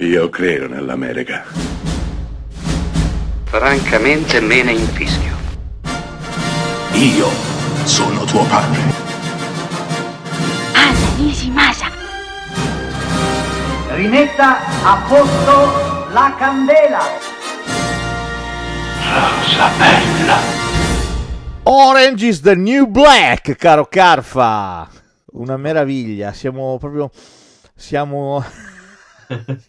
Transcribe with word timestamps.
Io 0.00 0.30
credo 0.30 0.66
nell'America. 0.66 1.44
Francamente 3.44 4.40
me 4.40 4.62
ne 4.62 4.72
infischio. 4.72 5.36
Io 6.92 7.28
sono 7.84 8.24
tuo 8.24 8.42
padre. 8.44 8.80
Anna 10.72 11.16
Nishimasa. 11.18 11.90
Rimetta 13.90 14.60
a 14.84 15.04
posto 15.06 16.12
la 16.14 16.34
candela. 16.38 17.00
Rosa 19.04 19.68
bella. 19.76 20.38
Orange 21.64 22.26
is 22.26 22.40
the 22.40 22.56
new 22.56 22.86
black, 22.86 23.54
caro 23.56 23.84
Carfa. 23.84 24.88
Una 25.32 25.58
meraviglia, 25.58 26.32
siamo 26.32 26.78
proprio 26.78 27.10
siamo 27.80 28.44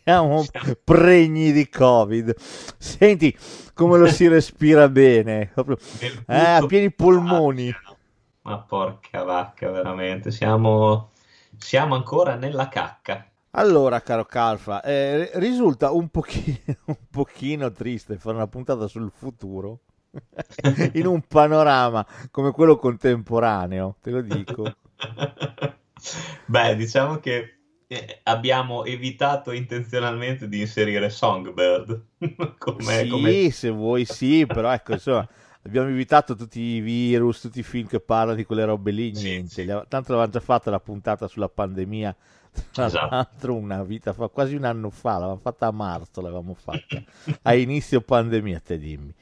siamo 0.03 0.43
pregni 0.83 1.51
di 1.51 1.69
Covid. 1.69 2.35
Senti 2.77 3.37
come 3.73 3.97
lo 3.97 4.07
si 4.07 4.27
respira 4.27 4.89
bene, 4.89 5.51
proprio 5.53 5.77
eh, 6.27 6.35
a 6.35 6.65
pieni 6.65 6.91
polmoni. 6.91 7.73
Ma 8.43 8.59
porca 8.59 9.23
vacca, 9.23 9.69
veramente, 9.69 10.31
siamo 10.31 11.11
siamo 11.61 11.95
ancora 11.95 12.35
nella 12.35 12.67
cacca. 12.67 13.25
Allora, 13.51 14.01
caro 14.01 14.25
Calfa, 14.25 14.81
eh, 14.81 15.29
risulta 15.35 15.91
un 15.91 16.09
pochino, 16.09 16.57
un 16.85 16.97
pochino 17.09 17.71
triste 17.71 18.17
fare 18.17 18.35
una 18.35 18.47
puntata 18.47 18.87
sul 18.87 19.11
futuro 19.11 19.81
in 20.93 21.05
un 21.05 21.21
panorama 21.21 22.05
come 22.31 22.51
quello 22.51 22.77
contemporaneo, 22.77 23.97
te 24.01 24.09
lo 24.11 24.21
dico. 24.21 24.63
Beh, 26.47 26.75
diciamo 26.75 27.17
che 27.17 27.60
abbiamo 28.23 28.85
evitato 28.85 29.51
intenzionalmente 29.51 30.47
di 30.47 30.59
inserire 30.59 31.09
Songbird. 31.09 32.03
come, 32.57 33.03
sì, 33.03 33.07
come... 33.07 33.51
se 33.51 33.69
vuoi 33.69 34.05
sì, 34.05 34.45
però 34.45 34.71
ecco, 34.71 34.93
insomma, 34.93 35.27
abbiamo 35.63 35.89
evitato 35.89 36.35
tutti 36.35 36.59
i 36.59 36.79
virus, 36.79 37.41
tutti 37.41 37.59
i 37.59 37.63
film 37.63 37.87
che 37.87 37.99
parlano 37.99 38.35
di 38.35 38.45
quelle 38.45 38.65
robe 38.65 38.91
lì, 38.91 39.11
niente. 39.11 39.49
Sì, 39.49 39.61
sì. 39.61 39.65
Tanto 39.65 40.13
l'avevamo 40.13 40.31
già 40.31 40.39
fatta 40.39 40.69
la 40.69 40.79
puntata 40.79 41.27
sulla 41.27 41.49
pandemia, 41.49 42.15
tra 42.71 42.85
esatto. 42.85 43.15
l'altro 43.15 43.55
una 43.55 43.83
vita 43.83 44.13
fa, 44.13 44.27
quasi 44.27 44.55
un 44.55 44.63
anno 44.63 44.89
fa, 44.89 45.13
l'avevamo 45.13 45.39
fatta 45.41 45.67
a 45.67 45.71
marzo, 45.71 46.21
l'avevamo 46.21 46.53
fatta, 46.53 47.01
a 47.43 47.53
inizio 47.55 48.01
pandemia, 48.01 48.59
te 48.59 48.77
dimmi 48.77 49.13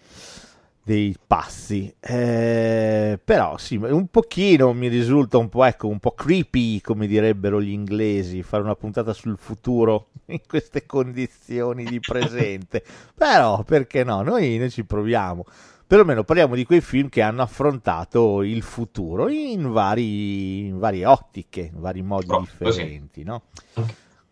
dei 0.90 1.16
passi. 1.28 1.94
Eh, 2.00 3.20
però 3.24 3.60
sì, 3.60 3.76
un 3.76 4.08
pochino 4.08 4.74
mi 4.74 4.88
risulta 4.88 5.38
un 5.38 5.48
po', 5.48 5.64
ecco, 5.64 5.88
un 5.88 6.00
po' 6.00 6.14
creepy, 6.14 6.82
come 6.82 7.06
direbbero 7.06 7.62
gli 7.62 7.70
inglesi, 7.70 8.42
fare 8.42 8.64
una 8.64 8.74
puntata 8.74 9.14
sul 9.14 9.38
futuro 9.38 10.08
in 10.26 10.42
queste 10.48 10.88
condizioni 10.88 11.84
di 11.84 12.00
presente. 12.00 12.84
però, 13.14 13.62
perché 13.62 14.04
no? 14.04 14.24
Noi, 14.24 14.58
noi 14.58 14.72
ci 14.72 14.84
proviamo. 14.84 15.46
Perlomeno 15.86 16.24
parliamo 16.24 16.56
di 16.56 16.66
quei 16.66 16.82
film 16.82 17.08
che 17.08 17.22
hanno 17.22 17.44
affrontato 17.44 18.42
il 18.42 18.64
futuro 18.64 19.30
in, 19.30 19.72
vari, 19.72 20.66
in 20.66 20.80
varie 20.80 21.06
ottiche, 21.06 21.70
in 21.72 21.80
vari 21.82 22.02
modi 22.02 22.32
oh, 22.32 22.40
differenti, 22.40 23.24
no? 23.24 23.44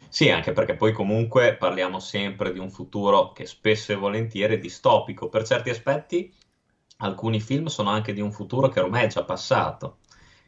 Sì, 0.09 0.31
anche 0.31 0.53
perché 0.53 0.75
poi 0.75 0.91
comunque 0.91 1.55
parliamo 1.55 1.99
sempre 1.99 2.51
di 2.51 2.57
un 2.57 2.71
futuro 2.71 3.31
che 3.31 3.45
spesso 3.45 3.91
e 3.91 3.95
volentieri 3.95 4.55
è 4.55 4.59
distopico. 4.59 5.29
Per 5.29 5.45
certi 5.45 5.69
aspetti 5.69 6.33
alcuni 6.97 7.39
film 7.39 7.67
sono 7.67 7.89
anche 7.89 8.13
di 8.13 8.21
un 8.21 8.31
futuro 8.31 8.69
che 8.69 8.79
ormai 8.79 9.05
è 9.05 9.07
già 9.07 9.23
passato. 9.23 9.97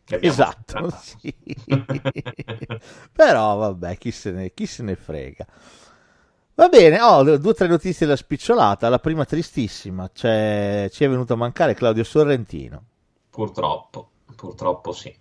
Esatto, 0.06 0.90
sì. 1.00 1.34
però 3.14 3.58
vabbè, 3.58 3.98
chi 3.98 4.12
se, 4.12 4.32
ne, 4.32 4.54
chi 4.54 4.66
se 4.66 4.82
ne 4.82 4.96
frega. 4.96 5.46
Va 6.56 6.68
bene, 6.68 7.00
ho 7.00 7.20
oh, 7.20 7.38
due 7.38 7.52
o 7.52 7.54
tre 7.54 7.68
notizie 7.68 8.08
da 8.08 8.16
spicciolata. 8.16 8.90
La 8.90 9.00
prima 9.00 9.26
tristissima, 9.26 10.10
cioè, 10.12 10.90
ci 10.92 11.04
è 11.04 11.10
venuto 11.10 11.34
a 11.34 11.38
mancare 11.38 11.76
Claudio 11.76 12.04
Sorrentino. 12.04 12.84
Purtroppo, 13.30 14.10
purtroppo 14.36 14.92
sì. 14.92 15.16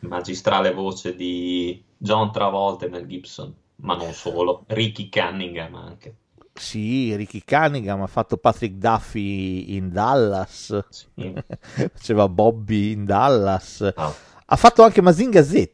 Magistrale 0.00 0.72
voce 0.72 1.14
di 1.14 1.82
John 1.96 2.32
Travolta 2.32 2.86
e 2.86 2.88
Mel 2.88 3.06
Gibson, 3.06 3.54
ma 3.76 3.94
non 3.94 4.12
solo, 4.12 4.64
Ricky 4.66 5.08
Cunningham 5.08 5.76
anche. 5.76 6.16
Sì, 6.54 7.14
Ricky 7.16 7.42
Cunningham 7.44 8.02
ha 8.02 8.06
fatto 8.06 8.36
Patrick 8.36 8.74
Duffy 8.74 9.74
in 9.74 9.90
Dallas, 9.90 10.84
sì. 10.90 11.32
faceva 11.94 12.28
Bobby 12.28 12.92
in 12.92 13.06
Dallas, 13.06 13.92
oh. 13.94 14.14
ha 14.44 14.56
fatto 14.56 14.82
anche 14.82 15.00
Mazinga 15.00 15.42
Z. 15.42 15.70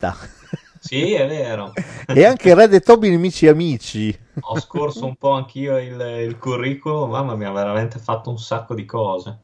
Sì, 0.79 1.13
è 1.13 1.27
vero. 1.27 1.73
e 2.07 2.25
anche 2.25 2.55
Red 2.55 2.73
e 2.73 2.81
Toby 2.81 3.11
Nemici 3.11 3.49
Amici. 3.49 4.17
Ho 4.41 4.61
scorso 4.61 5.05
un 5.05 5.17
po' 5.17 5.33
anch'io 5.33 5.79
il, 5.79 6.01
il 6.27 6.39
curriculum, 6.39 7.11
mamma 7.11 7.35
mia, 7.35 7.49
ha 7.49 7.53
veramente 7.53 7.99
fatto 7.99 8.31
un 8.31 8.39
sacco 8.39 8.75
di 8.75 8.85
cose. 8.85 9.39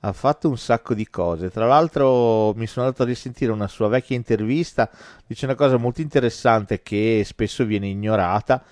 Ha 0.00 0.12
fatto 0.12 0.48
un 0.48 0.58
sacco 0.58 0.94
di 0.94 1.08
cose. 1.08 1.50
Tra 1.50 1.66
l'altro, 1.66 2.52
mi 2.54 2.66
sono 2.66 2.86
andato 2.86 3.04
a 3.04 3.06
risentire 3.06 3.52
una 3.52 3.68
sua 3.68 3.88
vecchia 3.88 4.16
intervista. 4.16 4.90
Dice 5.26 5.46
una 5.46 5.54
cosa 5.54 5.78
molto 5.78 6.00
interessante 6.00 6.82
che 6.82 7.22
spesso 7.24 7.64
viene 7.64 7.86
ignorata 7.86 8.62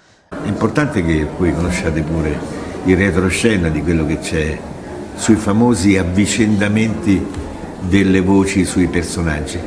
è 0.43 0.47
importante 0.47 1.05
che 1.05 1.27
voi 1.37 1.53
conosciate 1.53 2.03
pure 2.03 2.39
il 2.85 2.97
retroscena 2.97 3.69
di 3.69 3.83
quello 3.83 4.07
che 4.07 4.19
c'è 4.21 4.59
sui 5.17 5.35
famosi 5.35 5.99
avvicendamenti 5.99 7.25
delle 7.81 8.21
voci 8.21 8.65
sui 8.65 8.87
personaggi, 8.87 9.59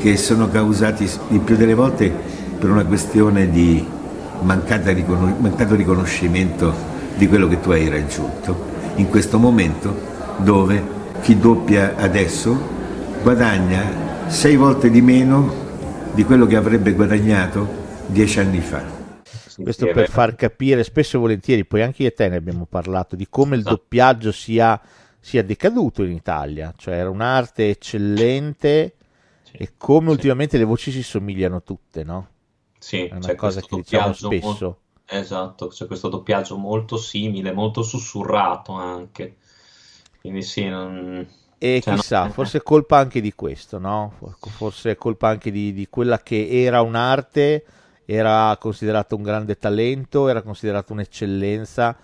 che 0.00 0.16
sono 0.16 0.48
causati 0.48 1.08
il 1.30 1.40
più 1.40 1.56
delle 1.56 1.74
volte 1.74 2.12
per 2.58 2.70
una 2.70 2.84
questione 2.84 3.50
di 3.50 3.84
mancato 4.42 5.74
riconoscimento 5.74 6.74
di 7.16 7.26
quello 7.26 7.48
che 7.48 7.60
tu 7.60 7.70
hai 7.70 7.88
raggiunto 7.88 8.70
in 8.96 9.08
questo 9.08 9.38
momento 9.38 10.10
dove 10.38 11.00
chi 11.22 11.38
doppia 11.38 11.94
adesso 11.96 12.58
guadagna 13.22 13.82
sei 14.26 14.56
volte 14.56 14.90
di 14.90 15.00
meno 15.00 15.54
di 16.12 16.24
quello 16.24 16.46
che 16.46 16.56
avrebbe 16.56 16.92
guadagnato 16.92 17.66
dieci 18.06 18.40
anni 18.40 18.60
fa. 18.60 19.01
Questo 19.60 19.86
per 19.86 20.08
far 20.08 20.34
capire 20.34 20.84
spesso 20.84 21.16
e 21.16 21.20
volentieri, 21.20 21.64
poi 21.64 21.82
anche 21.82 22.02
io 22.02 22.08
e 22.08 22.12
te 22.12 22.28
ne 22.28 22.36
abbiamo 22.36 22.66
parlato, 22.66 23.16
di 23.16 23.26
come 23.28 23.56
il 23.56 23.62
doppiaggio 23.62 24.32
sia, 24.32 24.80
sia 25.20 25.42
decaduto 25.42 26.02
in 26.02 26.12
Italia, 26.12 26.72
cioè 26.76 26.94
era 26.94 27.10
un'arte 27.10 27.70
eccellente 27.70 28.94
sì. 29.42 29.56
e 29.56 29.72
come 29.76 30.06
sì. 30.06 30.12
ultimamente 30.12 30.58
le 30.58 30.64
voci 30.64 30.90
si 30.90 31.02
somigliano 31.02 31.62
tutte, 31.62 32.04
no? 32.04 32.28
Sì, 32.78 33.04
è 33.06 33.14
una 33.14 33.34
cosa 33.34 33.60
che 33.60 33.76
diciamo 33.76 34.12
spesso. 34.12 34.46
Molto, 34.46 34.80
esatto, 35.06 35.68
c'è 35.68 35.86
questo 35.86 36.08
doppiaggio 36.08 36.56
molto 36.56 36.96
simile, 36.96 37.52
molto 37.52 37.82
sussurrato 37.82 38.72
anche. 38.72 39.36
Quindi 40.20 40.42
sì, 40.42 40.68
non... 40.68 41.26
E 41.58 41.80
cioè, 41.80 41.94
chissà, 41.94 42.24
no. 42.24 42.30
forse 42.30 42.58
è 42.58 42.62
colpa 42.62 42.98
anche 42.98 43.20
di 43.20 43.32
questo, 43.34 43.78
no? 43.78 44.14
Forse 44.38 44.92
è 44.92 44.96
colpa 44.96 45.28
anche 45.28 45.52
di, 45.52 45.72
di 45.72 45.86
quella 45.88 46.18
che 46.18 46.48
era 46.50 46.80
un'arte 46.80 47.64
era 48.12 48.56
considerato 48.58 49.16
un 49.16 49.22
grande 49.22 49.56
talento, 49.56 50.28
era 50.28 50.42
considerato 50.42 50.92
un'eccellenza 50.92 51.96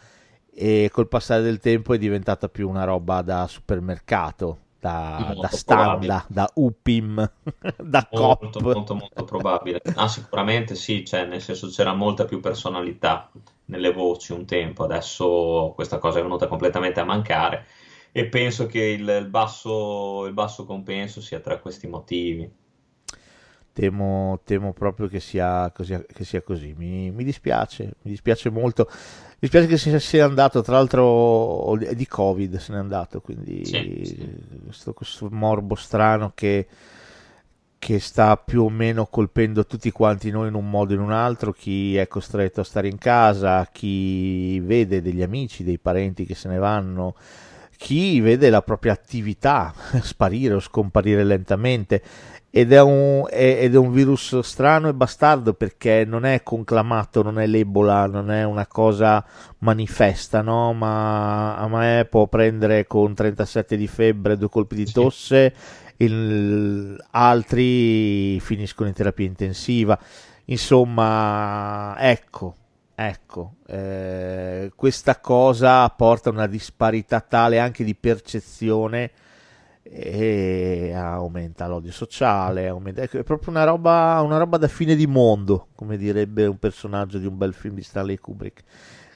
e 0.50 0.88
col 0.90 1.06
passare 1.06 1.42
del 1.42 1.58
tempo 1.58 1.94
è 1.94 1.98
diventata 1.98 2.48
più 2.48 2.68
una 2.68 2.84
roba 2.84 3.22
da 3.22 3.46
supermercato, 3.46 4.58
da, 4.80 5.34
da 5.38 5.48
standa, 5.48 6.24
da 6.28 6.50
UPIM, 6.54 7.14
da 7.76 8.08
molto, 8.10 8.58
COP. 8.58 8.74
Molto, 8.74 8.94
molto 8.94 9.24
probabile. 9.24 9.82
Ah, 9.94 10.08
sicuramente 10.08 10.74
sì, 10.74 11.04
cioè, 11.04 11.26
nel 11.26 11.42
senso 11.42 11.68
c'era 11.68 11.92
molta 11.92 12.24
più 12.24 12.40
personalità 12.40 13.30
nelle 13.66 13.92
voci 13.92 14.32
un 14.32 14.46
tempo, 14.46 14.84
adesso 14.84 15.72
questa 15.74 15.98
cosa 15.98 16.20
è 16.20 16.22
venuta 16.22 16.46
completamente 16.46 17.00
a 17.00 17.04
mancare 17.04 17.66
e 18.12 18.26
penso 18.26 18.66
che 18.66 18.82
il, 18.82 19.06
il, 19.06 19.28
basso, 19.28 20.24
il 20.26 20.32
basso 20.32 20.64
compenso 20.64 21.20
sia 21.20 21.40
tra 21.40 21.58
questi 21.58 21.86
motivi. 21.86 22.50
Temo, 23.78 24.40
temo 24.42 24.72
proprio 24.72 25.06
che 25.06 25.20
sia 25.20 25.70
così. 25.70 25.96
Che 26.12 26.24
sia 26.24 26.42
così. 26.42 26.74
Mi, 26.76 27.12
mi, 27.12 27.22
dispiace, 27.22 27.84
mi 28.02 28.10
dispiace 28.10 28.50
molto. 28.50 28.88
Mi 28.90 29.36
dispiace 29.38 29.68
che 29.68 29.78
sia, 29.78 30.00
sia 30.00 30.24
andato, 30.24 30.62
tra 30.62 30.74
l'altro 30.74 31.76
di 31.76 32.06
Covid 32.08 32.56
se 32.56 32.72
n'è 32.72 32.78
andato, 32.78 33.20
quindi 33.20 33.64
sì, 33.64 34.02
sì. 34.02 34.34
Questo, 34.64 34.92
questo, 34.94 35.28
morbo 35.30 35.76
strano 35.76 36.32
che, 36.34 36.66
che 37.78 38.00
sta 38.00 38.36
più 38.36 38.64
o 38.64 38.68
meno 38.68 39.06
colpendo 39.06 39.64
tutti 39.64 39.92
quanti 39.92 40.32
noi 40.32 40.48
in 40.48 40.54
un 40.54 40.68
modo 40.68 40.92
o 40.92 40.96
in 40.96 41.02
un 41.02 41.12
altro, 41.12 41.52
chi 41.52 41.96
è 41.96 42.08
costretto 42.08 42.62
a 42.62 42.64
stare 42.64 42.88
in 42.88 42.98
casa, 42.98 43.68
chi 43.70 44.58
vede 44.58 45.00
degli 45.00 45.22
amici, 45.22 45.62
dei 45.62 45.78
parenti 45.78 46.26
che 46.26 46.34
se 46.34 46.48
ne 46.48 46.58
vanno, 46.58 47.14
chi 47.76 48.20
vede 48.20 48.50
la 48.50 48.62
propria 48.62 48.92
attività 48.92 49.72
sparire 50.02 50.54
o 50.54 50.60
scomparire 50.60 51.22
lentamente 51.22 52.02
ed 52.50 52.72
è, 52.72 52.80
un, 52.80 53.26
è, 53.28 53.58
ed 53.60 53.74
è, 53.74 53.78
un, 53.78 53.92
virus 53.92 54.38
strano 54.40 54.88
e 54.88 54.94
bastardo 54.94 55.52
perché 55.52 56.04
non 56.06 56.24
è 56.24 56.42
conclamato, 56.42 57.22
non 57.22 57.38
è 57.38 57.46
l'Ebola, 57.46 58.06
non 58.06 58.30
è 58.30 58.42
una 58.44 58.66
cosa 58.66 59.24
manifesta, 59.58 60.40
no? 60.40 60.72
ma 60.72 61.56
a 61.56 61.68
me 61.68 62.06
può 62.08 62.26
prendere 62.26 62.86
con 62.86 63.14
37 63.14 63.76
di 63.76 63.86
febbre, 63.86 64.38
due 64.38 64.48
colpi 64.48 64.76
di 64.76 64.90
tosse, 64.90 65.54
il, 65.96 66.96
altri 67.10 68.40
finiscono 68.40 68.88
in 68.88 68.94
terapia 68.94 69.26
intensiva. 69.26 69.98
Insomma, 70.46 71.94
ecco, 71.98 72.54
Ecco, 73.00 73.58
eh, 73.68 74.72
questa 74.74 75.20
cosa 75.20 75.88
porta 75.90 76.30
a 76.30 76.32
una 76.32 76.48
disparità 76.48 77.20
tale 77.20 77.60
anche 77.60 77.84
di 77.84 77.94
percezione 77.94 79.12
e 79.90 80.92
aumenta 80.94 81.66
l'odio 81.66 81.92
sociale, 81.92 82.68
aumenta, 82.68 83.02
ecco, 83.02 83.18
è 83.18 83.22
proprio 83.22 83.50
una 83.50 83.64
roba, 83.64 84.20
una 84.22 84.38
roba 84.38 84.56
da 84.58 84.68
fine 84.68 84.94
di 84.94 85.06
mondo, 85.06 85.68
come 85.74 85.96
direbbe 85.96 86.46
un 86.46 86.58
personaggio 86.58 87.18
di 87.18 87.26
un 87.26 87.36
bel 87.36 87.54
film 87.54 87.74
di 87.74 87.82
Stanley 87.82 88.16
Kubrick. 88.16 88.62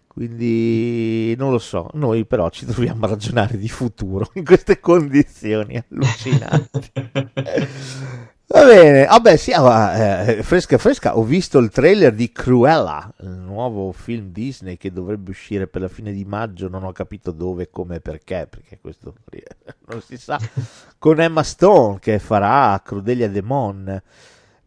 Quindi 0.06 1.34
non 1.36 1.50
lo 1.50 1.58
so, 1.58 1.88
noi 1.94 2.26
però 2.26 2.50
ci 2.50 2.66
troviamo 2.66 3.06
a 3.06 3.08
ragionare 3.08 3.56
di 3.56 3.68
futuro 3.68 4.30
in 4.34 4.44
queste 4.44 4.78
condizioni 4.78 5.76
allucinanti. 5.88 6.92
Va 8.52 8.66
bene, 8.66 9.06
vabbè, 9.06 9.36
sì, 9.38 9.50
ah, 9.52 9.96
eh, 9.96 10.42
fresca 10.42 10.76
fresca, 10.76 11.16
ho 11.16 11.24
visto 11.24 11.58
il 11.58 11.70
trailer 11.70 12.12
di 12.12 12.30
Cruella, 12.30 13.10
il 13.20 13.30
nuovo 13.30 13.92
film 13.92 14.30
Disney 14.30 14.76
che 14.76 14.92
dovrebbe 14.92 15.30
uscire 15.30 15.66
per 15.66 15.80
la 15.80 15.88
fine 15.88 16.12
di 16.12 16.26
maggio, 16.26 16.68
non 16.68 16.84
ho 16.84 16.92
capito 16.92 17.30
dove, 17.30 17.70
come 17.70 17.96
e 17.96 18.00
perché, 18.02 18.46
perché 18.50 18.78
questo 18.78 19.14
non 19.88 20.02
si 20.02 20.18
sa, 20.18 20.38
con 20.98 21.18
Emma 21.18 21.42
Stone 21.42 21.98
che 21.98 22.18
farà 22.18 22.78
Crudelia 22.84 23.30
Demon, 23.30 24.02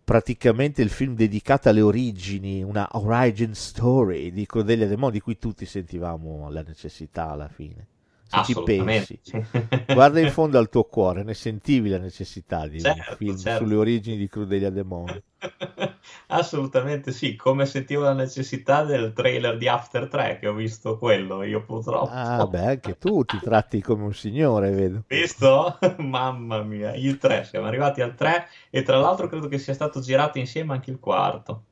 praticamente 0.04 0.82
il 0.82 0.90
film 0.90 1.14
dedicato 1.14 1.70
alle 1.70 1.82
origini, 1.82 2.64
una 2.64 2.88
origin 2.94 3.54
story 3.54 4.32
di 4.32 4.48
Crudelia 4.48 4.88
Demon 4.88 5.12
di 5.12 5.20
cui 5.20 5.38
tutti 5.38 5.68
sentivamo 5.68 6.50
la 6.50 6.64
necessità 6.64 7.30
alla 7.30 7.50
fine 7.50 7.90
se 8.28 8.44
ci 8.44 8.62
pensi. 8.64 9.20
Guarda 9.94 10.20
in 10.20 10.32
fondo 10.32 10.58
al 10.58 10.70
tuo 10.70 10.84
cuore, 10.84 11.24
ne 11.24 11.34
sentivi 11.34 11.90
la 11.90 12.00
necessità 12.00 12.68
di 12.68 12.82
certo, 12.82 13.12
un 13.12 13.16
film 13.18 13.38
certo. 13.38 13.64
sulle 13.64 13.76
origini 13.76 14.18
di 14.18 14.28
Crudelia 14.28 14.70
Demone. 14.70 15.24
Assolutamente 16.28 17.12
sì, 17.12 17.36
come 17.36 17.66
sentivo 17.66 18.04
la 18.04 18.14
necessità 18.14 18.84
del 18.84 19.14
trailer 19.14 19.58
di 19.58 19.68
After 19.68 20.08
3 20.08 20.40
che 20.40 20.48
ho 20.48 20.54
visto 20.54 20.98
quello, 20.98 21.44
io 21.44 21.64
purtroppo. 21.64 22.10
Ah, 22.12 22.46
beh, 22.48 22.66
anche 22.66 22.98
tu 22.98 23.24
ti 23.24 23.40
tratti 23.40 23.82
come 23.82 24.04
un 24.04 24.14
signore, 24.14 24.72
vedo. 24.72 25.04
Visto? 25.08 25.78
Mamma 26.00 26.64
mia, 26.64 26.96
il 26.96 27.18
3, 27.18 27.44
siamo 27.44 27.68
arrivati 27.68 28.02
al 28.02 28.16
3 28.16 28.48
e 28.70 28.82
tra 28.82 28.98
l'altro 28.98 29.28
credo 29.28 29.48
che 29.48 29.60
sia 29.60 29.74
stato 29.74 30.00
girato 30.00 30.40
insieme 30.40 30.74
anche 30.74 30.90
il 30.90 31.00
quarto. 31.00 31.64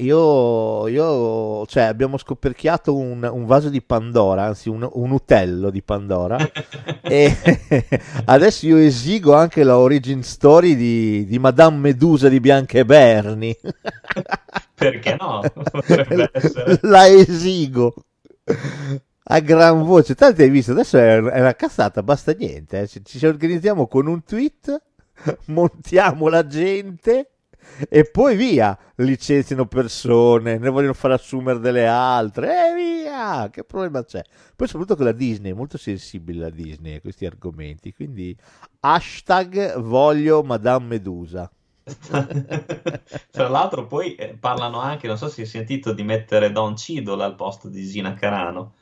Io, 0.00 0.86
io, 0.86 1.66
cioè, 1.66 1.82
abbiamo 1.82 2.18
scoperchiato 2.18 2.94
un, 2.94 3.28
un, 3.32 3.46
vaso 3.46 3.68
di 3.68 3.82
Pandora, 3.82 4.44
anzi 4.44 4.68
un, 4.68 4.88
un 4.92 5.10
utello 5.10 5.70
di 5.70 5.82
Pandora, 5.82 6.38
e 7.02 7.36
adesso 8.26 8.66
io 8.66 8.76
esigo 8.76 9.34
anche 9.34 9.64
la 9.64 9.76
origin 9.76 10.22
story 10.22 10.76
di, 10.76 11.26
di 11.26 11.40
Madame 11.40 11.78
Medusa 11.78 12.28
di 12.28 12.38
Bianca 12.38 12.78
e 12.78 12.84
Berni. 12.84 13.56
Perché 14.72 15.16
no? 15.18 15.42
La 16.82 17.08
esigo 17.08 17.92
a 19.24 19.40
gran 19.40 19.82
voce. 19.82 20.14
Tanto 20.14 20.42
hai 20.42 20.48
visto, 20.48 20.70
adesso 20.70 20.96
è, 20.96 21.20
è 21.20 21.40
una 21.40 21.56
cazzata, 21.56 22.04
basta 22.04 22.32
niente. 22.38 22.82
Eh. 22.82 22.86
Ci, 22.86 23.02
ci 23.04 23.26
organizziamo 23.26 23.88
con 23.88 24.06
un 24.06 24.22
tweet, 24.22 24.80
montiamo 25.46 26.28
la 26.28 26.46
gente 26.46 27.30
e 27.88 28.04
poi 28.04 28.36
via, 28.36 28.76
licenziano 28.96 29.66
persone, 29.66 30.58
ne 30.58 30.68
vogliono 30.68 30.94
far 30.94 31.12
assumere 31.12 31.58
delle 31.58 31.86
altre, 31.86 32.70
e 32.70 32.74
via, 32.74 33.48
che 33.50 33.64
problema 33.64 34.04
c'è? 34.04 34.22
Poi 34.56 34.66
soprattutto 34.66 34.98
che 34.98 35.04
la 35.04 35.12
Disney 35.12 35.52
è 35.52 35.54
molto 35.54 35.78
sensibile 35.78 36.40
la 36.40 36.50
Disney 36.50 36.96
a 36.96 37.00
questi 37.00 37.26
argomenti, 37.26 37.92
quindi 37.92 38.36
hashtag 38.80 39.78
voglio 39.78 40.42
Madame 40.42 40.86
Medusa. 40.86 41.50
Tra 43.30 43.48
l'altro 43.48 43.86
poi 43.86 44.14
eh, 44.14 44.36
parlano 44.38 44.78
anche, 44.78 45.06
non 45.06 45.16
so 45.16 45.28
se 45.28 45.42
hai 45.42 45.46
sentito, 45.46 45.92
di 45.92 46.02
mettere 46.02 46.52
Don 46.52 46.76
Cidola 46.76 47.24
al 47.24 47.34
posto 47.34 47.68
di 47.68 47.86
Gina 47.86 48.14
Carano 48.14 48.74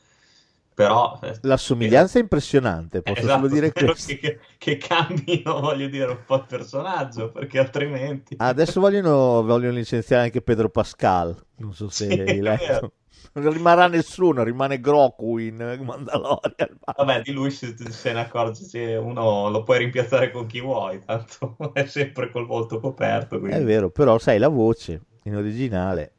però 0.76 1.19
eh, 1.23 1.38
la 1.40 1.56
somiglianza 1.56 2.19
è 2.19 2.20
impressionante 2.20 3.00
posso 3.00 3.20
esatto, 3.20 3.40
solo 3.40 3.49
dire 3.49 3.73
questo 3.73 4.14
che, 4.20 4.38
che, 4.58 4.76
cambino 4.76 5.58
voglio 5.58 5.88
dire 5.88 6.11
un 6.11 6.23
po' 6.26 6.34
il 6.34 6.44
personaggio 6.46 7.31
perché 7.31 7.58
altrimenti 7.58 8.34
adesso 8.37 8.78
vogliono, 8.78 9.43
vogliono 9.43 9.73
licenziare 9.73 10.25
anche 10.25 10.43
Pedro 10.43 10.69
Pascal 10.69 11.34
non 11.56 11.73
so 11.73 11.88
se 11.88 12.11
sì, 12.11 12.20
hai 12.20 12.40
letto 12.40 12.93
non 13.32 13.52
rimarrà 13.52 13.87
nessuno, 13.87 14.43
rimane 14.43 14.81
Groku 14.81 15.37
in 15.37 15.56
Mandalorian. 15.82 16.78
Vabbè, 16.96 17.23
di 17.23 17.32
lui 17.32 17.50
se, 17.50 17.75
se 17.76 18.12
ne 18.12 18.20
accorge, 18.20 18.64
se 18.64 18.94
uno 18.96 19.50
lo 19.50 19.62
puoi 19.62 19.78
rimpiazzare 19.78 20.31
con 20.31 20.46
chi 20.46 20.61
vuoi, 20.61 21.00
tanto 21.05 21.56
è 21.75 21.84
sempre 21.84 22.31
col 22.31 22.46
volto 22.46 22.81
coperto. 22.81 23.38
Quindi. 23.38 23.58
È 23.58 23.62
vero, 23.62 23.90
però 23.90 24.19
sai, 24.19 24.38
la 24.38 24.49
voce 24.49 25.02
in 25.25 25.37
originale 25.37 26.12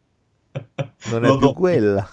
non 1.09 1.25
è 1.25 1.37
più 1.37 1.53
quella. 1.53 2.07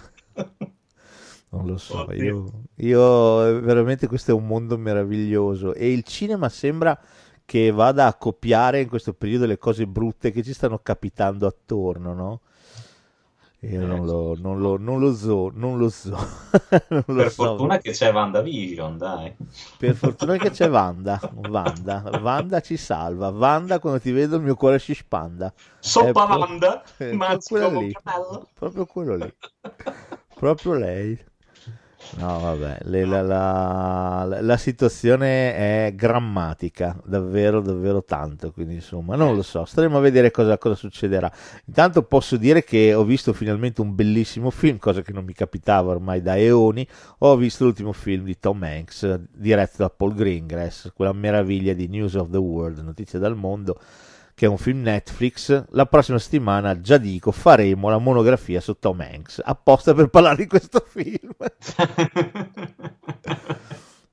Non 1.55 1.67
lo 1.67 1.77
so, 1.79 2.11
io, 2.13 2.45
io, 2.77 3.61
veramente 3.61 4.07
questo 4.07 4.33
è 4.33 4.35
un 4.35 4.47
mondo 4.47 4.77
meraviglioso 4.77 5.73
e 5.75 5.93
il 5.93 6.03
cinema 6.03 6.49
sembra 6.49 6.99
che 7.45 7.71
vada 7.71 8.07
a 8.07 8.15
copiare 8.15 8.81
in 8.81 8.89
questo 8.89 9.13
periodo 9.13 9.47
le 9.47 9.59
cose 9.59 9.87
brutte 9.87 10.31
che 10.31 10.43
ci 10.43 10.53
stanno 10.53 10.81
capitando 10.83 11.47
attorno, 11.47 12.15
no? 12.15 12.41
Io 13.71 13.81
eh, 13.81 13.85
non 13.85 14.05
lo, 14.05 14.37
non 14.39 14.61
lo, 14.61 14.77
non 14.77 15.01
lo 15.01 15.15
so, 15.15 15.51
non 15.55 15.79
lo 15.79 15.89
so. 15.89 16.11
non 16.89 17.05
lo 17.07 17.15
per 17.15 17.31
so. 17.31 17.45
fortuna 17.45 17.79
che 17.79 17.93
c'è 17.93 18.13
WandaVision, 18.13 18.99
dai. 18.99 19.35
Per 19.79 19.95
fortuna 19.95 20.37
che 20.37 20.51
c'è 20.51 20.69
Wanda, 20.69 21.19
Wanda, 21.49 22.03
Wanda 22.21 22.61
ci 22.61 22.77
salva. 22.77 23.29
Wanda 23.29 23.79
quando 23.79 24.01
ti 24.01 24.11
vedo 24.11 24.37
il 24.37 24.43
mio 24.43 24.55
cuore 24.55 24.79
si 24.79 24.95
spanda. 24.95 25.53
Soppa 25.79 26.25
Wanda, 26.25 26.83
proprio, 26.99 27.81
lì, 27.81 27.97
proprio 28.53 28.85
quello 28.85 29.17
lì. 29.17 29.35
proprio 30.35 30.75
lei. 30.75 31.19
No, 32.17 32.39
vabbè, 32.39 32.79
le, 32.85 33.05
la, 33.05 33.23
la, 33.23 34.39
la, 34.41 34.57
situazione 34.57 35.87
è 35.87 35.93
grammatica, 35.95 36.97
davvero, 37.05 37.61
davvero 37.61 38.05
tanto, 38.05 38.53
quindi 38.53 38.75
insomma, 38.75 39.17
non 39.17 39.35
lo 39.35 39.43
so, 39.43 39.65
staremo 39.65 39.99
a 39.99 40.01
vedere 40.01 40.31
cosa, 40.31 40.57
cosa, 40.59 40.77
succederà. 40.77 41.31
Intanto 41.67 42.03
posso 42.03 42.37
dire 42.37 42.63
che 42.63 42.95
ho 42.95 43.05
visto 43.05 43.33
finalmente 43.33 43.81
un 43.81 43.95
bellissimo 43.95 44.51
film, 44.51 44.79
cosa 44.79 45.03
che 45.03 45.13
non 45.13 45.25
mi 45.25 45.33
capitava 45.33 45.91
ormai 45.91 46.23
da 46.23 46.39
eoni, 46.39 46.87
ho 47.19 47.37
visto 47.37 47.65
l'ultimo 47.65 47.93
film 47.93 48.25
di 48.25 48.39
Tom 48.39 48.63
Hanks, 48.63 49.21
diretto 49.33 49.79
da 49.79 49.91
Paul 49.91 50.15
Greengrass, 50.15 50.93
quella 50.95 51.13
meraviglia 51.13 51.73
di 51.73 51.89
News 51.89 52.15
of 52.15 52.31
the 52.31 52.39
World, 52.39 52.79
notizie 52.79 53.19
dal 53.19 53.35
mondo, 53.35 53.79
che 54.35 54.47
è 54.47 54.49
un 54.49 54.59
film 54.59 54.83
Netflix. 54.83 55.65
La 55.71 55.87
prossima 55.87 56.19
settimana, 56.19 56.81
già 56.81 56.99
dico, 56.99 57.31
faremo 57.31 57.89
la 57.89 57.99
monografia 57.99 58.61
su 58.61 58.77
Tom 58.79 59.01
Hanks, 59.01 59.41
apposta 59.45 59.95
per 59.95 60.09
parlare 60.09 60.37
di 60.37 60.47
questo 60.47 60.85
film. 60.87 61.33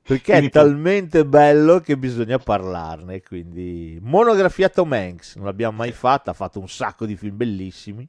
Perché 0.03 0.33
è 0.33 0.49
talmente 0.49 1.25
bello 1.25 1.79
che 1.79 1.97
bisogna 1.97 2.37
parlarne. 2.37 3.21
Quindi, 3.21 3.97
monografia 4.01 4.67
Tom 4.69 4.91
Hanks, 4.91 5.35
non 5.35 5.45
l'abbiamo 5.45 5.77
mai 5.77 5.91
fatta, 5.91 6.31
ha 6.31 6.33
fatto 6.33 6.59
un 6.59 6.67
sacco 6.67 7.05
di 7.05 7.15
film 7.15 7.37
bellissimi. 7.37 8.07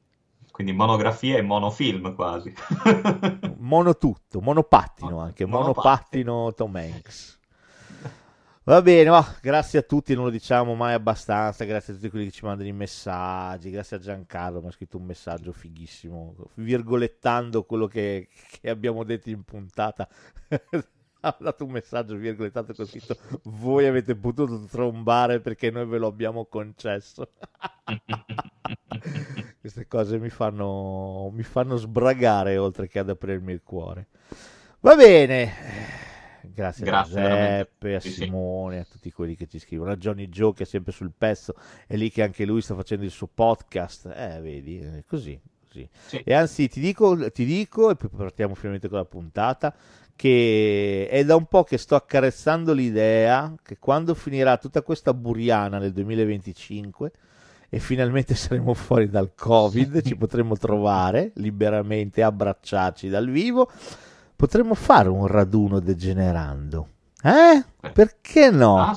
Quindi 0.51 0.73
monografia 0.73 1.37
e 1.37 1.41
monofilm 1.41 2.13
quasi. 2.13 2.53
mono 3.57 3.97
tutto, 3.97 4.39
monopattino 4.39 5.19
anche, 5.19 5.45
monopattino, 5.45 6.33
monopattino 6.33 6.53
Tom 6.53 6.75
Hanks. 6.75 7.39
Va 8.65 8.81
bene, 8.81 9.09
oh, 9.09 9.25
grazie 9.41 9.79
a 9.79 9.81
tutti, 9.81 10.15
non 10.15 10.23
lo 10.23 10.29
diciamo 10.29 10.73
mai 10.73 10.93
abbastanza, 10.93 11.65
grazie 11.65 11.91
a 11.91 11.95
tutti 11.97 12.09
quelli 12.09 12.27
che 12.27 12.31
ci 12.31 12.45
mandano 12.45 12.69
i 12.69 12.71
messaggi, 12.71 13.69
grazie 13.69 13.97
a 13.97 13.99
Giancarlo, 13.99 14.61
mi 14.61 14.67
ha 14.67 14.71
scritto 14.71 14.95
un 14.95 15.03
messaggio 15.03 15.51
fighissimo, 15.51 16.33
virgolettando 16.53 17.65
quello 17.65 17.87
che, 17.87 18.29
che 18.61 18.69
abbiamo 18.69 19.03
detto 19.03 19.29
in 19.29 19.43
puntata. 19.43 20.07
ha 21.19 21.37
dato 21.37 21.65
un 21.65 21.71
messaggio 21.71 22.15
virgolettato 22.15 22.73
con 22.73 22.85
scritto 22.85 23.17
voi 23.43 23.85
avete 23.85 24.15
potuto 24.15 24.65
trombare 24.69 25.41
perché 25.41 25.69
noi 25.69 25.85
ve 25.85 25.97
lo 25.97 26.07
abbiamo 26.07 26.45
concesso. 26.45 27.31
Queste 29.59 29.87
cose 29.87 30.17
mi 30.19 30.29
fanno, 30.29 31.29
mi 31.33 31.43
fanno 31.43 31.75
sbragare 31.75 32.55
oltre 32.55 32.87
che 32.87 32.99
ad 32.99 33.09
aprirmi 33.09 33.51
il 33.51 33.61
cuore. 33.61 34.07
Va 34.79 34.95
bene 34.95 36.12
Grazie, 36.51 36.85
Grazie 36.85 37.21
a 37.21 37.27
Giuseppe, 37.27 37.95
a 37.95 37.99
Simone, 37.99 38.79
a 38.79 38.85
tutti 38.89 39.11
quelli 39.11 39.35
che 39.35 39.47
ci 39.47 39.59
scrivono, 39.59 39.91
a 39.91 39.95
Johnny 39.95 40.27
Joe 40.27 40.53
che 40.53 40.63
è 40.63 40.65
sempre 40.65 40.91
sul 40.91 41.11
pezzo, 41.17 41.55
è 41.87 41.95
lì 41.95 42.09
che 42.11 42.23
anche 42.23 42.45
lui 42.45 42.61
sta 42.61 42.75
facendo 42.75 43.05
il 43.05 43.11
suo 43.11 43.29
podcast, 43.33 44.11
eh, 44.15 44.39
vedi, 44.41 44.79
è 44.79 45.03
così. 45.07 45.39
così. 45.67 45.87
Sì. 46.07 46.21
E 46.23 46.33
anzi, 46.33 46.67
ti 46.67 46.79
dico, 46.79 47.31
ti 47.31 47.45
dico, 47.45 47.89
e 47.89 47.95
poi 47.95 48.09
partiamo 48.09 48.55
finalmente 48.55 48.89
con 48.89 48.97
la 48.97 49.05
puntata, 49.05 49.73
che 50.15 51.07
è 51.09 51.23
da 51.25 51.35
un 51.35 51.45
po' 51.45 51.63
che 51.63 51.77
sto 51.77 51.95
accarezzando 51.95 52.73
l'idea 52.73 53.53
che 53.63 53.77
quando 53.79 54.13
finirà 54.13 54.57
tutta 54.57 54.81
questa 54.81 55.13
buriana 55.13 55.79
nel 55.79 55.91
2025 55.91 57.11
e 57.69 57.79
finalmente 57.79 58.35
saremo 58.35 58.73
fuori 58.73 59.09
dal 59.09 59.33
Covid, 59.33 60.01
ci 60.05 60.15
potremo 60.15 60.55
trovare 60.55 61.31
liberamente, 61.35 62.21
abbracciarci 62.21 63.09
dal 63.09 63.29
vivo 63.29 63.71
potremmo 64.43 64.73
fare 64.73 65.07
un 65.07 65.25
raduno 65.25 65.79
degenerando. 65.79 66.87
Eh? 67.23 67.63
Perché 67.93 68.51
no? 68.51 68.77
Ah, 68.77 68.93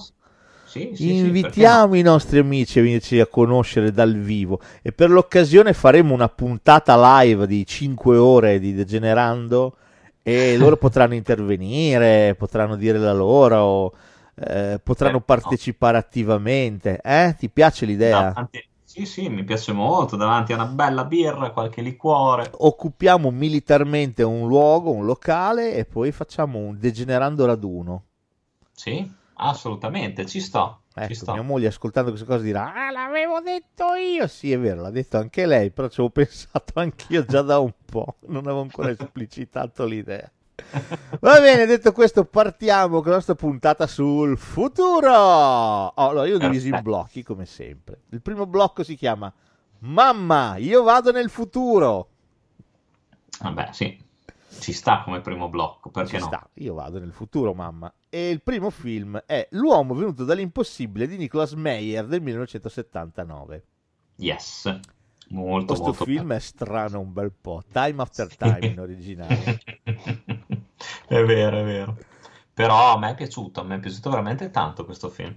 Sì, 0.65 0.91
sì, 0.93 0.97
sì, 0.97 1.17
Invitiamo 1.19 1.85
perché 1.91 1.99
i 1.99 2.03
nostri 2.03 2.39
amici 2.41 2.81
a 2.81 2.83
venirci 2.83 3.21
a 3.21 3.29
conoscere 3.29 3.93
dal 3.93 4.17
vivo 4.17 4.61
e 4.83 4.91
per 4.91 5.09
l'occasione 5.09 5.73
faremo 5.73 6.13
una 6.13 6.29
puntata 6.29 7.21
live 7.21 7.47
di 7.47 7.65
5 7.65 8.17
ore 8.17 8.59
di 8.59 8.75
Degenerando 8.75 9.77
e 10.21 10.57
loro 10.59 10.77
potranno 10.77 11.15
intervenire, 11.15 12.35
potranno 12.37 12.75
dire 12.75 12.99
la 12.99 13.13
loro, 13.13 13.95
eh, 14.35 14.81
potranno 14.83 15.19
Eh, 15.19 15.19
no. 15.19 15.25
partecipare 15.25 15.97
attivamente. 15.97 17.01
Eh? 17.05 17.37
Ti 17.39 17.49
piace 17.51 17.85
no? 17.85 17.91
l'idea? 17.93 18.51
Sì, 18.97 19.05
sì, 19.05 19.29
mi 19.29 19.45
piace 19.45 19.73
molto, 19.73 20.17
davanti 20.17 20.53
a 20.53 20.57
una 20.57 20.65
bella 20.67 21.05
birra, 21.05 21.53
qualche 21.53 21.83
liquore. 21.83 22.51
Occupiamo 22.59 23.31
militarmente 23.31 24.23
un 24.23 24.49
luogo, 24.49 24.91
un 24.91 25.05
locale 25.05 25.75
e 25.75 25.85
poi 25.85 26.11
facciamo 26.13 26.59
un 26.59 26.79
Degenerando 26.79 27.45
raduno. 27.47 28.05
Sì, 28.73 29.13
assolutamente, 29.39 30.25
ci 30.25 30.41
sto, 30.41 30.83
ci 31.01 31.15
Ecco, 31.15 31.15
sto. 31.15 31.33
mia 31.33 31.43
moglie 31.43 31.69
ascoltando 31.69 32.11
queste 32.11 32.27
cose 32.27 32.43
dirà: 32.43 32.73
Ah, 32.73 32.91
l'avevo 32.91 33.41
detto 33.41 33.95
io. 33.95 34.27
Sì, 34.27 34.51
è 34.53 34.59
vero, 34.59 34.81
l'ha 34.83 34.91
detto 34.91 35.19
anche 35.19 35.47
lei, 35.47 35.71
però 35.71 35.89
ci 35.89 36.01
avevo 36.01 36.11
pensato 36.25 36.81
anch'io 36.81 37.25
già 37.25 37.43
da 37.43 37.59
un 37.59 37.73
po'. 37.85 38.17
Non 38.29 38.45
avevo 38.47 38.63
ancora 38.63 38.91
esplicitato 38.91 39.85
l'idea. 39.85 40.31
Va 41.21 41.41
bene, 41.41 41.67
detto 41.67 41.93
questo, 41.93 42.25
partiamo 42.25 43.01
con 43.01 43.11
la 43.11 43.17
nostra 43.17 43.35
puntata 43.35 43.87
sul 43.87 44.37
futuro. 44.39 45.13
Oh, 45.13 45.93
allora, 45.95 46.27
io 46.27 46.37
ho 46.37 46.39
diviso 46.39 46.69
in 46.69 46.81
blocchi 46.83 47.23
come 47.23 47.47
sempre. 47.47 48.01
Il 48.11 48.23
primo 48.23 48.47
blocco 48.47 48.83
si 48.83 48.97
chiama 48.97 49.33
Mamma, 49.81 50.57
io 50.57 50.83
vado 50.83 51.13
nel 51.13 51.31
futuro. 51.31 52.09
Vabbè, 53.41 53.69
sì, 53.73 53.99
ci 54.61 54.73
sta 54.73 55.03
come 55.03 55.21
primo 55.21 55.49
blocco, 55.49 55.91
perché 55.91 56.17
Ci 56.17 56.19
no? 56.19 56.27
sta, 56.27 56.49
io 56.55 56.75
vado 56.75 56.99
nel 56.99 57.13
futuro, 57.13 57.53
mamma. 57.53 57.93
E 58.09 58.31
il 58.31 58.41
primo 58.43 58.71
film 58.71 59.23
è 59.27 59.47
L'uomo 59.51 59.95
venuto 59.95 60.25
dall'impossibile 60.25 61.07
di 61.07 61.17
Nicholas 61.17 61.53
Meyer 61.53 62.07
del 62.07 62.23
1979. 62.23 63.65
Yes, 64.17 64.65
molto, 65.29 65.67
Questo 65.67 65.85
molto 65.85 66.05
film 66.05 66.33
è 66.33 66.39
strano 66.39 67.01
un 67.01 67.13
bel 67.13 67.33
po', 67.39 67.63
Time 67.71 68.01
After 68.03 68.35
Time 68.35 68.67
in 68.67 68.81
originale. 68.81 69.61
È 71.07 71.23
vero, 71.25 71.59
è 71.59 71.65
vero. 71.65 71.97
Però 72.53 72.95
a 72.95 72.99
me 72.99 73.11
è 73.11 73.15
piaciuto, 73.15 73.61
a 73.61 73.65
me 73.65 73.77
è 73.77 73.81
piaciuto 73.81 74.11
veramente 74.11 74.51
tanto 74.51 74.85
questo 74.85 75.09
film. 75.09 75.37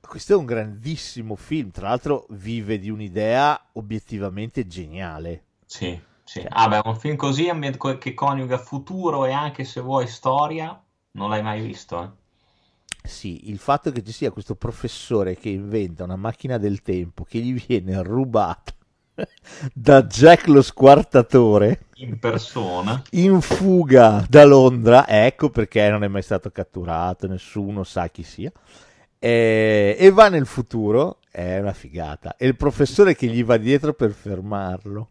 Questo 0.00 0.32
è 0.32 0.36
un 0.36 0.46
grandissimo 0.46 1.36
film, 1.36 1.70
tra 1.70 1.88
l'altro 1.88 2.26
vive 2.30 2.78
di 2.78 2.90
un'idea 2.90 3.60
obiettivamente 3.72 4.66
geniale. 4.66 5.44
Sì, 5.66 6.00
sì. 6.24 6.44
Ah, 6.48 6.68
beh, 6.68 6.80
un 6.84 6.96
film 6.96 7.16
così 7.16 7.50
che 7.98 8.14
coniuga 8.14 8.56
futuro 8.58 9.26
e 9.26 9.32
anche 9.32 9.64
se 9.64 9.80
vuoi 9.80 10.06
storia, 10.06 10.80
non 11.12 11.28
l'hai 11.28 11.42
mai 11.42 11.60
visto, 11.60 12.02
eh? 12.02 12.10
Sì, 13.02 13.48
il 13.50 13.58
fatto 13.58 13.90
che 13.90 14.04
ci 14.04 14.12
sia 14.12 14.30
questo 14.30 14.54
professore 14.54 15.36
che 15.36 15.48
inventa 15.48 16.04
una 16.04 16.16
macchina 16.16 16.58
del 16.58 16.82
tempo 16.82 17.24
che 17.24 17.38
gli 17.40 17.58
viene 17.66 18.02
rubata 18.02 18.72
da 19.72 20.02
Jack 20.02 20.46
lo 20.46 20.60
squartatore 20.60 21.86
In 22.00 22.18
persona. 22.18 23.02
in 23.12 23.40
fuga 23.40 24.24
da 24.28 24.44
Londra, 24.44 25.06
ecco 25.08 25.50
perché 25.50 25.88
non 25.90 26.04
è 26.04 26.08
mai 26.08 26.22
stato 26.22 26.50
catturato, 26.50 27.26
nessuno 27.26 27.82
sa 27.84 28.08
chi 28.08 28.22
sia, 28.22 28.52
e, 29.18 29.96
e 29.98 30.10
va 30.10 30.28
nel 30.28 30.46
futuro, 30.46 31.18
è 31.30 31.58
una 31.58 31.72
figata, 31.72 32.36
e 32.36 32.46
il 32.46 32.56
professore 32.56 33.14
che 33.16 33.26
gli 33.26 33.42
va 33.44 33.56
dietro 33.56 33.94
per 33.94 34.12
fermarlo. 34.12 35.10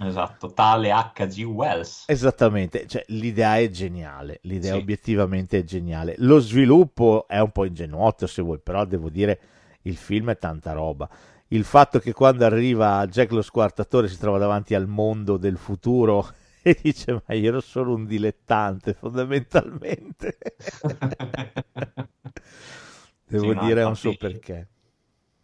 Esatto, 0.00 0.52
tale 0.52 0.90
H.G. 0.92 1.42
Wells. 1.44 2.04
Esattamente, 2.06 2.86
cioè, 2.86 3.04
l'idea 3.08 3.58
è 3.58 3.68
geniale, 3.70 4.38
l'idea 4.42 4.74
Sì. 4.74 4.78
obiettivamente 4.78 5.58
è 5.58 5.64
geniale. 5.64 6.14
Lo 6.18 6.38
sviluppo 6.40 7.26
è 7.28 7.38
un 7.38 7.50
po' 7.50 7.64
ingenuotto 7.64 8.26
se 8.26 8.42
vuoi, 8.42 8.58
però 8.60 8.84
devo 8.84 9.08
dire 9.10 9.40
il 9.82 9.96
film 9.96 10.30
è 10.30 10.38
tanta 10.38 10.72
roba. 10.72 11.08
Il 11.48 11.64
fatto 11.64 11.98
che 11.98 12.12
quando 12.12 12.44
arriva 12.44 13.06
Jack 13.06 13.32
lo 13.32 13.42
squartatore 13.42 14.08
si 14.08 14.18
trova 14.18 14.38
davanti 14.38 14.74
al 14.74 14.86
mondo 14.86 15.36
del 15.36 15.56
futuro 15.58 16.26
e 16.62 16.78
dice 16.80 17.22
ma 17.26 17.34
io 17.34 17.48
ero 17.48 17.60
solo 17.60 17.94
un 17.94 18.06
dilettante 18.06 18.94
fondamentalmente. 18.94 20.38
Devo 23.26 23.52
Sì, 23.52 23.54
dire 23.54 23.94
suo 23.94 24.10
infatti- 24.10 24.16
perché. 24.16 24.68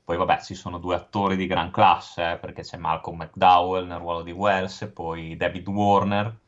Poi 0.04 0.16
vabbè, 0.16 0.40
ci 0.42 0.54
sono 0.54 0.78
due 0.78 0.94
attori 0.94 1.34
di 1.36 1.46
gran 1.46 1.70
classe, 1.70 2.32
eh, 2.32 2.38
perché 2.38 2.62
c'è 2.62 2.76
Malcolm 2.78 3.18
McDowell 3.22 3.86
nel 3.86 3.98
ruolo 3.98 4.22
di 4.22 4.30
Wells 4.32 4.82
e 4.82 4.88
poi 4.90 5.36
David 5.36 5.66
Warner. 5.68 6.38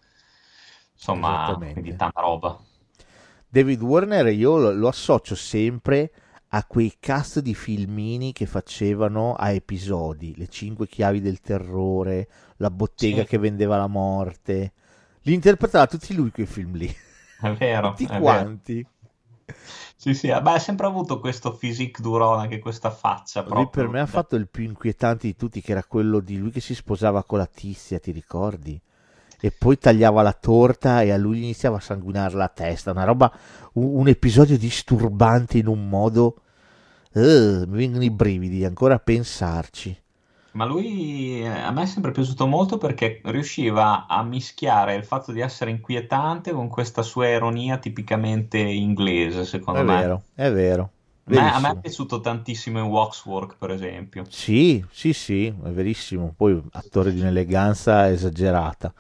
Insomma, 0.95 1.57
quindi 1.73 1.95
tanta 1.97 2.21
roba. 2.21 2.59
David 3.49 3.81
Warner 3.83 4.27
io 4.29 4.57
lo, 4.57 4.73
lo 4.73 4.89
associo 4.89 5.35
sempre 5.35 6.11
a 6.13 6.19
quei 6.65 6.95
cast 7.01 7.41
di 7.41 7.55
filmini 7.55 8.33
che 8.33 8.47
facevano 8.47 9.35
a 9.35 9.51
episodi, 9.51 10.35
le 10.37 10.49
cinque 10.49 10.87
chiavi 10.87 11.21
del 11.21 11.41
terrore, 11.41 12.29
la 12.59 12.71
bottega 12.71 13.23
Sì. 13.23 13.27
che 13.27 13.39
vendeva 13.39 13.77
la 13.77 13.87
morte. 13.89 14.73
Li 15.23 15.35
interpretava 15.35 15.87
tutti 15.87 16.15
lui 16.15 16.31
quei 16.31 16.47
film 16.47 16.75
lì, 16.77 16.95
È 17.41 17.51
vero, 17.53 17.95
tutti 17.95 18.05
è 18.05 18.21
vero. 18.21 18.21
quanti. 18.21 18.87
Sì, 19.97 20.15
sì, 20.15 20.29
beh, 20.29 20.51
ha 20.51 20.59
sempre 20.59 20.87
avuto 20.87 21.19
questo 21.21 21.57
physique 21.57 22.03
Duron, 22.03 22.39
anche 22.41 22.59
questa 22.59 22.91
faccia 22.91 23.43
Lui 23.49 23.69
proprio. 23.69 23.85
per 23.85 23.89
me 23.89 24.01
ha 24.01 24.07
fatto 24.07 24.37
il 24.37 24.49
più 24.49 24.65
inquietante 24.65 25.27
di 25.27 25.37
tutti, 25.37 25.61
che 25.61 25.73
era 25.73 25.85
quello 25.85 26.21
di 26.21 26.37
lui 26.39 26.51
che 26.51 26.61
si 26.61 26.75
sposava 26.75 27.25
con 27.25 27.39
la 27.39 27.47
tizia, 27.47 27.99
ti 27.99 28.11
ricordi? 28.13 28.81
E 29.41 29.51
poi 29.53 29.79
tagliava 29.79 30.23
la 30.23 30.33
torta 30.33 31.03
e 31.03 31.11
a 31.11 31.17
lui 31.17 31.39
iniziava 31.39 31.77
a 31.77 31.81
sanguinare 31.81 32.35
la 32.35 32.49
testa, 32.49 32.91
una 32.93 33.05
roba, 33.05 33.33
un, 33.75 33.99
un 34.01 34.09
episodio 34.09 34.57
disturbante 34.59 35.59
in 35.59 35.67
un 35.67 35.89
modo... 35.89 36.41
eh, 37.17 37.65
mi 37.67 37.77
vengono 37.77 38.05
i 38.05 38.11
brividi 38.11 38.65
ancora 38.65 38.95
a 38.95 38.99
pensarci. 39.01 39.97
Ma 40.57 40.65
lui 40.65 41.47
a 41.47 41.71
me 41.71 41.83
è 41.83 41.87
sempre 41.87 42.11
piaciuto 42.11 42.49
molto 42.49 42.79
perché 42.79 43.21
riusciva 43.27 44.07
a 44.09 44.25
mischiare 44.25 44.97
il 44.97 45.05
fatto 45.05 45.31
di 45.31 45.39
essere 45.41 45.71
inquietante 45.71 46.51
con 46.53 46.69
questa 46.69 47.03
sua 47.03 47.29
ironia 47.29 47.79
tipicamente 47.79 48.59
inglese, 48.59 49.45
secondo 49.45 49.83
È 49.83 49.85
me. 49.85 49.93
vero, 49.99 50.25
è 50.35 50.51
vero. 50.51 50.91
A 51.25 51.31
me, 51.31 51.53
a 51.53 51.61
me 51.61 51.71
è 51.71 51.79
piaciuto 51.79 52.21
tantissimo 52.21 52.81
in 52.81 52.87
Waxwork, 52.87 53.59
per 53.59 53.71
esempio. 53.71 54.29
Sì, 54.29 54.85
sì, 54.91 55.13
sì, 55.13 55.47
è 55.47 55.71
verissimo. 55.71 56.33
Poi 56.37 56.61
attore 56.73 57.13
di 57.13 57.21
un'eleganza 57.21 58.11
esagerata. 58.11 58.93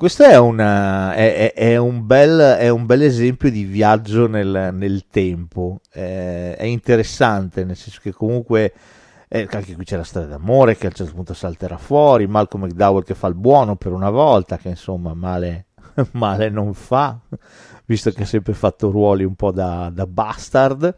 Questo 0.00 0.22
è, 0.22 0.38
una- 0.38 1.12
è- 1.12 1.52
è- 1.52 1.76
un 1.76 2.06
bel, 2.06 2.38
è 2.56 2.70
un 2.70 2.86
bel 2.86 3.02
esempio 3.02 3.50
di 3.50 3.64
viaggio 3.64 4.26
nel, 4.28 4.70
nel 4.72 5.04
tempo. 5.08 5.80
Eh, 5.92 6.56
è 6.56 6.64
interessante, 6.64 7.64
nel 7.64 7.76
senso 7.76 8.00
che 8.02 8.10
comunque 8.10 8.72
eh, 9.28 9.46
anche 9.50 9.74
qui 9.74 9.84
c'è 9.84 9.98
la 9.98 10.02
storia 10.02 10.26
d'amore 10.26 10.78
che 10.78 10.86
a 10.86 10.88
un 10.88 10.94
certo 10.94 11.12
punto 11.12 11.34
salterà 11.34 11.76
fuori. 11.76 12.26
Malcolm 12.26 12.64
McDowell 12.64 13.02
che 13.04 13.14
fa 13.14 13.26
il 13.26 13.34
buono 13.34 13.76
per 13.76 13.92
una 13.92 14.08
volta, 14.08 14.56
che 14.56 14.70
insomma 14.70 15.12
male, 15.12 15.66
male 16.12 16.48
non 16.48 16.72
fa, 16.72 17.18
visto 17.84 18.10
che 18.10 18.22
ha 18.22 18.26
sempre 18.26 18.54
fatto 18.54 18.90
ruoli 18.90 19.24
un 19.24 19.34
po' 19.34 19.50
da, 19.52 19.90
da 19.92 20.06
bastard. 20.06 20.94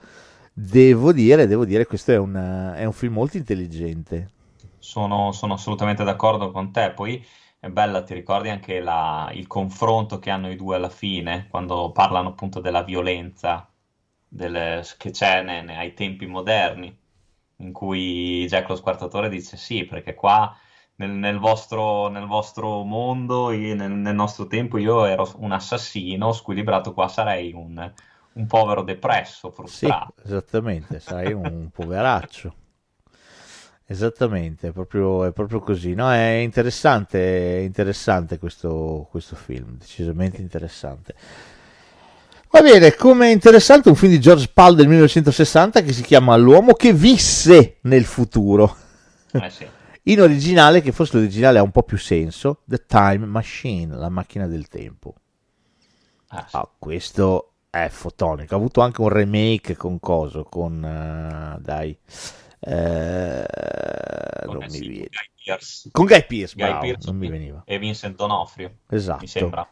Devo 0.52 1.12
dire, 1.12 1.48
devo 1.48 1.64
dire, 1.64 1.86
questo 1.86 2.12
è 2.12 2.18
un, 2.18 2.72
è 2.76 2.84
un 2.84 2.92
film 2.92 3.14
molto 3.14 3.36
intelligente. 3.36 4.30
Sono, 4.78 5.32
sono 5.32 5.54
assolutamente 5.54 6.04
d'accordo 6.04 6.52
con 6.52 6.70
te. 6.70 6.92
Poi 6.94 7.20
è 7.64 7.68
bella, 7.70 8.02
ti 8.02 8.14
ricordi 8.14 8.48
anche 8.48 8.80
la- 8.80 9.30
il 9.32 9.46
confronto 9.46 10.18
che 10.18 10.30
hanno 10.30 10.50
i 10.50 10.56
due 10.56 10.76
alla 10.76 10.88
fine, 10.88 11.46
quando 11.48 11.92
parlano 11.92 12.30
appunto 12.30 12.60
della 12.60 12.82
violenza 12.82 13.68
delle- 14.28 14.82
che 14.98 15.10
c'è 15.10 15.42
ne- 15.42 15.62
ne- 15.62 15.76
ai 15.78 15.94
tempi 15.94 16.26
moderni, 16.26 16.96
in 17.58 17.72
cui 17.72 18.46
Jack 18.48 18.68
lo 18.68 18.74
squartatore 18.76 19.28
dice 19.28 19.56
sì, 19.56 19.84
perché 19.84 20.14
qua 20.14 20.54
nel, 20.96 21.10
nel 21.10 21.38
vostro, 21.38 22.08
nel 22.08 22.26
vostro 22.26 22.82
mondo, 22.84 23.50
nel, 23.50 23.90
nel 23.92 24.14
nostro 24.14 24.46
tempo, 24.48 24.78
io 24.78 25.04
ero 25.04 25.30
un 25.36 25.52
assassino 25.52 26.32
squilibrato, 26.32 26.92
qua 26.94 27.08
sarei 27.08 27.52
un, 27.52 27.92
un 28.32 28.46
povero 28.46 28.82
depresso, 28.82 29.50
Sì, 29.64 29.92
frustrato. 29.92 30.14
esattamente, 30.22 31.00
sai, 31.00 31.32
un 31.32 31.70
poveraccio. 31.72 32.54
Esattamente, 33.86 34.68
è 34.68 34.72
proprio, 34.72 35.24
è 35.24 35.32
proprio 35.32 35.60
così. 35.60 35.94
No, 35.94 36.10
è 36.10 36.40
interessante, 36.42 37.58
è 37.58 37.60
interessante 37.60 38.38
questo, 38.38 39.06
questo 39.10 39.36
film, 39.36 39.76
decisamente 39.76 40.40
interessante. 40.40 41.14
Va 42.50 42.60
bene, 42.60 42.94
come 42.94 43.30
interessante 43.30 43.88
un 43.88 43.94
film 43.94 44.12
di 44.12 44.20
George 44.20 44.50
Pal 44.52 44.74
del 44.74 44.86
1960 44.86 45.82
che 45.82 45.92
si 45.92 46.02
chiama 46.02 46.36
L'uomo 46.36 46.74
che 46.74 46.92
visse 46.92 47.78
nel 47.82 48.04
futuro. 48.04 48.76
Eh 49.30 49.50
sì. 49.50 49.66
In 50.06 50.20
originale, 50.20 50.82
che 50.82 50.90
forse 50.90 51.16
l'originale 51.16 51.58
ha 51.58 51.62
un 51.62 51.70
po' 51.70 51.84
più 51.84 51.96
senso, 51.96 52.62
The 52.64 52.84
Time 52.86 53.24
Machine, 53.24 53.94
la 53.94 54.08
macchina 54.08 54.46
del 54.46 54.66
tempo. 54.68 55.14
Ah, 56.28 56.44
sì. 56.48 56.56
Ah, 56.56 56.68
questo 56.78 57.52
è 57.70 57.88
fotonico. 57.88 58.54
Ha 58.54 58.58
avuto 58.58 58.80
anche 58.80 59.00
un 59.00 59.08
remake 59.08 59.76
con 59.76 60.00
coso, 60.00 60.44
con 60.44 60.84
eh, 60.84 61.58
dai, 61.60 61.96
eh, 62.64 63.46
Con- 64.44 64.58
non 64.58 64.64
mi 64.70 64.70
sì, 64.70 64.88
viene. 64.88 65.08
Guy 65.08 65.30
Pearce. 65.44 65.90
Con 65.90 66.06
Guy 66.06 66.26
Pearce, 66.26 66.54
Guy 66.54 66.66
bravo, 66.66 66.80
Pearce 66.80 67.10
non 67.10 67.16
mi 67.16 67.28
veniva. 67.28 67.64
e 67.64 67.78
Vincent 67.78 68.16
D'Onofrio, 68.16 68.78
Esatto. 68.88 69.20
mi 69.20 69.26
sembra. 69.26 69.68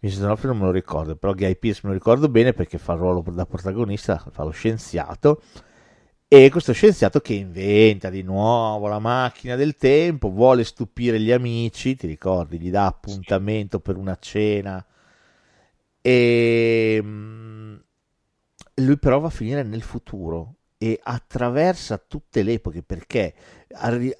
Vincent 0.00 0.22
D'Onofrio 0.22 0.50
non 0.50 0.58
me 0.60 0.66
lo 0.66 0.70
ricordo, 0.72 1.16
però 1.16 1.32
Guy 1.34 1.56
Pearce 1.56 1.80
me 1.84 1.90
lo 1.90 1.94
ricordo 1.94 2.28
bene 2.28 2.52
perché 2.52 2.78
fa 2.78 2.92
il 2.92 2.98
ruolo 3.00 3.24
da 3.30 3.46
protagonista, 3.46 4.18
fa 4.30 4.44
lo 4.44 4.50
scienziato. 4.50 5.42
E 6.30 6.50
questo 6.50 6.72
scienziato 6.74 7.20
che 7.20 7.32
inventa 7.34 8.10
di 8.10 8.22
nuovo 8.22 8.86
la 8.88 8.98
macchina 8.98 9.56
del 9.56 9.76
tempo, 9.76 10.30
vuole 10.30 10.62
stupire 10.64 11.18
gli 11.20 11.32
amici, 11.32 11.96
ti 11.96 12.06
ricordi, 12.06 12.58
gli 12.60 12.70
dà 12.70 12.86
appuntamento 12.86 13.80
per 13.80 13.96
una 13.96 14.16
cena. 14.20 14.84
E 16.02 17.00
mm, 17.02 17.76
lui 18.76 18.98
però 18.98 19.18
va 19.20 19.26
a 19.28 19.30
finire 19.30 19.62
nel 19.62 19.82
futuro 19.82 20.57
e 20.78 20.98
attraversa 21.02 21.98
tutte 21.98 22.42
le 22.42 22.54
epoche 22.54 22.82
perché 22.82 23.34
arri- 23.72 24.14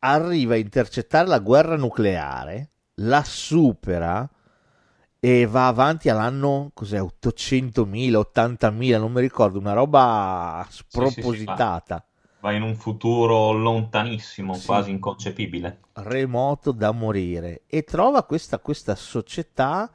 arriva 0.00 0.54
a 0.54 0.58
intercettare 0.58 1.26
la 1.28 1.40
guerra 1.40 1.76
nucleare, 1.76 2.70
la 2.96 3.22
supera 3.24 4.28
e 5.20 5.46
va 5.46 5.66
avanti 5.68 6.08
all'anno 6.08 6.70
cos'è 6.74 7.00
800.000, 7.00 8.18
80.000, 8.18 8.98
non 8.98 9.12
mi 9.12 9.20
ricordo, 9.20 9.58
una 9.58 9.72
roba 9.72 10.66
spropositata. 10.70 11.96
Sì, 11.96 12.04
sì, 12.04 12.36
va 12.40 12.52
in 12.52 12.62
un 12.62 12.76
futuro 12.76 13.52
lontanissimo, 13.52 14.54
Sì. 14.54 14.66
quasi 14.66 14.90
inconcepibile. 14.90 15.80
remoto 15.96 16.72
da 16.72 16.90
morire 16.92 17.62
e 17.66 17.84
trova 17.84 18.24
questa, 18.24 18.58
questa 18.58 18.94
società 18.96 19.90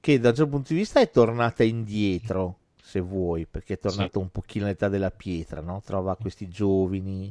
che 0.00 0.18
da 0.20 0.28
un 0.30 0.34
certo 0.34 0.50
punto 0.50 0.72
di 0.72 0.78
vista 0.78 1.00
è 1.00 1.10
tornata 1.10 1.64
indietro, 1.64 2.57
se 2.88 3.00
vuoi, 3.00 3.46
perché 3.46 3.74
è 3.74 3.78
tornata 3.78 4.18
un 4.18 4.30
pochino 4.30 4.64
all'età 4.64 4.88
della 4.88 5.10
pietra, 5.10 5.60
no? 5.60 5.82
Trova 5.84 6.16
questi 6.16 6.48
giovani, 6.48 7.30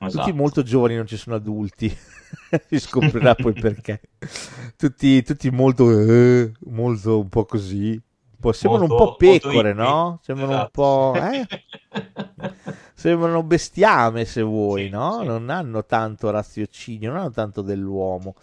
Esatto. 0.00 0.10
tutti 0.10 0.32
molto 0.32 0.62
giovani, 0.62 0.96
non 0.96 1.06
ci 1.06 1.16
sono 1.16 1.36
adulti, 1.36 1.88
si 2.68 2.78
scoprirà 2.80 3.36
poi 3.36 3.54
perché. 3.54 4.00
Tutti, 4.76 5.22
tutti 5.22 5.50
molto, 5.50 5.90
eh, 5.90 6.52
molto 6.66 7.20
un 7.20 7.28
po' 7.28 7.44
così, 7.44 7.90
un 7.92 8.38
po', 8.40 8.52
sembrano 8.52 8.86
un 8.86 8.94
po' 8.94 9.14
pecore, 9.16 9.72
no? 9.74 10.18
Sembrano 10.22 10.54
un 10.54 10.58
Esatto. 10.58 10.70
po'... 10.72 11.20
eh? 11.20 11.46
sembrano 12.94 13.42
bestiame 13.42 14.24
se 14.24 14.42
vuoi, 14.42 14.84
Sì, 14.84 14.88
no? 14.88 15.18
sì. 15.20 15.24
Non 15.26 15.50
hanno 15.50 15.84
tanto 15.84 16.30
raziocinio, 16.30 17.10
non 17.12 17.20
hanno 17.20 17.30
tanto 17.30 17.62
dell'uomo. 17.62 18.34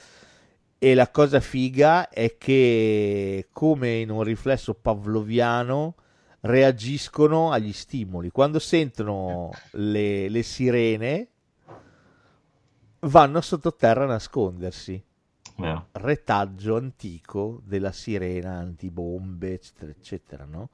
E 0.80 0.94
la 0.94 1.10
cosa 1.10 1.40
figa 1.40 2.10
è 2.10 2.38
che, 2.38 3.48
come 3.52 3.96
in 3.98 4.10
un 4.12 4.24
riflesso 4.24 4.76
pavloviano, 4.76 5.96
reagiscono 6.42 7.52
agli 7.52 7.74
stimoli. 7.74 8.30
Quando 8.30 8.60
sentono 8.60 9.52
le, 9.72 10.30
le 10.30 10.44
sirene, 10.44 11.28
vanno 13.02 13.42
sottoterra 13.42 14.04
a 14.04 14.08
nascondersi. 14.08 15.04
Vero. 15.58 15.88
Retaggio 15.94 16.76
antico 16.76 17.62
della 17.64 17.92
sirena 17.92 18.58
antibombe, 18.58 19.54
eccetera, 19.54 19.92
eccetera, 19.92 20.46
no? 20.46 20.70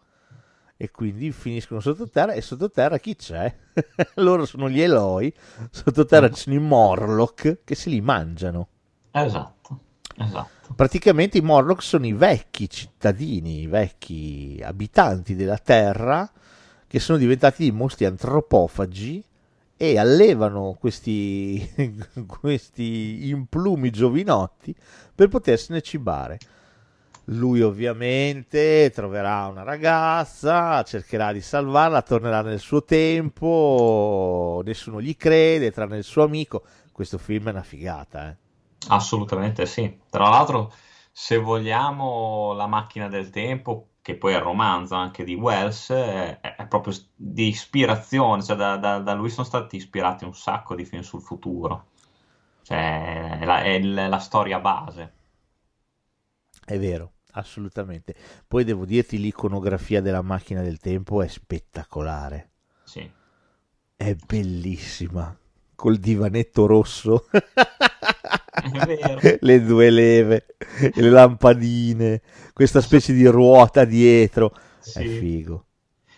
E 0.75 0.91
quindi 0.91 1.31
finiscono 1.31 1.79
sottoterra 1.79 2.33
e 2.33 2.41
sottoterra 2.41 2.97
chi 2.97 3.15
c'è? 3.15 3.55
Loro 4.15 4.45
sono 4.45 4.69
gli 4.69 4.81
Eloi, 4.81 5.33
sottoterra 5.69 6.29
ci 6.29 6.41
sono 6.41 6.55
i 6.55 6.59
Morlock 6.59 7.59
che 7.63 7.75
se 7.75 7.89
li 7.89 8.01
mangiano. 8.01 8.67
Esatto, 9.11 9.79
esatto. 10.17 10.52
Praticamente 10.75 11.37
i 11.37 11.41
Morlock 11.41 11.83
sono 11.83 12.05
i 12.05 12.13
vecchi 12.13 12.69
cittadini, 12.69 13.61
i 13.61 13.67
vecchi 13.67 14.59
abitanti 14.63 15.35
della 15.35 15.57
Terra 15.57 16.29
che 16.87 16.99
sono 16.99 17.17
diventati 17.17 17.63
dei 17.63 17.71
mostri 17.71 18.05
antropofagi 18.05 19.23
e 19.75 19.97
allevano 19.97 20.75
questi, 20.79 21.67
questi 22.25 23.29
implumi 23.29 23.89
giovinotti 23.89 24.73
per 25.13 25.27
potersene 25.27 25.81
cibare. 25.81 26.39
Lui 27.25 27.61
ovviamente 27.61 28.91
troverà 28.93 29.47
una 29.47 29.63
ragazza, 29.63 30.83
cercherà 30.83 31.31
di 31.31 31.41
salvarla, 31.41 32.01
tornerà 32.01 32.41
nel 32.41 32.59
suo 32.59 32.83
tempo, 32.83 34.61
nessuno 34.65 35.01
gli 35.01 35.15
crede, 35.15 35.71
tranne 35.71 35.97
il 35.97 36.03
suo 36.03 36.23
amico. 36.23 36.63
Questo 36.91 37.17
film 37.17 37.47
è 37.47 37.51
una 37.51 37.63
figata, 37.63 38.29
eh. 38.29 38.42
Assolutamente 38.89 39.65
sì. 39.65 39.99
Tra 40.09 40.27
l'altro, 40.29 40.71
se 41.11 41.37
vogliamo, 41.37 42.53
La 42.53 42.67
macchina 42.67 43.07
del 43.07 43.29
tempo, 43.29 43.89
che 44.01 44.15
poi 44.17 44.33
è 44.33 44.37
il 44.37 44.41
romanzo 44.41 44.95
anche 44.95 45.23
di 45.23 45.35
Wells, 45.35 45.91
è, 45.91 46.39
è 46.41 46.67
proprio 46.67 46.93
di 47.15 47.47
ispirazione, 47.47 48.43
cioè 48.43 48.55
da, 48.55 48.77
da- 48.77 48.99
da 48.99 49.13
lui 49.13 49.29
sono 49.29 49.45
stati 49.45 49.75
ispirati 49.77 50.25
un 50.25 50.33
sacco 50.35 50.75
di 50.75 50.85
film 50.85 51.01
sul 51.01 51.21
futuro. 51.21 51.87
Cioè, 52.63 53.39
è 53.39 53.45
la, 53.45 53.61
è 53.63 53.79
la 53.79 54.19
storia 54.19 54.59
base. 54.59 55.13
È 56.65 56.77
vero, 56.79 57.13
assolutamente. 57.33 58.15
Poi 58.47 58.63
devo 58.63 58.85
dirti, 58.85 59.17
l'iconografia 59.19 60.01
della 60.01 60.21
macchina 60.21 60.61
del 60.61 60.79
tempo 60.79 61.21
è 61.21 61.27
spettacolare. 61.27 62.49
Sì. 62.85 63.11
È 63.95 64.13
bellissima. 64.13 65.35
Col 65.73 65.97
divanetto 65.97 66.67
rosso. 66.67 67.25
le 69.39 69.63
due 69.63 69.89
leve, 69.89 70.45
le 70.93 71.09
lampadine, 71.09 72.21
questa 72.53 72.81
specie 72.81 73.13
di 73.13 73.25
ruota 73.25 73.85
dietro. 73.85 74.51
È 74.93 75.01
Sì. 75.01 75.07
figo. 75.07 75.65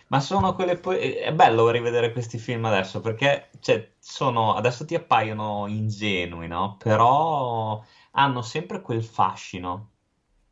Ma 0.08 0.20
sono 0.20 0.54
quelle 0.54 0.76
poi... 0.76 1.14
È 1.14 1.32
bello 1.32 1.68
rivedere 1.70 2.12
questi 2.12 2.38
film 2.38 2.64
adesso 2.64 3.00
perché 3.00 3.50
cioè, 3.60 3.92
sono... 3.98 4.54
adesso 4.54 4.84
ti 4.84 4.94
appaiono 4.94 5.66
ingenui, 5.66 6.46
no? 6.48 6.76
Però 6.78 7.82
hanno 8.12 8.42
sempre 8.42 8.80
quel 8.80 9.02
fascino. 9.04 9.90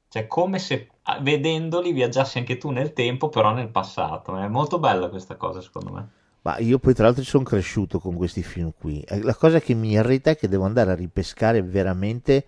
Cioè, 0.09 0.27
come 0.27 0.59
se 0.59 0.91
vedendoli 1.21 1.93
viaggiassi 1.93 2.39
anche 2.39 2.57
tu 2.57 2.71
nel 2.71 2.93
tempo, 2.93 3.29
però 3.29 3.53
nel 3.53 3.71
passato. 3.71 4.37
È 4.37 4.49
molto 4.49 4.79
bella 4.79 5.09
questa 5.09 5.37
cosa, 5.37 5.61
secondo 5.61 5.93
me. 5.93 6.09
Ma 6.45 6.59
io 6.59 6.79
poi 6.79 6.93
tra 6.93 7.05
l'altro 7.07 7.23
ci 7.23 7.31
sono 7.31 7.43
cresciuto 7.45 7.99
con 7.99 8.15
questi 8.17 8.43
film 8.43 8.73
qui. 8.79 9.01
Eh, 9.01 9.23
La 9.23 9.35
cosa 9.35 9.61
che 9.61 9.73
mi 9.73 9.93
irrita 9.93 10.31
è 10.31 10.37
che 10.37 10.47
devo 10.47 10.65
andare 10.65 10.91
a 10.93 10.95
ripescare 10.95 11.63
veramente 11.63 12.45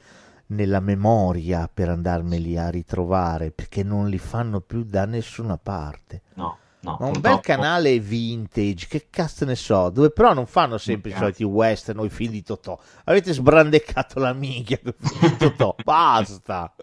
nella 0.49 0.81
memoria 0.81 1.69
per 1.73 1.89
andarmeli 1.89 2.59
a 2.59 2.69
ritrovare, 2.69 3.51
perché 3.53 3.83
non 3.83 4.09
li 4.09 4.19
fanno 4.19 4.61
più 4.61 4.85
da 4.85 5.07
nessuna 5.07 5.57
parte. 5.57 6.23
No, 6.35 6.59
no. 6.81 6.97
Ma 7.01 7.07
un 7.07 7.21
bel 7.21 7.41
canale 7.41 7.99
vintage, 7.99 8.87
che 8.87 9.07
cazzo 9.09 9.47
ne 9.47 9.57
so, 9.57 9.89
dove 9.89 10.11
però 10.11 10.35
non 10.35 10.45
fanno 10.47 10.77
sempre 10.77 11.11
i 11.13 11.15
soliti 11.15 11.43
western 11.43 11.99
o 11.99 12.05
i 12.05 12.11
film 12.11 12.33
di 12.33 12.43
Totò. 12.43 12.79
Avete 13.05 13.33
sbrandeccato 13.33 14.19
la 14.21 14.35
minchia 14.35 14.79
con 14.83 14.95
Totò, 15.39 15.75
basta. 15.83 16.75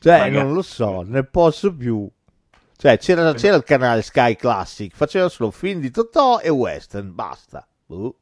Cioè, 0.00 0.18
Magari. 0.18 0.42
non 0.42 0.54
lo 0.54 0.62
so, 0.62 1.02
ne 1.02 1.22
posso 1.24 1.74
più. 1.74 2.10
Cioè, 2.80 2.96
c'era, 2.96 3.34
c'era 3.34 3.56
il 3.56 3.64
canale 3.64 4.02
Sky 4.02 4.36
Classic, 4.36 4.94
faceva 4.94 5.28
solo 5.28 5.50
film 5.50 5.80
di 5.80 5.90
Totò 5.90 6.38
e 6.38 6.48
western, 6.48 7.12
basta. 7.12 7.66
Boh. 7.86 8.14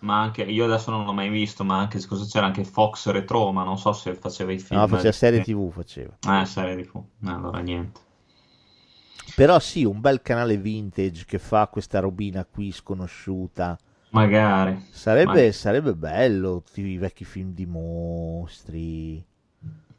Ma 0.00 0.20
anche 0.20 0.42
io 0.42 0.64
adesso 0.64 0.90
non 0.90 1.04
l'ho 1.04 1.12
mai 1.12 1.28
visto, 1.28 1.62
ma 1.62 1.78
anche 1.78 2.04
cosa 2.04 2.24
c'era 2.24 2.46
anche 2.46 2.64
Fox 2.64 3.08
Retro, 3.10 3.52
ma 3.52 3.62
non 3.62 3.78
so 3.78 3.92
se 3.92 4.14
faceva 4.14 4.50
i 4.50 4.58
film. 4.58 4.80
No, 4.80 4.88
faceva 4.88 5.12
serie 5.12 5.42
tv, 5.42 5.70
faceva. 5.70 6.12
Eh, 6.28 6.44
serie 6.44 6.84
TV. 6.84 7.04
No, 7.18 7.36
allora 7.36 7.60
niente. 7.60 8.00
Però 9.36 9.60
sì, 9.60 9.84
un 9.84 10.00
bel 10.00 10.22
canale 10.22 10.56
vintage 10.56 11.24
che 11.24 11.38
fa 11.38 11.68
questa 11.68 12.00
robina 12.00 12.44
qui 12.44 12.72
sconosciuta. 12.72 13.78
Magari. 14.10 14.88
Sarebbe, 14.90 15.46
Ma- 15.46 15.52
sarebbe 15.52 15.94
bello, 15.94 16.62
tutti 16.66 16.80
i 16.80 16.98
vecchi 16.98 17.24
film 17.24 17.54
di 17.54 17.66
mostri. 17.66 19.24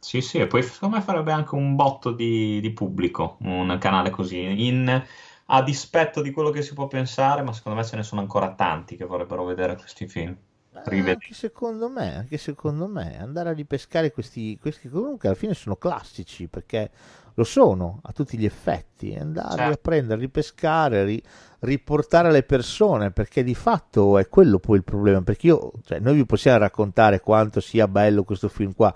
Sì, 0.03 0.19
sì, 0.21 0.37
e 0.39 0.47
poi 0.47 0.61
secondo 0.63 0.97
me 0.97 1.01
farebbe 1.01 1.31
anche 1.31 1.55
un 1.55 1.75
botto 1.75 2.11
di, 2.11 2.59
di 2.59 2.71
pubblico, 2.73 3.37
un 3.41 3.77
canale 3.79 4.09
così, 4.09 4.67
in- 4.67 5.03
a 5.47 5.63
dispetto 5.63 6.21
di 6.21 6.31
quello 6.31 6.49
che 6.51 6.61
si 6.61 6.73
può 6.73 6.87
pensare, 6.87 7.41
ma 7.41 7.53
secondo 7.53 7.79
me 7.79 7.85
ce 7.85 7.95
ne 7.95 8.03
sono 8.03 8.19
ancora 8.21 8.53
tanti 8.53 8.97
che 8.97 9.05
vorrebbero 9.05 9.45
vedere 9.45 9.75
questi 9.77 10.07
film. 10.07 10.37
Rivedere. 10.83 11.21
Anche 11.21 11.33
secondo 11.33 11.89
me, 11.89 12.15
anche 12.15 12.37
secondo 12.37 12.87
me, 12.87 13.17
andare 13.19 13.49
a 13.49 13.53
ripescare 13.53 14.11
questi, 14.11 14.57
questi 14.59 14.89
comunque 14.89 15.29
alla 15.29 15.37
fine 15.37 15.53
sono 15.53 15.77
classici 15.77 16.47
perché 16.47 16.91
lo 17.35 17.43
sono 17.45 17.99
a 18.03 18.11
tutti 18.11 18.37
gli 18.37 18.45
effetti, 18.45 19.15
andare 19.15 19.55
Certo. 19.55 19.73
a 19.73 19.77
prendere, 19.81 20.19
ripescare, 20.19 21.05
ri- 21.05 21.23
riportare 21.59 22.27
alle 22.27 22.43
persone 22.43 23.11
perché 23.11 23.43
di 23.43 23.55
fatto 23.55 24.17
è 24.17 24.27
quello 24.27 24.59
poi 24.59 24.77
il 24.77 24.83
problema, 24.83 25.21
perché 25.21 25.47
io, 25.47 25.71
cioè, 25.85 25.99
noi 25.99 26.15
vi 26.15 26.25
possiamo 26.25 26.57
raccontare 26.59 27.21
quanto 27.21 27.61
sia 27.61 27.87
bello 27.87 28.23
questo 28.23 28.49
film 28.49 28.73
qua, 28.75 28.93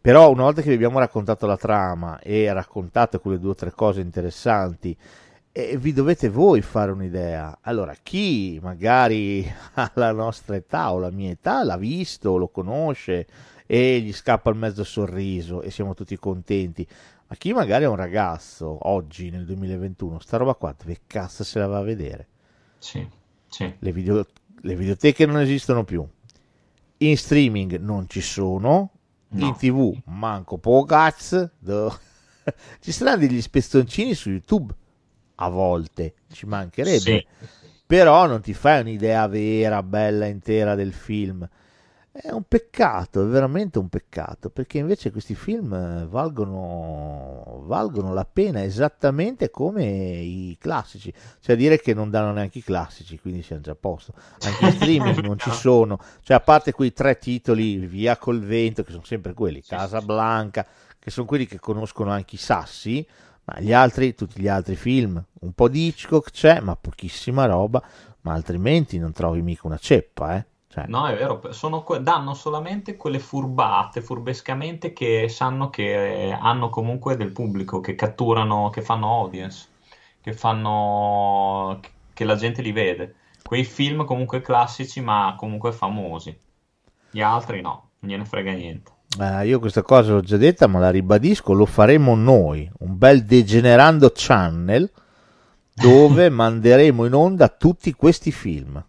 però 0.00 0.30
una 0.30 0.44
volta 0.44 0.62
che 0.62 0.68
vi 0.68 0.74
abbiamo 0.74 0.98
raccontato 0.98 1.46
la 1.46 1.56
trama 1.56 2.18
e 2.20 2.52
raccontato 2.52 3.20
quelle 3.20 3.38
due 3.38 3.50
o 3.50 3.54
tre 3.54 3.72
cose 3.72 4.00
interessanti, 4.00 4.96
e 5.50 5.76
vi 5.76 5.92
dovete 5.92 6.28
voi 6.28 6.62
fare 6.62 6.92
un'idea. 6.92 7.58
Allora, 7.62 7.94
chi 8.00 8.60
magari 8.62 9.44
alla 9.74 10.12
nostra 10.12 10.54
età 10.54 10.92
o 10.92 10.98
la 10.98 11.10
mia 11.10 11.30
età 11.30 11.64
l'ha 11.64 11.76
visto, 11.76 12.36
lo 12.36 12.48
conosce 12.48 13.26
e 13.66 14.00
gli 14.00 14.12
scappa 14.12 14.50
il 14.50 14.56
mezzo 14.56 14.84
sorriso 14.84 15.60
e 15.62 15.70
siamo 15.70 15.94
tutti 15.94 16.16
contenti. 16.16 16.86
Ma 17.26 17.36
chi 17.36 17.52
magari 17.52 17.84
è 17.84 17.88
un 17.88 17.96
ragazzo 17.96 18.88
oggi 18.88 19.30
nel 19.30 19.44
2021, 19.44 20.20
sta 20.20 20.36
roba 20.36 20.54
qua, 20.54 20.74
dove 20.78 21.00
cazzo 21.06 21.44
se 21.44 21.58
la 21.58 21.66
va 21.66 21.78
a 21.78 21.82
vedere? 21.82 22.26
Sì, 22.78 23.06
sì. 23.48 23.74
Le, 23.78 23.92
video- 23.92 24.26
le 24.60 24.76
videoteche 24.76 25.26
non 25.26 25.40
esistono 25.40 25.84
più, 25.84 26.06
in 26.98 27.16
streaming 27.16 27.78
non 27.80 28.08
ci 28.08 28.20
sono 28.20 28.92
in 29.30 29.38
No. 29.38 29.54
tv 29.56 30.02
manco 30.06 30.58
po' 30.58 30.84
cazzo 30.84 31.50
do- 31.58 31.96
ci 32.80 32.92
saranno 32.92 33.18
degli 33.18 33.40
spezzoncini 33.42 34.14
su 34.14 34.30
youtube 34.30 34.74
a 35.36 35.48
volte 35.48 36.14
ci 36.32 36.46
mancherebbe 36.46 36.98
Sì. 36.98 37.26
però 37.86 38.26
non 38.26 38.40
ti 38.40 38.54
fai 38.54 38.80
un'idea 38.80 39.26
vera 39.26 39.82
bella 39.82 40.26
intera 40.26 40.74
del 40.74 40.92
film 40.92 41.46
è 42.20 42.30
un 42.30 42.42
peccato, 42.42 43.22
è 43.22 43.26
veramente 43.26 43.78
un 43.78 43.88
peccato, 43.88 44.50
perché 44.50 44.78
invece 44.78 45.12
questi 45.12 45.34
film 45.34 45.72
eh, 45.72 46.06
valgono, 46.06 47.62
valgono 47.64 48.12
la 48.12 48.24
pena 48.24 48.62
esattamente 48.62 49.50
come 49.50 49.84
i 49.84 50.56
classici, 50.58 51.12
cioè 51.40 51.56
dire 51.56 51.80
che 51.80 51.94
non 51.94 52.10
danno 52.10 52.32
neanche 52.32 52.58
i 52.58 52.62
classici, 52.62 53.20
quindi 53.20 53.42
siamo 53.42 53.62
già 53.62 53.72
a 53.72 53.76
posto. 53.76 54.14
Anche 54.40 54.64
in 54.66 54.72
streaming 54.80 55.20
non 55.20 55.38
ci 55.38 55.50
sono, 55.50 56.00
cioè 56.22 56.36
a 56.36 56.40
parte 56.40 56.72
quei 56.72 56.92
tre 56.92 57.18
titoli, 57.18 57.76
Via 57.78 58.16
col 58.16 58.40
vento, 58.40 58.82
che 58.82 58.90
sono 58.90 59.04
sempre 59.04 59.32
quelli, 59.32 59.62
Sì, 59.62 59.70
Casablanca, 59.70 60.66
che 60.98 61.10
sono 61.10 61.26
quelli 61.26 61.46
che 61.46 61.60
conoscono 61.60 62.10
anche 62.10 62.34
i 62.34 62.38
sassi, 62.38 63.06
ma 63.44 63.60
gli 63.60 63.72
altri, 63.72 64.14
tutti 64.14 64.40
gli 64.40 64.48
altri 64.48 64.74
film, 64.74 65.22
un 65.40 65.52
po' 65.52 65.68
di 65.68 65.86
Hitchcock 65.86 66.32
c'è, 66.32 66.60
ma 66.60 66.74
pochissima 66.74 67.46
roba, 67.46 67.82
ma 68.22 68.32
altrimenti 68.32 68.98
non 68.98 69.12
trovi 69.12 69.40
mica 69.40 69.66
una 69.66 69.78
ceppa, 69.78 70.36
eh. 70.36 70.46
Cioè, 70.68 70.84
No, 70.86 71.06
è 71.06 71.16
vero, 71.16 71.38
que- 71.38 72.02
danno 72.02 72.34
solamente 72.34 72.96
quelle 72.96 73.18
furbate, 73.18 74.02
furbescamente 74.02 74.92
che 74.92 75.28
sanno 75.28 75.70
che 75.70 76.36
hanno 76.38 76.68
comunque 76.68 77.16
del 77.16 77.32
pubblico, 77.32 77.80
che 77.80 77.94
catturano, 77.94 78.68
che 78.70 78.82
fanno 78.82 79.20
audience, 79.20 79.66
che 80.20 80.32
fanno 80.34 81.80
che 82.12 82.24
la 82.24 82.36
gente 82.36 82.60
li 82.62 82.72
vede. 82.72 83.14
Quei 83.42 83.64
film 83.64 84.04
comunque 84.04 84.42
classici, 84.42 85.00
ma 85.00 85.34
comunque 85.38 85.72
famosi. 85.72 86.38
Gli 87.10 87.20
altri 87.22 87.62
no, 87.62 87.90
non 88.00 88.10
gliene 88.10 88.24
frega 88.26 88.52
niente. 88.52 88.92
Eh, 89.18 89.46
io 89.46 89.58
questa 89.58 89.82
cosa 89.82 90.12
l'ho 90.12 90.20
già 90.20 90.36
detta, 90.36 90.66
ma 90.66 90.78
la 90.80 90.90
ribadisco, 90.90 91.54
lo 91.54 91.64
faremo 91.64 92.14
noi, 92.14 92.70
un 92.80 92.98
bel 92.98 93.24
Degenerando 93.24 94.12
Channel, 94.14 94.90
dove 95.72 96.28
manderemo 96.30 97.06
in 97.06 97.14
onda 97.14 97.48
tutti 97.48 97.92
questi 97.94 98.32
film. 98.32 98.84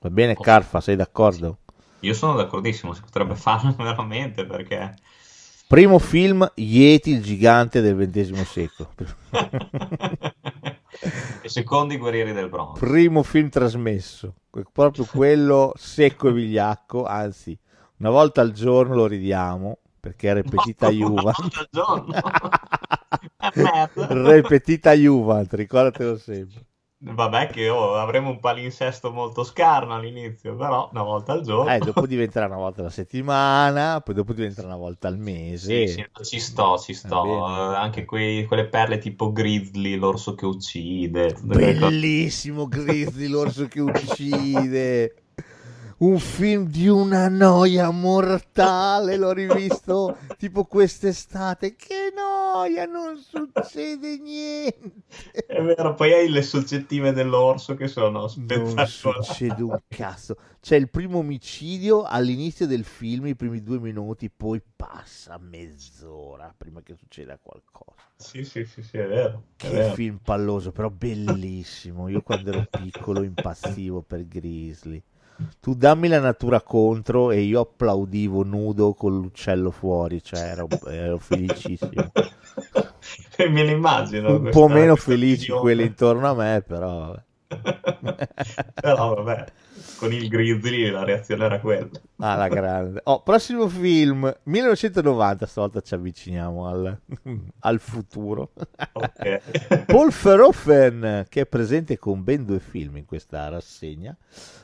Va 0.00 0.10
bene, 0.10 0.36
Oh. 0.36 0.40
Carfa, 0.40 0.80
sei 0.80 0.96
d'accordo? 0.96 1.58
Io 2.00 2.14
sono 2.14 2.34
d'accordissimo, 2.36 2.92
si 2.92 3.02
potrebbe 3.02 3.34
farlo 3.36 3.72
veramente 3.78 4.44
perché... 4.46 4.94
Primo 5.66 5.98
film, 5.98 6.50
Yeti, 6.56 7.10
il 7.10 7.22
gigante 7.22 7.80
del 7.80 7.94
XX 8.10 8.40
secolo. 8.42 8.94
I 11.42 11.48
secondi 11.48 11.96
guerrieri 11.98 12.32
del 12.32 12.48
bronzo. 12.48 12.86
Primo 12.86 13.22
film 13.22 13.48
trasmesso, 13.50 14.34
proprio 14.72 15.04
quello 15.04 15.72
secco 15.76 16.28
e 16.28 16.32
vigliacco, 16.32 17.04
anzi, 17.04 17.58
una 17.98 18.10
volta 18.10 18.40
al 18.40 18.52
giorno 18.52 18.94
lo 18.94 19.06
ridiamo, 19.06 19.78
perché 20.00 20.30
è 20.30 20.34
repetita 20.34 20.88
No, 20.88 20.92
una 21.06 21.22
Juva. 21.22 21.32
volta 21.36 21.60
al 21.60 21.68
giorno. 21.70 22.14
Repetita 23.94 24.92
Juventus, 24.92 25.58
ricordatelo 25.58 26.16
sempre. 26.16 26.66
Vabbè 27.00 27.46
che 27.46 27.68
oh, 27.68 27.94
avremo 27.94 28.30
un 28.30 28.40
palinsesto 28.40 29.12
molto 29.12 29.44
scarno 29.44 29.94
all'inizio, 29.94 30.56
però 30.56 30.88
una 30.90 31.02
volta 31.02 31.32
al 31.32 31.42
giorno. 31.42 31.72
Eh, 31.72 31.78
dopo 31.78 32.04
diventerà 32.08 32.46
una 32.46 32.56
volta 32.56 32.80
alla 32.80 32.90
settimana, 32.90 34.00
poi 34.00 34.14
dopo 34.16 34.32
diventerà 34.32 34.66
una 34.66 34.76
volta 34.76 35.06
al 35.06 35.16
mese. 35.16 35.86
Sì, 35.86 35.92
sì, 35.92 36.24
ci 36.24 36.40
sto, 36.40 36.76
ci 36.76 36.94
sto. 36.94 37.24
Eh, 37.24 37.76
anche 37.76 38.04
quei- 38.04 38.46
quelle 38.46 38.66
perle 38.66 38.98
tipo 38.98 39.30
Grizzly, 39.30 39.94
l'orso 39.94 40.34
che 40.34 40.44
uccide. 40.44 41.36
Bellissimo 41.40 42.66
Grizzly, 42.66 43.28
l'orso 43.28 43.68
che 43.68 43.80
uccide. 43.80 45.14
Un 45.98 46.18
film 46.18 46.66
di 46.68 46.86
una 46.88 47.28
noia 47.28 47.90
mortale, 47.90 49.16
l'ho 49.16 49.32
rivisto 49.32 50.16
tipo 50.36 50.64
quest'estate. 50.64 51.74
Che 51.76 52.12
noia, 52.14 52.84
non 52.86 53.16
succede 53.18 54.16
niente. 54.18 55.02
È 55.44 55.60
vero, 55.60 55.94
poi 55.94 56.12
hai 56.12 56.28
le 56.28 56.42
soggettive 56.42 57.12
dell'orso 57.12 57.74
che 57.74 57.88
sono 57.88 58.28
Non 58.36 58.84
spettacolari. 58.84 58.86
succede 58.86 59.62
un 59.62 59.78
cazzo. 59.88 60.36
C'è 60.60 60.76
il 60.76 60.88
primo 60.88 61.18
omicidio 61.18 62.02
all'inizio 62.04 62.66
del 62.66 62.84
film, 62.84 63.26
i 63.26 63.34
primi 63.36 63.62
due 63.62 63.78
minuti, 63.78 64.30
poi 64.30 64.62
passa 64.76 65.36
mezz'ora 65.38 66.54
prima 66.56 66.82
che 66.82 66.94
succeda 66.94 67.38
qualcosa. 67.38 67.96
Sì, 68.16 68.44
sì, 68.44 68.64
sì, 68.64 68.82
sì, 68.82 68.98
è 68.98 69.06
vero. 69.06 69.44
È 69.60 69.68
Che 69.68 69.70
vero. 69.70 69.94
film 69.94 70.18
palloso, 70.22 70.72
però 70.72 70.88
bellissimo. 70.90 72.08
Io 72.08 72.22
quando 72.22 72.50
ero 72.50 72.62
piccolo 72.62 73.22
impazzivo 73.22 74.02
per 74.02 74.26
Grizzly. 74.26 75.02
Tu 75.60 75.74
dammi 75.74 76.08
la 76.08 76.18
natura 76.18 76.60
contro 76.60 77.30
e 77.30 77.40
io 77.40 77.60
applaudivo 77.60 78.42
nudo 78.42 78.94
con 78.94 79.16
l'uccello 79.20 79.70
fuori, 79.70 80.22
cioè 80.22 80.40
ero, 80.40 80.68
ero 80.88 81.18
felicissimo. 81.18 82.10
Me 83.50 83.64
lo 83.64 83.70
immagino. 83.70 84.34
Un 84.36 84.50
po' 84.50 84.66
meno 84.68 84.96
felici 84.96 85.52
quelli 85.52 85.84
intorno 85.84 86.28
a 86.28 86.34
me, 86.34 86.62
però. 86.66 87.14
Però 88.74 89.14
vabbè, 89.14 89.44
con 89.96 90.12
il 90.12 90.28
Grizzly 90.28 90.90
la 90.90 91.04
reazione 91.04 91.44
era 91.44 91.60
quella. 91.60 92.00
alla 92.20 92.48
grande. 92.48 93.00
Oh, 93.04 93.22
prossimo 93.22 93.68
film 93.68 94.32
1990, 94.44 95.46
stavolta 95.46 95.80
ci 95.80 95.94
avviciniamo 95.94 96.66
al, 96.66 97.00
al 97.60 97.80
futuro. 97.80 98.52
Ok. 98.92 99.42
Paul 99.86 100.10
Verhoeven, 100.10 101.26
che 101.28 101.42
è 101.42 101.46
presente 101.46 101.98
con 101.98 102.22
ben 102.24 102.44
due 102.44 102.60
film 102.60 102.96
in 102.96 103.04
questa 103.04 103.48
rassegna, 103.48 104.16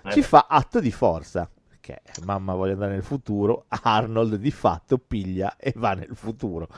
ci 0.06 0.20
Eh, 0.20 0.22
fa 0.22 0.46
atto 0.48 0.80
di 0.80 0.90
forza. 0.90 1.48
Perché 1.68 2.02
mamma 2.24 2.54
voglio 2.54 2.72
andare 2.72 2.92
nel 2.92 3.02
futuro, 3.04 3.66
Arnold 3.68 4.37
di 4.37 4.50
fatto 4.50 4.98
piglia 4.98 5.56
e 5.56 5.72
va 5.76 5.92
nel 5.94 6.14
futuro. 6.16 6.68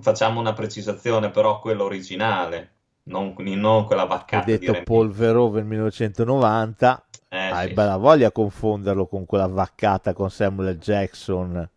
Facciamo 0.00 0.40
una 0.40 0.52
precisazione, 0.52 1.30
però 1.30 1.60
quello 1.60 1.84
originale, 1.84 2.79
non, 3.04 3.34
non 3.36 3.84
quella 3.86 4.04
Ho 4.04 4.06
vaccata 4.06 4.56
di 4.56 4.66
detto 4.66 4.72
Verhoeven 5.08 5.66
1990, 5.68 7.04
Eh, 7.30 7.54
hai 7.54 7.68
sì, 7.68 7.74
bella 7.74 7.96
voglia 7.96 8.28
a 8.28 8.32
confonderlo 8.32 9.06
con 9.06 9.24
quella 9.24 9.46
vaccata 9.46 10.12
con 10.12 10.30
Samuel 10.30 10.78
Jackson. 10.78 11.70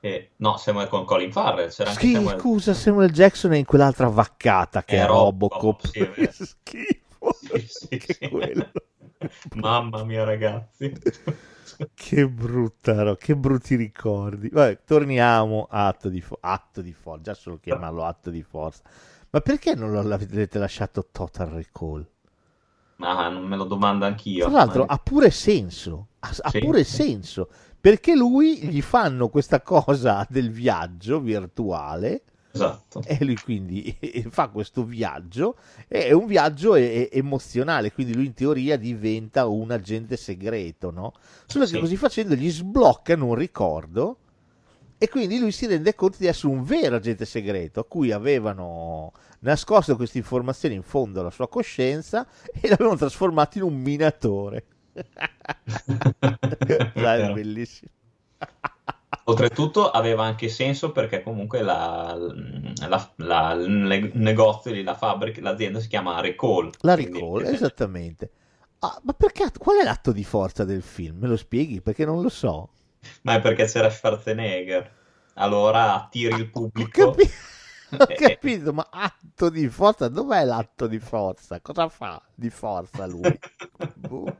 Eh, 0.00 0.32
no, 0.36 0.56
Samuel 0.58 0.88
con 0.88 1.04
Colin 1.04 1.32
Farrell, 1.32 1.70
c'era 1.70 1.90
anche 1.90 2.02
Schi- 2.02 2.12
Samuel... 2.12 2.38
Scusa, 2.38 2.74
Samuel 2.74 3.10
Jackson 3.10 3.52
è 3.52 3.56
in 3.56 3.64
quell'altra 3.64 4.08
vaccata 4.08 4.84
che 4.84 4.96
Eh, 4.96 5.00
è 5.00 5.06
Robocop, 5.06 5.86
sì, 5.86 6.00
è 6.00 6.28
schifo. 6.30 7.38
Sì, 7.40 7.66
sì, 7.66 8.00
sì. 8.06 8.30
Mamma 9.54 10.04
mia, 10.04 10.24
ragazzi. 10.24 10.92
Che 11.94 12.28
brutta, 12.28 13.02
ro- 13.02 13.16
che 13.16 13.34
brutti 13.36 13.74
ricordi. 13.76 14.48
Vabbè, 14.48 14.80
torniamo 14.84 15.66
a 15.70 15.86
atto 15.88 16.08
di, 16.08 16.20
fo- 16.20 16.38
atto 16.40 16.82
di 16.82 16.92
forza, 16.92 17.22
già 17.22 17.34
solo 17.34 17.58
chiamarlo 17.58 18.04
atto 18.04 18.30
di 18.30 18.42
forza. 18.42 18.82
Ma 19.34 19.40
perché 19.40 19.74
non 19.74 19.90
lo 19.90 19.98
avete 20.14 20.58
lasciato 20.60 21.08
Total 21.10 21.48
Recall? 21.48 22.06
Ah, 22.98 23.28
non 23.28 23.42
me 23.42 23.56
lo 23.56 23.64
domando 23.64 24.04
anch'io. 24.04 24.44
Tra 24.44 24.54
l'altro 24.58 24.84
Ma- 24.84 24.92
ha 24.94 24.98
pure 24.98 25.32
senso, 25.32 26.06
ha, 26.20 26.32
ha 26.42 26.50
Sì. 26.50 26.60
pure 26.60 26.84
senso, 26.84 27.48
perché 27.80 28.14
lui 28.14 28.58
gli 28.58 28.80
fanno 28.80 29.28
questa 29.28 29.60
cosa 29.60 30.24
del 30.30 30.50
viaggio 30.52 31.18
virtuale 31.18 32.22
Esatto. 32.52 33.02
e 33.04 33.24
lui 33.24 33.34
quindi 33.34 33.98
fa 34.30 34.46
questo 34.50 34.84
viaggio, 34.84 35.56
è 35.88 36.12
un 36.12 36.26
viaggio 36.26 36.76
e- 36.76 37.08
e- 37.12 37.18
emozionale, 37.18 37.90
quindi 37.92 38.14
lui 38.14 38.26
in 38.26 38.34
teoria 38.34 38.76
diventa 38.76 39.46
un 39.46 39.72
agente 39.72 40.16
segreto, 40.16 40.92
no? 40.92 41.12
Solo 41.46 41.64
che 41.64 41.72
Sì. 41.72 41.80
così 41.80 41.96
facendo 41.96 42.36
gli 42.36 42.48
sbloccano 42.48 43.26
un 43.26 43.34
ricordo 43.34 44.18
e 44.98 45.08
quindi 45.08 45.38
lui 45.38 45.52
si 45.52 45.66
rende 45.66 45.94
conto 45.94 46.16
di 46.18 46.26
essere 46.26 46.52
un 46.52 46.62
vero 46.64 46.96
agente 46.96 47.24
segreto 47.24 47.80
a 47.80 47.84
cui 47.84 48.12
avevano 48.12 49.12
nascosto 49.40 49.96
queste 49.96 50.18
informazioni 50.18 50.74
in 50.74 50.82
fondo 50.82 51.20
alla 51.20 51.30
sua 51.30 51.48
coscienza 51.48 52.26
e 52.52 52.68
l'avevano 52.68 52.96
trasformato 52.96 53.58
in 53.58 53.64
un 53.64 53.74
minatore. 53.74 54.64
Dai, 56.94 57.20
è 57.22 57.32
bellissimo. 57.32 57.90
Oltretutto 59.26 59.90
aveva 59.90 60.24
anche 60.24 60.48
senso 60.48 60.92
perché 60.92 61.22
comunque 61.22 61.62
la, 61.62 62.14
la- 62.86 63.12
la- 63.16 63.52
il 63.52 63.70
ne- 63.70 64.10
negozio, 64.14 64.70
lì, 64.70 64.82
la 64.82 64.94
fabbrica, 64.94 65.40
l'azienda 65.40 65.80
si 65.80 65.88
chiama 65.88 66.20
Recall. 66.20 66.70
La 66.80 66.94
quindi- 66.94 67.18
recall, 67.20 67.44
esattamente. 67.46 68.30
Ah, 68.80 69.00
ma 69.02 69.14
perché? 69.14 69.50
Qual 69.56 69.78
è 69.78 69.84
l'atto 69.84 70.12
di 70.12 70.24
forza 70.24 70.64
del 70.64 70.82
film? 70.82 71.18
Me 71.20 71.28
lo 71.28 71.36
spieghi? 71.38 71.80
Perché 71.80 72.04
non 72.04 72.20
lo 72.20 72.28
so. 72.28 72.68
Ma 73.22 73.34
è 73.34 73.40
perché 73.40 73.66
c'era 73.66 73.90
Schwarzenegger. 73.90 74.90
Allora 75.34 75.94
attiri 75.94 76.36
il 76.38 76.50
Ho, 76.52 76.62
pubblico. 76.70 76.90
capi- 76.90 77.30
ho 77.98 78.06
Eh, 78.06 78.14
capito, 78.14 78.72
ma 78.72 78.88
atto 78.90 79.50
di 79.50 79.68
forza? 79.68 80.08
Dov'è 80.08 80.44
l'atto 80.44 80.86
di 80.86 80.98
forza? 80.98 81.60
Cosa 81.60 81.88
fa 81.88 82.22
di 82.34 82.50
forza 82.50 83.06
lui? 83.06 83.38
Boh. 83.94 84.38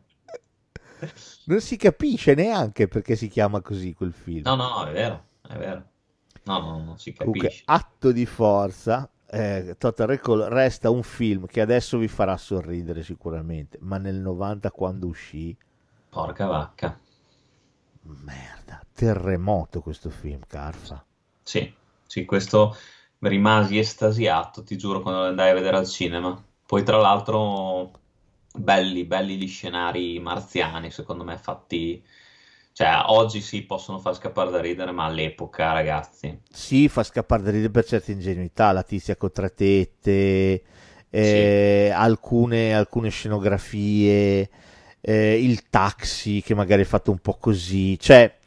Non 1.45 1.61
si 1.61 1.77
capisce 1.77 2.35
neanche 2.35 2.89
perché 2.89 3.17
si 3.17 3.29
chiama 3.29 3.61
così 3.61 3.93
quel 3.95 4.13
film. 4.13 4.49
No, 4.49 4.55
no, 4.57 4.85
è 4.87 4.93
vero, 4.93 5.25
è 5.43 5.57
vero. 5.57 5.85
No, 6.45 6.59
no, 6.61 6.79
non 6.85 6.99
si 6.99 7.13
Comunque, 7.17 7.49
capisce. 7.49 7.65
atto 7.65 8.13
di 8.13 8.25
forza. 8.25 9.11
eh, 9.27 9.75
Total 9.79 10.07
Recall 10.07 10.47
resta 10.47 10.91
un 10.91 11.03
film 11.03 11.47
che 11.47 11.61
adesso 11.61 11.99
vi 11.99 12.07
farà 12.07 12.37
sorridere 12.37 13.03
sicuramente, 13.03 13.79
ma 13.81 13.99
nel 13.99 14.15
90 14.21 14.71
quando 14.71 15.09
uscì 15.09 15.57
Porca 16.09 16.47
vacca. 16.47 16.99
Merda, 18.05 18.81
terremoto 18.95 19.81
questo 19.81 20.11
film, 20.11 20.41
Carfa. 20.47 21.05
Sì, 21.43 21.73
sì, 22.07 22.25
questo 22.25 22.77
rimasi 23.21 23.79
estasiato, 23.79 24.63
ti 24.63 24.77
giuro, 24.77 25.01
quando 25.01 25.21
lo 25.21 25.27
andai 25.27 25.51
a 25.51 25.55
vedere 25.55 25.77
al 25.77 25.89
cinema. 25.89 26.43
Poi, 26.67 26.83
tra 26.83 26.99
l'altro, 26.99 27.91
belli, 28.55 29.05
belli 29.05 29.37
gli 29.37 29.49
scenari 29.49 30.19
marziani, 30.21 30.91
secondo 30.91 31.25
me, 31.25 31.37
fatti... 31.39 32.03
Cioè, 32.75 33.05
oggi 33.07 33.41
sì, 33.41 33.63
possono 33.63 34.01
far 34.01 34.17
scappare 34.17 34.51
da 34.51 34.61
ridere, 34.61 34.91
ma 34.91 35.05
all'epoca, 35.05 35.71
ragazzi... 35.71 36.41
Sì, 36.51 36.89
fa 36.89 37.05
scappare 37.05 37.45
da 37.45 37.53
ridere 37.53 37.71
per 37.71 37.85
certe 37.85 38.11
ingenuità, 38.11 38.73
la 38.73 38.83
tizia 38.83 39.15
con 39.15 39.31
tre 39.31 39.55
tette, 39.55 40.63
eh, 41.09 41.93
alcune, 41.95 42.75
alcune 42.75 43.11
scenografie, 43.11 44.51
eh, 45.07 45.39
il 45.43 45.69
taxi 45.69 46.41
che 46.41 46.55
magari 46.55 46.81
è 46.83 46.87
fatto 46.87 47.11
un 47.11 47.19
po' 47.19 47.35
così, 47.35 47.99
cioè 47.99 48.39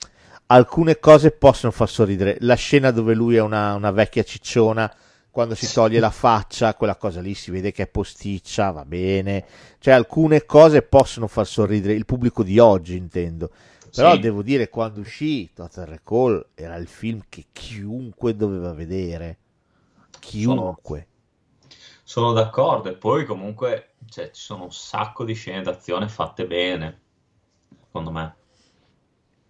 alcune 0.48 0.98
cose 0.98 1.30
possono 1.30 1.72
far 1.72 1.88
sorridere. 1.88 2.38
La 2.40 2.56
scena 2.56 2.90
dove 2.90 3.14
lui 3.14 3.36
è 3.36 3.42
una, 3.42 3.76
una 3.76 3.92
vecchia 3.92 4.24
cicciona, 4.24 4.92
quando 5.30 5.54
si 5.54 5.72
toglie 5.72 6.00
la 6.00 6.10
faccia, 6.10 6.74
quella 6.74 6.96
cosa 6.96 7.22
lì 7.22 7.36
si 7.36 7.52
vede 7.52 7.72
che 7.72 7.84
è 7.84 7.88
posticcia, 7.88 8.72
va 8.72 8.86
bene. 8.86 9.46
Cioè 9.78 9.94
alcune 9.94 10.46
cose 10.46 10.82
possono 10.82 11.28
far 11.28 11.46
sorridere 11.46 11.94
il 11.94 12.06
pubblico 12.06 12.42
di 12.42 12.58
oggi, 12.58 12.96
intendo. 12.96 13.52
Però 13.94 14.14
Sì. 14.14 14.20
devo 14.20 14.42
dire, 14.42 14.68
quando 14.70 15.00
uscì 15.00 15.52
Total 15.54 15.86
Recall 15.86 16.44
era 16.56 16.76
il 16.76 16.88
film 16.88 17.22
che 17.30 17.46
chiunque 17.52 18.36
doveva 18.36 18.74
vedere. 18.74 19.38
Chiunque. 20.20 21.08
Sono 22.04 22.32
d'accordo, 22.32 22.90
e 22.90 22.94
poi 22.94 23.26
comunque 23.26 23.87
cioè, 24.10 24.32
ci 24.32 24.42
sono 24.42 24.64
un 24.64 24.72
sacco 24.72 25.24
di 25.24 25.34
scene 25.34 25.62
d'azione 25.62 26.08
fatte 26.10 26.46
bene, 26.48 27.00
secondo 27.86 28.12
me. 28.12 28.36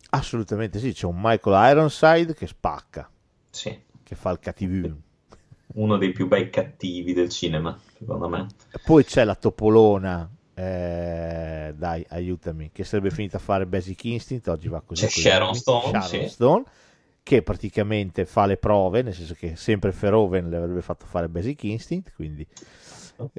Assolutamente 0.10 0.80
sì, 0.80 0.94
c'è 0.94 1.06
un 1.06 1.20
Michael 1.20 1.72
Ironside 1.72 2.34
che 2.34 2.48
spacca, 2.48 3.10
Sì, 3.50 3.78
che 4.04 4.16
fa 4.16 4.30
il 4.32 4.40
cattivo. 4.40 4.96
uno 5.76 5.98
dei 5.98 6.12
più 6.12 6.28
bei 6.28 6.50
cattivi 6.50 7.14
del 7.14 7.30
cinema, 7.30 7.78
secondo 7.98 8.30
me. 8.30 8.48
Poi 8.86 9.04
c'è 9.04 9.24
la 9.26 9.36
Topolona, 9.36 10.30
eh, 10.54 11.74
dai, 11.76 12.06
aiutami, 12.10 12.72
che 12.72 12.84
sarebbe 12.86 13.12
finita 13.12 13.38
a 13.38 13.40
fare 13.42 13.66
Basic 13.68 14.04
Instinct, 14.06 14.48
oggi 14.48 14.70
va 14.70 14.82
così. 14.82 15.06
C'è 15.06 15.12
coi 15.12 15.24
Sharon. 15.24 15.54
Stone, 15.56 16.02
Sharon 16.02 16.08
sì. 16.08 16.30
Stone, 16.30 16.64
che 17.22 17.42
praticamente 17.42 18.26
fa 18.26 18.46
le 18.46 18.56
prove, 18.58 19.02
nel 19.02 19.14
senso 19.14 19.34
che 19.34 19.58
sempre 19.58 19.92
Verhoeven 19.92 20.50
le 20.50 20.56
avrebbe 20.56 20.82
fatto 20.82 21.06
fare 21.06 21.28
Basic 21.28 21.64
Instinct, 21.64 22.14
quindi 22.16 22.48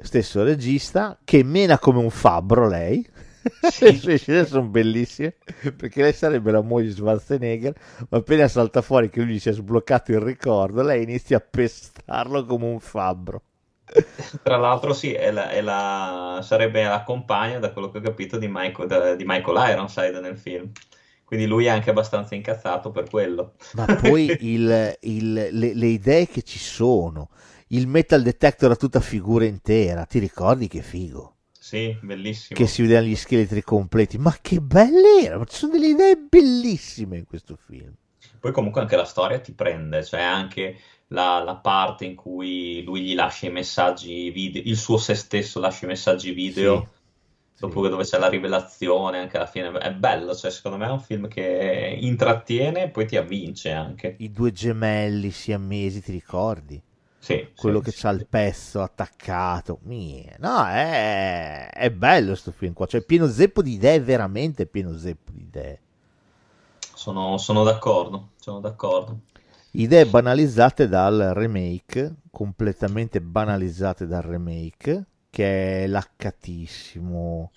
stesso 0.01 0.43
regista, 0.43 1.19
che 1.23 1.43
mena 1.43 1.79
come 1.79 1.99
un 1.99 2.09
fabbro 2.09 2.67
lei. 2.67 3.05
Le 3.79 3.95
sue 3.95 4.17
scene 4.17 4.45
sono 4.45 4.67
bellissime 4.67 5.35
perché 5.75 6.01
lei 6.01 6.13
sarebbe 6.13 6.51
la 6.51 6.61
moglie 6.61 6.87
di 6.87 6.93
Schwarzenegger, 6.93 7.73
ma 8.09 8.17
appena 8.17 8.47
salta 8.47 8.81
fuori 8.81 9.09
che 9.09 9.21
lui 9.21 9.35
gli 9.35 9.39
si 9.39 9.49
è 9.49 9.53
sbloccato 9.53 10.11
il 10.11 10.19
ricordo, 10.19 10.81
lei 10.81 11.03
inizia 11.03 11.37
a 11.37 11.39
pestarlo 11.41 12.45
come 12.45 12.65
un 12.65 12.79
fabbro. 12.79 13.41
Tra 14.43 14.57
l'altro, 14.57 14.93
sì, 14.93 15.13
è 15.13 15.31
la- 15.31 15.49
è 15.49 15.61
la- 15.61 16.39
sarebbe 16.43 16.83
la 16.83 17.03
compagna, 17.03 17.59
da 17.59 17.71
quello 17.71 17.89
che 17.89 17.97
ho 17.99 18.01
capito, 18.01 18.37
di 18.37 18.47
Michael, 18.49 18.87
da- 18.87 19.15
di 19.15 19.23
Michael 19.25 19.71
Ironside 19.71 20.19
nel 20.19 20.37
film. 20.37 20.71
Quindi 21.23 21.45
lui 21.47 21.65
è 21.65 21.69
anche 21.69 21.89
abbastanza 21.89 22.35
incazzato 22.35 22.91
per 22.91 23.07
quello. 23.09 23.55
Ma 23.71 23.87
poi 23.87 24.35
il- 24.39 24.97
il- 25.01 25.33
le, 25.51 25.73
le 25.73 25.85
idee 25.87 26.27
che 26.27 26.41
ci 26.41 26.57
sono, 26.59 27.29
il 27.69 27.87
metal 27.87 28.21
detector 28.21 28.71
a 28.71 28.75
tutta 28.75 28.99
figura 28.99 29.45
intera, 29.45 30.05
ti 30.05 30.19
ricordi 30.19 30.67
che 30.67 30.81
figo? 30.83 31.35
Sì, 31.59 31.97
bellissimo. 32.01 32.59
Che 32.59 32.67
si 32.67 32.81
vedevano 32.83 33.07
gli 33.07 33.15
scheletri 33.15 33.63
completi, 33.63 34.17
ma 34.17 34.35
che 34.41 34.59
belle 34.61 35.21
erano! 35.23 35.45
Ci 35.45 35.55
sono 35.57 35.71
delle 35.73 35.87
idee 35.87 36.15
bellissime 36.17 37.17
in 37.17 37.25
questo 37.25 37.55
film. 37.55 37.93
Poi 38.39 38.51
comunque 38.51 38.81
anche 38.81 38.95
la 38.95 39.05
storia 39.05 39.39
ti 39.39 39.53
prende, 39.53 40.03
cioè 40.03 40.21
anche 40.21 40.79
la, 41.07 41.39
la 41.43 41.55
parte 41.57 42.05
in 42.05 42.15
cui 42.15 42.81
lui 42.83 43.01
gli 43.01 43.13
lascia 43.13 43.47
i 43.47 43.51
messaggi 43.51 44.29
video, 44.31 44.61
il 44.65 44.77
suo 44.77 44.97
se 44.97 45.15
stesso 45.15 45.59
lascia 45.59 45.85
i 45.85 45.89
messaggi 45.89 46.31
video, 46.31 46.87
Sì, 47.53 47.59
dopo 47.59 47.81
sì. 47.81 47.83
che 47.83 47.89
dove 47.89 48.03
c'è 48.05 48.17
la 48.17 48.29
rivelazione, 48.29 49.19
anche 49.19 49.37
alla 49.37 49.45
fine 49.45 49.71
è 49.71 49.93
bello, 49.93 50.33
cioè 50.35 50.51
secondo 50.51 50.77
me 50.77 50.87
è 50.87 50.91
un 50.91 51.01
film 51.01 51.27
che 51.27 51.97
intrattiene 51.99 52.83
e 52.83 52.89
poi 52.89 53.05
ti 53.07 53.17
avvince 53.17 53.71
anche. 53.71 54.15
I 54.17 54.31
due 54.31 54.51
gemelli 54.51 55.31
siamesi, 55.31 56.01
ti 56.01 56.11
ricordi? 56.11 56.81
Sì, 57.19 57.47
Quello 57.55 57.79
sì, 57.79 57.81
che 57.81 57.91
sì, 57.91 57.95
c'ha 57.95 58.09
il 58.09 58.25
pezzo 58.27 58.81
attaccato. 58.81 59.79
Mie. 59.83 60.35
No, 60.39 60.65
è, 60.65 61.69
è 61.69 61.91
bello 61.91 62.33
sto 62.35 62.51
film 62.51 62.73
qua. 62.73 62.85
Cioè, 62.87 63.01
pieno 63.03 63.27
zeppo 63.27 63.61
di 63.61 63.73
idee, 63.73 63.99
veramente 63.99 64.65
pieno 64.65 64.97
zeppo 64.97 65.31
di 65.31 65.41
idee. 65.43 65.81
Sono, 66.93 67.37
sono 67.37 67.63
d'accordo, 67.63 68.31
sono 68.39 68.59
d'accordo. 68.59 69.19
Idee 69.71 70.05
banalizzate 70.05 70.87
dal 70.87 71.31
remake, 71.33 72.17
completamente 72.29 73.19
banalizzate 73.19 74.05
dal 74.05 74.21
remake, 74.21 75.05
che 75.31 75.83
è 75.83 75.87
laccatissimo, 75.87 77.51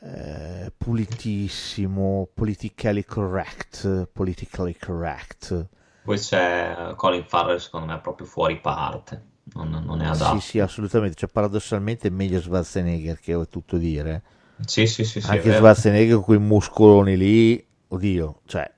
eh, 0.00 0.72
pulitissimo, 0.76 2.28
politically 2.34 3.04
correct, 3.04 4.06
politically 4.12 4.76
correct. 4.76 5.68
Poi 6.04 6.18
c'è 6.18 6.92
Colin 6.96 7.24
Farrell, 7.26 7.56
secondo 7.58 7.86
me, 7.92 8.00
proprio 8.00 8.26
fuori 8.26 8.60
parte, 8.60 9.22
non, 9.54 9.70
non 9.70 10.00
è 10.02 10.06
Sì, 10.10 10.38
adatto. 10.38 10.40
sì, 10.40 10.58
assolutamente. 10.60 11.16
Cioè, 11.16 11.28
paradossalmente 11.30 12.08
è 12.08 12.10
meglio 12.10 12.40
Schwarzenegger, 12.40 13.18
che 13.18 13.34
è 13.38 13.48
tutto 13.48 13.76
dire. 13.78 14.22
Sì, 14.66 14.86
sì, 14.88 15.04
sì, 15.04 15.20
sì, 15.20 15.38
Anche. 15.38 15.52
Schwarzenegger 15.52 16.14
con 16.16 16.24
quei 16.24 16.38
muscoloni 16.38 17.16
lì, 17.16 17.66
oddio, 17.88 18.40
cioè, 18.46 18.70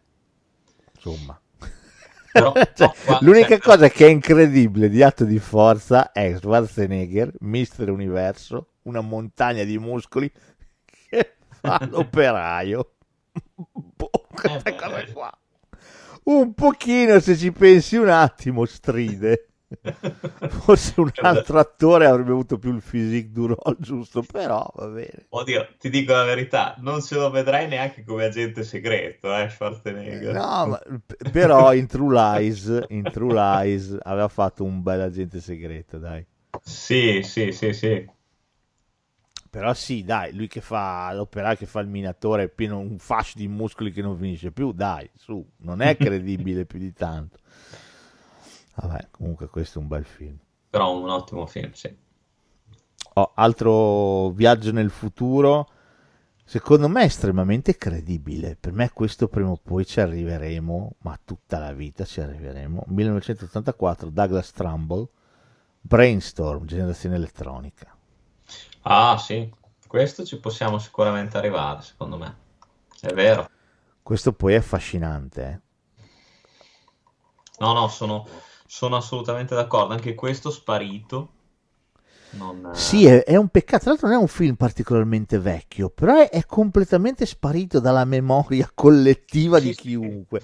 insomma. 0.94 1.40
Però- 2.30 2.60
Cioè, 2.74 2.90
no, 3.06 3.16
l'unica 3.20 3.58
cosa 3.58 3.88
che 3.88 4.06
è 4.06 4.10
incredibile 4.10 4.88
di 4.88 5.02
atto 5.02 5.24
di 5.24 5.38
forza 5.38 6.12
è 6.12 6.34
Schwarzenegger, 6.36 7.32
Mister 7.40 7.90
Universo, 7.90 8.72
una 8.82 9.00
montagna 9.00 9.64
di 9.64 9.78
muscoli 9.78 10.30
che 10.84 11.36
fa 11.62 11.80
l'operaio. 11.88 12.92
Boh, 13.72 14.10
questa 14.34 14.72
Eh 14.72 14.82
beh, 14.84 14.84
cosa 14.84 15.02
eh. 15.02 15.08
qua. 15.12 15.30
Un 16.28 16.54
pochino, 16.54 17.20
se 17.20 17.36
ci 17.36 17.52
pensi 17.52 17.96
un 17.96 18.08
attimo, 18.08 18.64
stride. 18.64 19.46
Forse 20.48 21.00
un 21.00 21.10
altro 21.22 21.58
attore 21.58 22.06
avrebbe 22.06 22.30
avuto 22.30 22.58
più 22.58 22.72
il 22.74 22.82
physique 22.82 23.32
du 23.32 23.46
role 23.46 23.76
giusto, 23.78 24.22
però 24.22 24.68
va 24.74 24.86
bene. 24.88 25.26
Oddio, 25.28 25.68
ti 25.78 25.88
dico 25.88 26.12
la 26.12 26.24
verità, 26.24 26.74
non 26.78 27.00
se 27.00 27.14
lo 27.14 27.30
vedrai 27.30 27.68
neanche 27.68 28.04
come 28.04 28.24
agente 28.24 28.64
segreto, 28.64 29.36
eh, 29.36 29.48
Schwarzenegger. 29.48 30.34
No, 30.34 30.66
ma, 30.66 30.82
però 31.30 31.72
in 31.72 31.86
True 31.86 32.14
Lies, 32.14 32.86
in 32.88 33.02
True 33.04 33.32
Lies 33.32 33.96
aveva 34.02 34.28
fatto 34.28 34.64
un 34.64 34.82
bel 34.82 35.02
agente 35.02 35.40
segreto, 35.40 35.98
dai. 35.98 36.26
Sì, 36.60 37.22
sì, 37.22 37.52
sì, 37.52 37.72
sì. 37.72 38.14
Però 39.56 39.72
sì, 39.72 40.04
dai, 40.04 40.34
lui 40.34 40.48
che 40.48 40.60
fa 40.60 41.10
l'operaio, 41.14 41.56
che 41.56 41.64
fa 41.64 41.80
il 41.80 41.88
minatore, 41.88 42.42
è 42.42 42.48
pieno 42.48 42.78
un 42.78 42.98
fascio 42.98 43.38
di 43.38 43.48
muscoli 43.48 43.90
che 43.90 44.02
non 44.02 44.14
finisce 44.18 44.52
più, 44.52 44.72
dai, 44.72 45.08
su, 45.14 45.42
non 45.60 45.80
è 45.80 45.96
credibile 45.96 46.66
più 46.66 46.78
di 46.78 46.92
tanto. 46.92 47.38
Vabbè, 48.74 49.08
comunque 49.10 49.48
questo 49.48 49.78
è 49.78 49.82
un 49.82 49.88
bel 49.88 50.04
film. 50.04 50.36
Però 50.68 51.00
un 51.00 51.08
ottimo 51.08 51.46
film, 51.46 51.72
sì. 51.72 51.90
Oh, 53.14 53.32
altro 53.34 54.28
viaggio 54.32 54.72
nel 54.72 54.90
futuro, 54.90 55.70
secondo 56.44 56.90
me 56.90 57.00
è 57.00 57.06
estremamente 57.06 57.78
credibile. 57.78 58.58
Per 58.60 58.74
me 58.74 58.90
questo 58.92 59.26
prima 59.26 59.52
o 59.52 59.56
poi 59.56 59.86
ci 59.86 60.00
arriveremo, 60.00 60.96
ma 60.98 61.18
tutta 61.24 61.58
la 61.58 61.72
vita 61.72 62.04
ci 62.04 62.20
arriveremo. 62.20 62.84
1984, 62.88 64.10
Douglas 64.10 64.52
Trumbull, 64.52 65.08
Brainstorm, 65.80 66.66
generazione 66.66 67.16
elettronica. 67.16 67.95
Ah, 68.88 69.18
sì, 69.18 69.53
questo 69.87 70.25
ci 70.25 70.40
possiamo 70.40 70.79
sicuramente 70.79 71.37
arrivare, 71.37 71.83
secondo 71.83 72.16
me. 72.16 72.37
È 73.01 73.12
vero. 73.12 73.46
Questo 74.03 74.33
poi 74.33 74.55
è 74.55 74.57
affascinante, 74.57 75.42
eh. 75.42 75.61
No, 77.59 77.72
no, 77.75 77.88
sono, 77.88 78.27
sono 78.66 78.96
assolutamente 78.96 79.55
d'accordo. 79.55 79.92
Anche 79.92 80.14
questo 80.14 80.51
sparito. 80.51 81.33
Non, 82.31 82.64
eh, 82.66 82.70
Sì, 82.70 83.07
è, 83.07 83.25
è 83.25 83.37
un 83.37 83.49
peccato. 83.49 83.83
Tra 83.85 83.90
l'altro, 83.90 84.09
non 84.09 84.16
è 84.18 84.20
un 84.20 84.29
film 84.29 84.55
particolarmente 84.57 85.38
vecchio, 85.38 85.88
però 85.90 86.16
è, 86.20 86.29
è 86.29 86.44
completamente 86.44 87.25
sparito 87.27 87.81
dalla 87.81 88.05
memoria 88.05 88.70
collettiva 88.75 89.59
di 89.61 89.70
Sì, 89.70 89.75
sì, 89.75 89.83
sì. 89.99 89.99
chiunque. 89.99 90.42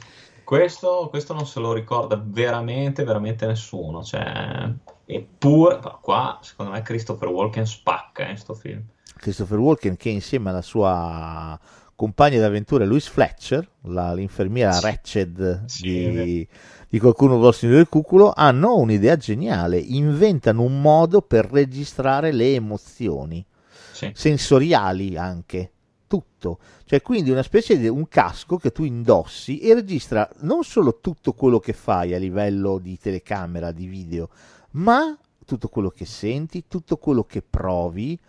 Questo, 0.52 1.08
questo 1.08 1.32
non 1.32 1.46
se 1.46 1.60
lo 1.60 1.72
ricorda 1.72 2.22
veramente, 2.22 3.04
veramente 3.04 3.46
nessuno. 3.46 4.02
Cioè, 4.02 4.70
eppure, 5.06 5.80
qua, 6.02 6.40
secondo 6.42 6.72
me, 6.72 6.82
Christopher 6.82 7.28
Walken 7.28 7.64
spacca 7.64 8.28
in 8.28 8.36
sto 8.36 8.52
film. 8.52 8.82
Christopher 9.16 9.56
Walken, 9.58 9.96
che 9.96 10.10
insieme 10.10 10.50
alla 10.50 10.60
sua 10.60 11.58
compagna 11.94 12.38
d'avventura 12.38 12.84
Louise 12.84 13.08
Fletcher, 13.08 13.66
la- 13.84 14.12
l'infermiera 14.12 14.72
Sì. 14.72 14.82
Ratched 14.82 15.64
Sì, 15.64 15.88
di, 15.88 16.48
di 16.86 16.98
qualcuno 16.98 17.38
vuol 17.38 17.56
del 17.58 17.88
cuculo, 17.88 18.34
hanno 18.36 18.76
un'idea 18.76 19.16
geniale. 19.16 19.78
Inventano 19.78 20.60
un 20.60 20.82
modo 20.82 21.22
per 21.22 21.46
registrare 21.50 22.30
le 22.30 22.52
emozioni 22.52 23.42
Sì, 23.90 24.10
sensoriali 24.12 25.16
anche. 25.16 25.70
Tutto. 26.12 26.58
Cioè, 26.84 27.00
quindi 27.00 27.30
una 27.30 27.42
specie 27.42 27.78
di 27.78 27.88
un 27.88 28.06
casco 28.06 28.58
che 28.58 28.70
tu 28.70 28.84
indossi 28.84 29.60
e 29.60 29.72
registra 29.72 30.28
non 30.40 30.62
solo 30.62 30.98
tutto 31.00 31.32
quello 31.32 31.58
che 31.58 31.72
fai 31.72 32.12
a 32.12 32.18
livello 32.18 32.76
di 32.76 32.98
telecamera, 32.98 33.72
di 33.72 33.86
video, 33.86 34.28
ma 34.72 35.16
tutto 35.46 35.68
quello 35.68 35.88
che 35.88 36.04
senti, 36.04 36.64
tutto 36.68 36.98
quello 36.98 37.24
che 37.24 37.40
provi, 37.40 38.20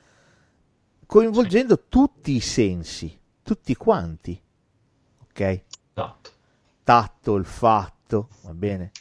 coinvolgendo 1.05 1.75
sì. 1.75 1.81
tutti 1.89 2.31
i 2.31 2.39
sensi, 2.39 3.19
tutti 3.41 3.75
quanti. 3.75 4.41
Ok? 5.23 5.39
Esatto. 5.41 6.29
Tatto, 6.85 7.31
olfatto, 7.33 8.29
va 8.43 8.53
bene? 8.53 8.91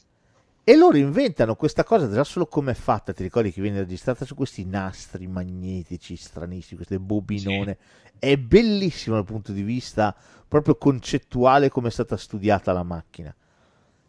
E 0.64 0.76
loro 0.76 0.96
inventano 0.96 1.56
questa 1.56 1.82
cosa 1.82 2.08
già 2.08 2.22
solo 2.22 2.46
come 2.46 2.70
è 2.70 2.74
fatta, 2.74 3.12
ti 3.12 3.24
ricordi 3.24 3.50
che 3.50 3.60
viene 3.60 3.78
registrata 3.78 4.24
su 4.24 4.36
questi 4.36 4.64
nastri 4.64 5.26
magnetici 5.26 6.14
stranissimi, 6.14 6.76
queste 6.76 7.00
bobinone. 7.00 7.78
Sì. 7.80 8.10
È 8.20 8.36
bellissimo 8.36 9.16
dal 9.16 9.24
punto 9.24 9.50
di 9.50 9.62
vista 9.62 10.14
proprio 10.46 10.76
concettuale 10.76 11.68
come 11.68 11.88
è 11.88 11.90
stata 11.90 12.16
studiata 12.16 12.72
la 12.72 12.84
macchina. 12.84 13.34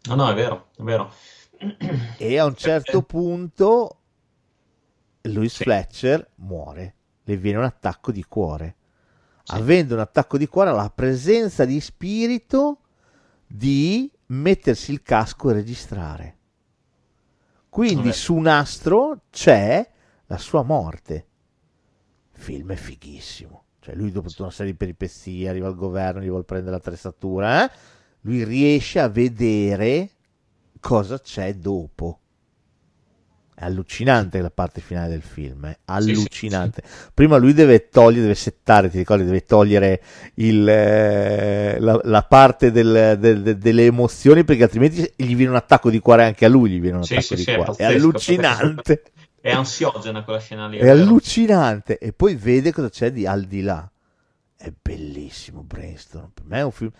No, 0.04 0.14
no, 0.14 0.30
è 0.30 0.34
vero, 0.34 0.68
è 0.76 0.82
vero. 0.82 1.12
E 2.18 2.38
a 2.38 2.44
un 2.44 2.54
certo 2.54 3.02
punto 3.02 3.98
Louis 5.22 5.52
sì. 5.52 5.64
Fletcher 5.64 6.30
muore, 6.36 6.94
le 7.24 7.36
viene 7.36 7.58
un 7.58 7.64
attacco 7.64 8.12
di 8.12 8.22
cuore. 8.22 8.76
Sì. 9.42 9.56
Avendo 9.56 9.94
un 9.94 10.00
attacco 10.00 10.38
di 10.38 10.46
cuore, 10.46 10.70
ha 10.70 10.74
la 10.74 10.92
presenza 10.94 11.64
di 11.64 11.80
spirito 11.80 12.78
di 13.44 14.08
mettersi 14.26 14.92
il 14.92 15.02
casco 15.02 15.50
e 15.50 15.54
registrare. 15.54 16.38
Quindi 17.74 18.04
Vabbè. 18.04 18.12
su 18.12 18.36
Nastro 18.36 19.22
c'è 19.30 19.84
la 20.26 20.38
sua 20.38 20.62
morte. 20.62 21.26
Il 22.32 22.40
film 22.40 22.70
è 22.70 22.76
fighissimo. 22.76 23.64
Cioè 23.80 23.96
lui 23.96 24.12
dopo 24.12 24.28
tutta 24.28 24.42
una 24.42 24.52
serie 24.52 24.70
di 24.70 24.78
peripezie 24.78 25.48
arriva 25.48 25.66
al 25.66 25.74
governo, 25.74 26.20
gli 26.20 26.28
vuole 26.28 26.44
prendere 26.44 26.70
l'attrezzatura, 26.70 27.64
eh? 27.64 27.76
lui 28.20 28.44
riesce 28.44 29.00
a 29.00 29.08
vedere 29.08 30.08
cosa 30.78 31.18
c'è 31.18 31.52
dopo. 31.56 32.20
Allucinante 33.64 34.40
la 34.40 34.50
parte 34.50 34.80
finale 34.80 35.08
del 35.08 35.22
film, 35.22 35.66
è 35.66 35.76
allucinante. 35.86 36.82
Sì, 36.84 36.92
sì, 36.92 37.02
sì. 37.02 37.10
Prima 37.14 37.36
lui 37.36 37.52
deve 37.52 37.88
togliere, 37.88 38.22
deve 38.22 38.34
settare, 38.34 38.90
ti 38.90 38.98
ricordi, 38.98 39.24
deve 39.24 39.44
togliere 39.44 40.02
il, 40.34 40.68
eh, 40.68 41.78
la, 41.80 42.00
la, 42.04 42.22
parte 42.22 42.70
del, 42.70 43.16
del, 43.18 43.42
del, 43.42 43.56
delle 43.58 43.84
emozioni 43.84 44.44
perché 44.44 44.64
altrimenti 44.64 45.12
gli 45.16 45.34
viene 45.34 45.50
un 45.50 45.56
attacco 45.56 45.90
di 45.90 45.98
cuore 45.98 46.24
anche 46.24 46.44
a 46.44 46.48
lui, 46.48 46.70
gli 46.70 46.80
viene 46.80 46.98
un 46.98 47.02
attacco 47.02 47.34
di 47.34 47.44
cuore. 47.44 47.72
È, 47.76 47.82
è 47.82 47.84
allucinante. 47.84 49.02
È 49.40 49.50
ansiogena 49.50 50.24
quella 50.24 50.40
scena 50.40 50.66
lì. 50.68 50.78
È, 50.78 50.84
è 50.84 50.88
allucinante. 50.88 51.98
E 51.98 52.12
poi 52.12 52.34
vede 52.34 52.72
cosa 52.72 52.88
c'è 52.88 53.12
di 53.12 53.26
al 53.26 53.44
di 53.44 53.62
là. 53.62 53.88
È 54.56 54.72
bellissimo 54.80 55.62
Brainstorm. 55.62 56.30
Per 56.32 56.44
me 56.46 56.58
è 56.58 56.62
un 56.62 56.70
film 56.70 56.90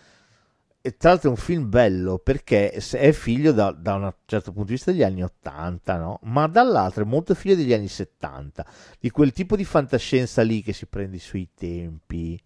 e 0.87 0.99
tra 0.99 1.13
l'altro 1.13 1.31
è 1.31 1.33
un 1.33 1.39
film 1.39 1.71
bello 1.71 2.19
perché 2.19 2.71
è 2.71 3.13
figlio 3.13 3.53
da, 3.53 3.73
da, 3.73 3.95
un 3.95 4.13
certo 4.27 4.53
punto 4.53 4.67
di 4.67 4.75
vista 4.75 4.91
degli 4.91 5.03
anni 5.03 5.23
80, 5.23 5.97
no? 5.97 6.19
ma 6.25 6.47
dall'altro 6.47 7.05
è 7.05 7.07
molto 7.07 7.35
figlio 7.35 7.55
degli 7.55 7.73
anni 7.73 7.89
70, 7.89 8.67
di 9.01 9.09
quel 9.09 9.33
tipo 9.33 9.57
di 9.57 9.65
fantascienza 9.65 10.43
lì 10.43 10.63
che 10.63 10.75
si 10.75 10.85
prende 10.85 11.17
i 11.17 11.21
suoi 11.21 11.49
tempi, 11.55 12.39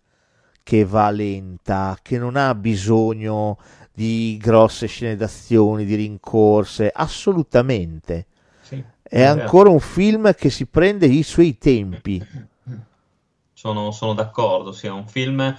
che 0.63 0.85
va 0.85 1.11
lenta, 1.11 1.99
che 2.01 2.17
non 2.17 2.37
ha 2.37 2.55
bisogno 2.55 3.59
di 3.93 4.39
grosse 4.41 4.87
scene 4.87 5.17
d'azione, 5.17 5.85
di 5.85 5.97
rincorse, 5.97 6.93
assolutamente. 6.95 8.27
Sì, 8.61 8.77
è, 9.03 9.17
è 9.17 9.23
ancora 9.25 9.69
un 9.69 9.81
film 9.81 10.33
che 10.35 10.51
si 10.51 10.67
prende 10.67 11.07
i 11.07 11.25
suoi 11.25 11.59
tempi. 11.59 12.25
Sono, 13.53 13.91
sono 13.91 14.15
d'accordo, 14.15 14.71
sì, 14.71 14.87
è 14.87 14.91
un 14.91 15.09
film 15.09 15.59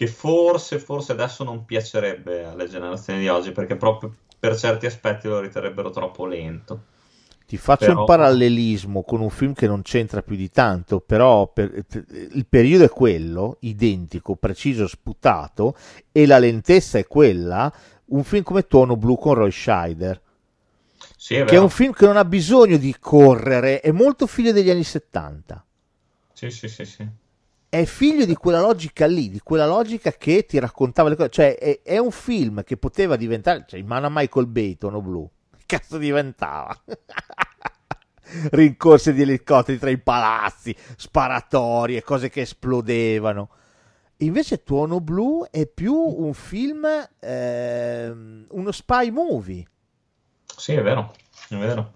che 0.00 0.06
forse, 0.06 0.78
forse 0.78 1.12
adesso 1.12 1.44
non 1.44 1.66
piacerebbe 1.66 2.46
alle 2.46 2.66
generazioni 2.66 3.20
di 3.20 3.28
oggi 3.28 3.52
perché 3.52 3.76
proprio 3.76 4.14
per 4.38 4.56
certi 4.56 4.86
aspetti 4.86 5.28
lo 5.28 5.40
riterrebbero 5.40 5.90
troppo 5.90 6.24
lento. 6.24 6.84
Ti 7.46 7.58
faccio 7.58 7.84
però... 7.84 8.00
un 8.00 8.06
parallelismo 8.06 9.02
con 9.02 9.20
un 9.20 9.28
film 9.28 9.52
che 9.52 9.66
non 9.66 9.82
c'entra 9.82 10.22
più 10.22 10.36
di 10.36 10.48
tanto, 10.48 11.00
però 11.00 11.52
per, 11.52 11.84
il 12.32 12.46
periodo 12.48 12.84
è 12.84 12.88
quello, 12.88 13.58
identico, 13.60 14.36
preciso, 14.36 14.86
sputato, 14.86 15.76
e 16.10 16.24
la 16.24 16.38
lentezza 16.38 16.96
è 16.96 17.06
quella, 17.06 17.70
un 18.06 18.24
film 18.24 18.42
come 18.42 18.66
Tono 18.66 18.96
Blu 18.96 19.18
con 19.18 19.34
Roy 19.34 19.50
Scheider. 19.50 20.18
Sì, 21.14 21.34
è 21.34 21.44
che 21.44 21.56
è 21.56 21.58
un 21.58 21.68
film 21.68 21.92
che 21.92 22.06
non 22.06 22.16
ha 22.16 22.24
bisogno 22.24 22.78
di 22.78 22.96
correre, 22.98 23.80
è 23.80 23.90
molto 23.90 24.26
figlio 24.26 24.52
degli 24.52 24.70
anni 24.70 24.82
70. 24.82 25.62
Sì, 26.32 26.50
sì, 26.50 26.68
sì, 26.68 26.86
sì 26.86 27.28
è 27.70 27.84
figlio 27.84 28.24
di 28.24 28.34
quella 28.34 28.60
logica 28.60 29.06
lì, 29.06 29.30
di 29.30 29.38
quella 29.38 29.64
logica 29.64 30.10
che 30.10 30.44
ti 30.44 30.58
raccontava 30.58 31.08
le 31.08 31.14
cose. 31.14 31.30
Cioè, 31.30 31.56
è, 31.56 31.80
è 31.82 31.98
un 31.98 32.10
film 32.10 32.64
che 32.64 32.76
poteva 32.76 33.14
diventare, 33.14 33.64
cioè, 33.66 33.78
in 33.78 33.86
mano 33.86 34.06
a 34.06 34.10
Michael 34.12 34.48
Bay, 34.48 34.76
Tono 34.76 35.00
Blu. 35.00 35.30
Che 35.56 35.62
cazzo 35.66 35.96
diventava? 35.96 36.76
Rincorse 38.50 39.12
di 39.12 39.22
elicotteri 39.22 39.78
tra 39.78 39.88
i 39.88 39.98
palazzi, 39.98 40.74
sparatorie, 40.96 42.02
cose 42.02 42.28
che 42.28 42.40
esplodevano. 42.40 43.50
Invece 44.18 44.64
Tuono 44.64 45.00
Blu 45.00 45.46
è 45.48 45.66
più 45.66 45.94
un 45.94 46.34
film, 46.34 46.86
eh, 47.20 48.08
uno 48.48 48.72
spy 48.72 49.10
movie. 49.10 49.64
Sì, 50.56 50.74
è 50.74 50.82
vero, 50.82 51.14
è 51.48 51.56
vero. 51.56 51.92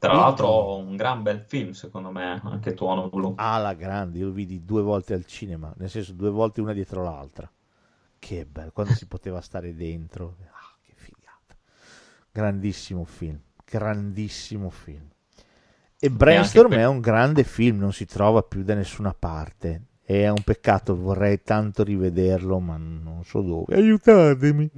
Tra 0.00 0.14
l'altro 0.14 0.78
un 0.78 0.96
gran 0.96 1.22
bel 1.22 1.40
film 1.40 1.72
secondo 1.72 2.10
me, 2.10 2.40
anche 2.42 2.72
Tuono 2.72 3.10
Blu. 3.10 3.34
Ah, 3.36 3.58
la 3.58 3.74
grande, 3.74 4.16
io 4.16 4.28
lo 4.28 4.32
vidi 4.32 4.64
due 4.64 4.80
volte 4.80 5.12
al 5.12 5.26
cinema, 5.26 5.70
nel 5.76 5.90
senso 5.90 6.14
due 6.14 6.30
volte 6.30 6.62
una 6.62 6.72
dietro 6.72 7.02
l'altra. 7.02 7.50
Che 8.18 8.46
bello, 8.46 8.70
quando 8.72 8.94
si 8.94 9.06
poteva 9.06 9.42
stare 9.42 9.74
dentro. 9.74 10.36
Ah, 10.52 10.74
che 10.80 10.94
figata. 10.96 11.54
Grandissimo 12.32 13.04
film, 13.04 13.38
grandissimo 13.62 14.70
film. 14.70 15.06
E 15.98 16.10
Brainstorm 16.10 16.72
è 16.72 16.86
un 16.86 17.00
grande 17.00 17.44
film, 17.44 17.78
non 17.78 17.92
si 17.92 18.06
trova 18.06 18.42
più 18.42 18.62
da 18.62 18.72
nessuna 18.72 19.12
parte. 19.12 19.82
È 20.02 20.26
un 20.28 20.42
peccato, 20.42 20.96
vorrei 20.96 21.42
tanto 21.42 21.84
rivederlo, 21.84 22.58
ma 22.58 22.78
non 22.78 23.22
so 23.22 23.42
dove. 23.42 23.74
Aiutatemi. 23.74 24.70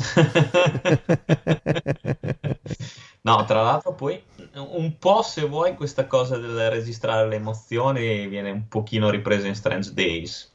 no, 3.22 3.44
tra 3.44 3.62
l'altro 3.62 3.94
poi 3.94 4.22
un 4.54 4.96
po' 4.98 5.22
se 5.22 5.46
vuoi 5.46 5.74
questa 5.74 6.06
cosa 6.06 6.38
del 6.38 6.70
registrare 6.70 7.28
le 7.28 7.36
emozioni 7.36 8.26
viene 8.26 8.50
un 8.50 8.66
pochino 8.68 9.10
ripresa 9.10 9.46
in 9.46 9.54
Strange 9.54 9.92
Days. 9.92 10.48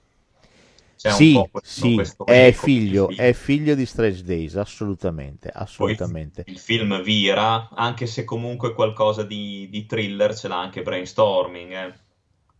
C'è 0.98 1.12
sì, 1.12 1.34
questo, 1.52 1.86
sì 1.86 1.94
questo 1.94 2.26
è, 2.26 2.52
figlio, 2.54 3.10
è 3.10 3.34
figlio 3.34 3.76
di 3.76 3.86
Strange 3.86 4.24
Days, 4.24 4.56
assolutamente, 4.56 5.50
assolutamente. 5.54 6.44
Poi 6.44 6.54
il 6.54 6.60
film 6.60 7.02
vira, 7.02 7.70
anche 7.74 8.08
se 8.08 8.24
comunque 8.24 8.74
qualcosa 8.74 9.24
di, 9.24 9.68
di 9.70 9.86
thriller 9.86 10.36
ce 10.36 10.48
l'ha 10.48 10.60
anche 10.60 10.82
Brainstorming, 10.82 11.72
eh. 11.72 11.94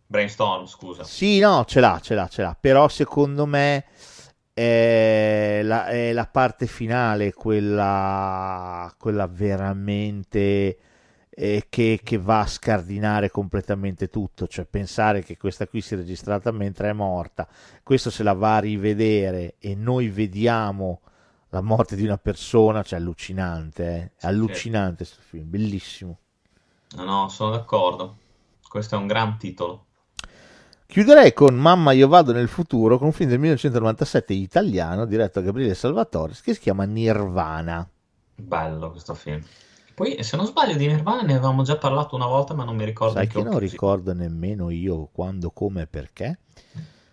Brainstorm, 0.06 0.66
scusa. 0.66 1.02
Sì, 1.02 1.40
no, 1.40 1.64
ce 1.64 1.80
l'ha, 1.80 1.98
ce 2.00 2.14
l'ha, 2.14 2.28
ce 2.28 2.42
l'ha, 2.42 2.56
però 2.58 2.88
secondo 2.88 3.46
me 3.46 3.86
è 4.58 5.60
la, 5.64 5.84
è 5.88 6.14
la 6.14 6.26
parte 6.26 6.66
finale, 6.66 7.34
quella, 7.34 8.90
quella 8.96 9.26
veramente 9.26 10.78
eh, 11.28 11.66
che, 11.68 12.00
che, 12.02 12.16
va 12.16 12.40
a 12.40 12.46
scardinare 12.46 13.30
completamente 13.30 14.08
tutto, 14.08 14.46
cioè 14.46 14.64
pensare 14.64 15.22
che 15.22 15.36
questa 15.36 15.66
qui 15.66 15.82
si 15.82 15.92
è 15.92 15.98
registrata 15.98 16.52
mentre 16.52 16.88
è 16.88 16.92
morta, 16.94 17.46
questo 17.82 18.08
se 18.08 18.22
la 18.22 18.32
va 18.32 18.56
a 18.56 18.60
rivedere 18.60 19.56
e 19.58 19.74
noi 19.74 20.08
vediamo 20.08 21.02
la 21.50 21.60
morte 21.60 21.94
di 21.94 22.04
una 22.04 22.16
persona, 22.16 22.82
cioè 22.82 22.98
allucinante, 22.98 23.84
eh? 23.84 24.12
è 24.18 24.26
allucinante 24.26 25.04
questo 25.04 25.20
film, 25.20 25.50
bellissimo. 25.50 26.18
No, 26.96 27.04
no, 27.04 27.28
sono 27.28 27.50
d'accordo, 27.50 28.16
questo 28.66 28.94
è 28.94 28.98
un 28.98 29.06
gran 29.06 29.36
titolo. 29.36 29.85
Chiuderei 30.86 31.32
con 31.32 31.54
Mamma 31.56 31.92
io 31.92 32.08
vado 32.08 32.32
nel 32.32 32.48
futuro 32.48 32.96
con 32.96 33.08
un 33.08 33.12
film 33.12 33.28
del 33.28 33.40
1997 33.40 34.32
italiano 34.32 35.04
diretto 35.04 35.40
da 35.40 35.46
Gabriele 35.46 35.74
Salvatore 35.74 36.32
che 36.42 36.54
si 36.54 36.60
chiama 36.60 36.84
Nirvana. 36.84 37.86
Bello 38.34 38.90
questo 38.90 39.14
film. 39.14 39.42
Poi, 39.94 40.22
se 40.22 40.36
non 40.36 40.46
sbaglio, 40.46 40.76
di 40.76 40.86
Nirvana 40.86 41.22
ne 41.22 41.32
avevamo 41.32 41.62
già 41.62 41.76
parlato 41.78 42.14
una 42.14 42.26
volta, 42.26 42.52
ma 42.52 42.64
non 42.64 42.76
mi 42.76 42.84
ricordo. 42.84 43.14
Sai 43.14 43.26
che 43.26 43.42
non 43.42 43.58
ricordo 43.58 44.12
nemmeno 44.12 44.70
io 44.70 45.08
quando, 45.10 45.50
come 45.50 45.82
e 45.82 45.86
perché. 45.86 46.38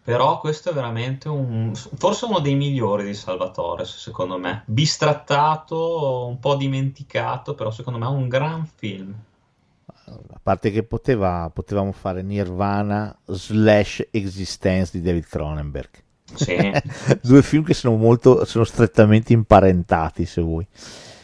Però 0.04 0.38
questo 0.40 0.70
è 0.70 0.74
veramente 0.74 1.30
un... 1.30 1.74
forse 1.74 2.26
uno 2.26 2.40
dei 2.40 2.56
migliori 2.56 3.06
di 3.06 3.14
Salvatore, 3.14 3.86
secondo 3.86 4.38
me. 4.38 4.64
Bistrattato, 4.66 6.26
un 6.28 6.40
po' 6.40 6.56
dimenticato, 6.56 7.56
però 7.56 7.72
secondo 7.72 8.00
me 8.00 8.06
è 8.06 8.10
un 8.10 8.28
gran 8.28 8.66
film. 8.66 9.16
A 10.34 10.40
parte 10.42 10.72
che 10.72 10.84
poteva, 10.84 11.50
potevamo 11.54 11.92
fare 11.92 12.22
Nirvana 12.22 13.18
slash 13.26 14.08
Existence 14.12 14.98
di 14.98 15.04
David 15.04 15.26
Cronenberg. 15.28 15.90
Sì. 16.34 16.56
Due 17.22 17.42
film 17.42 17.64
che 17.64 17.74
sono 17.74 17.96
molto, 17.96 18.46
sono 18.46 18.64
strettamente 18.64 19.34
imparentati, 19.34 20.26
se 20.26 20.42
vuoi. 20.42 20.68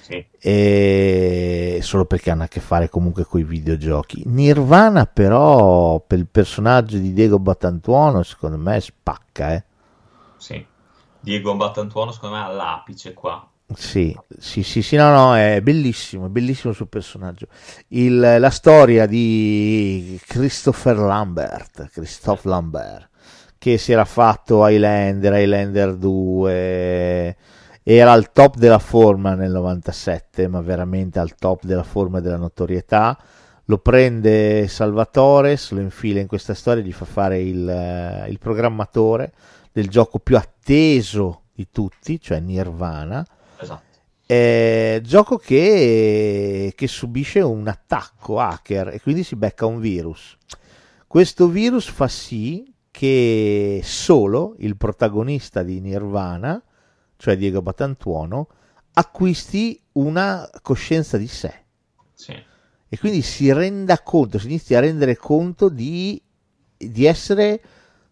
Sì. 0.02 0.26
E... 0.40 1.80
Solo 1.82 2.06
perché 2.06 2.32
hanno 2.32 2.44
a 2.44 2.48
che 2.48 2.60
fare 2.60 2.90
comunque 2.90 3.26
con 3.26 3.40
i 3.40 3.44
videogiochi. 3.44 4.24
Nirvana, 4.26 5.06
però, 5.06 6.00
per 6.00 6.20
il 6.20 6.28
personaggio 6.28 6.98
di 6.98 7.14
Diego 7.14 7.40
Battantuono, 7.40 8.24
secondo 8.24 8.58
me 8.58 8.80
spacca, 8.80 9.54
eh. 9.54 9.64
Sì. 10.38 10.66
Diego 11.20 11.56
Battantuono, 11.56 12.12
secondo 12.12 12.36
me, 12.36 12.44
all'apice 12.44 13.14
qua. 13.14 13.49
Sì, 13.76 14.18
sì, 14.40 14.64
sì, 14.64 14.82
sì, 14.82 14.96
no, 14.96 15.12
no, 15.12 15.36
è 15.36 15.62
bellissimo, 15.62 16.26
è 16.26 16.30
bellissimo 16.30 16.72
il 16.72 16.76
suo 16.76 16.88
personaggio. 16.88 17.48
Il, 17.90 18.20
la 18.20 18.50
storia 18.50 19.06
di 19.06 20.20
Christopher 20.26 20.98
Lambert, 20.98 21.90
Christophe 21.92 22.50
Lambert, 22.50 23.10
che 23.60 23.78
si 23.78 23.92
era 23.92 24.06
fatto 24.06 24.68
Highlander, 24.68 25.34
Highlander 25.34 25.96
2, 25.96 27.38
era 27.84 28.12
al 28.12 28.32
top 28.32 28.58
della 28.58 28.80
forma 28.80 29.36
nel 29.36 29.52
97, 29.52 30.48
ma 30.48 30.62
veramente 30.62 31.20
al 31.20 31.36
top 31.36 31.64
della 31.64 31.84
forma 31.84 32.18
e 32.18 32.22
della 32.22 32.38
notorietà. 32.38 33.18
Lo 33.66 33.78
prende 33.78 34.68
Salvatore, 34.68 35.60
lo 35.70 35.80
infila 35.80 36.20
in 36.20 36.28
questa 36.28 36.56
storia, 36.56 36.82
gli 36.82 36.92
fa 36.92 37.06
fare 37.06 37.40
il, 37.40 38.26
il 38.30 38.40
programmatore 38.40 39.32
del 39.72 39.90
gioco 39.90 40.18
più 40.18 40.38
atteso 40.38 41.44
di 41.54 41.68
tutti, 41.72 42.20
cioè 42.20 42.40
Nirvana 42.40 43.24
Esatto. 43.60 43.84
eh, 44.26 45.02
gioco 45.04 45.38
che, 45.38 46.74
che 46.76 46.88
subisce 46.88 47.40
un 47.42 47.68
attacco 47.68 48.40
hacker 48.40 48.90
e 48.90 49.02
quindi 49.02 49.24
si 49.24 49.36
becca 49.36 49.66
un 49.66 49.80
virus. 49.80 50.38
Questo 51.08 51.48
virus 51.48 51.88
fa 51.90 52.08
sì 52.08 52.72
che 52.92 53.82
solo 53.84 54.56
il 54.60 54.78
protagonista 54.78 55.64
di 55.64 55.80
Nirvana, 55.80 56.62
cioè 57.18 57.38
Diego 57.38 57.62
Batantuono, 57.62 58.48
acquisti 58.94 59.82
una 59.94 60.50
coscienza 60.62 61.18
di 61.18 61.28
sé 61.28 61.54
Sì. 62.14 62.34
e 62.88 62.98
quindi 63.00 63.22
si 63.22 63.52
renda 63.54 64.00
conto, 64.02 64.38
si 64.40 64.48
inizia 64.48 64.78
a 64.78 64.82
rendere 64.82 65.16
conto 65.18 65.70
di, 65.70 66.22
di 66.78 67.06
essere 67.06 67.62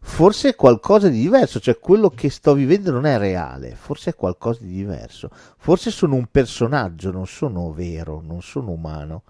forse 0.08 0.56
qualcosa 0.56 1.10
di 1.10 1.20
diverso, 1.20 1.60
cioè 1.60 1.78
quello 1.78 2.10
che 2.10 2.30
sto 2.30 2.54
vivendo 2.54 2.92
non 2.92 3.06
è 3.06 3.18
reale, 3.18 3.76
forse 3.76 4.12
è 4.12 4.16
qualcosa 4.16 4.64
di 4.64 4.72
diverso, 4.72 5.30
forse 5.58 5.92
sono 5.92 6.16
un 6.16 6.28
personaggio, 6.32 7.12
non 7.12 7.28
sono 7.28 7.72
vero, 7.72 8.22
non 8.22 8.42
sono 8.42 8.72
umano. 8.72 9.24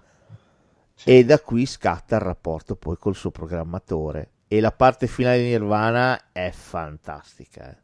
E 1.04 1.24
da 1.24 1.38
qui 1.40 1.66
scatta 1.66 2.16
il 2.16 2.22
rapporto 2.22 2.74
poi 2.74 2.96
col 2.96 3.14
suo 3.14 3.30
programmatore. 3.30 4.30
E 4.48 4.60
la 4.60 4.72
parte 4.72 5.06
finale 5.06 5.38
di 5.38 5.44
Nirvana 5.48 6.32
è 6.32 6.50
fantastica, 6.50 7.70
eh. 7.70 7.76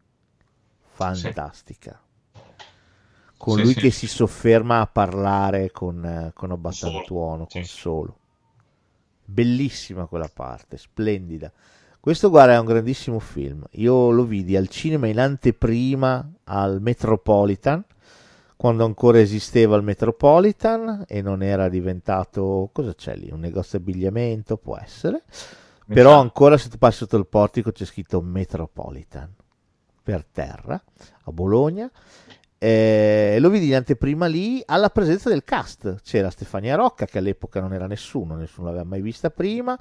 fantastica. 0.80 2.00
Con 3.36 3.56
Sì, 3.56 3.62
lui 3.62 3.72
sì. 3.74 3.80
che 3.80 3.90
si 3.90 4.06
sofferma 4.06 4.80
a 4.80 4.86
parlare 4.86 5.70
con, 5.70 6.04
eh, 6.04 6.30
con 6.32 6.50
Abbatantuono, 6.52 7.46
Sì, 7.48 7.58
con 7.58 7.64
sì. 7.64 7.76
Solo. 7.76 8.18
Bellissima 9.24 10.06
quella 10.06 10.30
parte, 10.32 10.78
splendida. 10.78 11.52
Questo, 12.04 12.28
guarda, 12.28 12.52
è 12.52 12.58
un 12.58 12.66
grandissimo 12.66 13.18
film. 13.18 13.64
Io 13.76 14.10
lo 14.10 14.24
vidi 14.24 14.58
al 14.58 14.68
cinema 14.68 15.06
in 15.06 15.18
anteprima 15.18 16.32
al 16.44 16.82
Metropolitan, 16.82 17.82
quando 18.56 18.84
ancora 18.84 19.20
esisteva 19.20 19.74
il 19.76 19.84
Metropolitan 19.84 21.04
e 21.08 21.22
non 21.22 21.42
era 21.42 21.70
diventato. 21.70 22.68
Cosa 22.74 22.94
c'è 22.94 23.16
lì? 23.16 23.30
Un 23.30 23.40
negozio 23.40 23.78
di 23.78 23.84
abbigliamento? 23.90 24.58
Può 24.58 24.76
essere. 24.76 25.22
Mi 25.86 25.94
Però 25.94 26.10
sa- 26.10 26.18
ancora 26.18 26.58
se 26.58 26.68
tu 26.68 26.76
passi 26.76 26.98
sotto 26.98 27.16
il 27.16 27.26
portico 27.26 27.72
c'è 27.72 27.86
scritto 27.86 28.20
Metropolitan 28.20 29.32
per 30.02 30.26
terra 30.30 30.78
a 31.22 31.32
Bologna. 31.32 31.90
Eh, 32.58 33.38
lo 33.40 33.48
vidi 33.48 33.68
in 33.68 33.76
anteprima 33.76 34.26
lì 34.26 34.62
alla 34.66 34.90
presenza 34.90 35.30
del 35.30 35.42
cast. 35.42 36.02
C'era 36.02 36.28
Stefania 36.28 36.76
Rocca, 36.76 37.06
che 37.06 37.16
all'epoca 37.16 37.60
non 37.60 37.72
era 37.72 37.86
nessuno, 37.86 38.36
nessuno 38.36 38.66
l'aveva 38.66 38.84
mai 38.84 39.00
vista 39.00 39.30
prima. 39.30 39.80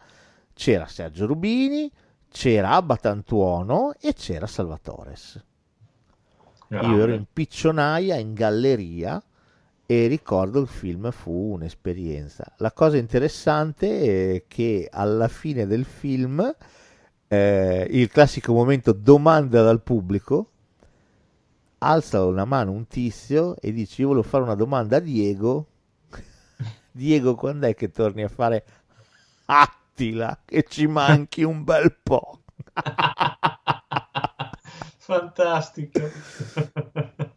C'era 0.54 0.88
Sergio 0.88 1.26
Rubini, 1.26 1.92
c'era 2.34 2.72
Abba 2.72 2.98
Tantuono 2.98 3.94
e 4.02 4.14
c'era 4.14 4.48
Salvatores. 4.48 5.42
Io 6.70 6.80
ero 6.80 6.96
Grande. 6.96 7.14
in 7.14 7.26
piccionaia 7.32 8.16
in 8.16 8.34
galleria 8.34 9.24
e 9.86 10.08
ricordo 10.08 10.60
il 10.60 10.68
film 10.68 11.12
fu 11.12 11.54
un'esperienza. 11.54 12.56
La 12.58 12.72
cosa 12.72 12.98
interessante 12.98 14.34
è 14.34 14.44
che 14.48 14.90
alla 14.92 15.28
fine 15.28 15.68
del 15.68 15.86
film, 15.86 16.56
eh, 17.28 17.88
il 17.92 18.10
classico 18.10 18.52
momento 18.52 18.94
domanda 18.94 19.62
dal 19.62 19.84
pubblico, 19.84 20.50
alza 21.78 22.26
una 22.26 22.46
mano 22.46 22.72
un 22.72 22.88
tizio 22.88 23.58
e 23.60 23.72
dice 23.72 24.02
io 24.02 24.08
volevo 24.08 24.28
fare 24.28 24.44
una 24.44 24.56
domanda 24.56 24.98
a 24.98 25.02
Diego. 25.02 25.68
Diego, 26.92 27.36
quando 27.36 27.68
è 27.68 27.76
che 27.76 27.92
torni 27.92 28.24
a 28.24 28.28
fare 28.28 28.66
Attila? 29.94 30.40
Che 30.44 30.66
ci 30.68 30.88
manchi 30.88 31.44
un 31.44 31.64
bel 31.64 31.96
po'. 32.02 32.42
Fantastico. 34.98 36.00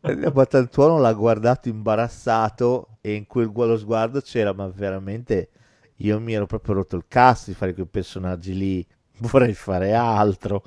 Il 0.04 0.30
Batantuono 0.32 0.98
l'ha 0.98 1.12
guardato 1.12 1.68
imbarazzato 1.68 2.96
e 3.02 3.12
in 3.14 3.26
quel 3.26 3.50
lo 3.52 3.76
sguardo 3.76 4.22
c'era, 4.22 4.54
ma 4.54 4.68
veramente 4.68 5.50
io 5.96 6.18
mi 6.18 6.32
ero 6.32 6.46
proprio 6.46 6.76
rotto 6.76 6.96
il 6.96 7.04
cazzo 7.06 7.50
di 7.50 7.56
fare 7.56 7.74
quei 7.74 7.86
personaggi 7.86 8.56
lì, 8.56 8.86
vorrei 9.18 9.52
fare 9.52 9.92
altro. 9.92 10.62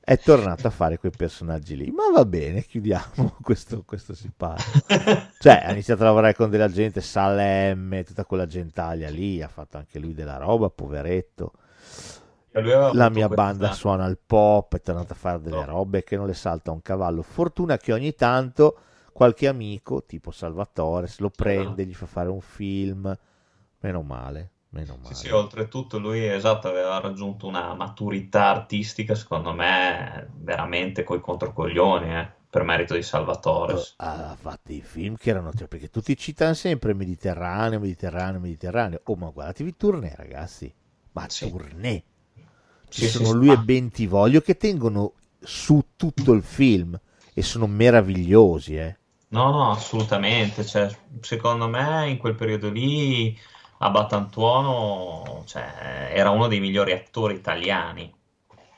È 0.00 0.18
tornato 0.18 0.66
a 0.66 0.70
fare 0.70 0.98
quei 0.98 1.12
personaggi 1.14 1.76
lì, 1.76 1.90
ma 1.90 2.04
va 2.12 2.24
bene, 2.24 2.62
chiudiamo 2.62 3.36
questo, 3.42 3.82
questo 3.84 4.14
si 4.14 4.30
parla. 4.34 4.64
Cioè, 5.42 5.62
ha 5.64 5.70
iniziato 5.72 6.02
a 6.02 6.06
lavorare 6.06 6.34
con 6.34 6.50
della 6.50 6.68
gente, 6.68 7.00
Salemme, 7.00 8.04
tutta 8.04 8.26
quella 8.26 8.44
gentaglia 8.46 9.08
lì, 9.08 9.40
ha 9.40 9.48
fatto 9.48 9.78
anche 9.78 9.98
lui 9.98 10.12
della 10.12 10.36
roba, 10.36 10.68
poveretto. 10.68 11.52
La 12.92 13.08
mia 13.08 13.26
questa- 13.26 13.34
banda 13.42 13.70
suona 13.70 14.06
il 14.06 14.18
pop, 14.18 14.74
è 14.76 14.80
tornata 14.82 15.14
a 15.14 15.16
fare 15.16 15.40
delle 15.40 15.56
No. 15.56 15.64
robe 15.64 16.02
che 16.04 16.16
non 16.16 16.26
le 16.26 16.34
salta 16.34 16.70
un 16.72 16.82
cavallo. 16.82 17.22
Fortuna 17.22 17.78
che 17.78 17.92
ogni 17.92 18.14
tanto 18.14 18.76
qualche 19.12 19.48
amico, 19.48 20.04
tipo 20.04 20.30
Salvatore, 20.30 21.06
se 21.06 21.22
lo 21.22 21.30
prende, 21.30 21.84
gli 21.86 21.94
fa 21.94 22.06
fare 22.06 22.28
un 22.28 22.40
film. 22.40 23.16
Meno 23.80 24.02
male, 24.02 24.50
meno 24.70 24.96
male. 24.96 25.14
Sì, 25.14 25.26
sì, 25.26 25.28
oltretutto 25.30 25.98
lui, 25.98 26.24
esatto, 26.26 26.68
aveva 26.68 26.98
raggiunto 27.00 27.46
una 27.46 27.74
maturità 27.74 28.46
artistica, 28.50 29.14
secondo 29.14 29.52
me, 29.52 30.28
veramente 30.36 31.02
coi 31.04 31.20
controcoglioni, 31.20 32.14
eh, 32.14 32.32
per 32.50 32.62
merito 32.64 32.94
di 32.94 33.02
Salvatore. 33.02 33.74
Ha 33.96 34.36
fatto 34.38 34.62
dei 34.64 34.80
film 34.82 35.16
che 35.16 35.30
erano, 35.30 35.52
cioè, 35.52 35.68
perché 35.68 35.90
tutti 35.90 36.16
citano 36.16 36.54
sempre 36.54 36.92
Mediterraneo, 36.94 37.78
Mediterraneo, 37.78 38.40
Mediterraneo. 38.40 39.00
Oh, 39.04 39.14
ma 39.16 39.30
guardatevi 39.30 39.76
Tournée, 39.76 40.14
ragazzi. 40.16 40.72
Ma 41.12 41.28
Sì. 41.28 41.50
Tournée. 41.50 42.02
Ci 42.88 43.02
Sì, 43.04 43.08
sono 43.08 43.30
sì, 43.30 43.32
lui 43.32 43.52
ma- 43.52 43.52
e 43.52 43.58
Bentivoglio 43.58 44.40
che 44.40 44.56
tengono 44.56 45.14
su 45.38 45.92
tutto 45.96 46.32
il 46.32 46.42
film 46.42 46.98
e 47.32 47.42
sono 47.42 47.66
meravigliosi, 47.66 48.76
eh. 48.76 48.98
No, 49.32 49.50
no, 49.52 49.70
assolutamente. 49.70 50.64
Cioè, 50.66 50.88
secondo 51.20 51.68
me 51.68 52.08
in 52.10 52.18
quel 52.18 52.34
periodo 52.34 52.68
lì 52.70 53.36
Abbatantuono, 53.78 55.44
cioè, 55.46 56.10
era 56.12 56.30
uno 56.30 56.48
dei 56.48 56.58
migliori 56.60 56.92
attori 56.92 57.34
italiani 57.36 58.12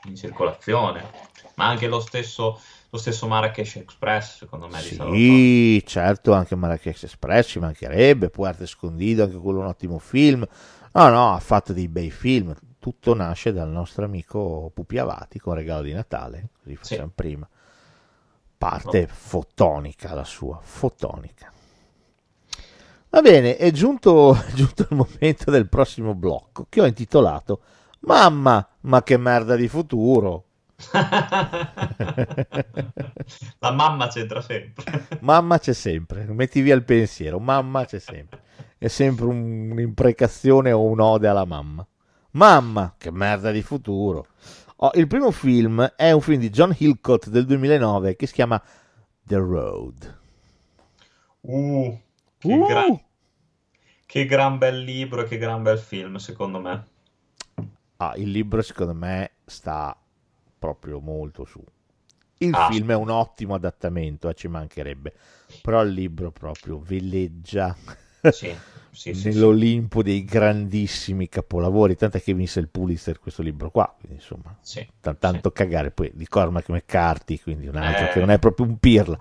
in 0.03 0.15
circolazione. 0.15 1.11
Ma 1.55 1.67
anche 1.67 1.87
lo 1.87 1.99
stesso, 1.99 2.59
lo 2.93 2.99
stesso 2.99 3.25
Marrakesh 3.25 3.77
Express, 3.77 4.37
secondo 4.37 4.67
me. 4.67 4.79
Sì, 4.79 5.83
certo, 5.83 6.33
anche 6.33 6.55
Marrakesh 6.55 7.05
Express 7.05 7.49
ci 7.49 7.57
mancherebbe, 7.57 8.29
Puerto 8.29 8.61
Escondido, 8.61 9.23
anche 9.23 9.37
quello 9.37 9.61
è 9.61 9.61
un 9.63 9.69
ottimo 9.69 9.97
film. 9.97 10.45
No, 10.91 11.09
no, 11.09 11.33
ha 11.33 11.39
fatto 11.39 11.73
dei 11.73 11.87
bei 11.87 12.11
film. 12.11 12.53
Tutto 12.77 13.15
nasce 13.15 13.51
dal 13.51 13.69
nostro 13.69 14.05
amico 14.05 14.69
Pupi 14.71 14.99
Avati 14.99 15.39
con 15.39 15.55
Regalo 15.55 15.81
di 15.81 15.91
Natale, 15.91 16.49
così 16.61 16.75
facciamo 16.75 17.11
prima. 17.15 17.49
Parte 18.59 19.07
fotonica 19.07 20.13
la 20.13 20.23
sua, 20.23 20.59
fotonica. 20.61 21.51
Va 23.09 23.21
bene, 23.21 23.57
è 23.57 23.71
giunto, 23.71 24.35
è 24.37 24.51
giunto 24.53 24.85
il 24.87 24.95
momento 24.95 25.49
del 25.49 25.67
prossimo 25.67 26.13
blocco 26.13 26.67
che 26.69 26.79
ho 26.79 26.85
intitolato 26.85 27.61
Mamma, 28.01 28.67
ma 28.81 29.01
che 29.01 29.17
merda 29.17 29.55
di 29.55 29.67
futuro. 29.67 30.45
La 33.59 33.71
mamma 33.71 34.07
c'entra 34.07 34.41
sempre. 34.41 34.83
Mamma 35.21 35.59
c'è 35.59 35.73
sempre, 35.73 36.25
metti 36.25 36.61
via 36.61 36.75
il 36.75 36.83
pensiero, 36.83 37.39
mamma 37.39 37.85
c'è 37.85 37.99
sempre. 37.99 38.41
È 38.77 38.87
sempre 38.87 39.25
un- 39.25 39.71
un'imprecazione 39.71 40.71
o 40.71 40.83
un'ode 40.83 41.27
alla 41.27 41.45
mamma. 41.45 41.85
Mamma, 42.31 42.95
che 42.97 43.11
merda 43.11 43.51
di 43.51 43.61
futuro. 43.61 44.27
Oh, 44.77 44.91
il 44.95 45.07
primo 45.07 45.31
film 45.31 45.81
è 45.95 46.11
un 46.11 46.19
film 46.21 46.39
di 46.39 46.49
John 46.49 46.75
Hillcott 46.77 47.27
del 47.29 47.45
2009 47.45 48.15
che 48.15 48.27
si 48.27 48.33
chiama 48.33 48.61
The 49.23 49.37
Road. 49.37 50.19
Uh, 51.41 51.97
che, 52.37 52.53
Uh! 52.53 52.65
gran, 52.65 53.01
che 54.05 54.25
gran 54.25 54.57
bel 54.57 54.79
libro 54.83 55.21
e 55.21 55.25
che 55.27 55.37
gran 55.37 55.61
bel 55.63 55.77
film, 55.79 56.15
secondo 56.17 56.59
me. 56.59 56.87
Ah, 57.97 58.13
il 58.17 58.29
libro 58.31 58.61
secondo 58.61 58.93
me 58.93 59.31
sta 59.45 59.97
proprio 60.63 61.01
molto 61.01 61.43
su. 61.43 61.61
Il 62.37 62.53
Ah. 62.53 62.69
film 62.71 62.91
è 62.91 62.95
un 62.95 63.09
ottimo 63.09 63.53
adattamento, 63.53 64.29
eh, 64.29 64.33
ci 64.33 64.47
mancherebbe, 64.47 65.13
però 65.61 65.81
il 65.83 65.91
libro 65.91 66.31
proprio 66.31 66.79
veleggia 66.79 67.75
Sì, 68.31 68.55
sì, 68.91 69.13
sì, 69.13 69.27
nell'Olimpo 69.27 70.01
dei 70.01 70.23
grandissimi 70.23 71.27
capolavori, 71.27 71.97
tant'è 71.97 72.21
che 72.21 72.33
vinse 72.33 72.61
il 72.61 72.69
Pulitzer 72.69 73.19
questo 73.19 73.41
libro 73.41 73.69
qua, 73.71 73.93
quindi 73.99 74.19
insomma, 74.19 74.55
sì. 74.61 74.87
t- 75.01 75.17
tanto 75.19 75.51
cagare 75.51 75.91
poi 75.91 76.11
di 76.13 76.25
Cormac 76.27 76.69
McCarthy, 76.69 77.39
quindi 77.41 77.67
un 77.67 77.75
altro 77.75 78.05
Eh. 78.05 78.09
che 78.13 78.19
non 78.21 78.29
è 78.29 78.39
proprio 78.39 78.65
un 78.65 78.77
pirla. 78.77 79.19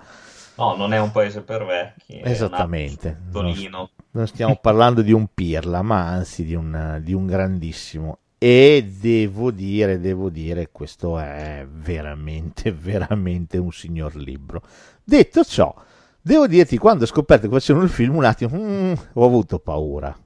No, 0.55 0.77
non 0.77 0.93
è 0.93 1.01
un 1.01 1.11
paese 1.11 1.41
per 1.43 1.65
vecchi. 1.65 2.21
Esattamente. 2.23 3.21
Torino. 3.33 3.91
Non 4.13 4.27
stiamo 4.29 4.57
parlando 4.61 5.03
di 5.03 5.11
un 5.11 5.27
pirla, 5.35 5.83
ma 5.83 6.07
anzi 6.07 6.45
di 6.45 6.55
un, 6.55 7.01
di 7.03 7.13
un 7.15 7.27
grandissimo. 7.27 8.19
E 8.43 8.85
devo 8.99 9.53
dire, 9.53 10.01
devo 10.01 10.29
dire, 10.29 10.71
questo 10.73 11.17
è 11.17 11.65
veramente, 11.71 12.73
veramente 12.75 13.57
un 13.57 13.71
signor 13.71 14.17
libro. 14.17 14.63
Detto 15.05 15.45
ciò, 15.45 15.73
devo 16.21 16.49
dirti, 16.49 16.77
quando 16.77 17.05
ho 17.05 17.07
scoperto 17.07 17.47
che 17.47 17.53
facevano 17.55 17.85
il 17.85 17.91
film, 17.93 18.17
un 18.17 18.25
attimo, 18.25 18.57
mm, 18.59 18.95
ho 19.13 19.25
avuto 19.25 19.61
paura. 19.61 20.19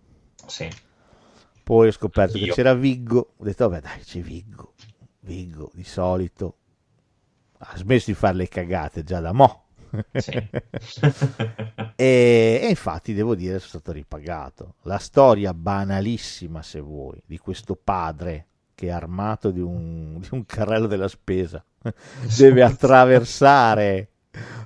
Sì, 0.47 0.67
Poi 1.63 1.89
ho 1.89 1.91
scoperto 1.91 2.39
che 2.39 2.47
Io. 2.47 2.55
c'era 2.55 2.73
Viggo, 2.73 3.35
ho 3.37 3.45
detto, 3.45 3.69
vabbè 3.69 3.83
dai, 3.83 4.01
c'è 4.01 4.21
Viggo. 4.21 4.73
Viggo, 5.21 5.71
di 5.75 5.85
solito, 5.85 6.57
ha 7.59 7.77
smesso 7.77 8.07
di 8.11 8.15
fare 8.17 8.37
le 8.37 8.49
cagate 8.49 9.03
già 9.05 9.21
da 9.21 9.33
mo'. 9.33 9.67
sì. 10.15 10.33
E, 11.97 12.61
e 12.63 12.69
infatti 12.69 13.15
devo 13.15 13.35
dire 13.35 13.59
sono 13.59 13.69
stato 13.81 13.93
ripagato. 13.93 14.75
La 14.83 14.99
storia 14.99 15.55
banalissima, 15.55 16.63
se 16.63 16.81
vuoi, 16.81 17.21
di 17.25 17.39
questo 17.39 17.75
padre 17.75 18.47
che 18.75 18.89
è 18.89 18.91
armato 18.91 19.51
di 19.51 19.61
un, 19.61 20.19
di 20.21 20.29
un 20.33 20.45
carrello 20.45 20.87
della 20.87 21.09
spesa 21.09 21.65
deve 22.37 22.63
attraversare 22.63 24.11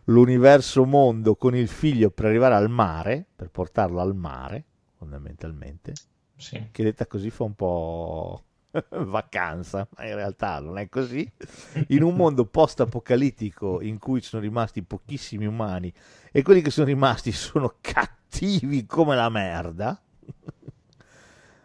l'universo 0.07 0.85
mondo 0.85 1.37
con 1.37 1.55
il 1.55 1.68
figlio 1.68 2.11
per 2.11 2.24
arrivare 2.26 2.55
al 2.57 2.68
mare, 2.68 3.24
per 3.37 3.51
portarlo 3.51 4.01
al 4.01 4.16
mare, 4.16 4.64
fondamentalmente, 4.97 5.93
Sì. 6.37 6.68
che 6.72 6.83
detta 6.83 7.07
così 7.07 7.31
fa 7.31 7.45
un 7.45 7.55
po' 7.55 8.43
vacanza, 9.07 9.87
ma 9.97 10.07
in 10.07 10.14
realtà 10.14 10.61
non 10.61 10.79
è 10.79 10.89
così. 10.89 11.31
In 11.89 12.03
un 12.03 12.14
mondo 12.14 12.45
post-apocalittico 12.45 13.81
in 13.81 13.99
cui 13.99 14.21
sono 14.21 14.43
rimasti 14.43 14.83
pochissimi 14.83 15.47
umani 15.47 15.93
e 16.33 16.43
quelli 16.43 16.62
che 16.62 16.71
sono 16.71 16.87
rimasti 16.87 17.33
sono 17.33 17.75
cattivi 17.81 18.87
come 18.87 19.16
la 19.16 19.29
merda, 19.29 20.01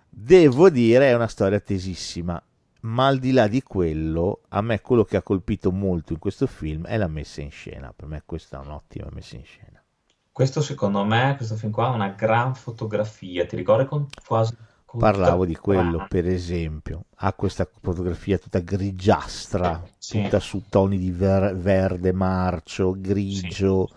devo 0.09 0.69
dire 0.69 1.09
è 1.09 1.15
una 1.15 1.27
storia 1.27 1.59
tesissima. 1.59 2.41
Ma 2.81 3.07
al 3.07 3.17
di 3.17 3.31
là 3.31 3.47
di 3.47 3.63
quello, 3.63 4.41
a 4.49 4.61
me 4.61 4.79
quello 4.79 5.03
che 5.05 5.17
ha 5.17 5.23
colpito 5.23 5.71
molto 5.71 6.13
in 6.13 6.19
questo 6.19 6.45
film 6.45 6.85
è 6.85 6.97
la 6.97 7.07
messa 7.07 7.41
in 7.41 7.49
scena. 7.49 7.91
Per 7.95 8.07
me 8.07 8.21
questa 8.23 8.61
è 8.61 8.63
un'ottima 8.63 9.07
messa 9.11 9.35
in 9.37 9.43
scena. 9.43 9.83
Questo 10.31 10.61
secondo 10.61 11.03
me, 11.03 11.33
questo 11.35 11.55
film 11.55 11.71
qua 11.71 11.87
ha 11.87 11.91
una 11.91 12.09
gran 12.09 12.53
fotografia, 12.53 13.45
ti 13.45 13.55
ricordi 13.55 13.85
con 13.85 14.07
quasi... 14.23 14.55
Parlavo 14.97 15.45
di 15.45 15.55
quello, 15.55 16.05
per 16.09 16.27
esempio, 16.27 17.05
ha 17.17 17.33
questa 17.33 17.67
fotografia 17.81 18.37
tutta 18.37 18.59
grigiastra, 18.59 19.83
Sì. 19.97 20.21
tutta 20.23 20.39
su 20.39 20.63
toni 20.69 20.97
di 20.97 21.11
ver- 21.11 21.55
verde 21.55 22.11
marcio, 22.11 22.95
grigio, 22.97 23.89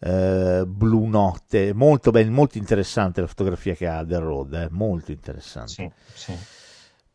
eh, 0.00 0.64
blu 0.66 1.06
notte, 1.06 1.72
molto 1.72 2.10
ben, 2.10 2.32
molto 2.32 2.58
interessante 2.58 3.20
la 3.20 3.26
fotografia 3.26 3.74
che 3.74 3.86
ha 3.86 4.04
The 4.04 4.18
Road, 4.18 4.52
eh, 4.54 4.68
molto 4.70 5.12
interessante. 5.12 5.92
Sì, 6.14 6.32
sì. 6.32 6.38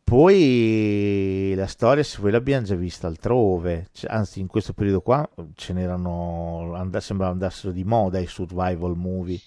Poi 0.04 1.52
la 1.54 1.66
storia, 1.66 2.02
se 2.02 2.16
voi 2.22 2.30
l'abbiamo 2.30 2.64
già 2.64 2.74
vista 2.74 3.06
altrove, 3.06 3.88
c- 3.92 4.06
anzi 4.08 4.40
in 4.40 4.46
questo 4.46 4.72
periodo 4.72 5.02
qua 5.02 5.28
ce 5.54 5.74
n'erano, 5.74 6.72
and- 6.76 6.96
sembrava 6.96 7.32
andassero 7.32 7.72
di 7.72 7.84
moda 7.84 8.18
i 8.18 8.26
survival 8.26 8.96
movie, 8.96 9.38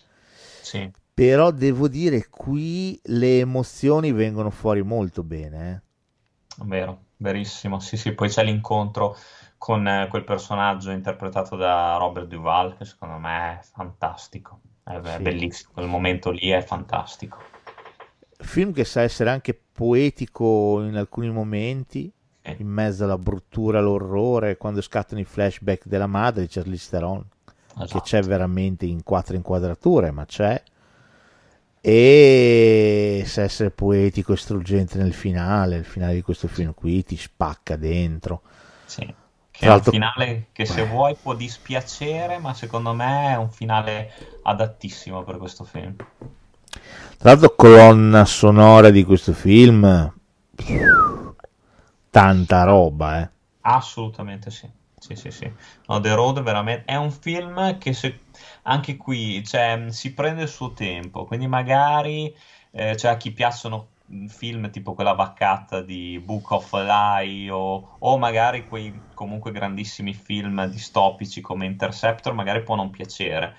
Sì, 0.61 0.87
però 1.21 1.51
devo 1.51 1.87
dire 1.87 2.29
qui 2.29 2.99
le 3.03 3.41
emozioni 3.41 4.11
vengono 4.11 4.49
fuori 4.49 4.81
molto 4.81 5.21
bene. 5.21 5.71
eh. 5.71 5.81
vero, 6.65 7.05
verissimo. 7.17 7.79
Sì, 7.79 7.97
sì, 7.97 8.13
poi 8.13 8.29
c'è 8.29 8.43
l'incontro 8.43 9.15
con 9.57 9.87
eh, 9.87 10.07
quel 10.09 10.23
personaggio 10.23 10.91
interpretato 10.91 11.55
da 11.55 11.97
Robert 11.97 12.27
Duval, 12.27 12.77
che 12.77 12.85
secondo 12.85 13.17
me 13.17 13.59
è 13.59 13.63
fantastico. 13.63 14.61
È, 14.83 14.99
Sì. 15.01 15.21
bellissimo, 15.21 15.71
quel 15.73 15.87
momento 15.87 16.31
lì 16.31 16.49
è 16.49 16.61
fantastico. 16.61 17.37
Film 18.39 18.73
che 18.73 18.83
sa 18.85 19.01
essere 19.01 19.29
anche 19.29 19.53
poetico 19.71 20.81
in 20.83 20.95
alcuni 20.95 21.29
momenti, 21.29 22.11
in 22.57 22.67
mezzo 22.67 23.03
alla 23.03 23.17
bruttura, 23.17 23.79
all'orrore, 23.79 24.57
quando 24.57 24.81
scattano 24.81 25.21
i 25.21 25.25
flashback 25.25 25.85
della 25.85 26.07
madre 26.07 26.41
di 26.43 26.47
Charlize 26.49 26.89
Theron, 26.89 27.23
che 27.85 27.85
Esatto. 27.85 28.01
c'è 28.01 28.23
veramente 28.23 28.85
in 28.85 29.03
quattro 29.03 29.35
inquadrature, 29.35 30.11
ma 30.11 30.25
c'è. 30.25 30.61
E 31.83 33.23
sa 33.25 33.41
essere 33.41 33.71
poetico 33.71 34.33
e 34.33 34.37
struggente 34.37 34.97
nel 34.97 35.13
finale, 35.13 35.77
il 35.77 35.85
finale 35.85 36.13
di 36.13 36.21
questo 36.21 36.47
film 36.47 36.73
qui 36.73 37.03
ti 37.03 37.17
spacca 37.17 37.75
dentro. 37.75 38.41
Sì, 38.83 39.15
che 39.49 39.65
Tra 39.65 39.71
è 39.71 39.73
un 39.73 39.81
finale 39.81 40.49
che 40.51 40.65
se 40.65 40.85
vuoi 40.85 41.15
può 41.15 41.33
dispiacere, 41.33 42.37
ma 42.37 42.53
secondo 42.53 42.93
me 42.93 43.31
è 43.31 43.37
un 43.37 43.49
finale 43.49 44.11
adattissimo 44.43 45.23
per 45.23 45.37
questo 45.37 45.63
film. 45.63 45.95
Tra 47.17 47.31
l'altro 47.31 47.53
colonna 47.55 48.25
sonora 48.25 48.89
di 48.89 49.03
questo 49.03 49.33
film, 49.33 50.11
tanta 52.11 52.63
roba, 52.63 53.21
eh. 53.21 53.29
Assolutamente 53.61 54.51
sì. 54.51 54.69
Sì, 54.97 55.15
sì, 55.15 55.31
sì. 55.31 55.51
No, 55.87 55.99
The 55.99 56.13
Road 56.13 56.41
veramente 56.43 56.85
è 56.85 56.95
un 56.95 57.11
film 57.11 57.77
che 57.79 57.91
se- 57.93 58.19
anche 58.63 58.97
qui 58.97 59.43
cioè, 59.43 59.85
si 59.89 60.13
prende 60.13 60.43
il 60.43 60.47
suo 60.47 60.73
tempo, 60.73 61.25
quindi 61.25 61.47
magari 61.47 62.33
eh, 62.71 62.95
cioè, 62.97 63.11
a 63.11 63.17
chi 63.17 63.31
piacciono 63.31 63.89
mh, 64.05 64.25
film 64.27 64.69
tipo 64.69 64.93
quella 64.93 65.13
vaccata 65.13 65.81
di 65.81 66.21
Book 66.23 66.51
of 66.51 66.73
Eli 66.73 67.49
o, 67.49 67.95
o 67.99 68.17
magari 68.17 68.67
quei 68.67 69.09
comunque 69.13 69.51
grandissimi 69.51 70.13
film 70.13 70.65
distopici 70.67 71.41
come 71.41 71.65
Interceptor, 71.65 72.33
magari 72.33 72.63
può 72.63 72.75
non 72.75 72.89
piacere. 72.89 73.55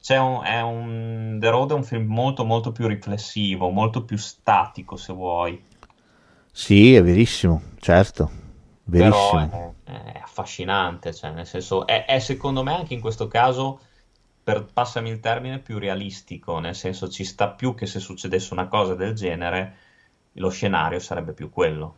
C'è 0.00 0.18
un, 0.18 0.44
è 0.44 0.60
un, 0.60 1.38
The 1.40 1.50
Road 1.50 1.72
è 1.72 1.74
un 1.74 1.82
film 1.82 2.06
molto 2.06 2.44
molto 2.44 2.70
più 2.70 2.86
riflessivo, 2.86 3.70
molto 3.70 4.04
più 4.04 4.16
statico 4.16 4.96
se 4.96 5.12
vuoi. 5.12 5.64
Sì, 6.52 6.94
è 6.94 7.02
verissimo, 7.02 7.60
certo, 7.80 8.30
verissimo. 8.84 9.48
Però 9.48 9.74
è, 9.84 10.12
è 10.12 10.20
affascinante, 10.22 11.12
cioè, 11.12 11.32
nel 11.32 11.46
senso, 11.46 11.86
è, 11.86 12.04
è 12.04 12.18
secondo 12.18 12.62
me 12.62 12.74
anche 12.74 12.94
in 12.94 13.00
questo 13.00 13.26
caso, 13.26 13.80
per, 14.46 14.64
passami 14.72 15.10
il 15.10 15.18
termine, 15.18 15.58
più 15.58 15.76
realistico, 15.76 16.60
nel 16.60 16.76
senso 16.76 17.08
ci 17.08 17.24
sta 17.24 17.48
più 17.48 17.74
che 17.74 17.86
se 17.86 17.98
succedesse 17.98 18.52
una 18.52 18.68
cosa 18.68 18.94
del 18.94 19.12
genere, 19.12 19.74
lo 20.34 20.50
scenario 20.50 21.00
sarebbe 21.00 21.32
più 21.32 21.50
quello. 21.50 21.96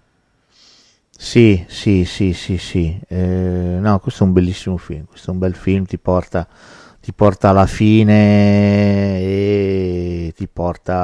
Sì, 1.11 1.63
sì, 1.69 2.07
sì, 2.07 2.33
sì, 2.33 2.57
sì. 2.57 2.99
Eh, 3.07 3.77
no, 3.79 3.99
questo 3.99 4.25
è 4.25 4.27
un 4.27 4.33
bellissimo 4.33 4.79
film. 4.79 5.05
Questo 5.05 5.29
è 5.29 5.35
un 5.35 5.41
bel 5.41 5.55
film, 5.55 5.85
ti 5.85 5.99
porta, 5.99 6.49
ti 7.03 7.13
porta 7.13 7.51
alla 7.51 7.67
fine 7.67 9.19
e 9.21 10.33
ti 10.35 10.49
porta 10.49 10.97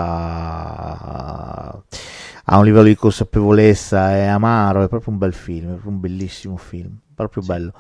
a, 2.44 2.56
un 2.56 2.64
livello 2.64 2.84
di 2.84 2.94
consapevolezza. 2.94 4.12
È 4.12 4.24
amaro, 4.24 4.82
è 4.82 4.88
proprio 4.88 5.12
un 5.12 5.18
bel 5.18 5.34
film, 5.34 5.64
è 5.64 5.72
proprio 5.72 5.90
un 5.90 6.00
bellissimo 6.00 6.56
film, 6.56 6.96
proprio 7.14 7.42
bello. 7.42 7.74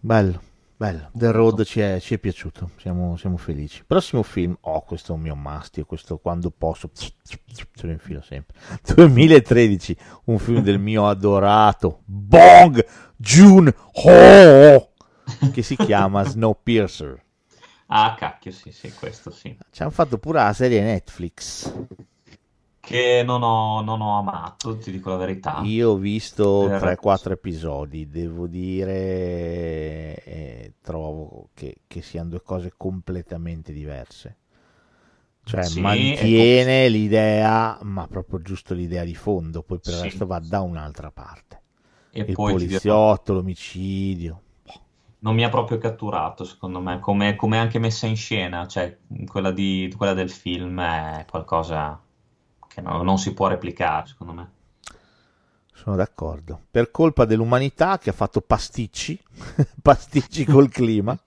Bello, 0.00 0.40
bello. 0.82 1.10
The 1.12 1.30
Road 1.30 1.62
ci 1.62 1.78
è, 1.78 2.00
ci 2.00 2.14
è 2.14 2.18
piaciuto, 2.18 2.70
siamo, 2.78 3.16
siamo 3.16 3.36
felici. 3.36 3.84
Prossimo 3.86 4.24
film, 4.24 4.56
oh, 4.62 4.82
questo 4.82 5.12
è 5.12 5.14
un 5.14 5.20
mio 5.20 5.36
mastio, 5.36 5.84
questo 5.84 6.18
quando 6.18 6.50
posso, 6.50 6.90
ce 6.92 7.38
lo 7.82 7.92
infilo 7.92 8.20
sempre. 8.20 8.58
2013, 8.82 9.96
un 10.24 10.38
film 10.40 10.60
del 10.60 10.80
mio 10.80 11.06
adorato 11.06 12.02
Bong 12.04 12.84
Joon-ho, 13.16 14.92
che 15.52 15.62
si 15.62 15.76
chiama 15.76 16.24
Snowpiercer. 16.26 17.22
Ah, 17.86 18.16
cacchio, 18.18 18.50
sì, 18.50 18.72
sì, 18.72 18.92
questo 18.92 19.30
sì. 19.30 19.56
Ci 19.70 19.82
hanno 19.82 19.92
fatto 19.92 20.18
pure 20.18 20.42
la 20.42 20.52
serie 20.52 20.82
Netflix. 20.82 21.72
Che 22.84 23.22
non 23.24 23.42
ho, 23.44 23.80
non 23.80 24.00
ho 24.00 24.18
amato, 24.18 24.76
ti 24.76 24.90
dico 24.90 25.10
la 25.10 25.16
verità. 25.16 25.60
Io 25.62 25.90
ho 25.90 25.96
visto 25.96 26.66
Per- 26.68 26.80
3-4 26.80 27.32
episodi, 27.32 28.08
devo 28.08 28.48
dire, 28.48 30.22
eh, 30.24 30.72
trovo 30.82 31.50
che, 31.54 31.82
che 31.86 32.02
siano 32.02 32.30
due 32.30 32.42
cose 32.42 32.72
completamente 32.76 33.72
diverse. 33.72 34.36
Cioè, 35.44 35.62
Sì, 35.62 35.80
mantiene 35.80 36.88
l'idea, 36.88 37.78
ma 37.82 38.06
proprio 38.08 38.42
giusto 38.42 38.74
l'idea 38.74 39.04
di 39.04 39.14
fondo, 39.14 39.62
poi 39.62 39.78
per 39.78 39.92
il 39.92 39.98
Sì. 39.98 40.04
resto 40.06 40.26
va 40.26 40.40
da 40.40 40.60
un'altra 40.60 41.10
parte. 41.12 41.60
E 42.10 42.24
Il 42.26 42.32
poi 42.34 42.56
ti 42.56 42.66
dirò- 42.66 42.80
poliziotto, 42.80 43.32
l'omicidio. 43.32 44.42
non 45.20 45.34
mi 45.36 45.44
ha 45.44 45.48
proprio 45.48 45.78
catturato, 45.78 46.44
secondo 46.44 46.80
me, 46.80 46.98
come, 46.98 47.36
come 47.36 47.56
anche 47.58 47.78
messa 47.78 48.06
in 48.06 48.16
scena, 48.16 48.66
cioè 48.66 48.98
quella, 49.26 49.52
di, 49.52 49.92
quella 49.96 50.14
del 50.14 50.30
film 50.30 50.80
è 50.80 51.24
qualcosa 51.30 52.00
che 52.72 52.80
no- 52.80 53.02
non 53.02 53.18
si 53.18 53.32
può 53.34 53.48
replicare, 53.48 54.06
secondo 54.06 54.32
me. 54.32 54.50
Sono 55.74 55.96
d'accordo. 55.96 56.60
Per 56.70 56.90
colpa 56.90 57.24
dell'umanità 57.24 57.98
che 57.98 58.10
ha 58.10 58.14
fatto 58.14 58.40
pasticci, 58.40 59.20
pasticci 59.82 60.44
col 60.44 60.68
clima, 60.68 61.18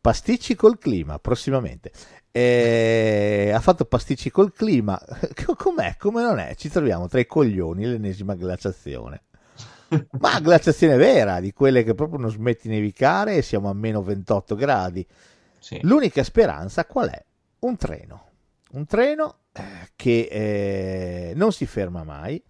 pasticci 0.00 0.54
col 0.54 0.78
clima 0.78 1.18
prossimamente. 1.18 1.90
E 2.30 3.50
ha 3.54 3.60
fatto 3.60 3.84
pasticci 3.84 4.30
col 4.30 4.52
clima. 4.52 5.00
Com'è? 5.56 5.96
Come 5.98 6.22
non 6.22 6.38
è? 6.38 6.54
Ci 6.54 6.68
troviamo 6.68 7.08
tra 7.08 7.20
i 7.20 7.26
coglioni 7.26 7.84
l'ennesima 7.84 8.34
glaciazione. 8.34 9.22
Ma 10.20 10.40
glaciazione 10.40 10.96
vera, 10.96 11.40
di 11.40 11.52
quelle 11.52 11.82
che 11.82 11.94
proprio 11.94 12.18
non 12.18 12.30
smetti 12.30 12.68
di 12.68 12.74
nevicare 12.74 13.36
e 13.36 13.42
siamo 13.42 13.68
a 13.68 13.74
meno 13.74 14.02
28 14.02 14.54
gradi. 14.54 15.06
Sì. 15.58 15.78
L'unica 15.82 16.22
speranza 16.22 16.86
qual 16.86 17.10
è? 17.10 17.24
Un 17.60 17.76
treno. 17.76 18.31
Un 18.72 18.86
treno 18.86 19.40
eh, 19.52 19.90
che 19.96 20.28
eh, 20.30 21.32
non 21.34 21.52
si 21.52 21.66
ferma 21.66 22.04
mai 22.04 22.42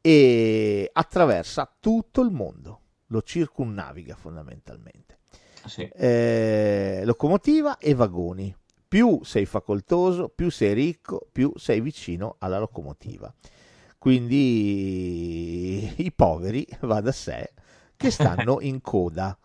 e 0.00 0.90
attraversa 0.92 1.76
tutto 1.78 2.22
il 2.22 2.30
mondo. 2.30 2.80
Lo 3.06 3.22
circunnaviga 3.22 4.16
fondamentalmente. 4.16 5.18
Sì. 5.66 5.82
Eh, 5.82 7.02
locomotiva 7.04 7.78
e 7.78 7.94
vagoni. 7.94 8.54
Più 8.88 9.20
sei 9.22 9.46
facoltoso, 9.46 10.28
più 10.28 10.50
sei 10.50 10.74
ricco, 10.74 11.28
più 11.30 11.52
sei 11.56 11.80
vicino 11.80 12.36
alla 12.38 12.58
locomotiva. 12.58 13.32
Quindi 13.96 15.92
i 16.02 16.12
poveri, 16.12 16.66
va 16.80 17.00
da 17.00 17.12
sé, 17.12 17.52
che 17.96 18.10
stanno 18.10 18.58
in 18.62 18.80
coda. 18.80 19.38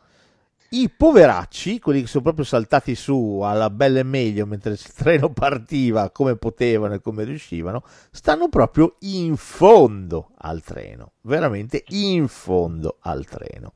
I 0.76 0.89
poveracci, 0.89 1.80
quelli 1.80 2.01
che 2.01 2.07
sono 2.07 2.23
proprio 2.23 2.43
saltati 2.43 2.95
su 2.95 3.39
alla 3.41 3.69
bella 3.69 3.99
e 3.99 4.03
meglio 4.03 4.45
mentre 4.45 4.73
il 4.73 4.82
treno 4.82 5.32
partiva 5.32 6.09
come 6.09 6.36
potevano 6.36 6.95
e 6.95 6.99
come 6.99 7.23
riuscivano, 7.23 7.82
stanno 8.11 8.49
proprio 8.49 8.97
in 8.99 9.38
fondo 9.38 10.32
al 10.38 10.61
treno, 10.61 11.13
veramente 11.21 11.86
in 11.88 12.28
fondo 12.28 12.97
al 12.99 13.26
treno. 13.26 13.71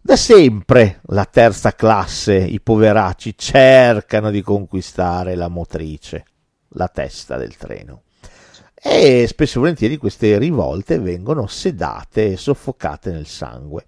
Da 0.00 0.14
sempre 0.14 1.00
la 1.06 1.24
terza 1.24 1.74
classe, 1.74 2.36
i 2.36 2.60
poveracci, 2.60 3.36
cercano 3.36 4.30
di 4.30 4.40
conquistare 4.40 5.34
la 5.34 5.48
motrice, 5.48 6.26
la 6.74 6.86
testa 6.86 7.36
del 7.36 7.56
treno. 7.56 8.02
E 8.72 9.26
spesso 9.26 9.56
e 9.56 9.60
volentieri 9.62 9.96
queste 9.96 10.38
rivolte 10.38 11.00
vengono 11.00 11.48
sedate 11.48 12.28
e 12.28 12.36
soffocate 12.36 13.10
nel 13.10 13.26
sangue. 13.26 13.84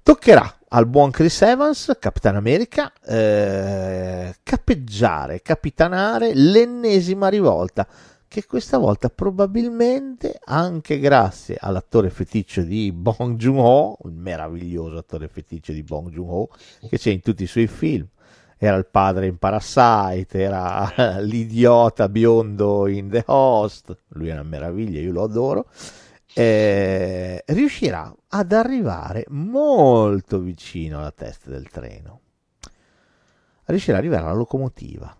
Toccherà 0.00 0.58
al 0.74 0.86
buon 0.86 1.10
Chris 1.10 1.42
Evans, 1.42 1.96
Capitan 2.00 2.36
America, 2.36 2.92
eh, 3.04 4.34
capeggiare, 4.42 5.42
capitanare 5.42 6.32
l'ennesima 6.34 7.28
rivolta, 7.28 7.86
che 8.26 8.46
questa 8.46 8.78
volta 8.78 9.10
probabilmente, 9.10 10.40
anche 10.42 10.98
grazie 10.98 11.58
all'attore 11.60 12.08
feticcio 12.08 12.62
di 12.62 12.90
Bong 12.90 13.36
Joon-ho, 13.36 13.98
il 14.04 14.12
meraviglioso 14.12 14.96
attore 14.96 15.28
feticcio 15.28 15.72
di 15.72 15.82
Bong 15.82 16.08
Joon-ho, 16.08 16.48
che 16.88 16.96
c'è 16.96 17.10
in 17.10 17.20
tutti 17.20 17.42
i 17.42 17.46
suoi 17.46 17.66
film, 17.66 18.06
era 18.56 18.76
il 18.76 18.86
padre 18.86 19.26
in 19.26 19.36
Parasite, 19.36 20.40
era 20.40 20.90
l'idiota 21.20 22.08
biondo 22.08 22.86
in 22.86 23.10
The 23.10 23.24
Host, 23.26 23.94
lui 24.08 24.28
è 24.28 24.32
una 24.32 24.42
meraviglia, 24.42 25.00
io 25.00 25.12
lo 25.12 25.24
adoro, 25.24 25.66
eh, 26.34 27.42
riuscirà 27.46 28.14
ad 28.28 28.52
arrivare 28.52 29.24
molto 29.28 30.38
vicino 30.38 30.98
alla 30.98 31.12
testa 31.12 31.50
del 31.50 31.68
treno. 31.68 32.20
Riuscirà 33.64 33.98
ad 33.98 34.02
arrivare 34.02 34.24
alla 34.24 34.36
locomotiva. 34.36 35.16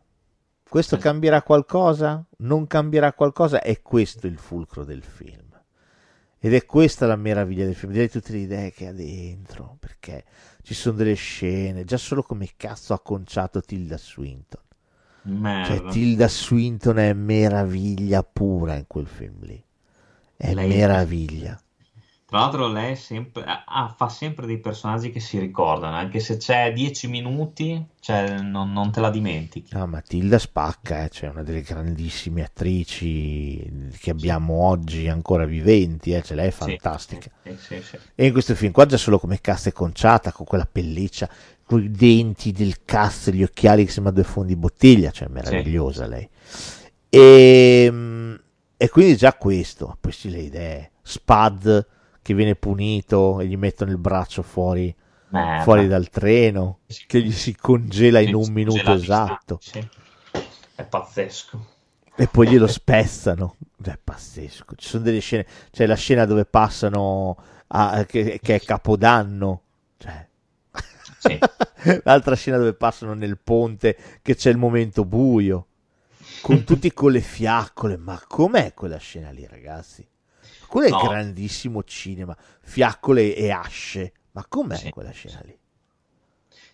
Questo 0.68 0.96
cambierà 0.96 1.42
qualcosa? 1.42 2.24
Non 2.38 2.66
cambierà 2.66 3.12
qualcosa? 3.12 3.60
È 3.60 3.82
questo 3.82 4.26
il 4.26 4.38
fulcro 4.38 4.84
del 4.84 5.02
film. 5.02 5.50
Ed 6.38 6.54
è 6.54 6.64
questa 6.64 7.06
la 7.06 7.14
meraviglia 7.14 7.66
del 7.66 7.74
film, 7.74 7.92
direi 7.92 8.10
tutte 8.10 8.32
le 8.32 8.38
idee 8.38 8.72
che 8.72 8.88
ha 8.88 8.92
dentro, 8.92 9.76
perché 9.78 10.24
ci 10.62 10.74
sono 10.74 10.96
delle 10.96 11.14
scene, 11.14 11.84
già 11.84 11.96
solo 11.96 12.22
come 12.22 12.48
cazzo 12.56 12.94
ha 12.94 13.00
conciato 13.00 13.60
Tilda 13.60 13.96
Swinton. 13.96 14.60
Merda. 15.22 15.66
Cioè, 15.66 15.90
Tilda 15.92 16.26
Swinton 16.26 16.98
è 16.98 17.12
meraviglia 17.12 18.24
pura 18.24 18.74
in 18.74 18.86
quel 18.88 19.06
film 19.06 19.36
lì. 19.42 19.64
È 20.42 20.52
Lei- 20.54 20.66
meraviglia. 20.68 21.56
Tra 22.26 22.40
l'altro 22.40 22.66
lei 22.66 22.96
sempre, 22.96 23.44
ah, 23.44 23.94
fa 23.96 24.08
sempre 24.08 24.46
dei 24.46 24.58
personaggi 24.58 25.10
che 25.10 25.20
si 25.20 25.38
ricordano, 25.38 25.94
anche 25.96 26.18
se 26.18 26.38
c'è 26.38 26.72
10 26.72 27.06
minuti, 27.06 27.84
cioè, 28.00 28.40
non, 28.40 28.72
non 28.72 28.90
te 28.90 29.00
la 29.00 29.10
dimentichi. 29.10 29.74
Ah, 29.74 29.84
Matilda 29.84 30.38
spacca, 30.38 31.04
eh, 31.04 31.10
cioè 31.10 31.28
una 31.28 31.42
delle 31.42 31.60
grandissime 31.60 32.42
attrici 32.42 33.90
che 34.00 34.10
abbiamo 34.10 34.54
oggi 34.64 35.08
ancora 35.08 35.44
viventi, 35.44 36.12
eh, 36.12 36.22
cioè 36.22 36.36
lei 36.36 36.48
è 36.48 36.50
Sì, 36.50 36.56
fantastica. 36.58 37.30
sì, 37.42 37.56
sì, 37.58 37.82
sì. 37.82 37.98
E 38.14 38.26
in 38.26 38.32
questo 38.32 38.54
film 38.54 38.72
qua 38.72 38.86
già 38.86 38.96
solo 38.96 39.18
come 39.18 39.40
cassa 39.40 39.68
è 39.68 39.72
conciata, 39.72 40.32
con 40.32 40.46
quella 40.46 40.66
pelliccia, 40.70 41.28
con 41.64 41.82
i 41.82 41.90
denti 41.90 42.50
del 42.50 42.82
cazzo, 42.84 43.30
gli 43.30 43.42
occhiali 43.42 43.84
che 43.84 43.90
sembrano 43.90 44.18
due 44.20 44.26
fondi 44.26 44.56
bottiglia, 44.56 45.10
cioè 45.10 45.28
meravigliosa 45.28 46.06
lei. 46.06 46.26
E, 47.08 47.88
mm, 47.90 48.34
e 48.82 48.88
quindi 48.88 49.16
già 49.16 49.32
questo, 49.34 49.96
poi 50.00 50.10
sì 50.10 50.28
le 50.28 50.38
idee, 50.40 50.90
Spud 51.02 51.86
che 52.20 52.34
viene 52.34 52.56
punito 52.56 53.38
e 53.38 53.46
gli 53.46 53.56
mettono 53.56 53.92
il 53.92 53.98
braccio 53.98 54.42
fuori, 54.42 54.92
fuori 55.62 55.86
dal 55.86 56.08
treno, 56.08 56.80
Sì. 56.86 57.04
che 57.06 57.20
gli 57.22 57.30
si 57.30 57.54
congela 57.54 58.18
in 58.18 58.34
un 58.34 58.52
minuto 58.52 58.92
esatto. 58.92 59.58
sì. 59.60 59.88
È 60.74 60.84
pazzesco. 60.84 61.66
E 62.16 62.26
poi 62.26 62.48
glielo 62.48 62.66
spezzano. 62.66 63.56
È 63.80 63.96
pazzesco. 64.02 64.74
Ci 64.76 64.88
sono 64.88 65.02
delle 65.04 65.20
scene. 65.20 65.46
C'è 65.70 65.86
la 65.86 65.94
scena 65.94 66.24
dove 66.24 66.44
passano. 66.44 67.36
a- 67.68 68.04
che, 68.04 68.38
che 68.42 68.54
è 68.56 68.60
Capodanno. 68.60 69.62
Cioè. 69.96 70.26
Sì. 71.18 71.38
L'altra 72.04 72.34
scena 72.34 72.58
dove 72.58 72.74
passano 72.74 73.14
nel 73.14 73.38
ponte. 73.38 73.96
Che 74.22 74.34
c'è 74.34 74.50
il 74.50 74.58
momento 74.58 75.04
buio. 75.04 75.66
Con 76.42 76.62
tutti 76.64 76.92
con 76.92 77.10
le 77.12 77.22
fiaccole. 77.22 77.96
Ma 77.96 78.22
com'è 78.26 78.74
quella 78.74 78.98
scena 78.98 79.30
lì, 79.30 79.46
ragazzi? 79.46 80.06
Quello 80.66 80.88
è 80.88 80.94
No. 80.94 80.98
grandissimo 80.98 81.82
cinema. 81.84 82.36
Fiaccole 82.60 83.34
e 83.34 83.50
asce. 83.50 84.12
Ma 84.32 84.44
com'è 84.46 84.76
Sì. 84.76 84.90
quella 84.90 85.10
scena 85.10 85.40
lì? 85.44 85.58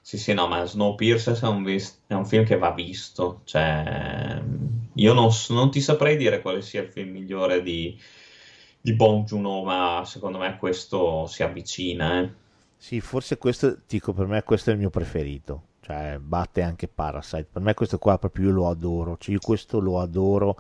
Sì, 0.01 0.19
sì, 0.19 0.33
no, 0.35 0.47
ma 0.49 0.65
Snowpiercer 0.65 1.39
è 1.41 1.47
un, 1.47 1.63
vis- 1.63 2.01
è 2.07 2.15
un 2.15 2.25
film 2.27 2.45
che 2.45 2.57
va 2.59 2.73
visto. 2.73 3.43
Cioè, 3.45 4.43
io 4.95 5.13
non, 5.13 5.31
non 5.51 5.71
ti 5.71 5.81
saprei 5.81 6.17
dire 6.17 6.41
quale 6.41 6.63
sia 6.63 6.83
il 6.83 6.89
film 6.91 7.11
migliore 7.11 7.63
di, 7.63 7.99
di 8.81 8.95
Bong 8.95 9.25
Joon-ho, 9.27 9.65
ma 9.65 10.03
secondo 10.07 10.39
me 10.39 10.57
questo 10.59 11.27
si 11.27 11.43
avvicina, 11.43 12.21
eh. 12.21 12.31
Sì, 12.77 13.01
forse 13.01 13.37
questo, 13.39 13.83
dico, 13.87 14.13
per 14.13 14.27
me 14.27 14.43
questo 14.43 14.71
è 14.71 14.73
il 14.73 14.79
mio 14.79 14.91
preferito. 14.91 15.68
Cioè, 15.89 16.19
batte 16.21 16.61
anche 16.61 16.87
Parasite. 16.87 17.49
Per 17.51 17.63
me 17.63 17.73
questo 17.73 17.97
qua 17.97 18.19
proprio 18.19 18.49
io 18.49 18.53
lo 18.53 18.69
adoro. 18.69 19.17
Cioè, 19.19 19.33
io 19.33 19.41
questo 19.43 19.81
lo 19.81 20.01
adoro. 20.01 20.57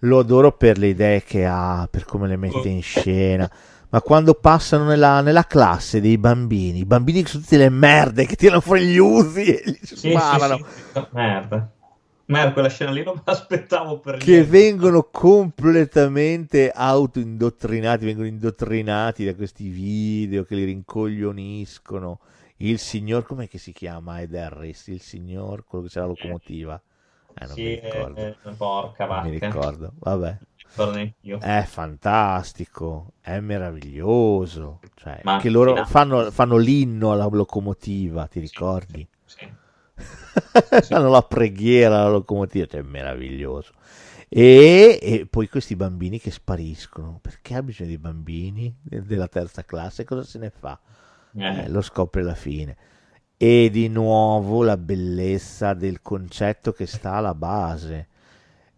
Lo 0.00 0.18
adoro 0.18 0.52
per 0.52 0.76
le 0.76 0.88
idee 0.88 1.22
che 1.22 1.46
ha, 1.46 1.88
per 1.90 2.04
come 2.04 2.28
le 2.28 2.36
mette 2.36 2.68
in 2.68 2.82
scena. 2.82 3.50
Ma 3.88 4.02
quando 4.02 4.34
passano 4.34 4.84
nella, 4.84 5.22
nella 5.22 5.44
classe 5.46 6.00
dei 6.02 6.18
bambini, 6.18 6.80
i 6.80 6.84
bambini 6.84 7.22
che 7.22 7.28
sono 7.30 7.42
tutte 7.44 7.56
le 7.56 7.70
merde 7.70 8.26
che 8.26 8.36
tirano 8.36 8.60
fuori 8.60 8.84
gli 8.86 8.98
usi 8.98 9.42
e 9.54 9.62
gli 9.70 9.78
Sì, 9.82 9.96
sì, 9.96 10.10
sparano. 10.10 10.58
sì. 10.92 11.00
Merda. 11.12 11.70
Merda, 12.26 12.52
quella 12.52 12.68
scena 12.68 12.90
lì 12.90 13.02
non 13.04 13.14
me 13.16 13.22
l'aspettavo 13.24 14.00
per 14.00 14.16
che 14.16 14.30
niente. 14.32 14.50
vengono 14.50 15.08
completamente 15.10 16.70
autoindottrinati, 16.70 18.04
vengono 18.04 18.26
indottrinati 18.26 19.24
da 19.24 19.34
questi 19.34 19.68
video 19.68 20.44
che 20.44 20.54
li 20.56 20.64
rincoglioniscono. 20.64 22.20
Il 22.62 22.78
signor, 22.78 23.24
com'è 23.24 23.48
che 23.48 23.58
si 23.58 23.72
chiama 23.72 24.20
Ed 24.20 24.34
Harris? 24.34 24.86
Il 24.88 25.00
signor, 25.00 25.64
quello 25.64 25.84
che 25.84 25.90
c'è 25.90 26.00
la 26.00 26.06
locomotiva. 26.06 26.80
Eh, 27.34 27.46
non 27.46 27.54
Sì, 27.54 27.62
mi 27.64 27.80
ricordo. 27.80 28.16
eh, 28.20 28.36
porca 28.56 29.06
non 29.06 29.20
mi 29.22 29.30
vacca. 29.30 29.48
ricordo. 29.48 29.92
Vabbè. 29.98 30.38
È 31.38 31.64
fantastico, 31.66 33.14
è 33.20 33.40
meraviglioso. 33.40 34.80
Cioè, 34.94 35.20
Ma 35.24 35.38
che 35.40 35.50
loro 35.50 35.74
a- 35.74 35.84
fanno, 35.84 36.30
fanno 36.30 36.56
l'inno 36.56 37.12
alla 37.12 37.26
locomotiva, 37.26 38.26
ti 38.28 38.38
ricordi? 38.40 39.06
Sì. 39.26 39.46
fanno 40.82 41.08
la 41.10 41.22
preghiera 41.22 42.00
alla 42.00 42.10
locomotiva, 42.10 42.66
cioè 42.66 42.80
è 42.80 42.84
meraviglioso. 42.84 43.72
E, 44.28 44.98
e 45.02 45.26
poi 45.28 45.48
questi 45.48 45.76
bambini 45.76 46.18
che 46.18 46.30
spariscono, 46.30 47.18
perché 47.20 47.54
ha 47.54 47.62
bisogno 47.62 47.90
di 47.90 47.98
bambini 47.98 48.74
de- 48.80 49.02
della 49.02 49.28
terza 49.28 49.64
classe? 49.64 50.04
Cosa 50.04 50.22
se 50.24 50.38
ne 50.38 50.50
fa? 50.50 50.78
Eh, 51.34 51.64
Eh, 51.64 51.68
lo 51.68 51.80
scopre 51.82 52.20
alla 52.22 52.34
fine. 52.34 52.76
E 53.36 53.70
di 53.70 53.88
nuovo 53.88 54.62
la 54.62 54.76
bellezza 54.76 55.74
del 55.74 56.00
concetto 56.00 56.72
che 56.72 56.86
sta 56.86 57.14
alla 57.14 57.34
base. 57.34 58.08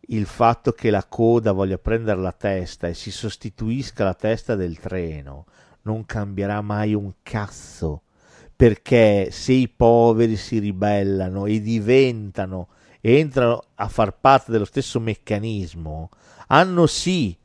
Il 0.09 0.27
fatto 0.27 0.73
che 0.73 0.91
la 0.91 1.05
coda 1.05 1.53
voglia 1.53 1.79
prendere 1.79 2.21
la 2.21 2.33
testa 2.33 2.89
e 2.89 2.95
si 2.95 3.11
sostituisca 3.11 4.05
la 4.05 4.15
testa 4.15 4.55
del 4.55 4.79
treno 4.79 5.47
non 5.83 6.07
cambierà 6.07 6.61
mai 6.63 6.95
un 6.95 7.13
cazzo. 7.23 8.03
Perché 8.57 9.29
se 9.31 9.53
i 9.53 9.69
poveri 9.69 10.37
si 10.37 10.59
ribellano 10.59 11.47
e 11.47 11.61
diventano 11.61 12.69
entrano 13.01 13.63
a 13.75 13.89
far 13.89 14.19
parte 14.19 14.53
dello 14.53 14.65
stesso 14.65 15.01
meccanismo, 15.01 16.09
hanno 16.49 16.87
sì 16.87 17.37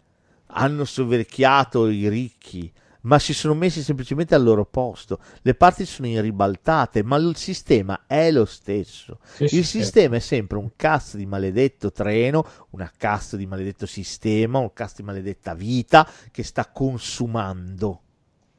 hanno 0.52 0.86
soverchiato 0.86 1.88
i 1.90 2.08
ricchi, 2.08 2.72
ma 3.02 3.20
si 3.20 3.34
sono 3.34 3.54
messi 3.54 3.82
semplicemente 3.82 4.36
al 4.36 4.44
loro 4.44 4.66
posto. 4.66 5.20
Le 5.42 5.56
parti 5.56 5.86
sono 5.86 6.20
ribaltate, 6.20 7.04
ma 7.04 7.18
il 7.18 7.36
sistema 7.36 8.02
è 8.08 8.32
lo 8.32 8.46
stesso. 8.46 9.20
Sì, 9.24 9.44
il 9.44 9.50
sì, 9.50 9.64
sistema 9.64 10.18
è 10.18 10.20
sempre 10.20 10.58
un 10.58 10.72
cazzo 10.76 11.18
di 11.18 11.26
maledetto 11.26 11.92
treno, 11.92 12.46
una 12.72 12.92
cazzo 12.96 13.38
di 13.38 13.46
maledetto 13.46 13.86
sistema, 13.86 14.60
un 14.60 14.74
cazzo 14.74 14.96
di 14.98 15.04
maledetta 15.04 15.54
vita 15.54 16.08
che 16.32 16.44
sta 16.44 16.70
consumando 16.70 18.02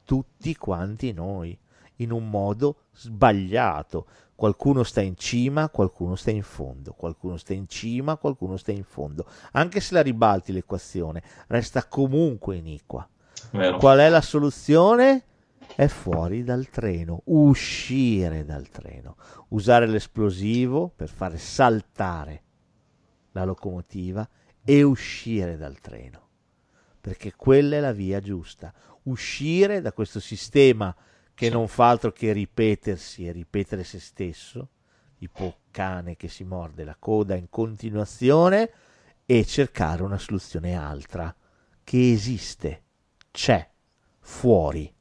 tutti 0.03 0.55
quanti 0.55 1.13
noi 1.13 1.57
in 1.97 2.11
un 2.11 2.29
modo 2.29 2.87
sbagliato. 2.93 4.07
Qualcuno 4.33 4.81
sta 4.81 5.01
in 5.01 5.15
cima, 5.17 5.69
qualcuno 5.69 6.15
sta 6.15 6.31
in 6.31 6.41
fondo, 6.41 6.93
qualcuno 6.93 7.37
sta 7.37 7.53
in 7.53 7.67
cima, 7.67 8.17
qualcuno 8.17 8.57
sta 8.57 8.71
in 8.71 8.83
fondo. 8.83 9.27
Anche 9.51 9.79
se 9.79 9.93
la 9.93 10.01
ribalti 10.01 10.51
l'equazione, 10.51 11.21
resta 11.47 11.85
comunque 11.85 12.55
iniqua. 12.55 13.07
Vero. 13.51 13.77
Qual 13.77 13.99
è 13.99 14.09
la 14.09 14.21
soluzione? 14.21 15.25
È 15.75 15.87
fuori 15.87 16.43
dal 16.43 16.67
treno, 16.69 17.21
uscire 17.25 18.45
dal 18.45 18.69
treno, 18.69 19.15
usare 19.49 19.87
l'esplosivo 19.87 20.89
per 20.89 21.09
fare 21.09 21.37
saltare 21.37 22.43
la 23.31 23.45
locomotiva 23.45 24.27
e 24.63 24.83
uscire 24.83 25.57
dal 25.57 25.79
treno, 25.79 26.27
perché 26.99 27.33
quella 27.35 27.77
è 27.77 27.79
la 27.79 27.93
via 27.93 28.19
giusta, 28.19 28.73
uscire 29.03 29.81
da 29.81 29.93
questo 29.93 30.19
sistema 30.19 30.93
che 31.33 31.49
non 31.49 31.67
fa 31.67 31.89
altro 31.89 32.11
che 32.11 32.33
ripetersi 32.33 33.25
e 33.25 33.31
ripetere 33.31 33.83
se 33.83 33.99
stesso, 33.99 34.69
tipo 35.17 35.61
cane 35.71 36.15
che 36.15 36.27
si 36.27 36.43
morde 36.43 36.83
la 36.83 36.95
coda 36.99 37.35
in 37.35 37.49
continuazione, 37.49 38.71
e 39.25 39.45
cercare 39.45 40.03
una 40.03 40.17
soluzione 40.17 40.75
altra 40.75 41.33
che 41.83 42.11
esiste, 42.11 42.83
c'è, 43.31 43.67
fuori. 44.19 44.93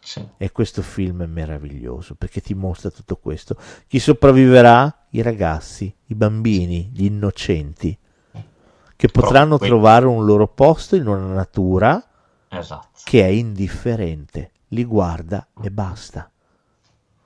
Sì. 0.00 0.26
E 0.36 0.50
questo 0.50 0.82
film 0.82 1.22
è 1.22 1.26
meraviglioso 1.26 2.16
perché 2.16 2.40
ti 2.40 2.54
mostra 2.54 2.90
tutto 2.90 3.16
questo. 3.16 3.56
Chi 3.86 4.00
sopravviverà? 4.00 5.06
I 5.10 5.22
ragazzi, 5.22 5.94
i 6.06 6.14
bambini, 6.14 6.90
gli 6.92 7.04
innocenti, 7.04 7.96
che 8.96 9.08
potranno 9.08 9.58
Proprio. 9.58 9.68
trovare 9.68 10.06
un 10.06 10.24
loro 10.24 10.48
posto 10.48 10.96
in 10.96 11.06
una 11.06 11.26
natura 11.32 12.04
Esatto. 12.48 12.98
che 13.04 13.22
è 13.22 13.28
indifferente, 13.28 14.52
li 14.68 14.84
guarda 14.84 15.48
e 15.60 15.70
basta. 15.70 16.30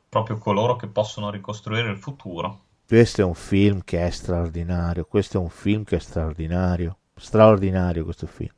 Proprio 0.08 0.38
coloro 0.38 0.76
che 0.76 0.86
possono 0.86 1.30
ricostruire 1.30 1.90
il 1.90 1.98
futuro. 1.98 2.60
Questo 2.86 3.20
è 3.20 3.24
un 3.24 3.34
film 3.34 3.82
che 3.84 4.06
è 4.06 4.10
straordinario, 4.10 5.04
questo 5.04 5.38
è 5.38 5.40
un 5.40 5.48
film 5.50 5.84
che 5.84 5.96
è 5.96 5.98
straordinario, 5.98 6.98
straordinario 7.14 8.04
questo 8.04 8.26
film. 8.26 8.54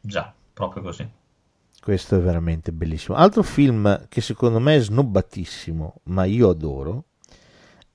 Già, 0.00 0.32
proprio 0.52 0.82
così. 0.82 1.08
Questo 1.82 2.14
è 2.14 2.20
veramente 2.20 2.70
bellissimo. 2.70 3.16
Altro 3.16 3.42
film 3.42 4.06
che 4.08 4.20
secondo 4.20 4.60
me 4.60 4.76
è 4.76 4.80
snobbatissimo, 4.80 5.94
ma 6.04 6.24
io 6.24 6.48
adoro, 6.48 7.06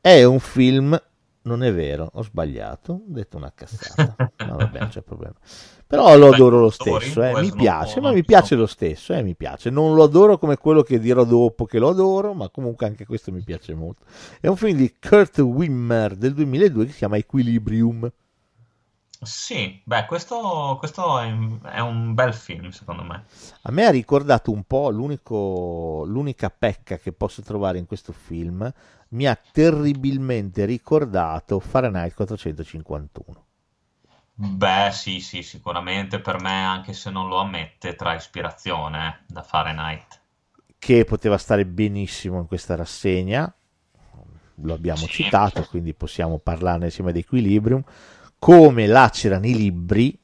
è 0.01 0.23
un 0.23 0.39
film, 0.39 1.01
non 1.43 1.63
è 1.63 1.73
vero, 1.73 2.09
ho 2.13 2.21
sbagliato, 2.21 2.91
ho 2.93 3.03
detto 3.05 3.37
una 3.37 3.51
cazzata, 3.55 4.15
ma 4.45 4.55
vabbè, 4.55 4.79
non 4.79 4.89
c'è 4.89 5.01
problema. 5.01 5.35
Però 5.87 6.17
lo 6.17 6.33
adoro 6.33 6.59
lo 6.59 6.69
stesso, 6.69 7.23
eh, 7.23 7.39
mi 7.39 7.49
piace, 7.53 8.01
ma 8.01 8.11
mi 8.11 8.25
piace 8.25 8.55
lo 8.55 8.65
stesso, 8.65 9.13
eh, 9.13 9.23
mi 9.23 9.35
piace. 9.35 9.69
Non 9.69 9.95
lo 9.95 10.03
adoro 10.03 10.37
come 10.37 10.57
quello 10.57 10.81
che 10.83 10.99
dirò 10.99 11.23
dopo 11.23 11.63
che 11.63 11.79
lo 11.79 11.87
adoro, 11.87 12.33
ma 12.33 12.49
comunque 12.49 12.85
anche 12.87 13.05
questo 13.05 13.31
mi 13.31 13.41
piace 13.41 13.73
molto. 13.73 14.03
È 14.41 14.47
un 14.47 14.57
film 14.57 14.75
di 14.75 14.93
Kurt 14.99 15.37
Wimmer 15.37 16.17
del 16.17 16.33
2002 16.33 16.85
che 16.87 16.91
si 16.91 16.97
chiama 16.97 17.15
Equilibrium. 17.15 18.11
Sì, 19.21 19.81
beh, 19.85 20.05
questo, 20.07 20.75
questo 20.79 21.19
è, 21.19 21.29
un- 21.31 21.59
è 21.63 21.79
un 21.79 22.13
bel 22.15 22.33
film, 22.33 22.69
secondo 22.69 23.03
me. 23.03 23.25
A 23.63 23.71
me 23.71 23.85
ha 23.85 23.91
ricordato 23.91 24.51
un 24.51 24.63
po' 24.63 24.89
l'unica 24.89 26.49
pecca 26.49 26.97
che 26.97 27.11
posso 27.11 27.41
trovare 27.43 27.77
in 27.77 27.85
questo 27.85 28.11
film. 28.11 28.71
Mi 29.09 29.27
ha 29.27 29.35
terribilmente 29.35 30.65
ricordato 30.65 31.59
Fahrenheit 31.59 32.13
451. 32.15 33.45
Beh, 34.35 34.91
sì, 34.93 35.19
sì, 35.19 35.43
sicuramente 35.43 36.21
per 36.21 36.39
me, 36.39 36.63
anche 36.63 36.93
se 36.93 37.09
non 37.09 37.27
lo 37.27 37.39
ammette, 37.39 37.95
trae 37.97 38.15
ispirazione 38.15 39.07
eh, 39.27 39.33
da 39.33 39.43
Fahrenheit. 39.43 40.21
Che 40.79 41.03
poteva 41.03 41.37
stare 41.37 41.65
benissimo 41.65 42.39
in 42.39 42.47
questa 42.47 42.75
rassegna. 42.75 43.53
Lo 44.61 44.73
abbiamo 44.73 45.07
Sì. 45.07 45.07
citato, 45.07 45.65
quindi 45.65 45.93
possiamo 45.93 46.39
parlarne 46.39 46.85
insieme 46.85 47.11
ad 47.11 47.17
Equilibrium. 47.17 47.83
Come 48.39 48.87
lacerano 48.87 49.45
i 49.45 49.55
libri, 49.55 50.17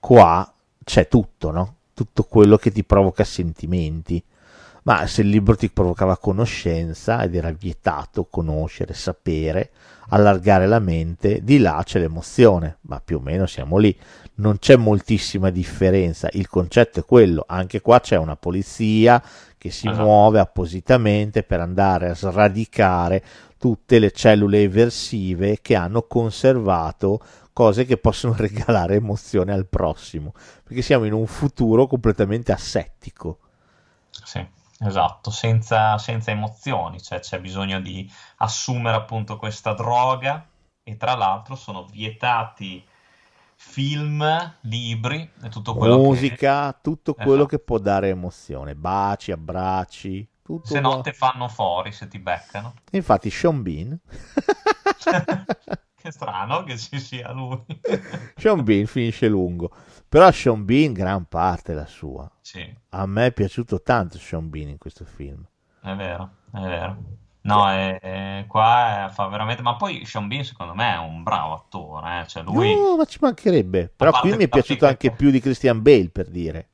qua 0.00 0.52
c'è 0.82 1.06
tutto, 1.06 1.50
no? 1.50 1.76
Tutto 1.94 2.24
quello 2.24 2.56
che 2.56 2.70
ti 2.72 2.82
provoca 2.82 3.24
sentimenti. 3.24 4.22
Ma 4.84 5.06
se 5.06 5.20
il 5.20 5.28
libro 5.28 5.54
ti 5.54 5.70
provocava 5.70 6.18
conoscenza 6.18 7.22
ed 7.22 7.36
era 7.36 7.52
vietato 7.52 8.24
conoscere, 8.24 8.94
sapere, 8.94 9.70
allargare 10.08 10.66
la 10.66 10.80
mente, 10.80 11.44
di 11.44 11.58
là 11.58 11.80
c'è 11.84 12.00
l'emozione, 12.00 12.78
ma 12.82 13.00
più 13.00 13.18
o 13.18 13.20
meno 13.20 13.46
siamo 13.46 13.76
lì. 13.76 13.96
Non 14.36 14.58
c'è 14.58 14.74
moltissima 14.74 15.50
differenza, 15.50 16.28
il 16.32 16.48
concetto 16.48 16.98
è 16.98 17.04
quello, 17.04 17.44
anche 17.46 17.80
qua 17.80 18.00
c'è 18.00 18.16
una 18.16 18.34
polizia 18.34 19.22
che 19.56 19.70
si 19.70 19.86
Esatto. 19.86 20.02
muove 20.02 20.40
appositamente 20.40 21.44
per 21.44 21.60
andare 21.60 22.08
a 22.08 22.14
sradicare 22.16 23.22
tutte 23.58 24.00
le 24.00 24.10
cellule 24.10 24.62
eversive 24.62 25.58
che 25.62 25.76
hanno 25.76 26.02
conservato 26.02 27.20
cose 27.52 27.84
che 27.84 27.96
possono 27.98 28.34
regalare 28.38 28.96
emozione 28.96 29.52
al 29.52 29.66
prossimo, 29.66 30.32
perché 30.62 30.82
siamo 30.82 31.04
in 31.04 31.12
un 31.12 31.26
futuro 31.26 31.86
completamente 31.86 32.52
assettico. 32.52 33.38
Sì, 34.24 34.46
esatto, 34.78 35.30
senza, 35.30 35.98
senza 35.98 36.30
emozioni, 36.30 37.00
cioè 37.02 37.20
c'è 37.20 37.40
bisogno 37.40 37.80
di 37.80 38.10
assumere 38.38 38.96
appunto 38.96 39.36
questa 39.36 39.74
droga 39.74 40.46
e 40.82 40.96
tra 40.96 41.14
l'altro 41.14 41.54
sono 41.56 41.84
vietati 41.86 42.84
film, 43.54 44.24
libri 44.62 45.30
e 45.42 45.48
tutto 45.48 45.74
quello 45.74 45.96
che... 45.96 46.02
musica, 46.02 46.72
tutto 46.82 47.14
quello 47.14 47.44
Esatto. 47.44 47.46
che 47.46 47.58
può 47.60 47.78
dare 47.78 48.08
emozione, 48.08 48.74
baci, 48.74 49.30
abbracci, 49.30 50.28
tutto. 50.42 50.66
Se 50.66 50.80
no 50.80 51.00
te 51.00 51.12
fanno 51.12 51.48
fuori 51.48 51.92
se 51.92 52.08
ti 52.08 52.18
beccano. 52.18 52.74
Infatti 52.90 53.30
Sean 53.30 53.62
Bean, 53.62 53.98
Che 56.02 56.10
strano 56.10 56.64
che 56.64 56.76
ci 56.78 56.98
sia 56.98 57.30
lui. 57.32 57.62
Sean 58.36 58.64
Bean 58.64 58.86
finisce 58.86 59.28
lungo, 59.28 59.70
però 60.08 60.30
Sean 60.32 60.64
Bean 60.64 60.92
gran 60.92 61.26
parte 61.26 61.74
la 61.74 61.86
sua. 61.86 62.28
Sì, 62.40 62.68
A 62.90 63.06
me 63.06 63.26
è 63.26 63.32
piaciuto 63.32 63.80
tanto 63.82 64.18
Sean 64.18 64.50
Bean 64.50 64.68
in 64.68 64.78
questo 64.78 65.04
film. 65.04 65.44
è 65.82 65.94
vero, 65.94 66.30
è 66.52 66.58
vero. 66.60 66.96
No, 67.44 67.68
è- 67.70 67.98
è- 68.00 68.44
qua 68.46 69.06
è- 69.06 69.10
fa 69.10 69.26
veramente... 69.26 69.62
Ma 69.62 69.74
poi 69.76 70.04
Sean 70.04 70.28
Bean 70.28 70.44
secondo 70.44 70.74
me 70.74 70.92
è 70.94 70.98
un 70.98 71.22
bravo 71.24 71.54
attore, 71.54 72.20
eh, 72.20 72.26
Cioè 72.28 72.42
lui... 72.44 72.72
No, 72.74 72.96
ma 72.96 73.04
ci 73.04 73.18
mancherebbe. 73.20 73.92
Però 73.96 74.10
qui 74.12 74.36
mi 74.36 74.44
è 74.44 74.48
piaciuto 74.48 74.80
che- 74.80 74.90
anche 74.90 75.10
più 75.12 75.30
di 75.30 75.40
Christian 75.40 75.82
Bale, 75.82 76.08
per 76.10 76.28
dire. 76.28 76.68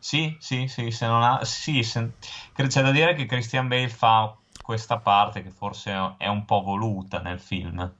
Sì, 0.00 0.36
sì, 0.40 0.66
sì, 0.68 0.90
se 0.90 1.06
non 1.06 1.22
ha... 1.22 1.44
Sì, 1.44 1.82
se- 1.82 2.12
c'è 2.54 2.82
da 2.82 2.90
dire 2.90 3.14
che 3.14 3.26
Christian 3.26 3.68
Bale 3.68 3.88
fa 3.88 4.36
questa 4.60 4.98
parte 4.98 5.42
che 5.42 5.50
forse 5.50 6.14
è 6.18 6.26
un 6.26 6.44
po' 6.44 6.62
voluta 6.62 7.20
nel 7.20 7.38
film, 7.40 7.90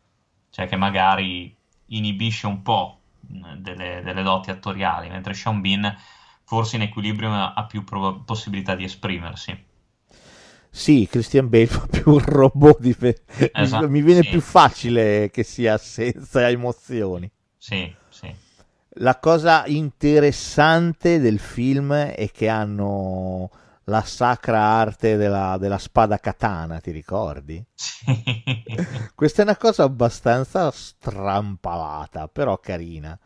cioè 0.59 0.67
che 0.67 0.75
magari 0.75 1.55
inibisce 1.87 2.49
un 2.49 2.63
po' 2.63 2.99
delle, 3.21 4.03
delle 4.03 4.23
doti 4.25 4.51
attoriali, 4.51 5.09
mentre 5.09 5.33
Sean 5.33 5.61
Bean 5.61 5.97
forse 6.43 6.75
in 6.75 6.83
equilibrio 6.83 7.33
ha 7.33 7.65
più 7.65 7.85
prob- 7.85 8.25
possibilità 8.25 8.75
di 8.75 8.83
esprimersi. 8.83 9.67
Sì, 10.69 11.07
Christian 11.09 11.49
Bale 11.49 11.67
fa 11.71 11.87
più 11.87 12.11
un 12.11 12.19
robot 12.19 12.81
di 12.81 12.97
me. 12.99 13.19
Mi- 13.39 13.51
Esatto, 13.53 13.89
mi 13.89 14.03
viene 14.03 14.23
sì. 14.25 14.31
più 14.31 14.41
facile 14.41 15.31
che 15.31 15.45
sia 15.45 15.79
senza 15.79 16.49
emozioni. 16.51 17.31
Sì, 17.57 17.95
sì. 18.09 18.35
La 18.95 19.21
cosa 19.21 19.65
interessante 19.67 21.21
del 21.21 21.39
film 21.39 21.95
è 21.95 22.29
che 22.33 22.49
hanno 22.49 23.49
la 23.89 24.03
sacra 24.03 24.61
arte 24.61 25.17
della, 25.17 25.57
della 25.59 25.79
spada 25.79 26.19
katana, 26.19 26.79
ti 26.81 26.91
ricordi? 26.91 27.65
Sì. 27.75 28.05
Questa 29.15 29.43
è 29.43 29.45
una 29.45 29.57
cosa 29.57 29.85
abbastanza 29.85 30.71
strampalata, 30.71 32.29
però 32.29 32.59
carina. 32.59 33.19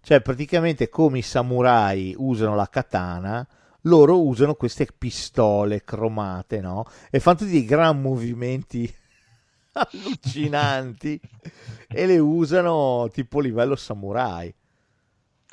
Cioè, 0.00 0.20
praticamente 0.20 0.88
come 0.88 1.18
i 1.18 1.22
samurai 1.22 2.14
usano 2.18 2.54
la 2.54 2.68
katana, 2.68 3.46
loro 3.82 4.20
usano 4.20 4.54
queste 4.54 4.86
pistole 4.96 5.84
cromate, 5.84 6.60
no? 6.60 6.84
E 7.10 7.20
fanno 7.20 7.38
tutti 7.38 7.52
dei 7.52 7.64
gran 7.64 8.00
movimenti 8.00 8.92
allucinanti 9.72 11.20
e 11.86 12.06
le 12.06 12.18
usano 12.18 13.08
tipo 13.12 13.40
livello 13.40 13.76
samurai. 13.76 14.52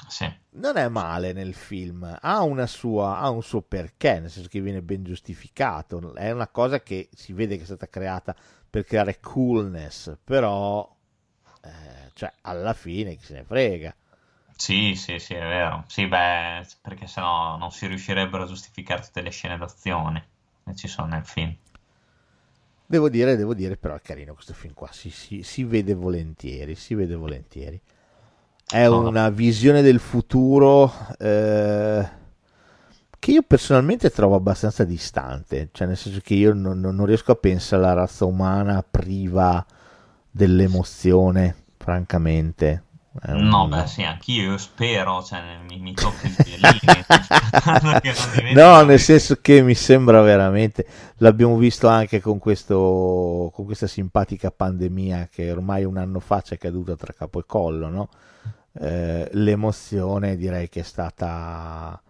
Sì, 0.08 0.32
Non 0.52 0.78
è 0.78 0.88
male 0.88 1.34
nel 1.34 1.54
film, 1.54 2.18
ha, 2.22 2.42
una 2.44 2.68
sua, 2.68 3.18
ha 3.20 3.30
un 3.30 3.42
suo 3.42 3.62
perché, 3.62 4.20
nel 4.20 4.30
senso 4.30 4.50
che 4.50 4.62
viene 4.62 4.82
ben 4.82 5.04
giustificato. 5.04 6.14
È 6.14 6.32
una 6.32 6.48
cosa 6.48 6.82
che 6.82 7.10
si 7.14 7.34
vede 7.34 7.56
che 7.58 7.64
è 7.64 7.66
stata 7.66 7.88
creata 7.90 8.36
per 8.70 8.84
creare 8.86 9.20
coolness, 9.20 10.16
però, 10.24 10.88
eh, 11.64 12.12
cioè, 12.14 12.32
alla 12.42 12.74
fine 12.74 13.16
chi 13.16 13.26
se 13.26 13.34
ne 13.34 13.44
frega. 13.44 13.96
Sì, 14.58 14.96
sì, 14.96 15.20
sì, 15.20 15.34
è 15.34 15.40
vero. 15.40 15.84
Sì, 15.88 16.08
beh, 16.08 16.66
perché 16.82 17.08
sennò 17.08 17.58
non 17.58 17.72
si 17.72 17.88
riuscirebbero 17.88 18.44
a 18.44 18.48
giustificare 18.48 19.02
tutte 19.02 19.22
le 19.22 19.30
scene 19.30 19.58
d'azione 19.58 20.28
che 20.64 20.76
ci 20.76 20.88
sono 20.88 21.08
nel 21.08 21.26
film. 21.26 21.56
Devo 22.88 23.10
dire, 23.10 23.36
devo 23.36 23.54
dire, 23.56 23.78
però 23.78 23.96
è 23.96 24.02
carino 24.02 24.34
questo 24.34 24.54
film 24.54 24.74
qua, 24.74 24.92
si, 24.92 25.10
si, 25.10 25.42
si 25.44 25.64
vede 25.64 25.94
volentieri, 25.96 26.76
si 26.76 26.94
vede 26.94 27.16
volentieri. 27.16 27.82
È 28.68 28.86
Sono- 28.86 29.08
una 29.10 29.30
visione 29.30 29.82
del 29.82 30.00
futuro 30.00 30.92
eh, 31.20 32.10
che 33.20 33.32
io 33.32 33.42
personalmente 33.44 34.10
trovo 34.12 34.36
abbastanza 34.36 34.84
distante, 34.84 35.70
cioè 35.72 35.88
nel 35.88 35.98
senso 35.98 36.20
che 36.24 36.34
io 36.36 36.54
non, 36.54 36.80
non- 36.80 37.06
riesco 37.06 37.32
a 37.32 37.36
pensare 37.36 37.84
alla 37.84 37.94
razza 37.94 38.26
umana 38.26 38.84
priva 38.90 39.66
dell'emozione, 40.30 41.56
francamente. 41.78 42.84
Un- 43.24 43.48
No, 43.48 43.68
beh, 43.68 43.88
sì, 43.88 44.04
anch'io 44.04 44.52
io 44.52 44.58
spero, 44.58 45.24
cioè, 45.24 45.40
mi, 45.68 45.80
mi 45.80 45.94
tocca 45.94 46.28
il 46.28 46.36
non 47.82 47.98
diventi 48.32 48.54
No, 48.54 48.84
nel 48.84 49.00
senso 49.00 49.38
che 49.42 49.62
mi 49.62 49.74
sembra 49.76 50.22
veramente, 50.22 50.86
l'abbiamo 51.18 51.58
visto 51.58 51.88
anche 51.88 52.20
con, 52.20 52.40
questo, 52.40 53.52
con 53.54 53.66
questa 53.66 53.88
simpatica 53.88 54.52
pandemia 54.52 55.30
che 55.32 55.52
ormai 55.52 55.84
un 55.86 55.98
anno 55.98 56.20
fa 56.20 56.42
ci 56.42 56.56
è 56.56 56.58
caduta 56.58 56.96
tra 56.96 57.14
capo 57.14 57.40
e 57.40 57.44
collo, 57.48 57.88
no? 57.90 58.10
Eh, 58.78 59.30
l'emozione 59.34 60.36
direi 60.36 60.68
che 60.70 60.82
è 60.82 60.84
stata, 60.84 62.02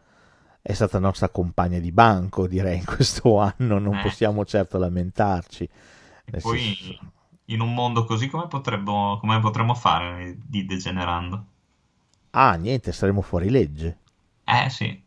è 0.61 0.73
stata 0.73 0.99
nostra 0.99 1.29
compagna 1.29 1.79
di 1.79 1.91
banco, 1.91 2.47
direi, 2.47 2.77
in 2.79 2.85
questo 2.85 3.37
anno, 3.39 3.79
non 3.79 3.97
Eh. 3.97 3.99
possiamo 3.99 4.45
certo 4.45 4.77
lamentarci. 4.77 5.69
Poi 6.39 6.75
senso- 6.75 6.99
in 7.47 7.59
un 7.59 7.73
mondo 7.73 8.05
così 8.05 8.29
come 8.29 8.47
potremmo, 8.47 9.17
come 9.19 9.39
potremmo 9.41 9.75
fare 9.75 10.37
di 10.45 10.65
degenerando? 10.65 11.45
Ah, 12.33 12.53
niente, 12.55 12.91
saremo 12.91 13.21
fuori 13.23 13.49
legge. 13.49 13.97
Eh 14.47 14.69
sì, 14.71 15.04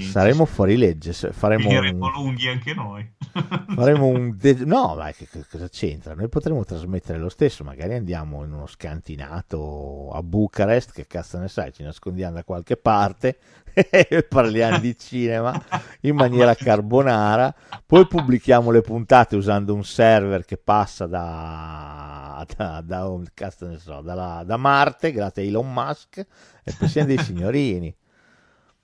Ci- 0.00 0.06
Saremo 0.06 0.44
fuori 0.44 0.76
legge, 0.76 1.12
faremo 1.12 1.62
Finiremo 1.68 2.06
un... 2.06 2.12
lunghi 2.12 2.48
anche 2.48 2.74
noi. 2.74 3.12
Faremo 3.74 4.06
un 4.06 4.36
de- 4.36 4.64
no, 4.64 4.94
ma 4.96 5.10
che, 5.10 5.26
che 5.26 5.44
cosa 5.50 5.68
c'entra? 5.68 6.14
Noi 6.14 6.28
potremmo 6.28 6.64
trasmettere 6.64 7.18
lo 7.18 7.28
stesso, 7.28 7.64
magari 7.64 7.94
andiamo 7.94 8.44
in 8.44 8.52
uno 8.52 8.66
scantinato 8.66 10.10
a 10.12 10.22
Bucarest, 10.22 10.92
che 10.92 11.06
cazzo 11.06 11.38
ne 11.38 11.48
sai, 11.48 11.72
ci 11.72 11.82
nascondiamo 11.82 12.34
da 12.34 12.44
qualche 12.44 12.76
parte 12.76 13.38
e 13.74 14.22
parliamo 14.28 14.78
di 14.78 14.96
cinema 14.96 15.60
in 16.02 16.14
maniera 16.14 16.54
carbonara, 16.56 17.52
poi 17.84 18.06
pubblichiamo 18.06 18.70
le 18.70 18.82
puntate 18.82 19.34
usando 19.36 19.74
un 19.74 19.84
server 19.84 20.44
che 20.44 20.56
passa 20.56 21.06
da, 21.06 22.46
da, 22.56 22.80
da 22.82 23.20
cazzo 23.34 23.66
ne 23.66 23.78
so, 23.78 24.00
dalla- 24.00 24.44
da 24.46 24.56
Marte, 24.56 25.10
grazie 25.12 25.42
a 25.42 25.46
Elon 25.46 25.72
Musk, 25.72 26.18
e 26.62 26.72
poi 26.78 26.88
siamo 26.88 27.08
dei 27.08 27.18
signorini. 27.18 27.94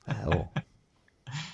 Eh, 0.06 0.24
oh. 0.24 0.50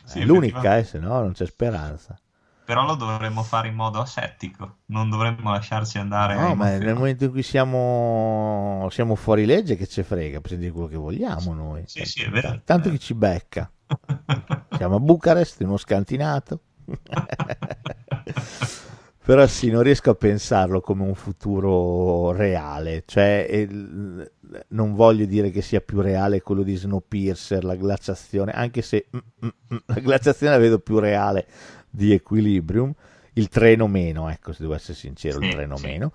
Sì, 0.06 0.20
È 0.20 0.24
l'unica, 0.24 0.78
eh, 0.78 0.84
se 0.84 0.98
no 0.98 1.20
non 1.20 1.32
c'è 1.32 1.46
speranza. 1.46 2.18
Però 2.64 2.84
lo 2.84 2.94
dovremmo 2.94 3.42
fare 3.42 3.68
in 3.68 3.74
modo 3.74 4.00
asettico, 4.00 4.78
non 4.86 5.08
dovremmo 5.08 5.52
lasciarci 5.52 5.98
andare 5.98 6.34
No, 6.34 6.54
ma 6.56 6.76
nel 6.76 6.94
momento 6.94 7.24
in 7.24 7.30
cui 7.30 7.42
siamo, 7.42 8.88
siamo 8.90 9.14
fuori 9.14 9.46
legge, 9.46 9.76
che 9.76 9.86
ci 9.86 10.02
frega, 10.02 10.40
possiamo 10.40 10.62
dire 10.62 10.72
quello 10.72 10.88
che 10.88 10.96
vogliamo 10.96 11.54
noi. 11.54 11.84
Sì, 11.86 12.04
sì, 12.04 12.22
è 12.22 12.28
vero. 12.28 12.60
Tanto 12.64 12.90
chi 12.90 12.98
ci 12.98 13.14
becca. 13.14 13.70
Siamo 14.76 14.96
a 14.96 15.00
Bucarest, 15.00 15.60
in 15.60 15.68
uno 15.68 15.76
scantinato. 15.76 16.60
Però 19.26 19.44
sì, 19.48 19.70
non 19.70 19.82
riesco 19.82 20.10
a 20.10 20.14
pensarlo 20.14 20.80
come 20.80 21.02
un 21.02 21.16
futuro 21.16 22.30
reale, 22.30 23.02
cioè 23.06 23.44
il- 23.50 24.30
non 24.68 24.94
voglio 24.94 25.24
dire 25.26 25.50
che 25.50 25.62
sia 25.62 25.80
più 25.80 26.00
reale 26.00 26.40
quello 26.42 26.62
di 26.62 26.76
Snowpiercer, 26.76 27.64
la 27.64 27.74
glaciazione, 27.74 28.52
anche 28.52 28.82
se 28.82 29.06
mm, 29.14 29.18
mm, 29.44 29.48
mm, 29.74 29.76
la 29.86 29.98
glaciazione 30.00 30.52
la 30.52 30.60
vedo 30.60 30.78
più 30.78 31.00
reale 31.00 31.44
di 31.90 32.12
Equilibrium, 32.12 32.92
il 33.32 33.48
treno 33.48 33.88
meno, 33.88 34.28
ecco, 34.28 34.52
se 34.52 34.58
devo 34.62 34.74
essere 34.74 34.94
sincero, 34.96 35.38
il 35.40 35.44
Sì, 35.44 35.48
treno 35.48 35.74
sì. 35.74 35.88
meno, 35.88 36.12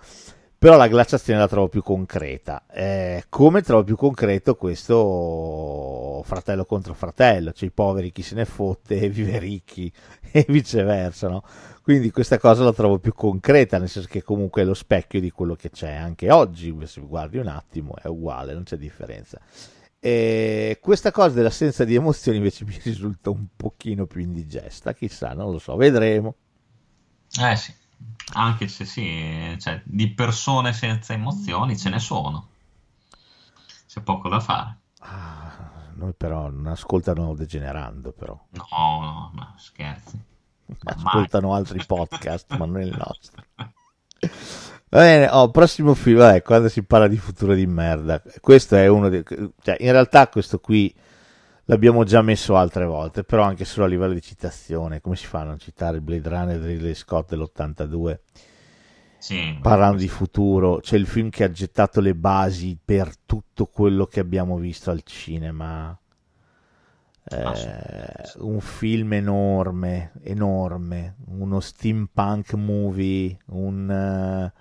però 0.58 0.76
la 0.76 0.86
glaciazione 0.86 1.40
la 1.40 1.48
trovo 1.48 1.68
più 1.68 1.82
concreta, 1.82 2.64
Eh, 2.70 3.24
come 3.28 3.62
trovo 3.62 3.82
più 3.82 3.96
concreto 3.96 4.54
questo 4.54 6.22
fratello 6.24 6.64
contro 6.64 6.94
fratello, 6.94 7.50
cioè 7.52 7.68
i 7.68 7.72
poveri 7.72 8.12
chi 8.12 8.22
se 8.22 8.36
ne 8.36 8.44
fotte 8.44 8.98
e 9.00 9.08
vive 9.08 9.38
ricchi 9.38 9.92
e 10.30 10.44
viceversa, 10.48 11.28
no? 11.28 11.42
Quindi 11.82 12.12
questa 12.12 12.38
cosa 12.38 12.62
la 12.62 12.72
trovo 12.72 13.00
più 13.00 13.12
concreta, 13.12 13.76
nel 13.78 13.88
senso 13.88 14.08
che 14.08 14.22
comunque 14.22 14.62
è 14.62 14.64
lo 14.64 14.74
specchio 14.74 15.20
di 15.20 15.30
quello 15.30 15.56
che 15.56 15.70
c'è 15.70 15.92
anche 15.92 16.30
oggi, 16.30 16.72
se 16.84 17.00
guardi 17.00 17.38
un 17.38 17.48
attimo 17.48 17.96
è 17.96 18.06
uguale, 18.06 18.54
non 18.54 18.62
c'è 18.62 18.76
differenza. 18.76 19.40
E 19.98 20.78
questa 20.80 21.10
cosa 21.10 21.34
dell'assenza 21.34 21.84
di 21.84 21.96
emozioni 21.96 22.38
invece 22.38 22.64
mi 22.66 22.78
risulta 22.82 23.30
un 23.30 23.46
pochino 23.56 24.06
più 24.06 24.20
indigesta, 24.20 24.94
chissà, 24.94 25.34
non 25.34 25.50
lo 25.50 25.58
so, 25.58 25.74
vedremo. 25.74 26.36
Eh 27.40 27.56
sì, 27.56 27.74
anche 28.34 28.68
se 28.68 28.84
sì, 28.84 29.56
cioè, 29.58 29.82
di 29.84 30.08
persone 30.10 30.72
senza 30.72 31.14
emozioni 31.14 31.76
ce 31.76 31.88
ne 31.88 31.98
sono. 31.98 32.48
C'è 33.88 34.00
poco 34.02 34.28
da 34.28 34.38
fare. 34.38 34.76
Ah, 35.00 35.90
noi 35.94 36.14
però 36.14 36.48
non 36.48 36.68
ascoltano 36.68 37.34
degenerando, 37.34 38.12
però. 38.12 38.40
No, 38.50 38.66
no, 38.70 39.30
no, 39.34 39.54
scherzi. 39.56 40.30
Ascoltano 40.84 41.54
altri 41.54 41.82
podcast, 41.86 42.56
ma 42.56 42.66
non 42.66 42.82
il 42.82 42.96
nostro. 42.96 43.42
Va 44.88 45.00
bene, 45.00 45.28
oh, 45.30 45.50
prossimo 45.50 45.94
film, 45.94 46.18
vabbè, 46.18 46.42
quando 46.42 46.68
si 46.68 46.82
parla 46.82 47.08
di 47.08 47.16
futuro 47.16 47.54
di 47.54 47.66
merda, 47.66 48.22
questo 48.40 48.76
è 48.76 48.86
uno 48.88 49.08
dei... 49.08 49.24
Cioè, 49.24 49.76
in 49.80 49.90
realtà 49.90 50.28
questo 50.28 50.58
qui 50.58 50.94
l'abbiamo 51.64 52.04
già 52.04 52.20
messo 52.20 52.56
altre 52.56 52.84
volte, 52.84 53.24
però 53.24 53.42
anche 53.42 53.64
solo 53.64 53.86
a 53.86 53.88
livello 53.88 54.12
di 54.12 54.20
citazione, 54.20 55.00
come 55.00 55.16
si 55.16 55.26
fa 55.26 55.40
a 55.40 55.44
non 55.44 55.58
citare 55.58 56.00
Blade 56.00 56.28
Runner 56.28 56.60
di 56.60 56.66
Ridley 56.66 56.94
Scott 56.94 57.30
dell'82? 57.30 58.18
Sì, 59.16 59.56
Parlando 59.62 59.98
di 59.98 60.08
futuro, 60.08 60.80
c'è 60.80 60.96
il 60.96 61.06
film 61.06 61.30
che 61.30 61.44
ha 61.44 61.50
gettato 61.50 62.00
le 62.00 62.14
basi 62.14 62.76
per 62.84 63.16
tutto 63.24 63.66
quello 63.66 64.06
che 64.06 64.20
abbiamo 64.20 64.58
visto 64.58 64.90
al 64.90 65.02
cinema. 65.04 65.96
Eh, 67.24 68.32
un 68.38 68.60
film 68.60 69.12
enorme, 69.12 70.10
enorme, 70.22 71.14
uno 71.26 71.60
steampunk 71.60 72.54
movie, 72.54 73.38
un, 73.46 73.88
eh, 73.88 74.52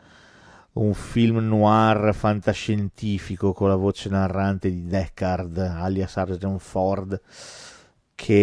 un 0.74 0.94
film 0.94 1.40
noir 1.40 2.14
fantascientifico 2.14 3.52
con 3.54 3.68
la 3.68 3.76
voce 3.76 4.10
narrante 4.10 4.70
di 4.70 4.86
Deckard, 4.86 5.58
alias 5.58 6.16
Harrison 6.18 6.60
Ford, 6.60 7.20
che, 8.14 8.38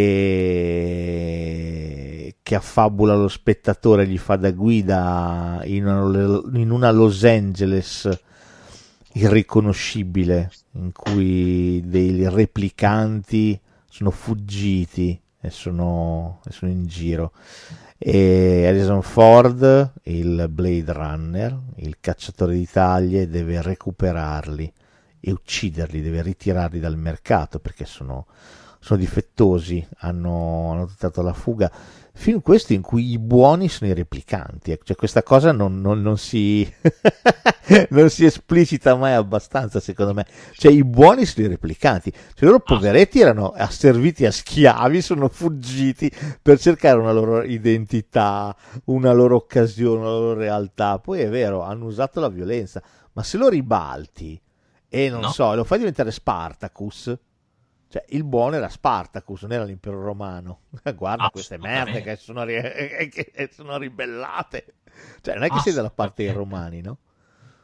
che 2.42 2.54
affabula 2.56 3.14
lo 3.14 3.28
spettatore, 3.28 4.08
gli 4.08 4.18
fa 4.18 4.34
da 4.34 4.50
guida 4.50 5.60
in 5.62 5.86
una, 5.86 6.42
in 6.58 6.70
una 6.72 6.90
Los 6.90 7.22
Angeles 7.22 8.08
irriconoscibile, 9.12 10.50
in 10.72 10.90
cui 10.90 11.80
dei 11.86 12.28
replicanti 12.28 13.60
sono 13.88 14.10
fuggiti 14.10 15.20
e 15.40 15.50
sono, 15.50 16.40
e 16.46 16.52
sono 16.52 16.70
in 16.70 16.86
giro. 16.86 17.32
E 17.96 18.66
Harrison 18.66 19.02
Ford, 19.02 19.92
il 20.04 20.46
Blade 20.48 20.92
Runner, 20.92 21.58
il 21.76 21.96
cacciatore 22.00 22.54
di 22.54 22.68
taglie, 22.68 23.28
deve 23.28 23.60
recuperarli 23.62 24.72
e 25.20 25.30
ucciderli, 25.32 26.00
deve 26.00 26.22
ritirarli 26.22 26.78
dal 26.78 26.96
mercato 26.96 27.58
perché 27.58 27.84
sono, 27.84 28.26
sono 28.80 28.98
difettosi, 28.98 29.86
hanno, 29.98 30.72
hanno 30.72 30.86
tentato 30.86 31.22
la 31.22 31.32
fuga. 31.32 31.70
Film 32.12 32.40
questo 32.42 32.72
in 32.72 32.82
cui 32.82 33.12
i 33.12 33.18
buoni 33.18 33.68
sono 33.68 33.90
i 33.90 33.94
replicanti, 33.94 34.72
ecco, 34.72 34.86
cioè 34.86 34.96
questa 34.96 35.22
cosa 35.22 35.52
non, 35.52 35.80
non, 35.80 36.02
non 36.02 36.18
si 36.18 36.68
non 37.90 38.10
si 38.10 38.24
esplicita 38.24 38.96
mai 38.96 39.12
abbastanza 39.12 39.78
secondo 39.78 40.14
me, 40.14 40.26
cioè 40.54 40.72
i 40.72 40.82
buoni 40.82 41.24
sono 41.24 41.46
i 41.46 41.48
replicanti, 41.48 42.10
cioè 42.10 42.48
loro 42.48 42.58
poveretti 42.58 43.20
erano 43.20 43.50
asserviti 43.50 44.26
a 44.26 44.32
schiavi, 44.32 45.00
sono 45.00 45.28
fuggiti 45.28 46.10
per 46.42 46.58
cercare 46.58 46.98
una 46.98 47.12
loro 47.12 47.44
identità, 47.44 48.56
una 48.86 49.12
loro 49.12 49.36
occasione, 49.36 50.00
una 50.00 50.10
loro 50.10 50.34
realtà, 50.34 50.98
poi 50.98 51.20
è 51.20 51.28
vero, 51.28 51.62
hanno 51.62 51.84
usato 51.84 52.18
la 52.18 52.28
violenza, 52.28 52.82
ma 53.12 53.22
se 53.22 53.36
lo 53.36 53.48
ribalti 53.48 54.40
e 54.88 55.08
non 55.08 55.20
No. 55.20 55.30
so, 55.30 55.54
lo 55.54 55.62
fai 55.62 55.78
diventare 55.78 56.10
Spartacus, 56.10 57.16
cioè, 57.88 58.04
il 58.08 58.22
buono 58.24 58.56
era 58.56 58.68
Spartacus, 58.68 59.42
non 59.42 59.52
era 59.52 59.64
l'impero 59.64 60.02
romano. 60.02 60.60
Guarda 60.94 61.30
queste 61.30 61.56
merde 61.56 62.02
che 62.02 62.16
sono, 62.16 62.44
ri- 62.44 62.60
che 63.08 63.50
sono 63.50 63.78
ribellate. 63.78 64.74
Cioè, 65.22 65.34
non 65.34 65.44
è 65.44 65.50
che 65.50 65.60
sei 65.60 65.72
dalla 65.72 65.90
parte 65.90 66.24
dei 66.24 66.32
romani, 66.32 66.82
no? 66.82 66.98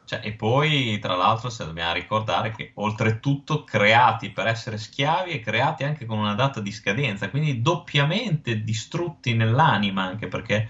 Cioè, 0.05 0.21
e 0.23 0.33
poi, 0.33 0.97
tra 0.99 1.15
l'altro, 1.15 1.49
se 1.49 1.65
dobbiamo 1.65 1.93
ricordare 1.93 2.51
che 2.51 2.71
oltretutto 2.75 3.63
creati 3.63 4.31
per 4.31 4.47
essere 4.47 4.77
schiavi 4.77 5.31
e 5.31 5.39
creati 5.39 5.83
anche 5.83 6.05
con 6.05 6.17
una 6.17 6.35
data 6.35 6.59
di 6.59 6.71
scadenza, 6.71 7.29
quindi 7.29 7.61
doppiamente 7.61 8.63
distrutti 8.63 9.35
nell'anima, 9.35 10.03
anche 10.03 10.27
perché 10.27 10.69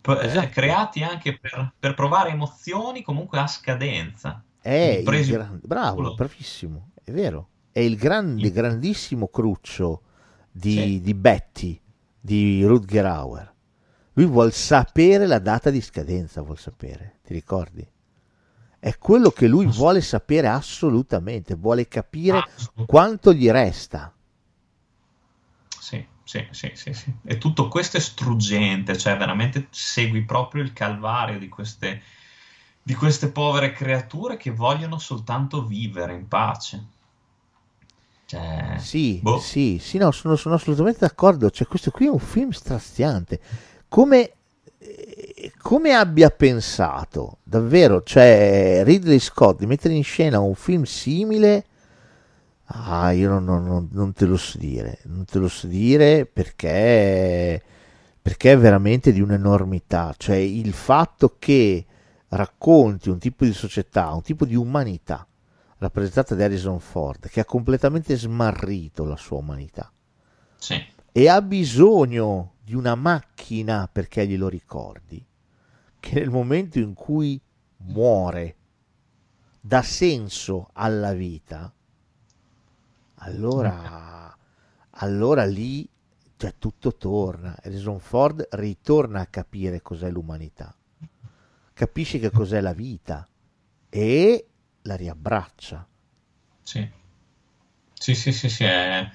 p- 0.00 0.18
Esatto. 0.20 0.46
eh, 0.46 0.48
creati 0.50 1.02
anche 1.02 1.38
per, 1.38 1.74
per 1.78 1.94
provare 1.94 2.30
emozioni 2.30 3.02
comunque 3.02 3.38
a 3.38 3.46
scadenza. 3.46 4.42
Eh, 4.62 5.02
Presi- 5.04 5.32
gran- 5.32 5.60
bravo, 5.62 6.14
bravissimo, 6.14 6.90
è 7.04 7.10
vero. 7.10 7.48
È 7.74 7.80
il 7.80 7.96
grande, 7.96 8.50
grandissimo 8.52 9.28
cruccio 9.28 10.02
di, 10.50 11.00
Sì. 11.00 11.00
di 11.02 11.14
Betty, 11.14 11.80
di 12.20 12.64
Rutger 12.64 13.06
Hauer. 13.06 13.52
Lui 14.14 14.26
vuol 14.26 14.52
sapere 14.52 15.26
la 15.26 15.40
data 15.40 15.70
di 15.70 15.80
scadenza, 15.80 16.42
vuol 16.42 16.58
sapere, 16.58 17.18
ti 17.24 17.34
ricordi? 17.34 17.86
È 18.78 18.96
quello 18.98 19.30
che 19.32 19.48
lui 19.48 19.66
vuole 19.66 20.00
sapere 20.00 20.48
assolutamente, 20.48 21.56
vuole 21.56 21.88
capire 21.88 22.46
Assolutamente. 22.54 22.86
quanto 22.86 23.32
gli 23.32 23.50
resta. 23.50 24.14
Sì, 25.78 26.06
sì, 26.24 26.46
sì, 26.52 26.70
sì, 26.74 26.92
sì. 26.94 27.14
E 27.22 27.38
tutto 27.38 27.68
questo 27.68 27.96
è 27.98 28.00
struggente, 28.00 28.96
cioè 28.96 29.16
veramente 29.16 29.68
segui 29.70 30.24
proprio 30.24 30.62
il 30.62 30.72
calvario 30.72 31.38
di 31.38 31.48
queste, 31.48 32.02
di 32.82 32.94
queste 32.94 33.30
povere 33.30 33.72
creature 33.72 34.36
che 34.36 34.50
vogliono 34.50 34.98
soltanto 34.98 35.64
vivere 35.66 36.14
in 36.14 36.26
pace. 36.28 36.88
Cioè, 38.34 38.78
Sì, 38.78 39.20
boh. 39.22 39.38
sì, 39.38 39.78
sì, 39.80 39.98
no, 39.98 40.10
sono, 40.10 40.36
sono 40.36 40.54
assolutamente 40.56 41.00
d'accordo. 41.00 41.50
Cioè, 41.50 41.66
questo 41.66 41.90
qui 41.90 42.06
è 42.06 42.10
un 42.10 42.18
film 42.18 42.50
straziante. 42.50 43.40
Come, 43.88 44.32
eh, 44.78 45.52
come 45.58 45.92
abbia 45.94 46.30
pensato 46.30 47.38
davvero, 47.42 48.02
cioè, 48.02 48.82
Ridley 48.84 49.18
Scott 49.18 49.58
di 49.60 49.66
mettere 49.66 49.94
in 49.94 50.04
scena 50.04 50.40
un 50.40 50.54
film 50.54 50.82
simile? 50.84 51.64
Ah, 52.66 53.12
io 53.12 53.28
non, 53.28 53.44
non- 53.44 53.64
non- 53.64 53.88
non 53.92 54.12
te 54.12 54.24
lo 54.24 54.36
so 54.36 54.58
dire, 54.58 54.98
non 55.04 55.24
te 55.26 55.38
lo 55.38 55.48
so 55.48 55.66
dire 55.66 56.24
perché, 56.26 57.62
perché 58.20 58.52
è 58.52 58.58
veramente 58.58 59.12
di 59.12 59.20
un'enormità. 59.20 60.14
Cioè, 60.16 60.36
il 60.36 60.72
fatto 60.72 61.36
che 61.38 61.84
racconti 62.28 63.10
un 63.10 63.18
tipo 63.18 63.44
di 63.44 63.52
società, 63.52 64.10
un 64.12 64.22
tipo 64.22 64.44
di 64.46 64.56
umanità 64.56 65.26
rappresentata 65.78 66.34
da 66.34 66.44
Harrison 66.44 66.80
Ford, 66.80 67.28
che 67.28 67.40
ha 67.40 67.44
completamente 67.44 68.16
smarrito 68.16 69.04
la 69.04 69.16
sua 69.16 69.38
umanità. 69.38 69.90
Sì, 70.56 70.82
e 71.16 71.28
ha 71.28 71.40
bisogno 71.40 72.54
di 72.64 72.74
una 72.74 72.96
macchina 72.96 73.88
perché 73.90 74.26
glielo 74.26 74.48
ricordi, 74.48 75.24
che 76.00 76.14
nel 76.18 76.30
momento 76.30 76.80
in 76.80 76.92
cui 76.92 77.40
muore 77.76 78.56
dà 79.60 79.80
senso 79.82 80.70
alla 80.72 81.12
vita, 81.12 81.72
allora, 83.18 84.36
allora 84.90 85.44
lì 85.44 85.88
cioè, 86.36 86.54
tutto 86.58 86.96
torna. 86.96 87.56
Harrison 87.62 88.00
Ford 88.00 88.48
ritorna 88.50 89.20
a 89.20 89.26
capire 89.26 89.82
cos'è 89.82 90.10
l'umanità, 90.10 90.74
capisce 91.74 92.18
che 92.18 92.32
cos'è 92.32 92.60
la 92.60 92.72
vita. 92.72 93.24
E 93.88 94.48
la 94.84 94.96
riabbraccia. 94.96 95.86
sì. 96.62 97.02
Sì, 97.94 98.14
sì, 98.14 98.32
sì, 98.32 98.48
sì, 98.50 98.64
è- 98.64 99.08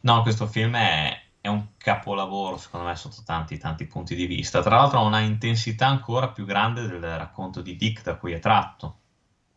No, 0.00 0.22
questo 0.22 0.46
film 0.46 0.74
è, 0.76 1.16
è 1.40 1.48
un 1.48 1.68
capolavoro, 1.76 2.56
secondo 2.56 2.86
me, 2.86 2.96
sotto 2.96 3.22
tanti, 3.24 3.58
tanti 3.58 3.86
punti 3.86 4.14
di 4.16 4.26
vista. 4.26 4.62
Tra 4.62 4.76
l'altro 4.76 4.98
ha 4.98 5.02
una 5.02 5.20
intensità 5.20 5.86
ancora 5.86 6.30
più 6.30 6.44
grande 6.44 6.88
del 6.88 7.00
racconto 7.00 7.60
di 7.60 7.76
Dick 7.76 8.02
da 8.02 8.16
cui 8.16 8.32
è 8.32 8.38
tratto. 8.40 8.98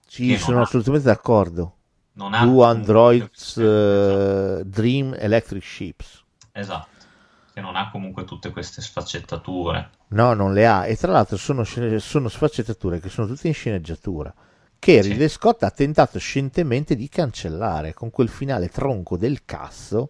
Sì, 0.06 0.38
sono 0.38 0.60
ha- 0.60 0.64
assolutamente 0.64 1.08
d'accordo. 1.08 1.78
Non 2.14 2.34
ha 2.36 2.40
comunque- 2.40 2.66
Androids 2.68 3.58
eh, 3.64 4.62
Dream 4.66 5.16
Electric 5.18 5.64
Ships. 5.64 6.24
Esatto, 6.52 7.06
che 7.54 7.62
non 7.62 7.76
ha 7.76 7.90
comunque 7.90 8.26
tutte 8.26 8.52
queste 8.52 8.82
sfaccettature. 8.82 9.90
No, 10.10 10.34
non 10.34 10.54
le 10.54 10.68
ha. 10.68 10.86
E 10.86 10.96
tra 10.96 11.12
l'altro 11.12 11.38
sono, 11.38 11.64
sono 11.64 12.28
sfaccettature 12.30 13.00
che 13.00 13.10
sono 13.10 13.26
tutte 13.26 13.48
in 13.48 13.54
sceneggiatura. 13.56 14.32
Che 14.84 15.02
Sì. 15.02 15.12
Ridley 15.12 15.30
Scott 15.30 15.64
ha 15.64 15.72
tentato 15.72 16.20
scientemente 16.20 16.98
di 16.98 17.08
cancellare 17.08 17.94
con 17.94 18.10
quel 18.10 18.28
finale 18.28 18.68
tronco 18.68 19.16
del 19.16 19.46
cazzo 19.46 20.10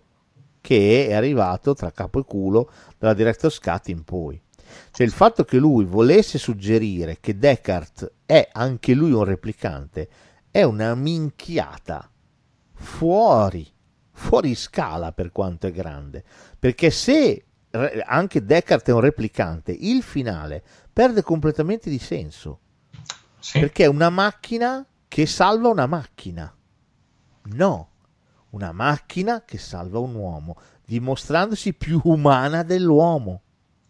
che 0.62 1.10
è 1.10 1.14
arrivato 1.14 1.76
tra 1.76 1.92
capo 1.92 2.20
e 2.20 2.24
culo 2.24 2.72
dalla 2.98 3.14
Director's 3.14 3.60
Cut 3.60 3.90
in 3.90 4.04
poi. 4.04 4.42
Cioè 4.90 5.06
il 5.06 5.12
fatto 5.12 5.44
che 5.44 5.58
lui 5.58 5.86
volesse 5.86 6.40
suggerire 6.40 7.20
che 7.20 7.38
Deckard 7.38 8.14
è 8.26 8.50
anche 8.52 8.96
lui 8.96 9.12
un 9.12 9.26
replicante 9.26 10.10
è 10.50 10.64
una 10.64 10.96
minchiata 10.96 12.10
fuori, 12.74 13.72
fuori 14.12 14.56
scala 14.56 15.12
per 15.12 15.32
quanto 15.32 15.68
è 15.68 15.72
grande. 15.72 16.24
Perché 16.58 16.90
se 16.90 17.46
anche 18.08 18.44
Deckard 18.44 18.82
è 18.86 18.92
un 18.92 19.02
replicante, 19.02 19.72
il 19.72 20.02
finale 20.02 20.64
perde 20.92 21.22
completamente 21.22 21.92
di 21.92 22.00
senso. 22.00 22.62
Sì, 23.44 23.60
Perché 23.60 23.84
è 23.84 23.88
una 23.88 24.10
macchina 24.10 24.86
che 25.06 25.26
salva 25.26 25.68
una 25.68 25.86
macchina. 25.86 26.56
No, 27.46 27.90
una 28.52 28.72
macchina 28.72 29.44
che 29.44 29.58
salva 29.58 30.00
un 30.00 30.16
uomo, 30.16 30.56
dimostrandosi 30.86 31.74
più 31.74 32.00
umana 32.06 32.64
dell'uomo. 32.64 33.42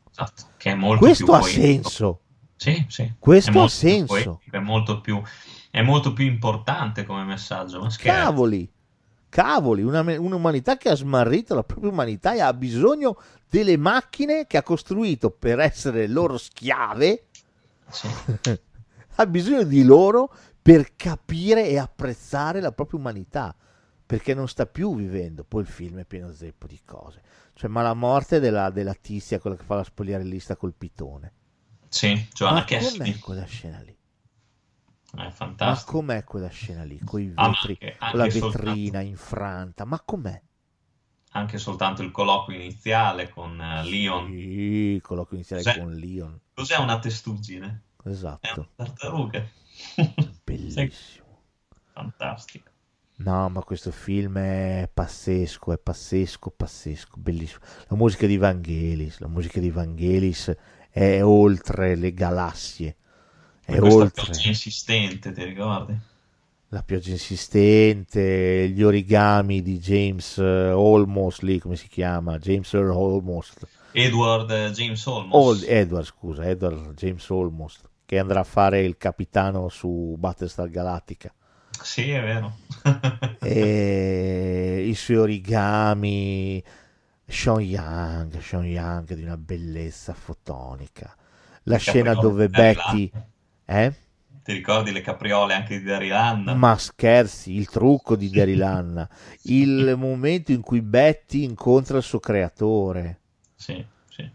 esatto, 0.10 0.44
che 0.58 0.72
è 0.72 0.76
molto 0.76 1.06
Questo 1.06 1.26
più 1.26 1.34
ha 1.36 1.40
poetico. 1.40 1.62
senso. 1.62 2.20
Sì, 2.56 2.86
sì. 2.90 3.14
Questo 3.20 3.62
ha 3.62 3.68
senso. 3.68 4.08
poetico, 4.08 4.40
È 4.58 4.60
molto 4.60 5.02
più, 5.02 5.22
è 5.70 5.82
molto 5.84 6.14
più 6.14 6.26
importante 6.26 7.06
come 7.06 7.24
messaggio. 7.24 7.80
Ma. 7.82 7.90
Cavoli, 7.96 8.68
cavoli, 9.30 9.84
una- 9.84 10.02
un'umanità 10.02 10.78
che 10.78 10.90
ha 10.90 10.96
smarrito 10.96 11.54
la 11.54 11.64
propria 11.64 11.92
umanità 11.92 12.34
e 12.34 12.42
ha 12.42 12.54
bisogno 12.54 13.18
delle 13.48 13.78
macchine 13.78 14.48
che 14.48 14.58
ha 14.58 14.64
costruito 14.64 15.30
per 15.30 15.60
essere 15.60 16.08
loro 16.08 16.38
schiave, 16.40 17.28
Sì. 17.92 18.08
ha 19.16 19.26
bisogno 19.26 19.64
di 19.64 19.84
loro 19.84 20.34
per 20.62 20.96
capire 20.96 21.68
e 21.68 21.78
apprezzare 21.78 22.62
la 22.62 22.72
propria 22.72 23.00
umanità, 23.00 23.56
perché 24.06 24.34
non 24.34 24.48
sta 24.48 24.66
più 24.66 24.96
vivendo. 24.96 25.44
Poi 25.44 25.62
il 25.62 25.68
film 25.68 26.00
è 26.00 26.06
pieno 26.06 26.32
zeppo 26.32 26.68
di 26.68 26.80
cose. 26.86 27.22
Cioè, 27.54 27.70
ma 27.70 27.82
la 27.82 27.94
morte 27.94 28.40
della, 28.40 28.70
della 28.70 28.94
tizia, 28.94 29.40
quella 29.40 29.56
che 29.56 29.64
fa 29.64 29.76
la 29.76 29.84
spogliarellista 29.84 30.56
col 30.56 30.74
pitone. 30.74 31.34
Sì, 31.90 32.28
Giovanna 32.34 32.60
ma 32.60 32.66
com'è 32.66 32.80
Cassidy. 32.80 33.20
quella 33.20 33.46
scena 33.46 33.80
lì? 33.82 33.92
È 33.92 35.16
Ma 35.18 35.30
fantastico. 35.30 35.92
com'è 35.92 36.24
quella 36.24 36.48
scena 36.50 36.84
lì? 36.84 37.00
Con 37.04 37.22
i 37.22 37.32
Ah, 37.36 37.50
ma 37.50 37.54
vetri, 37.68 37.78
con 37.78 38.18
la 38.18 38.24
vetrina 38.24 38.50
soltanto- 38.50 39.00
infranta, 39.02 39.86
ma 39.86 40.02
com'è? 40.04 40.42
Anche 41.36 41.58
soltanto 41.58 42.02
il 42.04 42.12
colloquio 42.12 42.60
iniziale 42.60 43.30
con 43.30 43.60
eh, 43.60 43.84
Leon. 43.84 44.28
Sì, 44.32 45.00
quello 45.04 45.26
che 45.26 45.36
iniziare 45.36 45.64
Cos'è? 45.64 45.80
con 45.80 45.92
Leon. 45.94 46.40
Cos'è 46.54 46.78
una 46.78 47.00
testuggine? 47.00 47.82
È 48.40 48.46
Esatto, 48.46 48.62
una 48.62 48.70
tartaruga. 48.76 49.50
bellissimo. 50.46 51.42
Fantastico. 51.94 52.70
No, 53.16 53.48
ma 53.50 53.64
questo 53.64 53.92
film 53.92 54.38
è 54.38 54.90
pazzesco, 54.94 55.72
è 55.74 55.78
pazzesco, 55.78 56.50
pazzesco, 56.52 57.18
bellissimo. 57.18 57.62
La 57.88 57.96
musica 57.96 58.28
di 58.28 58.38
Vangelis, 58.38 59.20
la 59.20 59.28
musica 59.28 59.60
di 59.60 59.70
Vangelis 59.72 60.54
è 60.90 61.24
oltre 61.24 61.96
le 61.96 62.14
galassie, 62.14 62.96
è 63.64 63.80
oltre 63.80 64.24
pioggia 64.26 64.50
insistente, 64.50 65.32
ti 65.32 65.44
ricordi? 65.44 65.98
la 66.70 66.84
pioggia 66.84 67.12
insistente, 67.12 68.68
gli 68.70 68.84
origami 68.84 69.62
di 69.62 69.80
James 69.80 70.38
eh, 70.40 70.72
Olmos, 70.72 71.40
lì 71.40 71.58
come 71.60 71.76
si 71.78 71.88
chiama? 71.88 72.38
James 72.38 72.74
Earl 72.74 72.92
Olmos, 72.92 73.54
Edward 73.94 74.52
eh, 74.52 74.72
James 74.72 75.06
Olmos. 75.08 75.34
Ol- 75.38 75.64
Edward, 75.68 76.06
scusa, 76.06 76.46
Edward 76.46 76.94
James 76.96 77.30
Olmos, 77.30 77.82
che 78.14 78.20
andrà 78.20 78.42
a 78.42 78.44
fare 78.44 78.84
il 78.84 78.96
capitano 78.98 79.70
su 79.70 80.16
Battlestar 80.20 80.70
Galactica. 80.70 81.34
Sì, 81.82 82.12
è 82.12 82.22
vero. 82.22 82.60
e 83.42 84.86
i 84.88 84.94
suoi 84.96 85.18
origami, 85.18 86.64
Sean 87.26 87.62
Young, 87.62 88.40
Sean 88.40 88.66
Young 88.66 89.14
di 89.14 89.24
una 89.24 89.38
bellezza 89.38 90.14
fotonica. 90.14 91.16
La 91.64 91.78
scena 91.78 92.14
dove 92.14 92.50
Betty, 92.50 93.12
eh? 93.66 93.94
Ti 94.44 94.52
ricordi 94.54 94.92
le 94.92 95.02
capriole 95.02 95.54
anche 95.56 95.80
di 95.80 95.84
Daryl 95.86 96.12
Hannah? 96.14 96.54
Ma 96.54 96.78
scherzi, 96.78 97.54
il 97.56 97.68
trucco 97.70 98.16
di 98.16 98.30
Daryl 98.30 98.62
Hannah, 98.62 99.10
il 99.44 99.96
momento 99.98 100.52
in 100.52 100.62
cui 100.62 100.82
Betty 100.82 101.44
incontra 101.44 101.98
il 101.98 102.04
suo 102.04 102.20
creatore, 102.20 103.22
Sì, 103.56 103.84
sì. 104.10 104.30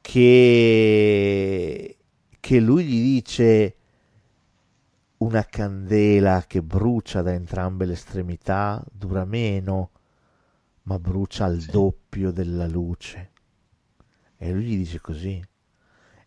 che, 0.00 1.97
che 2.40 2.60
lui 2.60 2.84
gli 2.84 3.02
dice 3.02 3.74
una 5.18 5.44
candela 5.44 6.44
che 6.46 6.62
brucia 6.62 7.22
da 7.22 7.32
entrambe 7.32 7.84
le 7.84 7.94
estremità 7.94 8.82
dura 8.92 9.24
meno, 9.24 9.90
ma 10.82 10.98
brucia 10.98 11.44
al 11.44 11.60
Sì. 11.60 11.70
doppio 11.70 12.30
della 12.30 12.66
luce. 12.66 13.30
E 14.36 14.52
lui 14.52 14.64
gli 14.64 14.76
dice 14.76 15.00
così. 15.00 15.42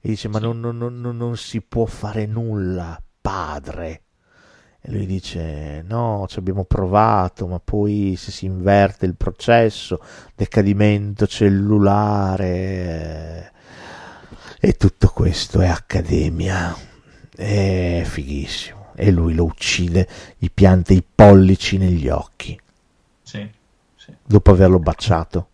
E 0.03 0.09
dice, 0.09 0.27
ma 0.27 0.39
Sì. 0.39 0.45
non, 0.45 0.59
non- 0.59 0.77
non- 0.77 0.99
non- 0.99 1.15
non 1.15 1.37
si 1.37 1.61
può 1.61 1.85
fare 1.85 2.25
nulla, 2.25 3.01
padre. 3.21 4.03
E 4.83 4.91
lui 4.91 5.05
dice, 5.05 5.83
no, 5.83 6.25
ci 6.27 6.39
abbiamo 6.39 6.65
provato, 6.65 7.45
ma 7.47 7.59
poi 7.59 8.15
se 8.17 8.31
si 8.31 8.45
inverte 8.45 9.05
il 9.05 9.15
processo, 9.15 10.01
decadimento 10.35 11.27
cellulare, 11.27 13.53
e 14.61 14.77
tutto 14.77 15.09
questo 15.09 15.59
è 15.59 15.67
accademia. 15.67 16.73
È 17.35 18.03
fighissimo. 18.05 18.93
E 18.95 19.11
lui 19.11 19.33
lo 19.33 19.43
uccide, 19.45 20.07
gli 20.37 20.49
pianta 20.53 20.93
i 20.93 21.03
pollici 21.03 21.77
negli 21.77 22.07
occhi. 22.07 22.57
Sì, 23.23 23.49
sì. 23.95 24.15
dopo 24.23 24.51
averlo 24.51 24.79
baciato. 24.79 25.47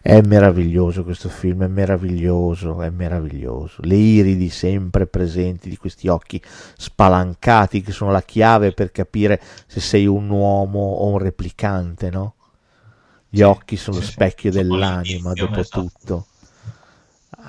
È 0.00 0.20
meraviglioso 0.22 1.04
questo 1.04 1.28
film, 1.28 1.64
è 1.64 1.68
meraviglioso, 1.68 2.82
è 2.82 2.90
meraviglioso. 2.90 3.80
Le 3.84 3.94
iridi 3.94 4.50
sempre 4.50 5.06
presenti 5.06 5.68
di 5.68 5.76
questi 5.76 6.08
occhi 6.08 6.42
spalancati 6.76 7.80
che 7.82 7.92
sono 7.92 8.10
la 8.10 8.22
chiave 8.22 8.72
per 8.72 8.90
capire 8.90 9.40
se 9.66 9.80
sei 9.80 10.06
un 10.06 10.28
uomo 10.30 10.80
o 10.80 11.06
un 11.08 11.18
replicante, 11.18 12.10
no? 12.10 12.34
Gli 13.28 13.42
Sì, 13.42 13.42
occhi 13.42 13.76
sono 13.76 13.98
lo 13.98 14.02
sì, 14.02 14.06
sì. 14.06 14.12
specchio 14.12 14.50
Sono 14.50 14.62
dell'anima, 14.62 15.34
dopo 15.34 15.60
esatto. 15.60 15.66
tutto. 15.66 16.26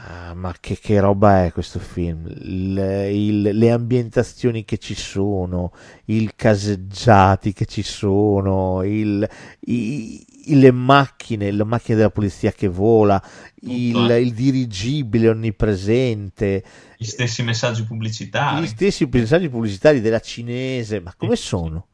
Ah, 0.06 0.34
ma 0.34 0.54
che, 0.60 0.78
che 0.78 1.00
roba 1.00 1.46
è 1.46 1.52
questo 1.54 1.80
film? 1.80 2.26
Il- 2.28 2.78
il- 3.14 3.42
le 3.58 3.72
ambientazioni 3.72 4.66
che 4.66 4.78
ci 4.78 4.96
sono, 4.96 5.72
i 6.06 6.30
caseggiati 6.36 7.54
che 7.54 7.66
ci 7.66 7.84
sono, 7.84 8.84
il- 8.84 9.26
i- 9.62 10.26
le 10.56 10.72
macchine, 10.72 11.52
la 11.52 11.64
macchina 11.64 11.96
della 11.98 12.10
polizia 12.10 12.52
che 12.52 12.68
vola, 12.68 13.22
il, 13.62 14.12
eh. 14.12 14.20
il 14.22 14.34
dirigibile 14.34 15.30
onnipresente, 15.30 16.64
Gli 16.98 17.06
stessi 17.06 17.42
messaggi 17.44 17.84
pubblicitari. 17.86 18.62
gli 18.64 18.68
stessi 18.68 19.08
messaggi 19.10 19.48
pubblicitari 19.48 20.02
della 20.02 20.20
cinese, 20.20 21.00
ma 21.00 21.14
come 21.16 21.38
sono? 21.38 21.88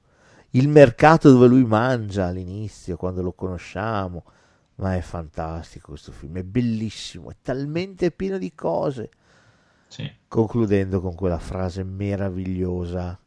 Il 0.51 0.67
mercato 0.67 1.29
dove 1.29 1.45
lui 1.45 1.63
mangia 1.63 2.25
all'inizio, 2.25 2.97
quando 2.97 3.21
lo 3.21 3.33
conosciamo. 3.33 4.23
Ma 4.79 4.95
è 4.95 5.01
fantastico 5.01 5.89
questo 5.89 6.11
film, 6.11 6.37
è 6.37 6.43
bellissimo, 6.43 7.29
è 7.31 7.35
talmente 7.41 8.11
pieno 8.11 8.37
di 8.37 8.53
cose. 8.55 9.09
Sì, 9.87 10.09
Concludendo 10.27 11.01
con 11.01 11.15
quella 11.15 11.39
frase 11.39 11.83
meravigliosa 11.83 13.19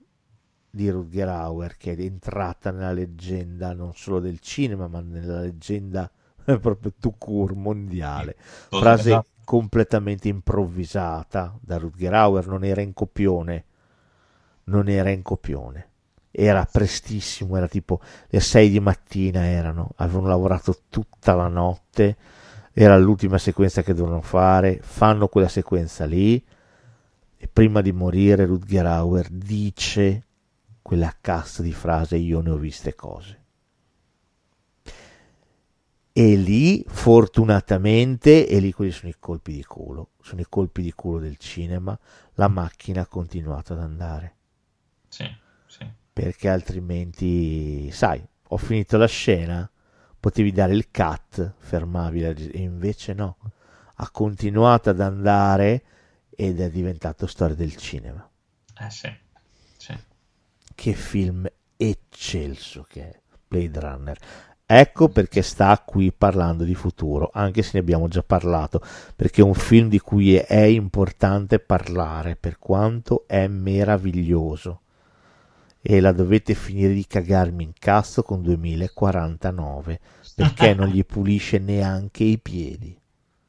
di 0.70 0.88
Rutger 0.90 1.28
Hauer 1.28 1.76
che 1.76 1.94
è 1.94 2.00
entrata 2.00 2.70
nella 2.70 2.92
leggenda 2.92 3.74
non 3.74 3.92
solo 3.94 4.20
del 4.20 4.40
cinema, 4.40 4.88
ma 4.88 5.00
nella 5.00 5.40
leggenda 5.40 6.10
proprio 6.60 6.92
tout 6.98 7.16
court 7.18 7.54
mondiale. 7.54 8.36
Frase 8.38 9.10
Esatto. 9.10 9.28
completamente 9.44 10.28
improvvisata 10.28 11.56
da 11.60 11.76
Rutger 11.78 12.14
Hauer, 12.14 12.46
non 12.46 12.64
era 12.64 12.80
in 12.80 12.94
copione, 12.94 13.64
non 14.64 14.88
era 14.88 15.10
in 15.10 15.22
copione. 15.22 15.91
Era 16.34 16.66
prestissimo, 16.70 17.56
era 17.56 17.68
tipo 17.68 18.00
le 18.28 18.40
6 18.40 18.70
di 18.70 18.80
mattina 18.80 19.44
erano, 19.44 19.90
avevano 19.96 20.28
lavorato 20.28 20.80
tutta 20.88 21.34
la 21.34 21.46
notte, 21.46 22.16
era 22.72 22.96
l'ultima 22.96 23.36
sequenza 23.36 23.82
che 23.82 23.92
dovevano 23.92 24.22
fare, 24.22 24.80
fanno 24.82 25.28
quella 25.28 25.48
sequenza 25.48 26.06
lì 26.06 26.42
e 27.36 27.48
prima 27.48 27.82
di 27.82 27.92
morire 27.92 28.46
Rutger 28.46 28.86
Hauer 28.86 29.28
dice 29.28 30.26
quella 30.80 31.14
cassa 31.20 31.62
di 31.62 31.72
frase 31.72 32.16
io 32.16 32.40
ne 32.40 32.50
ho 32.50 32.56
viste 32.56 32.94
cose. 32.94 33.40
E 36.14 36.36
lì, 36.36 36.84
fortunatamente, 36.86 38.46
e 38.46 38.58
lì 38.60 38.72
quelli 38.72 38.90
sono 38.90 39.10
i 39.10 39.16
colpi 39.18 39.52
di 39.52 39.64
culo, 39.64 40.10
sono 40.20 40.42
i 40.42 40.46
colpi 40.48 40.82
di 40.82 40.92
culo 40.92 41.18
del 41.18 41.36
cinema, 41.38 41.98
la 42.34 42.48
macchina 42.48 43.02
ha 43.02 43.06
continuato 43.06 43.72
ad 43.72 43.80
andare, 43.80 44.34
Sì, 45.08 45.24
sì. 45.66 45.90
Perché 46.12 46.48
altrimenti, 46.48 47.90
sai, 47.90 48.22
ho 48.48 48.56
finito 48.56 48.96
la 48.96 49.06
scena, 49.06 49.68
potevi 50.20 50.52
dare 50.52 50.74
il 50.74 50.90
cut, 50.90 51.54
fermavi 51.58 52.20
la 52.20 52.28
e 52.28 52.58
invece 52.60 53.14
no, 53.14 53.38
ha 53.94 54.10
continuato 54.10 54.90
ad 54.90 55.00
andare 55.00 55.82
ed 56.30 56.60
è 56.60 56.70
diventato 56.70 57.26
storia 57.26 57.54
del 57.54 57.76
cinema. 57.76 58.28
Eh 58.78 58.90
sì, 58.90 59.10
sì. 59.76 59.96
Che 60.74 60.92
film 60.92 61.46
eccelso 61.76 62.84
che 62.88 63.08
è 63.08 63.20
Blade 63.48 63.80
Runner. 63.80 64.18
Ecco 64.64 65.08
perché 65.08 65.42
sta 65.42 65.82
qui 65.84 66.12
parlando 66.12 66.64
di 66.64 66.74
futuro, 66.74 67.30
anche 67.32 67.62
se 67.62 67.72
ne 67.74 67.80
abbiamo 67.80 68.08
già 68.08 68.22
parlato, 68.22 68.80
perché 69.14 69.42
è 69.42 69.44
un 69.44 69.54
film 69.54 69.88
di 69.88 69.98
cui 69.98 70.36
è 70.36 70.62
importante 70.62 71.58
parlare, 71.58 72.36
per 72.36 72.58
quanto 72.58 73.24
è 73.26 73.46
meraviglioso. 73.48 74.81
E 75.82 76.00
la 76.00 76.12
dovete 76.12 76.54
finire 76.54 76.92
di 76.94 77.06
cagarmi 77.06 77.64
in 77.64 77.72
cazzo 77.78 78.22
con 78.22 78.40
2049, 78.42 80.00
perché 80.34 80.74
non 80.74 80.88
gli 80.88 81.04
pulisce 81.04 81.58
neanche 81.58 82.24
i 82.24 82.38
piedi. 82.38 82.96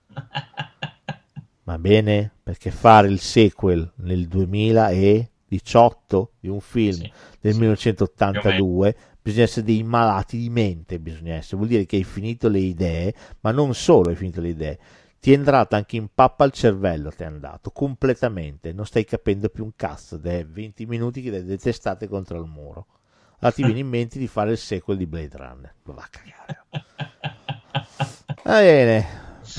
Va 1.63 1.77
bene? 1.79 2.31
Perché 2.43 2.71
fare 2.71 3.07
il 3.07 3.19
sequel 3.19 3.89
nel 3.97 4.27
2018 4.27 6.31
di 6.39 6.49
un 6.49 6.59
film 6.59 6.91
Sì, 6.91 7.11
del 7.39 7.53
sì. 7.53 7.59
1982 7.59 8.95
bisogna 9.21 9.43
essere 9.43 9.65
dei 9.65 9.83
malati 9.83 10.37
di 10.37 10.49
mente 10.49 10.99
bisogna 10.99 11.35
essere 11.35 11.55
vuol 11.55 11.69
dire 11.69 11.85
che 11.85 11.95
hai 11.95 12.03
finito 12.03 12.49
le 12.49 12.59
idee 12.59 13.13
ma 13.41 13.51
non 13.51 13.73
solo 13.73 14.09
hai 14.09 14.17
finito 14.17 14.41
le 14.41 14.49
idee 14.49 14.79
ti 15.23 15.31
è 15.31 15.35
entrato 15.37 15.75
anche 15.75 15.95
in 15.95 16.09
pappa 16.13 16.43
al 16.43 16.51
cervello 16.51 17.09
ti 17.09 17.23
è 17.23 17.25
andato 17.25 17.71
completamente 17.71 18.73
non 18.73 18.85
stai 18.85 19.05
capendo 19.05 19.47
più 19.47 19.63
un 19.63 19.71
cazzo 19.73 20.19
è 20.21 20.45
20 20.45 20.85
minuti 20.85 21.21
che 21.21 21.29
le 21.29 21.45
detestate 21.45 22.09
contro 22.09 22.41
il 22.41 22.49
muro 22.49 22.87
allora 23.39 23.55
ti 23.55 23.63
viene 23.63 23.79
in 23.79 23.87
mente 23.87 24.19
di 24.19 24.27
fare 24.27 24.51
il 24.51 24.57
sequel 24.57 24.97
di 24.97 25.05
Blade 25.05 25.37
Runner 25.37 25.73
va 25.83 26.01
a 26.01 26.09
cagare 26.09 26.65
va 28.43 28.59
bene 28.59 29.07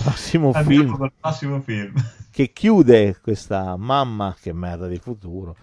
prossimo 0.02 0.52
film 0.52 1.10
prossimo 1.18 1.62
film. 1.62 1.94
che 2.30 2.52
chiude 2.52 3.20
questa 3.22 3.76
mamma 3.76 4.36
che 4.38 4.52
merda 4.52 4.88
di 4.88 4.98
futuro. 4.98 5.56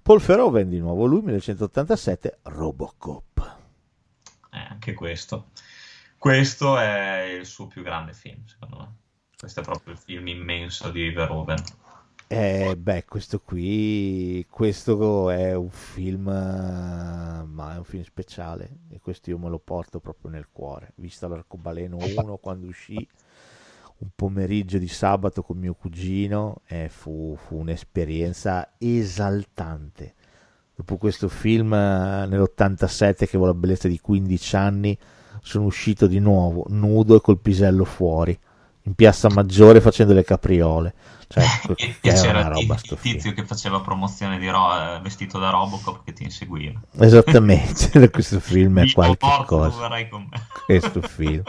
Paul 0.00 0.20
Verhoeven 0.20 0.68
di 0.68 0.78
nuovo, 0.78 1.04
lui 1.04 1.20
1987, 1.20 2.38
Robocop. 2.42 3.56
Eh, 4.52 4.58
anche 4.58 4.94
questo. 4.94 5.50
Questo 6.16 6.78
è 6.78 7.22
il 7.40 7.44
suo 7.44 7.66
più 7.66 7.82
grande 7.82 8.12
film, 8.12 8.44
secondo 8.46 8.76
me. 8.78 9.01
Questo 9.42 9.58
è 9.58 9.64
proprio 9.64 9.94
il 9.94 9.98
film 9.98 10.28
immenso 10.28 10.88
di 10.92 11.10
Verhoeven. 11.10 11.58
Eh, 12.28 12.76
beh, 12.78 13.04
questo 13.06 13.40
qui, 13.40 14.46
questo 14.48 15.30
è 15.30 15.52
un 15.56 15.68
film, 15.68 16.26
ma 16.26 17.74
è 17.74 17.76
un 17.76 17.82
film 17.82 18.04
speciale 18.04 18.82
e 18.88 19.00
questo 19.00 19.30
io 19.30 19.38
me 19.38 19.48
lo 19.48 19.58
porto 19.58 19.98
proprio 19.98 20.30
nel 20.30 20.46
cuore. 20.52 20.92
Visto 20.94 21.26
l'Arcobaleno 21.26 21.96
1 21.96 22.36
quando 22.36 22.68
uscì, 22.68 23.04
un 23.98 24.10
pomeriggio 24.14 24.78
di 24.78 24.86
sabato 24.86 25.42
con 25.42 25.58
mio 25.58 25.74
cugino, 25.74 26.60
eh, 26.68 26.88
fu, 26.88 27.36
fu 27.36 27.56
un'esperienza 27.56 28.74
esaltante. 28.78 30.14
Dopo 30.72 30.98
questo 30.98 31.26
film 31.26 31.74
eh, 31.74 32.26
nell'87 32.28 33.16
che 33.16 33.24
avevo 33.24 33.46
la 33.46 33.54
bellezza 33.54 33.88
di 33.88 33.98
15 33.98 34.54
anni, 34.56 34.96
sono 35.40 35.64
uscito 35.64 36.06
di 36.06 36.20
nuovo 36.20 36.64
nudo 36.68 37.16
e 37.16 37.20
col 37.20 37.40
pisello 37.40 37.84
fuori 37.84 38.38
in 38.84 38.94
piazza 38.94 39.28
Maggiore 39.30 39.80
facendo 39.80 40.12
le 40.12 40.24
capriole. 40.24 40.94
Cioè, 41.32 41.44
E, 41.76 41.96
e 42.02 42.12
c'era 42.12 42.48
roba 42.48 42.74
il 42.74 42.80
il 42.82 42.98
tizio 43.00 43.32
che 43.32 43.44
faceva 43.44 43.80
promozione 43.80 44.38
di 44.38 44.48
ro- 44.50 44.96
eh, 44.96 45.00
vestito 45.00 45.38
da 45.38 45.48
Robocop 45.48 46.04
che 46.04 46.12
ti 46.12 46.24
inseguiva. 46.24 46.78
Esattamente, 46.98 48.08
questo 48.10 48.38
film 48.38 48.80
è 48.80 48.92
qualche 48.92 49.44
cosa. 49.46 49.88
Questo 50.66 51.00
film. 51.00 51.42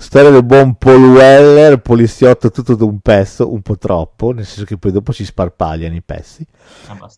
Storia 0.00 0.30
del 0.30 0.44
buon 0.44 0.76
Paul 0.76 1.02
Weller, 1.10 1.80
poliziotto 1.80 2.52
tutto 2.52 2.76
d'un 2.76 3.00
pezzo, 3.00 3.52
un 3.52 3.62
po' 3.62 3.76
troppo, 3.76 4.30
nel 4.30 4.46
senso 4.46 4.64
che 4.64 4.78
poi 4.78 4.92
dopo 4.92 5.10
si 5.10 5.24
sparpagliano 5.24 5.96
i 5.96 6.02
pezzi. 6.02 6.46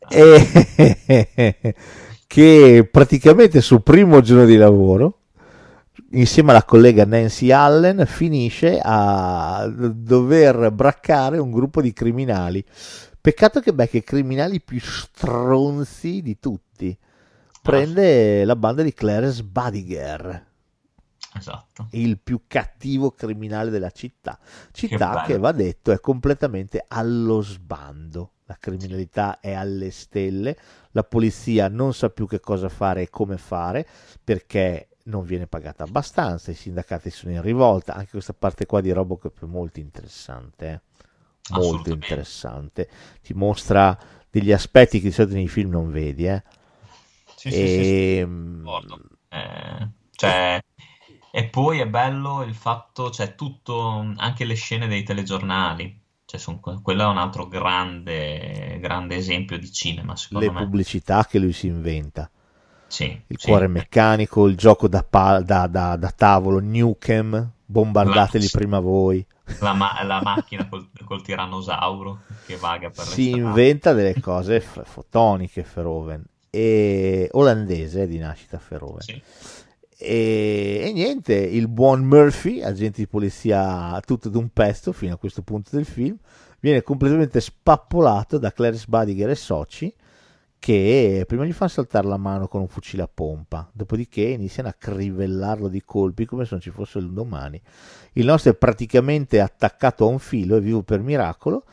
E 0.08 1.74
che 2.26 2.88
praticamente 2.90 3.60
suo 3.60 3.80
primo 3.80 4.22
giorno 4.22 4.46
di 4.46 4.56
lavoro, 4.56 5.19
insieme 6.10 6.50
alla 6.50 6.64
collega 6.64 7.04
Nancy 7.04 7.50
Allen, 7.50 8.04
finisce 8.06 8.80
a 8.82 9.66
dover 9.68 10.70
braccare 10.72 11.38
un 11.38 11.50
gruppo 11.50 11.80
di 11.80 11.92
criminali. 11.92 12.64
Peccato 13.20 13.60
che 13.60 13.72
becca 13.74 13.98
i 13.98 14.02
criminali 14.02 14.60
più 14.60 14.80
stronzi 14.80 16.22
di 16.22 16.38
tutti. 16.38 16.96
Prende 17.62 18.44
la 18.44 18.56
banda 18.56 18.82
di 18.82 18.94
Clarence 18.94 19.42
Badiger, 19.44 20.46
Esatto. 21.36 21.88
il 21.92 22.18
più 22.18 22.42
cattivo 22.46 23.10
criminale 23.12 23.70
della 23.70 23.90
città. 23.90 24.38
Città 24.72 25.10
bello. 25.10 25.26
che, 25.26 25.38
va 25.38 25.52
detto 25.52 25.92
è 25.92 26.00
completamente 26.00 26.84
allo 26.88 27.42
sbando. 27.42 28.32
La 28.46 28.56
criminalità 28.58 29.38
è 29.38 29.52
alle 29.52 29.92
stelle, 29.92 30.56
la 30.90 31.04
polizia 31.04 31.68
non 31.68 31.94
sa 31.94 32.10
più 32.10 32.26
che 32.26 32.40
cosa 32.40 32.68
fare 32.68 33.02
e 33.02 33.08
come 33.10 33.36
fare 33.36 33.86
perché 34.24 34.88
non 35.10 35.24
viene 35.24 35.46
pagata 35.46 35.84
abbastanza, 35.84 36.50
i 36.50 36.54
sindacati 36.54 37.10
sono 37.10 37.32
in 37.34 37.42
rivolta. 37.42 37.94
Anche 37.94 38.12
questa 38.12 38.32
parte 38.32 38.66
qua 38.66 38.80
di 38.80 38.90
Robocop 38.92 39.42
è 39.42 39.46
molto 39.46 39.80
interessante, 39.80 40.68
eh. 40.72 40.80
molto 41.54 41.90
interessante. 41.90 42.88
Ti 43.22 43.34
mostra 43.34 43.96
degli 44.30 44.52
aspetti 44.52 44.98
che 45.00 45.08
di 45.08 45.12
solito 45.12 45.34
nei 45.34 45.48
film 45.48 45.70
non 45.70 45.90
vedi, 45.90 46.26
eh. 46.26 46.42
Sì, 47.34 47.50
sì, 47.50 47.66
sì, 47.68 47.84
sì, 47.84 47.96
Ehm. 48.20 48.64
Eh, 49.28 49.88
cioè, 50.12 50.60
e 51.32 51.48
poi 51.48 51.78
è 51.80 51.88
bello 51.88 52.42
il 52.42 52.54
fatto, 52.54 53.10
cioè 53.10 53.34
tutto, 53.34 54.12
anche 54.16 54.44
le 54.44 54.54
scene 54.54 54.86
dei 54.88 55.02
telegiornali, 55.02 56.02
cioè 56.24 56.40
son- 56.40 56.60
quello 56.60 57.02
è 57.02 57.06
un 57.06 57.18
altro 57.18 57.48
grande, 57.48 58.78
grande 58.80 59.16
esempio 59.16 59.58
di 59.58 59.70
cinema, 59.72 60.16
secondo 60.16 60.40
le 60.44 60.52
me. 60.52 60.66
pubblicità 60.66 61.26
che 61.26 61.38
lui 61.38 61.52
si 61.52 61.66
inventa. 61.66 62.30
Sì, 62.90 63.04
il 63.28 63.38
sì. 63.38 63.46
cuore 63.46 63.68
meccanico, 63.68 64.46
il 64.46 64.56
gioco 64.56 64.88
da, 64.88 65.04
pa- 65.08 65.40
da- 65.40 65.68
da- 65.68 65.94
da 65.96 66.10
tavolo, 66.10 66.58
Nukem, 66.60 67.50
bombardateli 67.64 68.44
La- 68.44 68.50
prima 68.58 68.80
voi. 68.80 69.24
La, 69.60 69.72
ma- 69.74 70.02
la 70.04 70.20
macchina 70.24 70.68
col, 70.68 70.88
col 71.04 71.22
tirannosauro 71.22 72.20
che 72.46 72.56
vaga 72.56 72.90
per 72.90 73.04
si 73.04 73.30
inventa 73.30 73.92
delle 73.92 74.18
cose 74.20 74.60
f- 74.60 74.82
fotoniche 74.84 75.64
Verhoeven 75.74 76.24
e 76.50 77.28
olandese 77.32 78.06
di 78.08 78.18
nascita 78.18 78.60
Verhoeven 78.68 79.00
Sì. 79.02 79.22
e, 79.98 80.82
e 80.86 80.92
niente 80.92 81.34
il 81.34 81.68
buon 81.68 82.04
Murphy 82.04 82.60
agente 82.62 83.00
di 83.00 83.06
polizia 83.06 84.00
tutto 84.04 84.28
d'un 84.28 84.48
pesto 84.52 84.92
fino 84.92 85.14
a 85.14 85.16
questo 85.18 85.42
punto 85.42 85.70
del 85.76 85.84
film 85.84 86.16
viene 86.60 86.82
completamente 86.82 87.40
spappolato 87.40 88.38
da 88.38 88.52
Clarice 88.52 88.86
Badiger 88.88 89.30
e 89.30 89.34
soci 89.34 89.92
che 90.60 91.24
prima 91.26 91.44
gli 91.46 91.52
fanno 91.52 91.70
saltare 91.70 92.06
la 92.06 92.18
mano 92.18 92.46
con 92.46 92.60
un 92.60 92.68
fucile 92.68 93.02
a 93.02 93.10
pompa, 93.12 93.68
dopodiché 93.72 94.20
iniziano 94.20 94.68
a 94.68 94.74
crivellarlo 94.78 95.68
di 95.68 95.82
colpi 95.82 96.26
come 96.26 96.44
se 96.44 96.50
non 96.52 96.60
ci 96.60 96.70
fosse 96.70 96.98
il 96.98 97.10
domani. 97.10 97.60
Il 98.12 98.26
nostro 98.26 98.52
è 98.52 98.54
praticamente 98.54 99.40
attaccato 99.40 100.04
a 100.04 100.08
un 100.08 100.18
filo, 100.18 100.56
è 100.56 100.60
vivo 100.60 100.82
per 100.82 101.00
miracolo, 101.00 101.64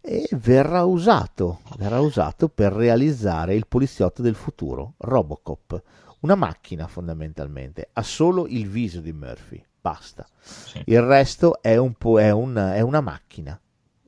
e 0.00 0.26
verrà 0.32 0.84
usato, 0.84 1.60
verrà 1.76 2.00
usato 2.00 2.48
per 2.48 2.72
realizzare 2.72 3.54
il 3.54 3.66
poliziotto 3.68 4.22
del 4.22 4.34
futuro, 4.34 4.94
Robocop, 4.96 5.82
una 6.20 6.34
macchina 6.34 6.86
fondamentalmente, 6.86 7.90
ha 7.92 8.02
solo 8.02 8.46
il 8.46 8.66
viso 8.66 9.00
di 9.00 9.12
Murphy, 9.12 9.62
basta. 9.78 10.26
Sì. 10.40 10.82
Il 10.86 11.02
resto 11.02 11.60
è, 11.60 11.76
un 11.76 11.92
po', 11.92 12.18
è, 12.18 12.30
un- 12.30 12.72
è 12.74 12.80
una 12.80 13.02
macchina, 13.02 13.60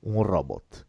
un 0.04 0.22
robot. 0.22 0.86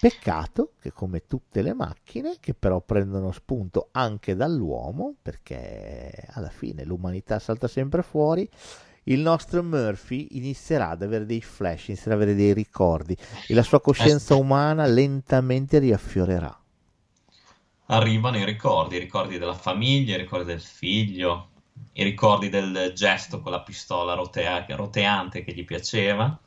Peccato 0.00 0.74
che 0.80 0.92
come 0.92 1.26
tutte 1.26 1.60
le 1.60 1.74
macchine, 1.74 2.36
che 2.38 2.54
però 2.54 2.80
prendono 2.80 3.32
spunto 3.32 3.88
anche 3.92 4.36
dall'uomo, 4.36 5.14
perché 5.20 6.26
alla 6.30 6.50
fine 6.50 6.84
l'umanità 6.84 7.40
salta 7.40 7.66
sempre 7.66 8.02
fuori, 8.02 8.48
il 9.04 9.20
nostro 9.20 9.62
Murphy 9.62 10.28
inizierà 10.32 10.90
ad 10.90 11.02
avere 11.02 11.26
dei 11.26 11.40
flash, 11.40 11.88
inizierà 11.88 12.14
ad 12.14 12.22
avere 12.22 12.36
dei 12.36 12.52
ricordi 12.52 13.16
e 13.46 13.54
la 13.54 13.62
sua 13.62 13.80
coscienza 13.80 14.34
umana 14.34 14.86
lentamente 14.86 15.78
riaffiorerà. 15.78 16.56
Arrivano 17.86 18.36
i 18.36 18.44
ricordi, 18.44 18.96
i 18.96 19.00
ricordi 19.00 19.38
della 19.38 19.54
famiglia, 19.54 20.14
i 20.14 20.18
ricordi 20.18 20.44
del 20.44 20.60
figlio, 20.60 21.48
i 21.94 22.04
ricordi 22.04 22.50
del 22.50 22.92
gesto 22.94 23.40
con 23.40 23.50
la 23.50 23.62
pistola 23.62 24.14
rotea- 24.14 24.64
roteante 24.68 25.42
che 25.42 25.52
gli 25.54 25.64
piaceva. 25.64 26.38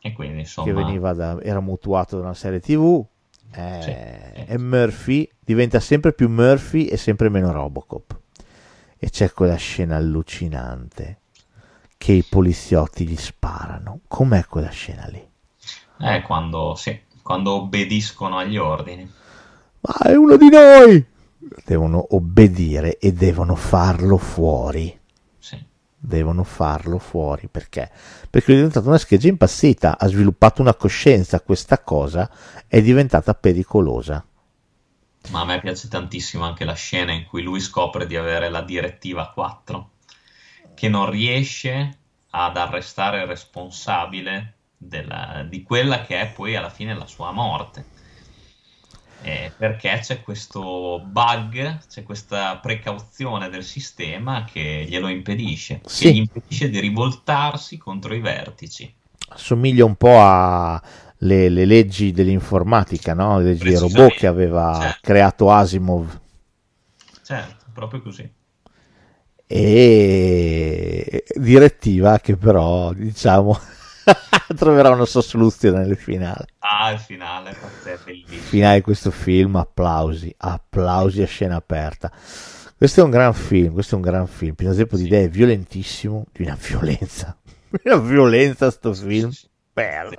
E 0.00 0.12
quindi, 0.12 0.34
che 0.34 0.40
insomma, 0.40 0.72
veniva 0.72 1.12
da, 1.12 1.38
era 1.42 1.60
mutuato 1.60 2.16
da 2.16 2.22
una 2.22 2.34
serie 2.34 2.60
tv 2.60 3.04
eh, 3.52 3.78
Sì, 3.80 3.90
sì. 3.90 4.52
e 4.52 4.58
Murphy 4.58 5.28
diventa 5.38 5.80
sempre 5.80 6.12
più 6.12 6.28
Murphy 6.28 6.86
e 6.86 6.96
sempre 6.96 7.28
meno 7.28 7.52
Robocop 7.52 8.18
e 8.96 9.10
c'è 9.10 9.32
quella 9.32 9.56
scena 9.56 9.96
allucinante 9.96 11.18
che 11.96 12.12
i 12.12 12.22
poliziotti 12.22 13.06
gli 13.06 13.16
sparano 13.16 14.00
com'è 14.08 14.44
quella 14.46 14.70
scena 14.70 15.06
lì? 15.08 15.28
è 15.98 16.22
quando, 16.22 16.74
sì, 16.76 16.98
quando 17.22 17.52
obbediscono 17.52 18.38
agli 18.38 18.56
ordini. 18.56 19.10
ma 19.80 20.08
è 20.08 20.14
uno 20.14 20.36
di 20.36 20.48
noi 20.48 21.06
devono 21.64 22.04
obbedire 22.10 22.98
e 22.98 23.12
devono 23.12 23.54
farlo 23.54 24.16
fuori. 24.18 24.99
Devono 26.00 26.44
farlo 26.44 26.98
fuori 26.98 27.48
perché? 27.48 27.90
Perché 28.30 28.52
è 28.52 28.54
diventata 28.56 28.88
una 28.88 28.98
scheggia 28.98 29.28
impazzita, 29.28 29.98
ha 29.98 30.06
sviluppato 30.08 30.62
una 30.62 30.74
coscienza, 30.74 31.40
questa 31.40 31.78
cosa 31.80 32.28
è 32.66 32.80
diventata 32.80 33.34
pericolosa. 33.34 34.24
Ma 35.28 35.40
a 35.40 35.44
me 35.44 35.60
piace 35.60 35.88
tantissimo 35.88 36.44
anche 36.44 36.64
la 36.64 36.72
scena 36.72 37.12
in 37.12 37.26
cui 37.26 37.42
lui 37.42 37.60
scopre 37.60 38.06
di 38.06 38.16
avere 38.16 38.48
la 38.48 38.62
direttiva 38.62 39.30
4, 39.30 39.90
che 40.74 40.88
non 40.88 41.10
riesce 41.10 41.98
ad 42.30 42.56
arrestare 42.56 43.20
il 43.20 43.26
responsabile 43.26 44.54
della- 44.76 45.44
di 45.46 45.62
quella 45.62 46.02
che 46.02 46.18
è 46.20 46.32
poi 46.32 46.56
alla 46.56 46.70
fine 46.70 46.94
la 46.94 47.06
sua 47.06 47.32
morte. 47.32 47.84
Eh, 49.22 49.52
perché 49.56 49.98
c'è 50.02 50.22
questo 50.22 51.02
bug, 51.04 51.78
c'è 51.86 52.02
questa 52.02 52.56
precauzione 52.56 53.50
del 53.50 53.64
sistema 53.64 54.44
che 54.44 54.86
glielo 54.88 55.08
impedisce, 55.08 55.80
Sì. 55.84 56.04
che 56.04 56.12
gli 56.12 56.16
impedisce 56.18 56.70
di 56.70 56.80
rivoltarsi 56.80 57.76
contro 57.76 58.14
i 58.14 58.20
vertici. 58.20 58.92
Assomiglia 59.28 59.84
un 59.84 59.94
po' 59.96 60.18
a 60.18 60.82
le, 61.18 61.48
le 61.48 61.64
leggi 61.64 62.12
dell'informatica, 62.12 63.14
no? 63.14 63.38
le 63.38 63.44
leggi 63.44 63.64
dei 63.64 63.78
robot 63.78 64.14
che 64.14 64.26
aveva 64.26 64.78
certo. 64.80 64.98
creato 65.02 65.50
Asimov. 65.50 66.20
Certo, 67.22 67.64
proprio 67.72 68.02
così. 68.02 68.28
E 69.46 71.24
direttiva 71.34 72.18
che 72.20 72.36
però, 72.36 72.92
diciamo, 72.92 73.58
troverà 74.56 74.90
una 74.90 75.04
sua 75.04 75.22
soluzione 75.22 75.84
nel 75.84 75.96
finale. 75.96 76.46
Ah, 76.60 76.90
il 76.90 76.98
finale, 76.98 77.50
è 77.84 77.98
bellissimo. 78.04 78.40
finale 78.42 78.76
di 78.76 78.82
questo 78.82 79.10
film, 79.10 79.56
applausi, 79.56 80.32
applausi 80.38 81.22
a 81.22 81.26
scena 81.26 81.56
aperta. 81.56 82.10
Questo 82.76 83.00
è 83.00 83.04
un 83.04 83.10
gran 83.10 83.34
film, 83.34 83.72
questo 83.72 83.94
è 83.94 83.96
un 83.96 84.02
gran 84.04 84.26
film, 84.26 84.54
zeppo 84.72 84.96
di 84.96 85.02
Sì. 85.02 85.08
idee, 85.08 85.28
violentissimo, 85.28 86.26
di 86.32 86.42
una 86.42 86.56
violenza, 86.60 87.36
una 87.84 87.96
violenza 87.96 88.70
sto 88.70 88.92
film, 88.94 89.30
merda. 89.74 90.18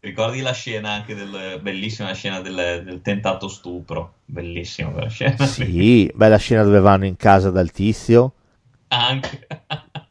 Ricordi 0.00 0.40
la 0.40 0.52
scena 0.52 0.90
anche 0.92 1.14
del 1.14 1.58
bellissima 1.60 2.12
scena 2.12 2.40
del, 2.40 2.82
del 2.84 3.00
tentato 3.02 3.48
stupro? 3.48 4.14
Bellissima 4.24 4.90
quella 4.90 5.08
scena. 5.08 5.46
Sì, 5.46 6.10
bella 6.14 6.36
scena 6.36 6.62
dove 6.62 6.80
vanno 6.80 7.06
in 7.06 7.16
casa 7.16 7.50
dal 7.50 7.70
tizio 7.72 8.32
Anche. 8.88 9.46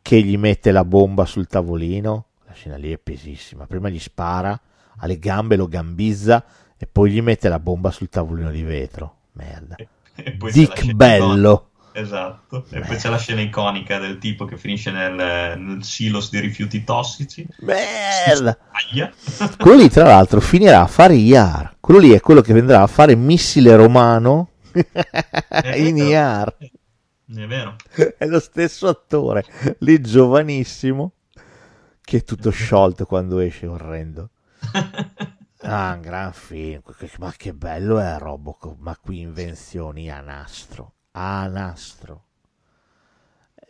Che 0.06 0.22
gli 0.22 0.38
mette 0.38 0.72
la 0.72 0.86
bomba 0.86 1.26
sul 1.26 1.48
tavolino, 1.48 2.26
la 2.45 2.53
scena 2.53 2.76
lì 2.76 2.91
è 2.91 2.99
pesissima, 2.99 3.65
prima 3.65 3.90
gli 3.90 3.98
spara 3.98 4.60
alle 4.98 5.18
gambe, 5.18 5.56
lo 5.56 5.68
gambizza 5.68 6.45
e 6.77 6.86
poi 6.86 7.10
gli 7.10 7.22
mette 7.23 7.49
la 7.49 7.57
bomba 7.57 7.90
sul 7.90 8.07
tavolino 8.07 8.52
di 8.52 8.61
vetro, 8.61 9.15
merda. 9.32 9.77
E 9.77 10.38
la 10.40 10.49
Dick 10.52 10.91
bello. 10.91 11.69
iconica- 11.94 11.98
Esatto. 11.98 12.65
E 12.69 12.82
poi 12.82 12.98
c'è 12.98 13.10
la 13.10 13.18
scena 13.18 13.41
iconica 13.41 13.98
del 13.98 14.19
tipo 14.19 14.45
che 14.45 14.57
finisce 14.57 14.91
nel, 14.91 15.57
nel 15.60 15.84
silos 15.84 16.30
di 16.30 16.40
rifiuti 16.40 16.84
tossici. 16.84 17.48
Merda. 17.61 18.56
Quello 19.57 19.77
lì, 19.82 19.90
tra 19.90 20.03
l'altro, 20.03 20.40
finirà 20.40 20.82
a 20.82 20.88
fare 20.88 21.15
IAR. 21.15 21.77
Quello 21.80 21.99
lì 21.99 22.11
è 22.11 22.19
quello 22.19 22.41
che 22.41 22.53
vendrà 22.53 22.84
a 22.84 22.88
fare 22.88 23.15
missile 23.15 23.76
romano 23.76 24.49
in 25.77 25.95
vero. 25.95 26.07
IAR. 26.10 26.56
È 27.27 27.47
vero. 27.47 27.76
È 28.18 28.26
lo 28.26 28.39
stesso 28.39 28.88
attore, 28.88 29.43
lì 29.80 29.99
giovanissimo, 29.99 31.14
che 32.02 32.18
è 32.18 32.23
tutto 32.23 32.52
sciolto 32.52 33.06
quando 33.06 33.39
esce, 33.39 33.68
orrendo. 33.68 34.30
Ah, 35.68 35.93
un 35.95 36.02
gran 36.02 36.31
film. 36.31 36.81
Ma 37.18 37.34
che 37.35 37.53
bello 37.53 37.97
è 37.99 38.18
Robocop. 38.19 38.77
Ma 38.77 38.95
qui 38.97 39.22
invenzioni 39.22 40.11
a 40.11 40.22
nastro. 40.22 40.93
A 41.14 41.47
nastro. 41.47 42.26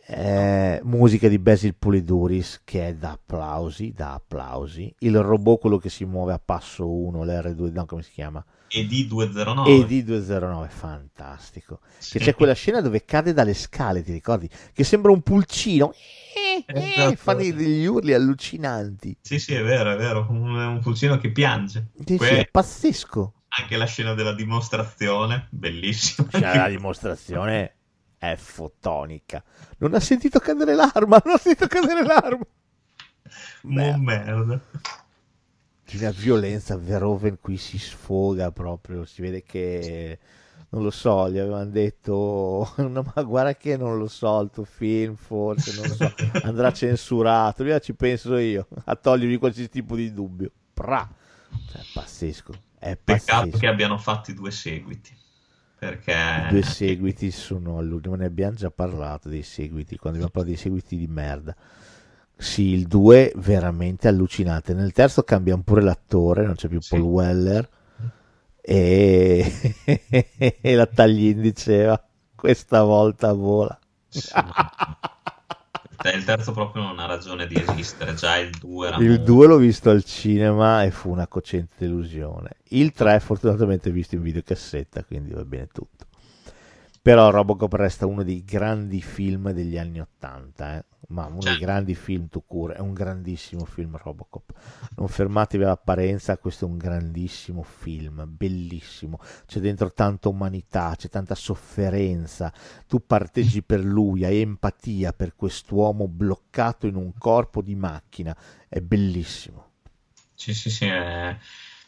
Eh, 0.06 0.78
musica 0.84 1.26
di 1.26 1.38
Basil 1.38 1.74
Poliduris 1.74 2.60
che 2.64 2.88
è 2.88 2.94
da 2.94 3.12
applausi, 3.12 3.92
da 3.92 4.12
applausi. 4.12 4.94
Il 4.98 5.18
robot, 5.18 5.58
quello 5.58 5.78
che 5.78 5.88
si 5.88 6.04
muove 6.04 6.34
a 6.34 6.38
passo 6.38 6.86
1, 6.88 7.24
l'R2, 7.24 7.72
no, 7.72 7.86
come 7.86 8.02
si 8.02 8.12
chiama? 8.12 8.44
ED209. 8.70 9.64
ED209, 9.86 10.68
fantastico. 10.68 11.80
Che 11.98 12.18
c'è 12.18 12.34
quella 12.34 12.52
scena 12.54 12.80
dove 12.80 13.04
cade 13.04 13.32
dalle 13.32 13.54
scale, 13.54 14.02
ti 14.02 14.12
ricordi? 14.12 14.48
Che 14.72 14.84
sembra 14.84 15.12
un 15.12 15.22
pulcino. 15.22 15.92
Eh, 16.34 16.64
eh, 16.66 16.92
Esatto. 16.92 17.16
fa 17.16 17.34
dei- 17.34 17.52
degli 17.54 17.84
urli 17.86 18.12
allucinanti. 18.12 19.16
Sì, 19.20 19.38
sì, 19.38 19.54
è 19.54 19.62
vero, 19.62 19.92
è 19.92 19.96
vero. 19.96 20.26
Un, 20.28 20.54
un 20.54 20.80
pulcino 20.80 21.18
che 21.18 21.30
piange. 21.30 21.88
Sì, 21.98 22.04
sì, 22.12 22.16
Poi 22.16 22.28
è 22.28 22.48
pazzesco. 22.50 23.32
anche 23.60 23.76
la 23.76 23.86
scena 23.86 24.14
della 24.14 24.32
dimostrazione, 24.34 25.46
bellissima. 25.50 26.28
Cioè, 26.30 26.56
la 26.56 26.68
dimostrazione 26.68 27.74
è 28.18 28.34
fotonica. 28.36 29.42
Non 29.78 29.94
ha 29.94 30.00
sentito 30.00 30.38
cadere 30.40 30.74
l'arma, 30.74 31.20
non 31.24 31.34
ha 31.34 31.38
sentito 31.38 31.66
cadere 31.66 32.02
l'arma. 32.04 32.44
Mo 33.62 33.96
merda. 33.98 34.60
La 36.00 36.10
violenza, 36.10 36.76
Verhoeven 36.76 37.38
qui 37.40 37.56
si 37.56 37.78
sfoga 37.78 38.50
proprio, 38.50 39.04
si 39.04 39.22
vede 39.22 39.42
che, 39.44 40.18
non 40.70 40.82
lo 40.82 40.90
so, 40.90 41.30
gli 41.30 41.38
avevano 41.38 41.70
detto, 41.70 42.72
no, 42.78 43.12
ma 43.14 43.22
guarda 43.22 43.54
che 43.56 43.76
non 43.76 43.96
lo 43.96 44.08
so, 44.08 44.40
il 44.40 44.50
tuo 44.50 44.64
film 44.64 45.14
forse, 45.14 45.72
non 45.72 45.86
lo 45.86 45.94
so, 45.94 46.12
andrà 46.42 46.72
censurato, 46.72 47.62
via 47.64 47.78
ci 47.78 47.94
penso 47.94 48.36
io, 48.36 48.66
a 48.84 48.96
togliergli 48.96 49.38
qualsiasi 49.38 49.68
tipo 49.70 49.94
di 49.94 50.12
dubbio. 50.12 50.50
Pra! 50.74 51.08
Cioè, 51.66 51.80
è 51.82 51.84
pazzesco, 51.92 52.62
è 52.78 52.96
Peccato 52.96 53.50
pazzesco. 53.50 53.58
che 53.58 53.66
abbiano 53.68 53.96
fatto 53.98 54.30
i 54.32 54.34
due 54.34 54.50
seguiti. 54.50 55.16
Perché 55.78 56.12
I 56.12 56.42
due 56.46 56.62
seguiti 56.62 57.30
sono 57.30 57.78
all'ultimo, 57.78 58.14
ne 58.14 58.24
abbiamo 58.26 58.54
già 58.56 58.70
parlato 58.70 59.28
dei 59.28 59.42
seguiti, 59.42 59.96
quando 59.96 60.18
abbiamo 60.18 60.30
parlato 60.30 60.48
dei 60.54 60.56
seguiti 60.56 60.96
di 60.96 61.06
merda. 61.06 61.54
Sì, 62.38 62.68
il 62.72 62.86
2 62.86 63.32
veramente 63.36 64.08
allucinante. 64.08 64.74
Nel 64.74 64.92
terzo 64.92 65.22
cambiano 65.22 65.62
pure 65.62 65.82
l'attore, 65.82 66.44
non 66.44 66.54
c'è 66.54 66.68
più 66.68 66.80
Sì. 66.80 66.90
Paul 66.96 67.02
Weller. 67.08 67.68
E, 68.60 69.74
e 70.60 70.74
la 70.74 70.86
Taglin 70.86 71.40
diceva: 71.40 72.02
questa 72.34 72.82
volta 72.82 73.32
vola. 73.32 73.78
Sì. 74.08 74.30
il 76.14 76.24
terzo 76.24 76.52
proprio 76.52 76.82
non 76.82 76.98
ha 76.98 77.06
ragione 77.06 77.46
di 77.46 77.56
esistere, 77.60 78.14
già 78.14 78.36
il 78.36 78.50
2 78.50 78.86
era 78.88 78.96
Il 78.98 79.08
molto- 79.08 79.24
2 79.24 79.46
l'ho 79.46 79.56
visto 79.56 79.90
al 79.90 80.04
cinema 80.04 80.84
e 80.84 80.90
fu 80.90 81.10
una 81.10 81.26
cocente 81.26 81.74
delusione. 81.78 82.56
Il 82.68 82.92
3 82.92 83.18
fortunatamente 83.20 83.90
visto 83.90 84.14
in 84.14 84.22
videocassetta, 84.22 85.04
quindi 85.04 85.32
va 85.32 85.44
bene 85.44 85.68
tutto. 85.72 86.05
Però 87.06 87.30
Robocop 87.30 87.72
resta 87.74 88.04
uno 88.06 88.24
dei 88.24 88.42
grandi 88.44 89.00
film 89.00 89.52
degli 89.52 89.78
anni 89.78 90.00
80, 90.00 90.76
eh. 90.76 90.84
ma 91.08 91.26
uno 91.26 91.44
dei 91.44 91.54
Certo. 91.54 91.64
grandi 91.64 91.94
film 91.94 92.28
to 92.28 92.40
cure, 92.40 92.74
è 92.74 92.80
un 92.80 92.92
grandissimo 92.92 93.64
film 93.64 93.96
Robocop. 93.96 94.52
Non 94.96 95.06
fermatevi 95.06 95.62
all'apparenza, 95.62 96.36
questo 96.38 96.64
è 96.64 96.68
un 96.68 96.76
grandissimo 96.76 97.62
film, 97.62 98.24
bellissimo. 98.26 99.20
C'è 99.46 99.60
dentro 99.60 99.92
tanta 99.92 100.28
umanità, 100.28 100.94
c'è 100.96 101.08
tanta 101.08 101.36
sofferenza. 101.36 102.52
Tu 102.88 103.00
parteggi 103.06 103.62
per 103.62 103.84
lui, 103.84 104.24
hai 104.24 104.40
empatia 104.40 105.12
per 105.12 105.36
quest'uomo 105.36 106.08
bloccato 106.08 106.88
in 106.88 106.96
un 106.96 107.12
corpo 107.16 107.62
di 107.62 107.76
macchina. 107.76 108.36
È 108.68 108.80
bellissimo. 108.80 109.64
Sì, 110.34 110.54
sì, 110.54 110.70
sì. 110.70 110.86
è- 110.86 111.36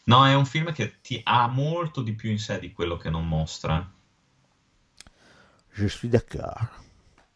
No, 0.05 0.25
è 0.25 0.33
un 0.33 0.45
film 0.45 0.71
che 0.73 0.99
ti 1.01 1.21
ha 1.23 1.47
molto 1.47 2.01
di 2.01 2.13
più 2.13 2.31
in 2.31 2.39
sé 2.39 2.59
di 2.59 2.71
quello 2.73 2.97
che 2.97 3.09
non 3.09 3.27
mostra. 3.27 3.87
Je 5.71 5.87
suis 5.87 6.09
d'accord. 6.09 6.67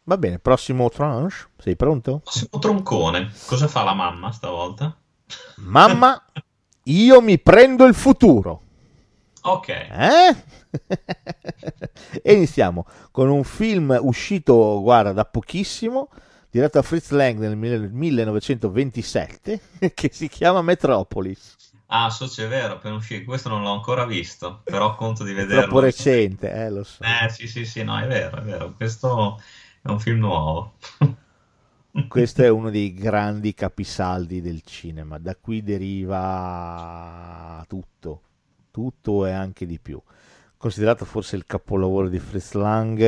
Va 0.05 0.18
bene, 0.18 0.39
prossimo 0.39 0.89
tranche. 0.89 1.47
Sei 1.57 1.76
pronto? 1.76 2.19
Prossimo 2.19 2.60
troncone. 2.60 3.31
Cosa 3.45 3.68
fa 3.68 3.84
la 3.84 3.93
mamma 3.93 4.31
stavolta? 4.31 4.95
Mamma, 5.57 6.22
io 6.84 7.22
mi 7.22 7.39
prendo 7.39 7.85
il 7.85 7.93
futuro. 7.93 8.61
Ok. 9.43 9.69
Eh? 9.69 10.35
e 12.22 12.34
iniziamo 12.34 12.85
con 13.11 13.30
un 13.30 13.43
film 13.43 13.97
uscito, 14.01 14.81
guarda, 14.81 15.14
da 15.14 15.26
pochissimo, 15.26 16.10
diretto 16.49 16.80
da 16.80 16.84
Fritz 16.84 17.11
Lang 17.11 17.39
nel 17.39 17.57
1927, 17.57 19.61
che 19.93 20.10
si 20.11 20.27
chiama 20.27 20.61
Metropolis. 20.61 21.55
Ah, 21.95 22.10
so 22.10 22.26
c'è 22.26 22.48
vero, 22.48 22.74
appena 22.74 22.95
uscito. 22.95 23.24
Questo 23.24 23.49
non 23.49 23.61
l'ho 23.61 23.72
ancora 23.72 24.07
visto, 24.07 24.61
però 24.64 24.95
conto 24.95 25.24
di 25.24 25.32
vederlo. 25.32 25.61
Troppo 25.61 25.80
recente, 25.80 26.52
eh, 26.52 26.72
lo 26.72 26.84
so. 26.84 27.03
Eh, 27.03 27.30
sì, 27.30 27.48
sì, 27.48 27.65
sì, 27.65 27.84
no, 27.84 27.99
è 27.99 28.07
vero, 28.07 28.38
è 28.38 28.41
vero. 28.41 28.74
Questo 28.74 29.40
è 29.80 29.90
un 29.90 29.99
film 29.99 30.18
nuovo. 30.18 30.74
Questo 32.07 32.41
è 32.41 32.48
uno 32.49 32.72
dei 32.72 32.95
grandi 32.95 33.53
capisaldi 33.53 34.41
del 34.41 34.64
cinema, 34.64 35.20
da 35.20 35.36
qui 35.36 35.61
deriva 35.61 36.24
tutto, 37.68 38.22
tutto 38.72 39.28
e 39.28 39.32
anche 39.32 39.68
di 39.68 39.78
più. 39.78 40.02
Considerato 40.57 41.06
forse 41.06 41.36
il 41.36 41.45
capolavoro 41.45 42.10
di 42.10 42.18
Fritz 42.18 42.53
Lang, 42.53 42.99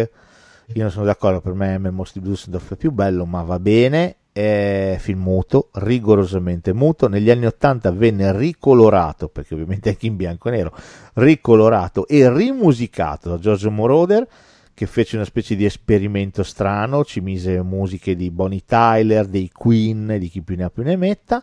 io 0.67 0.81
non 0.83 0.91
sono 0.91 1.05
d'accordo, 1.05 1.41
per 1.41 1.53
me 1.53 1.79
Memos 1.79 2.13
di 2.13 2.21
Dusseldorf 2.21 2.73
è 2.73 2.77
più 2.77 2.91
bello, 2.91 3.25
ma 3.25 3.41
va 3.41 3.57
bene, 3.57 4.17
è 4.35 4.97
film 4.99 5.21
muto, 5.21 5.69
rigorosamente 5.75 6.73
muto, 6.73 7.07
negli 7.07 7.29
anni 7.29 7.45
80 7.45 7.89
venne 7.91 8.37
ricolorato, 8.37 9.29
perché 9.29 9.53
ovviamente 9.53 9.87
anche 9.87 10.07
in 10.07 10.17
bianco 10.17 10.49
e 10.49 10.51
nero, 10.51 10.73
ricolorato 11.13 12.05
e 12.05 12.29
rimusicato 12.29 13.29
da 13.29 13.37
Giorgio 13.37 13.71
Moroder, 13.71 14.27
che 14.73 14.87
fece 14.87 15.15
una 15.15 15.23
specie 15.23 15.55
di 15.55 15.63
esperimento 15.63 16.43
strano, 16.43 17.05
ci 17.05 17.21
mise 17.21 17.61
musiche 17.61 18.17
di 18.17 18.29
Bonnie 18.29 18.63
Tyler, 18.65 19.25
dei 19.25 19.49
Queen, 19.49 20.17
di 20.19 20.27
chi 20.27 20.41
più 20.41 20.57
ne 20.57 20.65
ha 20.65 20.69
più 20.69 20.83
ne 20.83 20.97
metta. 20.97 21.41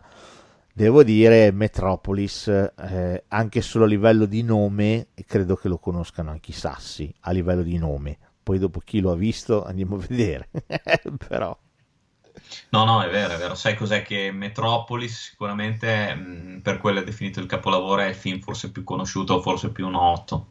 Devo 0.71 1.01
dire, 1.01 1.51
Metropolis, 1.51 2.47
eh, 2.47 3.23
anche 3.27 3.61
solo 3.61 3.85
a 3.85 3.87
livello 3.87 4.25
di 4.25 4.43
nome, 4.43 5.07
credo 5.25 5.55
che 5.55 5.67
lo 5.67 5.79
conoscano 5.79 6.29
anche 6.29 6.51
i 6.51 6.53
sassi, 6.53 7.11
a 7.21 7.31
livello 7.31 7.63
di 7.63 7.79
nome. 7.79 8.19
Poi 8.43 8.59
dopo 8.59 8.79
chi 8.85 8.99
lo 8.99 9.11
ha 9.11 9.15
visto 9.15 9.65
andiamo 9.65 9.95
a 9.95 10.05
vedere. 10.07 10.49
Però, 11.27 11.57
No, 12.71 12.83
no, 12.85 13.01
è 13.01 13.09
vero, 13.09 13.35
è 13.35 13.37
vero. 13.37 13.55
Sai 13.55 13.75
cos'è 13.75 14.01
che 14.01 14.31
Metropolis 14.31 15.29
sicuramente 15.29 16.13
mh, 16.13 16.59
per 16.61 16.77
quello 16.77 16.99
è 16.99 17.03
definito 17.03 17.39
il 17.39 17.45
capolavoro, 17.45 18.01
è 18.01 18.07
il 18.07 18.15
film 18.15 18.39
forse 18.41 18.71
più 18.71 18.83
conosciuto, 18.83 19.41
forse 19.41 19.71
più 19.71 19.87
noto. 19.87 20.47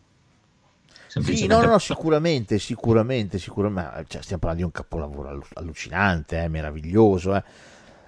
sì, 1.17 1.47
no, 1.47 1.63
no, 1.63 1.79
sicuramente, 1.79 2.59
sicuramente, 2.59 3.39
sicuramente. 3.39 4.05
Cioè, 4.09 4.23
stiamo 4.23 4.41
parlando 4.41 4.57
di 4.59 4.63
un 4.65 4.73
capolavoro 4.73 5.29
allu- 5.29 5.47
allucinante, 5.55 6.43
eh, 6.43 6.49
meraviglioso. 6.49 7.35
eh. 7.37 7.43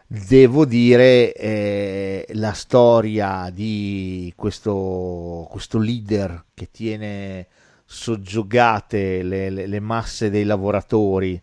Devo 0.07 0.65
dire, 0.65 1.33
eh, 1.35 2.27
la 2.35 2.53
storia 2.53 3.51
di 3.53 4.33
questo, 4.37 5.47
questo 5.51 5.79
leader 5.79 6.45
che 6.55 6.71
tiene 6.71 7.47
soggiogate 7.85 9.23
le, 9.23 9.51
le- 9.51 9.67
le 9.67 9.81
masse 9.81 10.31
dei 10.31 10.45
lavoratori 10.45 11.41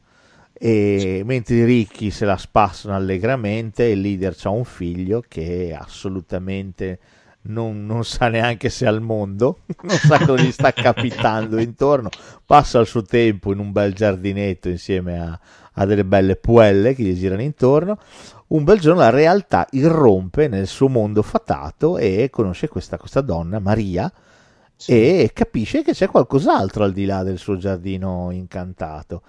e 0.53 1.21
mentre 1.25 1.55
i 1.55 1.63
ricchi 1.65 2.11
se 2.11 2.25
la 2.25 2.37
spassano 2.37 2.95
allegramente, 2.95 3.85
il 3.85 4.01
leader 4.01 4.35
ha 4.43 4.49
un 4.49 4.63
figlio 4.65 5.23
che 5.27 5.75
assolutamente 5.77 6.99
non, 7.43 7.85
non 7.85 8.03
sa 8.05 8.27
neanche 8.27 8.69
se 8.69 8.85
è 8.85 8.87
al 8.87 9.01
mondo, 9.01 9.61
non 9.83 9.95
sa 9.97 10.19
cosa 10.23 10.43
gli 10.43 10.51
sta 10.51 10.71
capitando 10.73 11.59
intorno, 11.59 12.09
passa 12.45 12.79
il 12.79 12.87
suo 12.87 13.01
tempo 13.01 13.51
in 13.51 13.59
un 13.59 13.71
bel 13.71 13.93
giardinetto 13.93 14.69
insieme 14.69 15.19
a, 15.19 15.39
a 15.73 15.85
delle 15.85 16.05
belle 16.05 16.35
puelle 16.35 16.93
che 16.93 17.03
gli 17.03 17.17
girano 17.17 17.41
intorno. 17.41 17.97
Un 18.47 18.63
bel 18.65 18.79
giorno 18.79 18.99
la 18.99 19.09
realtà 19.09 19.65
irrompe 19.71 20.47
nel 20.49 20.67
suo 20.67 20.89
mondo 20.89 21.21
fatato 21.21 21.97
e 21.97 22.27
conosce 22.29 22.67
questa, 22.67 22.97
questa 22.97 23.21
donna, 23.21 23.59
Maria, 23.59 24.11
Sì. 24.75 24.91
e 24.91 25.31
capisce 25.33 25.83
che 25.83 25.93
c'è 25.93 26.07
qualcos'altro 26.07 26.83
al 26.83 26.91
di 26.91 27.05
là 27.05 27.23
del 27.23 27.37
suo 27.37 27.55
giardino 27.57 28.29
incantato. 28.31 29.21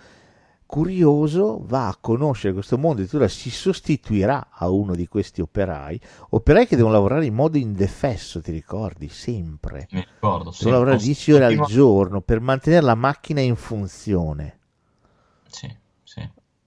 Curioso, 0.72 1.62
va 1.66 1.88
a 1.88 1.98
conoscere 2.00 2.54
questo 2.54 2.78
mondo, 2.78 3.02
addirittura 3.02 3.28
si 3.28 3.50
sostituirà 3.50 4.48
a 4.50 4.70
uno 4.70 4.94
di 4.94 5.06
questi 5.06 5.42
operai, 5.42 6.00
operai 6.30 6.66
che 6.66 6.76
devono 6.76 6.94
lavorare 6.94 7.26
in 7.26 7.34
modo 7.34 7.58
indefesso, 7.58 8.40
ti 8.40 8.52
ricordi? 8.52 9.10
Sempre. 9.10 9.86
mi 9.90 10.00
ricordo, 10.00 10.50
sì. 10.50 10.64
Devono 10.64 10.78
lavorare 10.78 10.96
Cos- 10.96 11.04
10 11.04 11.32
ore 11.32 11.44
al 11.44 11.66
giorno 11.66 12.22
per 12.22 12.40
mantenere 12.40 12.86
la 12.86 12.94
macchina 12.94 13.42
in 13.42 13.54
funzione. 13.54 14.60
Sì, 15.46 15.76
sì. 16.04 16.26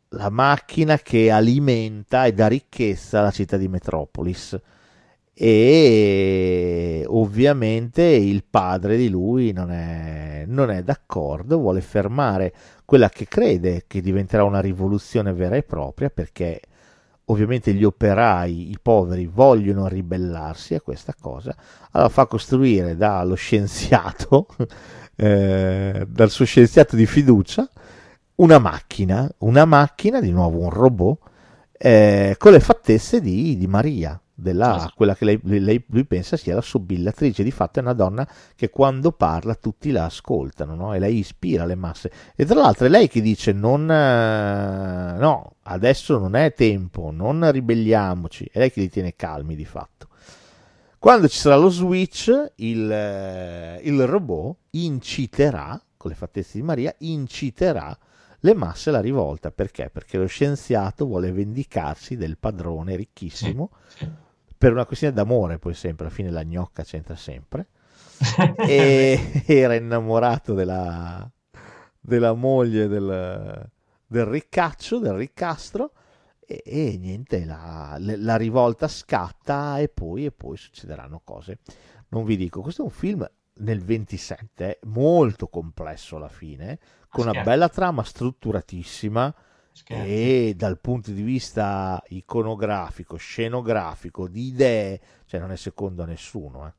La 0.09 0.29
macchina 0.29 0.99
che 0.99 1.31
alimenta 1.31 2.25
e 2.25 2.33
dà 2.33 2.45
ricchezza 2.45 3.21
alla 3.21 3.31
città 3.31 3.57
di 3.57 3.67
Metropolis. 3.67 4.61
E 5.37 7.03
ovviamente 7.07 8.03
il 8.03 8.43
padre 8.47 8.95
di 8.95 9.09
lui 9.09 9.51
non 9.51 9.71
è, 9.71 10.45
non 10.47 10.69
è 10.69 10.81
d'accordo, 10.81 11.57
vuole 11.57 11.81
fermare 11.81 12.53
quella 12.85 13.09
che 13.09 13.27
crede 13.27 13.83
che 13.87 14.01
diventerà 14.01 14.43
una 14.43 14.61
rivoluzione 14.61 15.33
vera 15.33 15.55
e 15.55 15.63
propria 15.63 16.09
perché 16.09 16.61
ovviamente 17.25 17.73
gli 17.73 17.83
operai, 17.83 18.71
i 18.71 18.77
poveri, 18.81 19.25
vogliono 19.25 19.87
ribellarsi 19.87 20.75
a 20.75 20.81
questa 20.81 21.15
cosa. 21.19 21.55
Allora 21.91 22.09
fa 22.09 22.25
costruire 22.27 22.95
dallo 22.95 23.35
scienziato, 23.35 24.47
eh, 25.15 26.05
dal 26.07 26.29
suo 26.29 26.45
scienziato 26.45 26.95
di 26.95 27.05
fiducia, 27.05 27.67
una 28.35 28.59
macchina, 28.59 29.29
una 29.39 29.65
macchina, 29.65 30.19
di 30.19 30.31
nuovo 30.31 30.59
un 30.59 30.69
robot, 30.69 31.19
eh, 31.71 32.35
con 32.37 32.51
le 32.51 32.59
fattezze 32.59 33.21
di, 33.21 33.57
di 33.57 33.67
Maria, 33.67 34.19
della, 34.35 34.75
Esatto. 34.75 34.93
quella 34.95 35.15
che 35.15 35.25
lei, 35.25 35.39
lei- 35.43 35.83
lui 35.87 36.05
pensa 36.05 36.35
sia 36.37 36.53
la 36.53 36.61
subillatrice. 36.61 37.41
Di 37.43 37.51
fatto 37.51 37.79
è 37.79 37.81
una 37.81 37.93
donna 37.93 38.27
che 38.55 38.69
quando 38.69 39.11
parla 39.13 39.55
tutti 39.55 39.91
la 39.91 40.05
ascoltano 40.05 40.75
no? 40.75 40.93
e 40.93 40.99
lei 40.99 41.19
ispira 41.19 41.65
le 41.65 41.75
masse. 41.75 42.11
E 42.35 42.45
tra 42.45 42.59
l'altro 42.59 42.85
è 42.85 42.89
lei 42.89 43.07
che 43.07 43.21
dice: 43.21 43.53
non, 43.53 43.89
eh, 43.89 45.17
No, 45.17 45.55
adesso 45.63 46.17
non 46.19 46.35
è 46.35 46.53
tempo, 46.53 47.11
non 47.11 47.49
ribelliamoci. 47.49 48.49
È 48.51 48.59
lei 48.59 48.71
che 48.71 48.81
li 48.81 48.89
tiene 48.89 49.15
calmi 49.15 49.55
di 49.55 49.65
fatto. 49.65 50.09
Quando 50.99 51.27
ci 51.27 51.37
sarà 51.37 51.55
lo 51.55 51.69
switch, 51.69 52.51
il, 52.55 52.91
eh, 52.91 53.79
il 53.83 54.05
robot 54.05 54.57
inciterà, 54.71 55.79
con 55.95 56.09
le 56.09 56.17
fattezze 56.17 56.57
di 56.57 56.63
Maria, 56.63 56.93
inciterà 56.99 57.95
le 58.39 58.53
masse 58.55 58.89
alla 58.89 59.01
rivolta. 59.01 59.51
Perché? 59.51 59.89
Perché 59.91 60.17
lo 60.17 60.25
scienziato 60.25 61.05
vuole 61.05 61.31
vendicarsi 61.31 62.15
del 62.17 62.37
padrone 62.39 62.95
ricchissimo 62.95 63.69
sì. 63.87 64.09
Per 64.57 64.71
una 64.71 64.85
questione 64.85 65.13
d'amore, 65.13 65.59
poi 65.59 65.73
sempre, 65.73 66.05
alla 66.05 66.13
fine 66.13 66.29
la 66.31 66.43
gnocca 66.43 66.83
c'entra 66.83 67.15
sempre. 67.15 67.67
e 68.67 69.43
era 69.45 69.75
innamorato 69.75 70.53
della, 70.53 71.29
della 71.99 72.33
moglie 72.33 72.87
del, 72.87 73.69
del 74.05 74.25
riccaccio, 74.25 74.99
del 74.99 75.13
riccastro. 75.13 75.91
E, 76.39 76.61
e 76.65 76.97
niente, 76.97 77.43
la, 77.45 77.97
la 77.99 78.35
rivolta 78.35 78.87
scatta 78.87 79.79
e 79.79 79.89
poi, 79.89 80.25
e 80.25 80.31
poi 80.31 80.57
succederanno 80.57 81.21
cose. 81.23 81.59
Non 82.09 82.23
vi 82.23 82.37
dico, 82.37 82.61
questo 82.61 82.81
è 82.81 82.85
un 82.85 82.91
film 82.91 83.29
nel 83.57 83.81
27, 83.81 84.79
molto 84.83 85.47
complesso 85.47 86.17
alla 86.17 86.29
fine, 86.29 86.79
con 87.09 87.23
una 87.23 87.31
Scherzo. 87.31 87.49
bella 87.49 87.69
trama 87.69 88.03
strutturatissima 88.03 89.33
Scherzi. 89.75 90.33
e 90.49 90.53
dal 90.55 90.79
punto 90.79 91.11
di 91.11 91.21
vista 91.21 92.01
iconografico, 92.07 93.17
scenografico, 93.17 94.27
di 94.27 94.47
idee, 94.47 95.01
cioè 95.25 95.39
non 95.39 95.51
è 95.51 95.57
secondo 95.57 96.03
a 96.03 96.05
nessuno. 96.05 96.67
eh. 96.67 96.73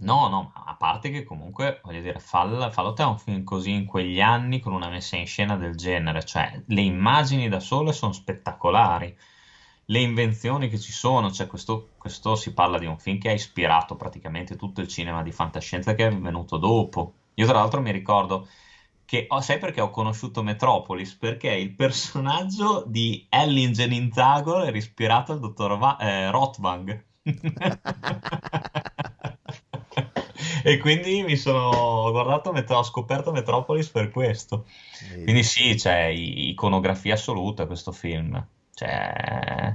No, 0.00 0.28
no, 0.28 0.52
a 0.54 0.76
parte 0.76 1.10
che 1.10 1.24
comunque, 1.24 1.80
voglio 1.82 2.00
dire, 2.00 2.20
fallo, 2.20 2.70
fallo 2.70 2.92
te 2.92 3.02
un 3.02 3.18
film 3.18 3.42
così 3.42 3.72
in 3.72 3.84
quegli 3.84 4.20
anni 4.20 4.60
con 4.60 4.72
una 4.72 4.88
messa 4.88 5.16
in 5.16 5.26
scena 5.26 5.56
del 5.56 5.74
genere, 5.76 6.24
cioè 6.24 6.62
le 6.66 6.80
immagini 6.82 7.48
da 7.48 7.58
sole 7.58 7.92
sono 7.92 8.12
spettacolari, 8.12 9.16
le 9.86 9.98
invenzioni 10.00 10.68
che 10.68 10.78
ci 10.78 10.92
sono, 10.92 11.32
cioè 11.32 11.48
questo, 11.48 11.90
questo 11.98 12.36
si 12.36 12.52
parla 12.54 12.78
di 12.78 12.86
un 12.86 12.98
film 12.98 13.18
che 13.18 13.30
ha 13.30 13.32
ispirato 13.32 13.96
praticamente 13.96 14.54
tutto 14.56 14.80
il 14.80 14.88
cinema 14.88 15.22
di 15.22 15.32
fantascienza 15.32 15.94
che 15.94 16.06
è 16.06 16.16
venuto 16.16 16.58
dopo. 16.58 17.14
Io 17.34 17.46
tra 17.46 17.58
l'altro 17.58 17.80
mi 17.80 17.90
ricordo 17.90 18.46
che, 19.08 19.24
oh, 19.30 19.40
sai 19.40 19.56
perché 19.56 19.80
ho 19.80 19.88
conosciuto 19.88 20.42
Metropolis? 20.42 21.14
Perché 21.14 21.50
il 21.50 21.74
personaggio 21.74 22.84
di 22.86 23.26
Ellingen 23.30 23.90
in 23.90 24.12
Zago 24.12 24.62
era 24.62 24.76
ispirato 24.76 25.32
al 25.32 25.40
dottor 25.40 25.78
Va- 25.78 25.96
eh, 25.96 26.30
Rothbang. 26.30 27.04
e 30.62 30.76
quindi 30.76 31.22
mi 31.22 31.36
sono 31.36 32.10
guardato, 32.10 32.50
ho 32.50 32.82
scoperto 32.82 33.32
Metropolis 33.32 33.88
per 33.88 34.10
questo. 34.10 34.66
Quindi 35.22 35.42
sì, 35.42 35.74
c'è 35.74 36.08
iconografia 36.08 37.14
assoluta 37.14 37.64
questo 37.64 37.92
film. 37.92 38.46
Cioè, 38.74 39.74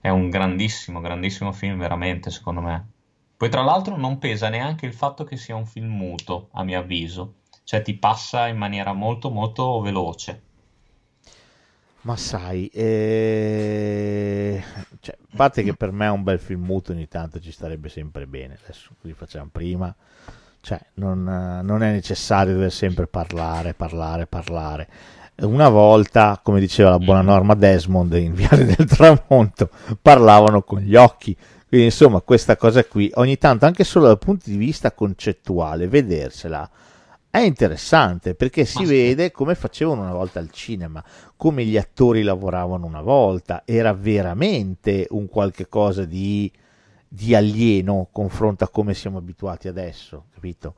è 0.00 0.08
un 0.08 0.28
grandissimo, 0.28 1.00
grandissimo 1.00 1.52
film, 1.52 1.78
veramente, 1.78 2.32
secondo 2.32 2.62
me. 2.62 2.84
Poi, 3.36 3.48
tra 3.48 3.62
l'altro, 3.62 3.96
non 3.96 4.18
pesa 4.18 4.48
neanche 4.48 4.86
il 4.86 4.92
fatto 4.92 5.22
che 5.22 5.36
sia 5.36 5.54
un 5.54 5.66
film 5.66 5.94
muto, 5.94 6.48
a 6.54 6.64
mio 6.64 6.80
avviso. 6.80 7.34
Cioè, 7.66 7.82
ti 7.82 7.94
passa 7.94 8.46
in 8.46 8.56
maniera 8.58 8.92
molto, 8.92 9.28
molto 9.28 9.80
veloce. 9.80 10.42
Ma 12.02 12.16
sai, 12.16 12.68
eh... 12.68 14.62
cioè, 15.00 15.16
a 15.20 15.36
parte 15.36 15.64
che 15.64 15.74
per 15.74 15.90
me 15.90 16.06
è 16.06 16.10
un 16.10 16.22
bel 16.22 16.38
film 16.38 16.62
muto 16.62 16.92
ogni 16.92 17.08
tanto 17.08 17.40
ci 17.40 17.50
starebbe 17.50 17.88
sempre 17.88 18.28
bene, 18.28 18.56
adesso 18.62 18.90
così 19.00 19.12
facciamo 19.14 19.48
prima, 19.50 19.92
cioè 20.60 20.78
non, 20.94 21.24
non 21.24 21.82
è 21.82 21.90
necessario 21.90 22.54
dover 22.54 22.70
sempre 22.70 23.08
parlare, 23.08 23.74
parlare, 23.74 24.28
parlare. 24.28 24.88
Una 25.40 25.68
volta, 25.68 26.38
come 26.40 26.60
diceva 26.60 26.90
la 26.90 27.00
buona 27.00 27.22
norma 27.22 27.54
Desmond 27.54 28.12
in 28.12 28.34
Viale 28.34 28.64
del 28.64 28.86
Tramonto, 28.86 29.70
parlavano 30.00 30.62
con 30.62 30.78
gli 30.78 30.94
occhi. 30.94 31.36
Quindi 31.66 31.86
insomma 31.86 32.20
questa 32.20 32.56
cosa 32.56 32.84
qui, 32.84 33.10
ogni 33.14 33.38
tanto 33.38 33.66
anche 33.66 33.82
solo 33.82 34.06
dal 34.06 34.18
punto 34.18 34.48
di 34.48 34.56
vista 34.56 34.92
concettuale, 34.92 35.88
vedersela 35.88 36.70
è 37.36 37.44
interessante 37.44 38.34
perché 38.34 38.64
si 38.64 38.82
Ma 38.82 38.88
vede 38.88 39.30
come 39.30 39.54
facevano 39.54 40.02
una 40.02 40.12
volta 40.12 40.38
al 40.38 40.50
cinema, 40.50 41.02
come 41.36 41.64
gli 41.64 41.76
attori 41.76 42.22
lavoravano 42.22 42.86
una 42.86 43.02
volta, 43.02 43.62
era 43.64 43.92
veramente 43.92 45.06
un 45.10 45.28
qualche 45.28 45.68
cosa 45.68 46.04
di, 46.04 46.50
di 47.08 47.34
alieno 47.34 48.08
confronto 48.12 48.64
a 48.64 48.68
come 48.68 48.94
siamo 48.94 49.18
abituati 49.18 49.68
adesso, 49.68 50.26
capito? 50.32 50.74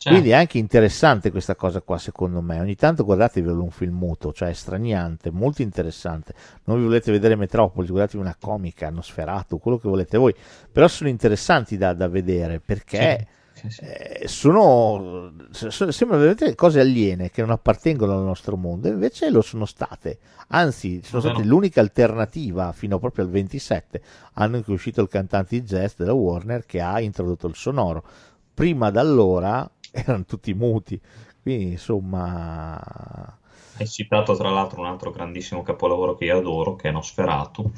Certo. 0.00 0.08
Quindi 0.16 0.30
è 0.30 0.34
anche 0.34 0.56
interessante 0.56 1.30
questa 1.30 1.54
cosa 1.54 1.82
qua, 1.82 1.98
secondo 1.98 2.40
me. 2.40 2.58
Ogni 2.58 2.74
tanto 2.74 3.04
guardatevelo 3.04 3.62
un 3.62 3.70
film 3.70 3.98
muto, 3.98 4.32
cioè 4.32 4.50
straniante, 4.54 5.30
molto 5.30 5.60
interessante. 5.60 6.32
Non 6.64 6.78
vi 6.78 6.84
volete 6.84 7.12
vedere 7.12 7.36
Metropolis, 7.36 7.90
guardatevi 7.90 8.22
una 8.22 8.34
comica, 8.40 8.88
Nosferatu, 8.88 9.58
quello 9.58 9.76
che 9.76 9.90
volete 9.90 10.16
voi. 10.16 10.34
Però 10.72 10.88
sono 10.88 11.10
interessanti 11.10 11.76
da, 11.76 11.92
da 11.92 12.08
vedere 12.08 12.60
perché... 12.60 13.26
Sì 13.68 13.84
eh, 14.20 14.28
sono, 14.28 15.32
sono, 15.50 15.90
sembrano 15.90 16.22
veramente 16.22 16.54
cose 16.54 16.80
aliene 16.80 17.30
che 17.30 17.40
non 17.40 17.50
appartengono 17.50 18.16
al 18.16 18.22
nostro 18.22 18.56
mondo, 18.56 18.88
invece 18.88 19.30
lo 19.30 19.42
sono 19.42 19.64
state. 19.64 20.18
Anzi, 20.48 21.00
sono 21.02 21.20
state 21.20 21.44
l'unica 21.44 21.80
alternativa 21.80 22.72
fino 22.72 22.98
proprio 22.98 23.24
al 23.24 23.30
27, 23.30 24.02
anno 24.34 24.56
in 24.56 24.64
cui 24.64 24.72
è 24.72 24.76
uscito 24.76 25.00
il 25.00 25.08
cantante 25.08 25.58
di 25.58 25.66
jazz 25.66 25.94
della 25.96 26.12
Warner 26.12 26.66
che 26.66 26.80
ha 26.80 27.00
introdotto 27.00 27.46
il 27.46 27.54
sonoro. 27.54 28.04
Prima 28.52 28.90
d'allora 28.90 29.68
erano 29.90 30.24
tutti 30.24 30.52
muti, 30.54 31.00
quindi 31.42 31.72
insomma. 31.72 33.38
Hai 33.76 33.86
citato 33.86 34.36
tra 34.36 34.50
l'altro 34.50 34.80
un 34.80 34.86
altro 34.86 35.10
grandissimo 35.10 35.62
capolavoro 35.62 36.14
che 36.14 36.26
io 36.26 36.36
adoro, 36.36 36.76
che 36.76 36.88
è 36.88 36.92
Nosferatu. 36.92 37.70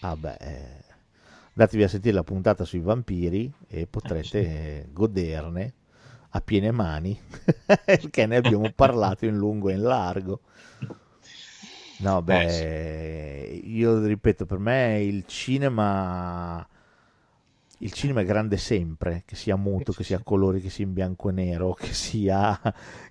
Ah 0.00 0.16
beh, 0.16 0.36
eh, 0.38 0.80
Andatevi 1.60 1.84
a 1.84 1.88
sentire 1.88 2.14
la 2.14 2.22
puntata 2.22 2.64
sui 2.64 2.80
vampiri 2.80 3.52
e 3.68 3.86
potrete 3.86 4.38
eh, 4.38 4.82
sì. 4.86 4.92
goderne 4.94 5.74
a 6.30 6.40
piene 6.40 6.70
mani, 6.70 7.20
perché 7.84 8.24
ne 8.24 8.36
abbiamo 8.36 8.72
parlato 8.74 9.26
in 9.26 9.36
lungo 9.36 9.68
e 9.68 9.74
in 9.74 9.82
largo. 9.82 10.40
No, 11.98 12.22
beh, 12.22 12.44
eh 12.44 13.60
sì. 13.62 13.76
io 13.76 14.02
ripeto, 14.02 14.46
per 14.46 14.56
me 14.56 15.02
il 15.02 15.26
cinema 15.26 16.66
il 17.82 17.92
cinema 17.92 18.20
è 18.20 18.24
grande 18.24 18.56
sempre, 18.56 19.22
che 19.26 19.36
sia 19.36 19.56
muto, 19.56 19.92
che 19.92 20.04
sia 20.04 20.18
a 20.18 20.22
colori, 20.22 20.60
che 20.60 20.68
sia 20.68 20.84
in 20.84 20.92
bianco 20.92 21.30
e 21.30 21.32
nero, 21.32 21.72
che 21.78 21.92
sia, 21.94 22.58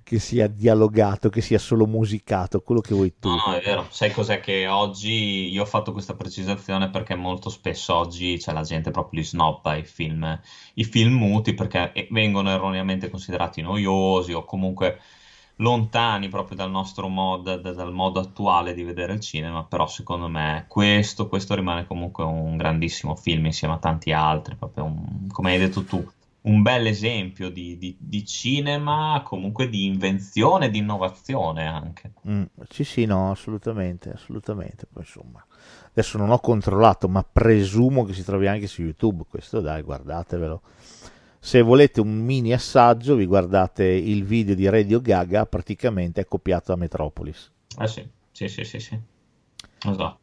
che 0.04 0.20
sia 0.20 0.48
dialogato, 0.48 1.30
che 1.30 1.42
sia 1.42 1.58
solo 1.58 1.86
musicato, 1.88 2.62
quello 2.62 2.82
che 2.82 2.94
vuoi 2.94 3.14
tu. 3.18 3.30
No, 3.30 3.36
no, 3.48 3.54
è 3.54 3.62
vero. 3.62 3.88
Sai 3.90 4.12
cos'è 4.12 4.40
che 4.40 4.68
oggi 4.68 5.50
io 5.50 5.64
ho 5.64 5.66
fatto 5.66 5.92
questa 5.92 6.16
precisazione 6.16 6.90
perché 6.90 7.16
molto 7.16 7.50
spesso 7.50 7.96
oggi 7.96 8.38
c'è 8.38 8.54
la 8.54 8.62
gente 8.62 8.92
proprio 8.92 9.20
li 9.20 9.26
snobba 9.26 9.76
i 9.76 9.84
film, 9.84 10.40
i 10.76 10.84
film 10.84 11.14
muti 11.14 11.54
perché 11.54 12.08
vengono 12.12 12.52
erroneamente 12.52 13.10
considerati 13.10 13.62
noiosi 13.62 14.34
o 14.34 14.46
comunque 14.46 15.00
lontani 15.60 16.30
proprio 16.30 16.56
dal 16.56 16.70
nostro 16.70 17.08
modo, 17.08 17.56
dal 17.58 17.94
modo 17.94 18.20
attuale 18.20 18.74
di 18.74 18.84
vedere 18.84 19.14
il 19.14 19.20
cinema, 19.20 19.64
però 19.64 19.88
secondo 19.88 20.28
me 20.28 20.66
questo, 20.68 21.28
questo 21.28 21.56
rimane 21.56 21.86
comunque 21.86 22.24
un 22.24 22.58
grandissimo 22.58 23.16
film 23.16 23.46
insieme 23.46 23.76
a 23.76 23.80
tanti 23.80 24.12
altri, 24.12 24.56
proprio 24.56 24.86
un, 24.86 25.28
come 25.32 25.52
hai 25.52 25.60
detto 25.60 25.84
tu, 25.84 26.06
un 26.42 26.62
bel 26.62 26.88
esempio 26.88 27.50
di, 27.50 27.78
di, 27.78 27.96
di, 28.00 28.26
cinema, 28.26 29.22
comunque 29.26 29.68
di 29.68 29.86
invenzione, 29.86 30.70
di 30.70 30.78
innovazione 30.78 31.68
anche. 31.68 32.14
Mm, 32.28 32.44
sì, 32.70 32.84
sì, 32.86 33.06
no, 33.06 33.32
assolutamente, 33.32 34.12
assolutamente. 34.12 34.88
Poi, 34.92 35.04
insomma, 35.04 35.46
adesso 35.90 36.18
non 36.18 36.30
ho 36.30 36.40
controllato, 36.40 37.10
ma 37.10 37.26
presumo 37.30 38.06
che 38.06 38.14
si 38.14 38.24
trovi 38.24 38.48
anche 38.48 38.68
su 38.68 38.82
YouTube. 38.82 39.26
Questo 39.28 39.60
dai, 39.60 39.82
guardatevelo. 39.82 40.62
Se 41.42 41.62
volete 41.62 42.02
un 42.02 42.18
mini 42.18 42.54
assaggio, 42.54 43.16
vi 43.16 43.26
guardate 43.26 43.86
il 43.86 44.26
video 44.26 44.56
di 44.56 44.68
Radio 44.68 45.00
Gaga, 45.00 45.46
praticamente 45.46 46.22
è 46.22 46.26
copiato 46.26 46.74
da 46.74 46.78
Metropolis. 46.78 47.50
Eh 47.80 47.88
sì, 47.88 48.08
sì, 48.32 48.48
sì, 48.50 48.66
sì, 48.66 48.80
sì. 48.80 49.00
Esatto. 49.86 50.20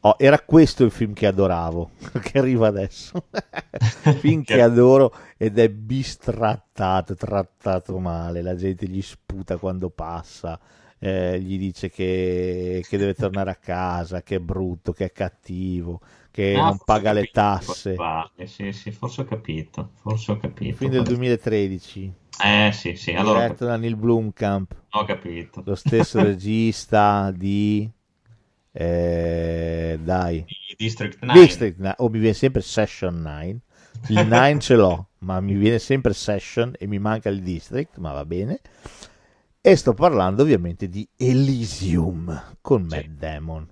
Oh, 0.00 0.14
era 0.16 0.38
questo 0.40 0.84
il 0.84 0.90
film 0.92 1.12
che 1.12 1.26
adoravo, 1.26 1.90
che 2.22 2.38
arriva 2.38 2.68
adesso. 2.68 3.24
film 4.20 4.44
che 4.44 4.60
adoro 4.60 5.12
ed 5.36 5.58
è 5.58 5.68
bistrattato, 5.68 7.14
trattato 7.14 7.98
male, 7.98 8.42
la 8.42 8.54
gente 8.54 8.86
gli 8.86 9.02
sputa 9.02 9.56
quando 9.56 9.90
passa, 9.90 10.60
eh, 10.98 11.40
gli 11.40 11.58
dice 11.58 11.90
che, 11.90 12.84
che, 12.86 12.96
deve 12.96 13.14
tornare 13.14 13.50
a 13.50 13.56
casa, 13.56 14.22
che 14.22 14.36
è 14.36 14.40
brutto, 14.40 14.92
che 14.92 15.06
è 15.06 15.12
cattivo, 15.12 16.00
che 16.30 16.54
ah, 16.54 16.64
non 16.64 16.78
paga 16.84 17.12
le 17.12 17.30
tasse. 17.32 17.96
Eh, 18.36 18.46
sì, 18.46 18.72
sì, 18.72 18.90
forse 18.90 19.22
ho 19.22 19.24
capito, 19.24 19.90
forse 20.00 20.32
ho 20.32 20.36
capito. 20.36 20.76
Fin 20.76 20.90
del 20.90 21.02
2013. 21.02 22.12
Eh 22.42 22.70
sì, 22.72 22.94
sì. 22.94 23.12
Allora 23.12 23.42
diretto 23.42 23.64
da 23.64 23.76
Neil 23.76 23.96
Blomkamp. 23.96 24.74
Ho 24.90 25.04
capito. 25.04 25.62
Lo 25.64 25.74
stesso 25.74 26.22
regista 26.22 27.32
di... 27.32 27.88
Eh, 28.70 29.98
dai. 30.00 30.44
District 30.76 31.22
9. 31.22 31.40
District 31.40 31.78
9. 31.78 31.94
O 31.98 32.08
mi 32.08 32.18
viene 32.18 32.34
sempre 32.34 32.60
Session 32.60 33.20
9. 33.20 33.60
Il 34.08 34.26
9 34.28 34.58
ce 34.60 34.76
l'ho, 34.76 35.08
ma 35.20 35.40
mi 35.40 35.54
viene 35.54 35.80
sempre 35.80 36.12
Session 36.12 36.74
e 36.78 36.86
mi 36.86 37.00
manca 37.00 37.28
il 37.28 37.42
District, 37.42 37.96
ma 37.98 38.12
va 38.12 38.24
bene. 38.24 38.60
E 39.60 39.74
sto 39.74 39.92
parlando 39.92 40.42
ovviamente 40.42 40.88
di 40.88 41.06
Elysium 41.16 42.56
con 42.60 42.82
Matt 42.82 43.06
Damon. 43.06 43.68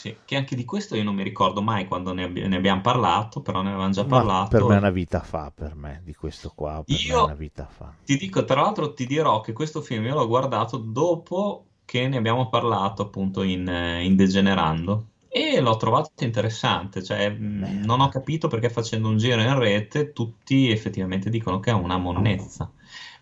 Sì, 0.00 0.16
che 0.24 0.34
anche 0.34 0.56
di 0.56 0.64
questo 0.64 0.96
io 0.96 1.02
non 1.02 1.14
mi 1.14 1.22
ricordo 1.22 1.60
mai 1.60 1.86
quando 1.86 2.14
ne, 2.14 2.22
ab- 2.22 2.38
ne 2.38 2.56
abbiamo 2.56 2.80
parlato, 2.80 3.42
però 3.42 3.60
ne 3.60 3.68
avevamo 3.68 3.92
già 3.92 4.06
parlato. 4.06 4.56
Ma 4.56 4.58
per 4.58 4.64
me 4.64 4.74
è 4.76 4.78
una 4.78 4.90
vita 4.90 5.20
fa, 5.20 5.52
per 5.54 5.74
me, 5.74 6.00
di 6.02 6.14
questo 6.14 6.52
qua, 6.54 6.82
per 6.82 6.98
io 6.98 7.14
me 7.14 7.20
è 7.20 7.24
una 7.24 7.34
vita 7.34 7.66
fa. 7.66 7.92
Ti 8.02 8.16
dico, 8.16 8.46
tra 8.46 8.62
l'altro 8.62 8.94
ti 8.94 9.04
dirò 9.04 9.42
che 9.42 9.52
questo 9.52 9.82
film 9.82 10.06
io 10.06 10.14
l'ho 10.14 10.26
guardato 10.26 10.78
dopo 10.78 11.66
che 11.84 12.08
ne 12.08 12.16
abbiamo 12.16 12.48
parlato 12.48 13.02
appunto 13.02 13.42
in, 13.42 13.68
in 14.02 14.16
Degenerando 14.16 15.08
e 15.28 15.60
l'ho 15.60 15.76
trovato 15.76 16.12
interessante, 16.24 17.02
cioè 17.04 17.30
Beh. 17.30 17.68
non 17.84 18.00
ho 18.00 18.08
capito 18.08 18.48
perché 18.48 18.70
facendo 18.70 19.06
un 19.06 19.18
giro 19.18 19.42
in 19.42 19.58
rete 19.58 20.14
tutti 20.14 20.70
effettivamente 20.70 21.28
dicono 21.28 21.60
che 21.60 21.72
è 21.72 21.74
una 21.74 21.98
monnezza, 21.98 22.72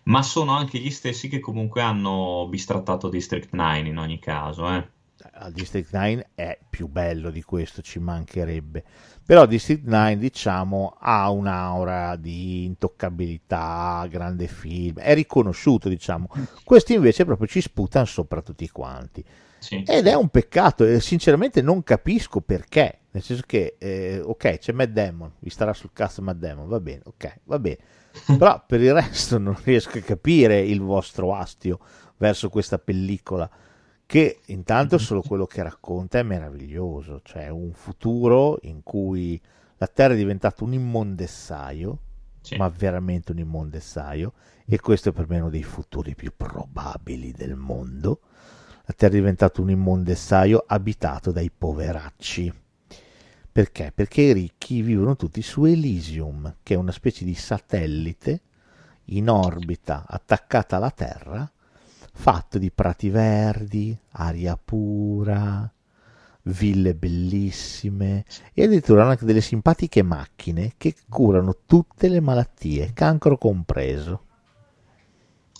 ma 0.03 0.23
sono 0.23 0.53
anche 0.53 0.79
gli 0.79 0.91
stessi 0.91 1.27
che 1.27 1.41
comunque 1.41 1.81
hanno 1.81 2.47
bistrattato 2.47 3.09
District 3.09 3.51
9 3.51 3.79
in 3.79 3.97
ogni 3.97 4.19
caso, 4.19 4.73
eh 4.73 4.97
al 5.39 5.51
District 5.51 5.91
9 5.93 6.29
è 6.35 6.59
più 6.69 6.87
bello 6.87 7.29
di 7.29 7.41
questo, 7.41 7.81
ci 7.81 7.99
mancherebbe. 7.99 8.83
Però 9.25 9.45
District 9.45 9.85
9 9.85 10.17
diciamo 10.17 10.95
ha 10.99 11.29
un'aura 11.29 12.15
di 12.15 12.65
intoccabilità, 12.65 14.05
grande 14.09 14.47
film, 14.47 14.99
è 14.99 15.13
riconosciuto 15.13 15.87
diciamo. 15.87 16.27
Questi 16.63 16.93
invece 16.93 17.25
proprio 17.25 17.47
ci 17.47 17.61
sputano 17.61 18.05
sopra 18.05 18.41
tutti 18.41 18.67
quanti. 18.69 19.23
Sì. 19.59 19.83
Ed 19.85 20.07
è 20.07 20.13
un 20.13 20.29
peccato 20.29 20.85
e 20.85 20.99
sinceramente 20.99 21.61
non 21.61 21.83
capisco 21.83 22.39
perché, 22.41 22.99
nel 23.11 23.21
senso 23.21 23.43
che 23.45 23.75
eh, 23.77 24.21
ok 24.23 24.57
c'è 24.57 24.71
Matt 24.71 24.89
Damon, 24.89 25.33
vi 25.39 25.49
starà 25.49 25.73
sul 25.73 25.91
cast 25.93 26.19
Matt 26.19 26.37
Damon, 26.37 26.67
va 26.67 26.79
bene, 26.79 27.01
ok, 27.03 27.39
va 27.43 27.59
bene. 27.59 27.77
Però 28.37 28.63
per 28.65 28.81
il 28.81 28.93
resto 28.93 29.37
non 29.37 29.57
riesco 29.63 29.97
a 29.97 30.01
capire 30.01 30.59
il 30.59 30.81
vostro 30.81 31.35
astio 31.35 31.79
verso 32.17 32.49
questa 32.49 32.79
pellicola 32.79 33.49
che 34.09 34.39
intanto 34.45 34.97
solo 34.97 35.21
quello 35.21 35.45
che 35.45 35.61
racconta 35.61 36.17
è 36.17 36.23
meraviglioso, 36.23 37.21
cioè 37.23 37.49
un 37.49 37.73
futuro 37.73 38.57
in 38.63 38.81
cui 38.81 39.39
la 39.77 39.85
Terra 39.85 40.15
è 40.15 40.17
diventata 40.17 40.63
un 40.63 40.73
immondessaio, 40.73 41.99
sì. 42.41 42.55
ma 42.55 42.67
veramente 42.69 43.33
un 43.33 43.37
immondessaio, 43.37 44.33
e 44.65 44.79
questo 44.79 45.09
è 45.09 45.11
per 45.11 45.29
me 45.29 45.39
uno 45.39 45.51
dei 45.51 45.61
futuri 45.61 46.15
più 46.15 46.33
probabili 46.35 47.31
del 47.33 47.53
mondo. 47.53 48.21
La 48.85 48.95
Terra 48.97 49.13
è 49.13 49.17
diventata 49.17 49.61
un 49.61 49.69
immondessaio 49.69 50.63
abitato 50.65 51.31
dai 51.31 51.51
poveracci. 51.55 52.51
Perché? 53.51 53.91
Perché 53.93 54.21
i 54.21 54.33
ricchi 54.33 54.81
vivono 54.81 55.15
tutti 55.17 55.43
su 55.43 55.65
Elysium, 55.65 56.55
che 56.63 56.73
è 56.73 56.77
una 56.77 56.91
specie 56.91 57.25
di 57.25 57.35
satellite 57.35 58.41
in 59.05 59.29
orbita 59.29 60.05
attaccata 60.07 60.77
alla 60.77 60.89
Terra, 60.89 61.53
fatto 62.19 62.57
di 62.57 62.69
prati 62.69 63.09
verdi, 63.09 63.97
aria 64.11 64.59
pura, 64.61 65.71
ville 66.43 66.93
bellissime 66.93 68.25
e 68.53 68.65
addirittura 68.65 69.07
anche 69.07 69.23
delle 69.23 69.39
simpatiche 69.39 70.03
macchine 70.03 70.73
che 70.75 70.95
curano 71.07 71.59
tutte 71.65 72.09
le 72.09 72.19
malattie, 72.19 72.91
cancro 72.93 73.37
compreso. 73.37 74.25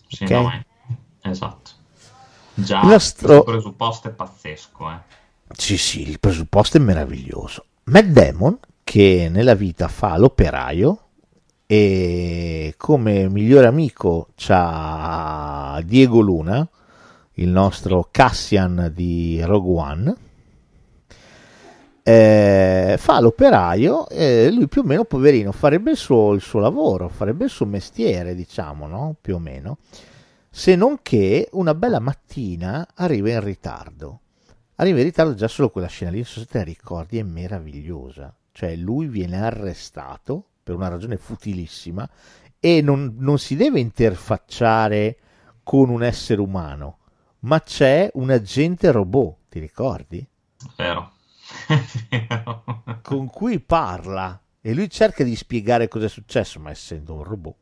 Sì, 0.09 0.25
okay? 0.25 0.43
no, 0.43 0.65
esatto. 1.21 1.71
Già, 2.55 2.85
L'astro... 2.85 3.37
il 3.37 3.43
presupposto 3.45 4.09
è 4.09 4.11
pazzesco. 4.11 4.91
Eh. 4.91 4.99
Sì, 5.53 5.77
sì, 5.77 6.09
il 6.09 6.19
presupposto 6.19 6.75
è 6.75 6.81
meraviglioso. 6.81 7.67
Matt 7.85 8.07
Damon, 8.07 8.59
che 8.83 9.29
nella 9.31 9.55
vita 9.55 9.87
fa 9.87 10.17
l'operaio 10.17 11.08
e 11.71 12.73
come 12.77 13.29
migliore 13.29 13.67
amico 13.67 14.29
c'ha 14.35 15.79
Diego 15.85 16.19
Luna, 16.19 16.67
il 17.33 17.49
nostro 17.49 18.07
Cassian 18.09 18.91
di 18.91 19.39
Rogue 19.43 19.79
One, 19.79 20.15
eh, 22.01 22.95
fa 22.97 23.19
l'operaio 23.19 24.09
e 24.09 24.49
lui 24.49 24.67
più 24.67 24.81
o 24.81 24.83
meno, 24.83 25.03
poverino, 25.03 25.51
farebbe 25.51 25.91
il 25.91 25.97
suo, 25.97 26.33
il 26.33 26.41
suo 26.41 26.59
lavoro, 26.59 27.07
farebbe 27.07 27.43
il 27.43 27.51
suo 27.51 27.67
mestiere, 27.67 28.33
diciamo, 28.33 28.87
no? 28.87 29.15
Più 29.21 29.35
o 29.35 29.39
meno. 29.39 29.77
Se 30.49 30.75
non 30.75 30.97
che 31.03 31.49
una 31.51 31.75
bella 31.75 31.99
mattina 31.99 32.87
arriva 32.95 33.29
in 33.29 33.43
ritardo. 33.43 34.21
Arriva 34.77 34.97
in 34.97 35.03
ritardo 35.03 35.35
già 35.35 35.47
solo 35.47 35.69
quella 35.69 35.85
scena 35.85 36.09
lì, 36.09 36.23
se 36.23 36.45
te 36.45 36.57
la 36.57 36.63
ricordi, 36.63 37.19
è 37.19 37.23
meravigliosa. 37.23 38.33
Cioè 38.51 38.75
lui 38.75 39.05
viene 39.05 39.39
arrestato 39.39 40.45
per 40.69 40.77
una 40.77 40.87
ragione 40.87 41.17
futilissima 41.17 42.07
e 42.59 42.81
non, 42.81 43.15
non 43.17 43.39
si 43.39 43.55
deve 43.55 43.79
interfacciare 43.79 45.17
con 45.63 45.89
un 45.89 46.03
essere 46.03 46.41
umano, 46.41 46.99
ma 47.39 47.59
c'è 47.61 48.11
un 48.13 48.29
agente 48.29 48.91
robot, 48.91 49.37
ti 49.49 49.59
ricordi? 49.59 50.27
Vero 50.77 51.13
con 53.01 53.27
cui 53.27 53.59
parla 53.59 54.39
e 54.61 54.73
lui 54.75 54.87
cerca 54.91 55.23
di 55.23 55.35
spiegare 55.35 55.87
cosa 55.87 56.05
è 56.05 56.09
successo, 56.09 56.59
ma 56.59 56.69
essendo 56.69 57.15
un 57.15 57.23
robot 57.23 57.55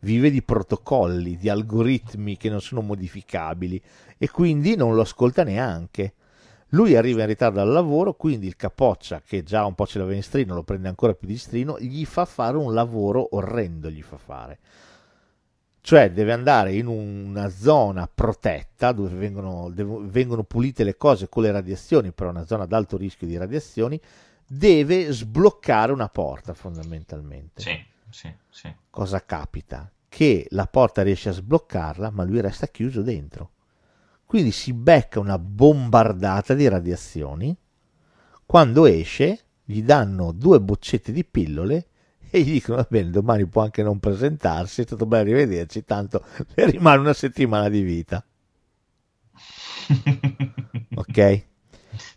vive 0.00 0.30
di 0.30 0.42
protocolli, 0.42 1.36
di 1.36 1.48
algoritmi 1.48 2.36
che 2.36 2.48
non 2.48 2.60
sono 2.60 2.82
modificabili 2.82 3.82
e 4.18 4.30
quindi 4.30 4.76
non 4.76 4.94
lo 4.94 5.00
ascolta 5.00 5.42
neanche. 5.42 6.14
Lui 6.74 6.96
arriva 6.96 7.22
in 7.22 7.28
ritardo 7.28 7.60
al 7.60 7.68
lavoro, 7.68 8.14
quindi 8.14 8.46
il 8.46 8.56
capoccia, 8.56 9.22
che 9.24 9.42
già 9.42 9.64
un 9.64 9.74
po' 9.74 9.86
ce 9.86 9.98
l'aveva 9.98 10.16
in 10.16 10.22
strino, 10.22 10.54
lo 10.54 10.62
prende 10.62 10.88
ancora 10.88 11.14
più 11.14 11.28
di 11.28 11.38
strino, 11.38 11.78
gli 11.78 12.04
fa 12.04 12.24
fare 12.24 12.56
un 12.56 12.74
lavoro 12.74 13.36
orrendo, 13.36 13.90
gli 13.90 14.02
fa 14.02 14.16
fare 14.18 14.58
cioè 15.84 16.10
deve 16.12 16.32
andare 16.32 16.72
in 16.72 16.86
una 16.86 17.50
zona 17.50 18.08
protetta 18.12 18.92
dove 18.92 19.14
vengono, 19.16 19.70
vengono, 19.70 20.42
pulite 20.42 20.82
le 20.82 20.96
cose 20.96 21.28
con 21.28 21.42
le 21.42 21.50
radiazioni, 21.50 22.10
però 22.10 22.30
una 22.30 22.46
zona 22.46 22.62
ad 22.62 22.72
alto 22.72 22.96
rischio 22.96 23.26
di 23.26 23.36
radiazioni, 23.36 24.00
deve 24.46 25.12
sbloccare 25.12 25.92
una 25.92 26.08
porta 26.08 26.54
fondamentalmente. 26.54 27.60
Sì, 27.60 27.84
sì, 28.08 28.32
sì. 28.48 28.74
Cosa 28.88 29.22
capita? 29.26 29.92
Che 30.08 30.46
la 30.52 30.66
porta 30.66 31.02
riesce 31.02 31.28
a 31.28 31.32
sbloccarla, 31.32 32.08
ma 32.12 32.24
lui 32.24 32.40
resta 32.40 32.66
chiuso 32.66 33.02
dentro. 33.02 33.50
Quindi 34.24 34.50
si 34.50 34.72
becca 34.72 35.20
una 35.20 35.38
bombardata 35.38 36.54
di 36.54 36.66
radiazioni. 36.68 37.56
Quando 38.44 38.86
esce, 38.86 39.40
gli 39.64 39.82
danno 39.82 40.32
due 40.32 40.60
boccette 40.60 41.12
di 41.12 41.24
pillole 41.24 41.86
e 42.30 42.42
gli 42.42 42.52
dicono 42.52 42.78
va 42.78 42.86
bene 42.88 43.10
domani 43.10 43.46
può 43.46 43.62
anche 43.62 43.82
non 43.82 44.00
presentarsi 44.00 44.80
è 44.80 44.84
stato 44.84 45.06
bello 45.06 45.26
rivederci 45.26 45.84
tanto 45.84 46.24
le 46.54 46.66
rimane 46.70 46.98
una 46.98 47.12
settimana 47.12 47.68
di 47.68 47.80
vita. 47.82 48.24
Ok? 50.96 51.44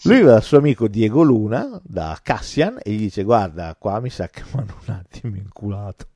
Lui 0.04 0.22
va 0.22 0.34
dal 0.34 0.44
suo 0.44 0.60
amico 0.60 0.88
Diego 0.88 1.24
Luna 1.24 1.80
da 1.84 2.18
Cassian 2.22 2.78
e 2.82 2.92
gli 2.92 3.00
dice 3.00 3.24
guarda 3.24 3.76
qua 3.76 4.00
mi 4.00 4.10
sa 4.10 4.28
che 4.28 4.44
mi 4.44 4.62
hanno 4.62 4.78
un 4.86 4.94
attimo 4.94 5.36
inculato 5.36 6.08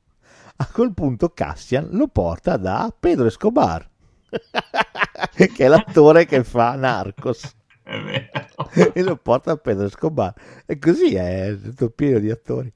a 0.57 0.68
quel 0.68 0.93
punto 0.93 1.30
Cassian 1.30 1.89
lo 1.91 2.07
porta 2.07 2.57
da 2.57 2.93
Pedro 2.97 3.26
Escobar 3.26 3.89
che 5.36 5.66
è 5.66 5.68
l'attore 5.68 6.26
che 6.26 6.44
fa 6.44 6.76
Narcos 6.76 7.56
e 8.94 9.02
lo 9.02 9.16
porta 9.18 9.52
a 9.52 9.58
Pedro 9.58 9.86
Escobar 9.86 10.34
e 10.66 10.80
così 10.80 11.16
è 11.16 11.58
tutto 11.62 11.90
pieno 11.90 12.20
di 12.20 12.32
attori 12.32 12.74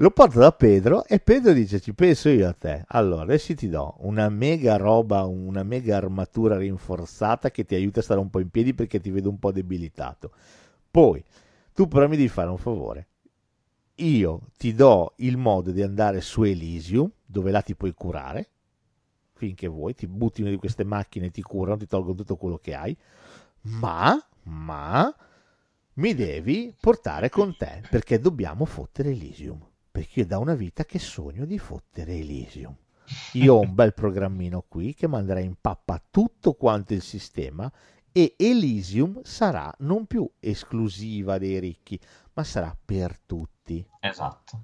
lo 0.00 0.10
porta 0.12 0.38
da 0.38 0.52
Pedro 0.52 1.04
e 1.06 1.18
Pedro 1.18 1.52
dice 1.52 1.80
ci 1.80 1.92
penso 1.92 2.28
io 2.28 2.46
a 2.46 2.52
te. 2.52 2.84
Allora, 2.88 3.22
adesso 3.22 3.52
ti 3.54 3.68
do 3.68 3.96
una 3.98 4.28
mega 4.28 4.76
roba, 4.76 5.24
una 5.24 5.64
mega 5.64 5.96
armatura 5.96 6.56
rinforzata 6.56 7.50
che 7.50 7.64
ti 7.64 7.74
aiuta 7.74 7.98
a 7.98 8.04
stare 8.04 8.20
un 8.20 8.30
po' 8.30 8.38
in 8.38 8.48
piedi 8.48 8.74
perché 8.74 9.00
ti 9.00 9.10
vedo 9.10 9.28
un 9.28 9.40
po' 9.40 9.50
debilitato. 9.50 10.30
Poi, 10.88 11.22
tu 11.74 11.88
però 11.88 12.06
mi 12.06 12.16
devi 12.16 12.28
fare 12.28 12.48
un 12.48 12.58
favore. 12.58 13.08
Io 13.96 14.42
ti 14.56 14.72
do 14.72 15.14
il 15.16 15.36
modo 15.36 15.72
di 15.72 15.82
andare 15.82 16.20
su 16.20 16.44
Elysium, 16.44 17.10
dove 17.26 17.50
là 17.50 17.60
ti 17.60 17.74
puoi 17.74 17.92
curare, 17.92 18.50
finché 19.38 19.66
vuoi, 19.66 19.94
ti 19.94 20.06
butti 20.06 20.42
una 20.42 20.50
di 20.50 20.56
queste 20.56 20.84
macchine, 20.84 21.30
ti 21.30 21.42
curano, 21.42 21.78
ti 21.78 21.86
tolgono 21.86 22.16
tutto 22.16 22.36
quello 22.36 22.58
che 22.58 22.74
hai, 22.74 22.96
ma, 23.62 24.20
ma, 24.42 25.14
mi 25.94 26.14
devi 26.14 26.74
portare 26.78 27.28
con 27.28 27.56
te 27.56 27.82
perché 27.88 28.18
dobbiamo 28.18 28.64
fottere 28.64 29.10
Elysium 29.10 29.66
perché 29.98 30.20
io 30.20 30.26
da 30.26 30.38
una 30.38 30.54
vita 30.54 30.84
che 30.84 31.00
sogno 31.00 31.44
di 31.44 31.58
fottere 31.58 32.14
Elysium. 32.14 32.72
Io 33.32 33.54
ho 33.54 33.60
un 33.60 33.74
bel 33.74 33.94
programmino 33.94 34.64
qui 34.68 34.94
che 34.94 35.08
manderà 35.08 35.40
in 35.40 35.56
pappa 35.60 36.00
tutto 36.08 36.54
quanto 36.54 36.94
il 36.94 37.02
sistema 37.02 37.70
e 38.12 38.34
Elysium 38.38 39.20
sarà 39.24 39.74
non 39.78 40.06
più 40.06 40.30
esclusiva 40.38 41.38
dei 41.38 41.58
ricchi, 41.58 41.98
ma 42.34 42.44
sarà 42.44 42.76
per 42.84 43.18
tutti. 43.26 43.84
Esatto. 43.98 44.62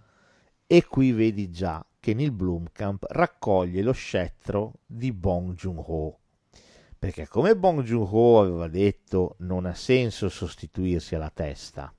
E 0.75 0.87
qui 0.89 1.13
vedi 1.13 1.53
già 1.53 1.87
che 2.01 2.15
Neil 2.15 2.33
Blomkamp 2.33 3.05
raccoglie 3.09 3.81
lo 3.81 3.93
scettro 3.93 4.81
di 4.85 5.13
Bong 5.13 5.55
Joon-ho. 5.55 6.19
Perché 6.99 7.29
come 7.29 7.55
Bong 7.55 7.83
Joon-ho 7.83 8.41
aveva 8.41 8.67
detto, 8.67 9.37
non 9.39 9.67
ha 9.67 9.75
senso 9.75 10.29
sostituirsi 10.29 11.15
alla 11.15 11.31
testa, 11.33 11.95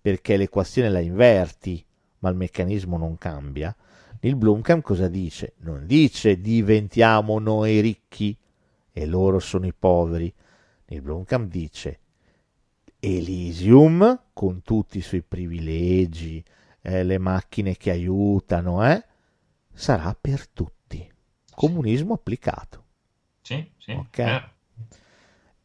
perché 0.00 0.36
l'equazione 0.36 0.90
la 0.90 0.98
inverti 0.98 1.86
ma 2.18 2.30
il 2.30 2.34
meccanismo 2.34 2.98
non 2.98 3.16
cambia, 3.18 3.72
il 4.18 4.34
Blomkamp 4.34 4.82
cosa 4.82 5.06
dice? 5.06 5.54
Non 5.58 5.86
dice 5.86 6.40
diventiamo 6.40 7.38
noi 7.38 7.78
ricchi 7.78 8.36
e 8.90 9.06
loro 9.06 9.38
sono 9.38 9.64
i 9.64 9.72
poveri. 9.72 10.34
Il 10.86 11.02
Blomkamp 11.02 11.48
dice 11.48 12.00
Elysium 12.98 14.22
con 14.32 14.62
tutti 14.62 14.98
i 14.98 15.02
suoi 15.02 15.22
privilegi, 15.22 16.44
eh, 16.88 17.04
le 17.04 17.18
macchine 17.18 17.76
che 17.76 17.90
aiutano, 17.90 18.84
eh, 18.84 19.04
sarà 19.72 20.16
per 20.18 20.48
tutti. 20.48 21.06
Comunismo 21.54 22.14
sì. 22.14 22.20
applicato. 22.20 22.84
Sì, 23.42 23.72
sì. 23.76 23.92
Okay? 23.92 24.36
Eh. 24.36 24.96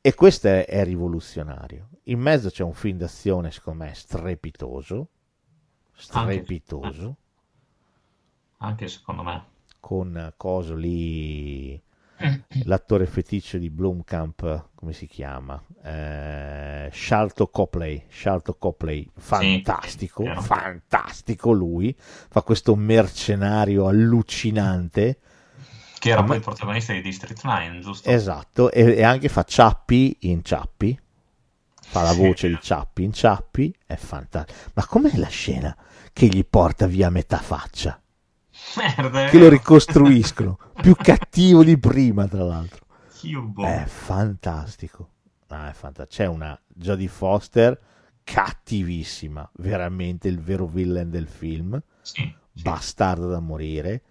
E 0.01 0.13
questo 0.15 0.47
è, 0.49 0.65
è 0.65 0.83
rivoluzionario. 0.83 1.89
In 2.03 2.19
mezzo 2.19 2.49
c'è 2.49 2.63
un 2.63 2.73
film 2.73 2.97
d'azione, 2.97 3.51
secondo 3.51 3.85
me, 3.85 3.93
strepitoso, 3.93 5.07
strepitoso. 5.93 7.15
Anche, 8.57 8.87
secondo 8.89 9.23
me. 9.23 9.45
Con 9.79 10.33
coso 10.35 10.75
lì, 10.75 11.81
l'attore 12.65 13.05
feticcio 13.05 13.57
di 13.57 13.69
Blomkamp, 13.69 14.69
come 14.75 14.93
si 14.93 15.07
chiama? 15.07 15.61
Eh, 15.83 16.89
Charlton 16.91 17.49
Copley, 17.51 18.05
Charlton 18.09 18.55
Copley, 18.57 19.09
fantastico, 19.15 20.23
sì, 20.23 20.41
fantastico 20.41 21.51
lui, 21.51 21.95
fa 21.97 22.41
questo 22.41 22.75
mercenario 22.75 23.87
allucinante. 23.87 25.19
Che 25.99 26.09
era 26.09 26.23
poi 26.23 26.37
il 26.37 26.41
protagonista 26.41 26.93
di 26.93 27.01
District 27.01 27.43
9, 27.43 27.79
giusto? 27.79 28.09
Esatto, 28.09 28.71
e, 28.71 28.95
e 28.95 29.03
anche 29.03 29.29
fa 29.29 29.43
Ciappi 29.43 30.17
in 30.21 30.43
Ciappi 30.43 30.99
fa 31.93 32.01
la 32.01 32.13
voce 32.13 32.47
di 32.47 32.57
Ciappi 32.59 33.03
in 33.03 33.13
Ciappi, 33.13 33.75
è 33.85 33.95
fantastico. 33.95 34.71
Ma 34.73 34.85
com'è 34.87 35.15
la 35.17 35.27
scena 35.27 35.75
che 36.11 36.25
gli 36.25 36.43
porta 36.43 36.87
via 36.87 37.11
metà 37.11 37.37
faccia? 37.37 38.01
Merda, 38.77 39.29
che 39.29 39.39
lo 39.39 39.49
ricostruiscono. 39.49 40.57
Più 40.81 40.95
cattivo 40.95 41.63
di 41.63 41.77
prima, 41.77 42.27
tra 42.27 42.43
l'altro. 42.43 42.85
È 43.65 43.85
fantastico. 43.85 45.09
Ah, 45.47 45.69
è 45.69 45.73
fantastico. 45.73 46.23
C'è 46.23 46.27
una 46.27 46.59
Jodie 46.67 47.07
Foster 47.07 47.79
cattivissima, 48.23 49.49
veramente 49.57 50.27
il 50.27 50.39
vero 50.39 50.65
villain 50.65 51.09
del 51.09 51.27
film. 51.27 51.81
Sì, 52.01 52.33
sì. 52.53 52.61
Bastardo 52.61 53.27
da 53.27 53.39
morire. 53.39 54.03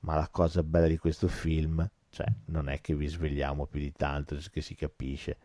Ma 0.00 0.16
la 0.16 0.28
cosa 0.28 0.64
bella 0.64 0.88
di 0.88 0.98
questo 0.98 1.28
film, 1.28 1.88
cioè, 2.10 2.26
non 2.46 2.68
è 2.68 2.80
che 2.80 2.96
vi 2.96 3.06
svegliamo 3.06 3.66
più 3.66 3.78
di 3.78 3.92
tanto, 3.92 4.36
che 4.50 4.60
si 4.60 4.74
capisce. 4.74 5.38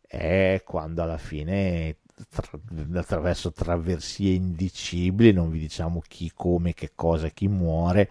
È 0.00 0.62
quando 0.64 1.02
alla 1.02 1.18
fine 1.18 1.98
tra, 2.28 2.58
attraverso 2.94 3.52
traversie 3.52 4.34
indicibili, 4.34 5.32
non 5.32 5.50
vi 5.50 5.58
diciamo 5.58 6.02
chi, 6.06 6.30
come, 6.34 6.74
che 6.74 6.92
cosa, 6.94 7.28
chi 7.28 7.48
muore, 7.48 8.10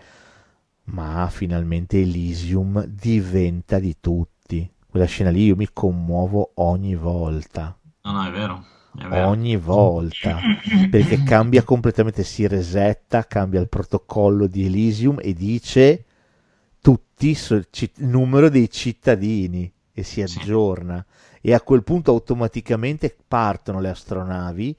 ma 0.85 1.27
finalmente 1.29 2.01
Elysium 2.01 2.85
diventa 2.85 3.79
di 3.79 3.97
tutti. 3.99 4.69
Quella 4.89 5.05
scena 5.05 5.29
lì 5.29 5.45
io 5.45 5.55
mi 5.55 5.69
commuovo 5.71 6.51
ogni 6.55 6.95
volta. 6.95 7.77
No, 8.01 8.11
no, 8.11 8.27
è 8.27 8.31
vero. 8.31 8.65
È 8.95 9.07
vero. 9.07 9.27
Ogni 9.29 9.55
volta 9.55 10.37
perché 10.91 11.23
cambia 11.23 11.63
completamente, 11.63 12.23
si 12.23 12.45
resetta, 12.45 13.25
cambia 13.25 13.59
il 13.59 13.69
protocollo 13.69 14.45
di 14.45 14.65
Elysium 14.65 15.17
e 15.19 15.33
dice 15.33 16.05
tutti 16.79 17.29
il 17.29 17.91
numero 17.97 18.49
dei 18.49 18.69
cittadini 18.69 19.71
e 19.91 20.03
si 20.03 20.21
aggiorna. 20.21 21.03
Sì 21.07 21.32
e 21.45 21.53
a 21.53 21.59
quel 21.59 21.83
punto 21.83 22.11
automaticamente 22.11 23.13
partono 23.27 23.81
le 23.81 23.89
astronavi 23.89 24.77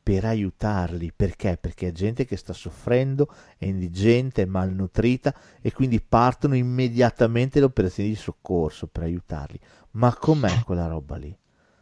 per 0.00 0.24
aiutarli. 0.24 1.12
Perché? 1.14 1.58
Perché 1.60 1.88
è 1.88 1.92
gente 1.92 2.24
che 2.24 2.36
sta 2.36 2.52
soffrendo, 2.52 3.28
è 3.58 3.64
indigente, 3.64 4.42
è 4.42 4.44
malnutrita 4.44 5.34
e 5.60 5.72
quindi 5.72 6.00
partono 6.00 6.54
immediatamente 6.54 7.58
le 7.58 7.64
operazioni 7.64 8.10
di 8.10 8.14
soccorso 8.14 8.86
per 8.86 9.02
aiutarli. 9.02 9.58
Ma 9.92 10.14
com'è 10.14 10.62
quella 10.62 10.86
roba 10.86 11.16
lì? 11.16 11.36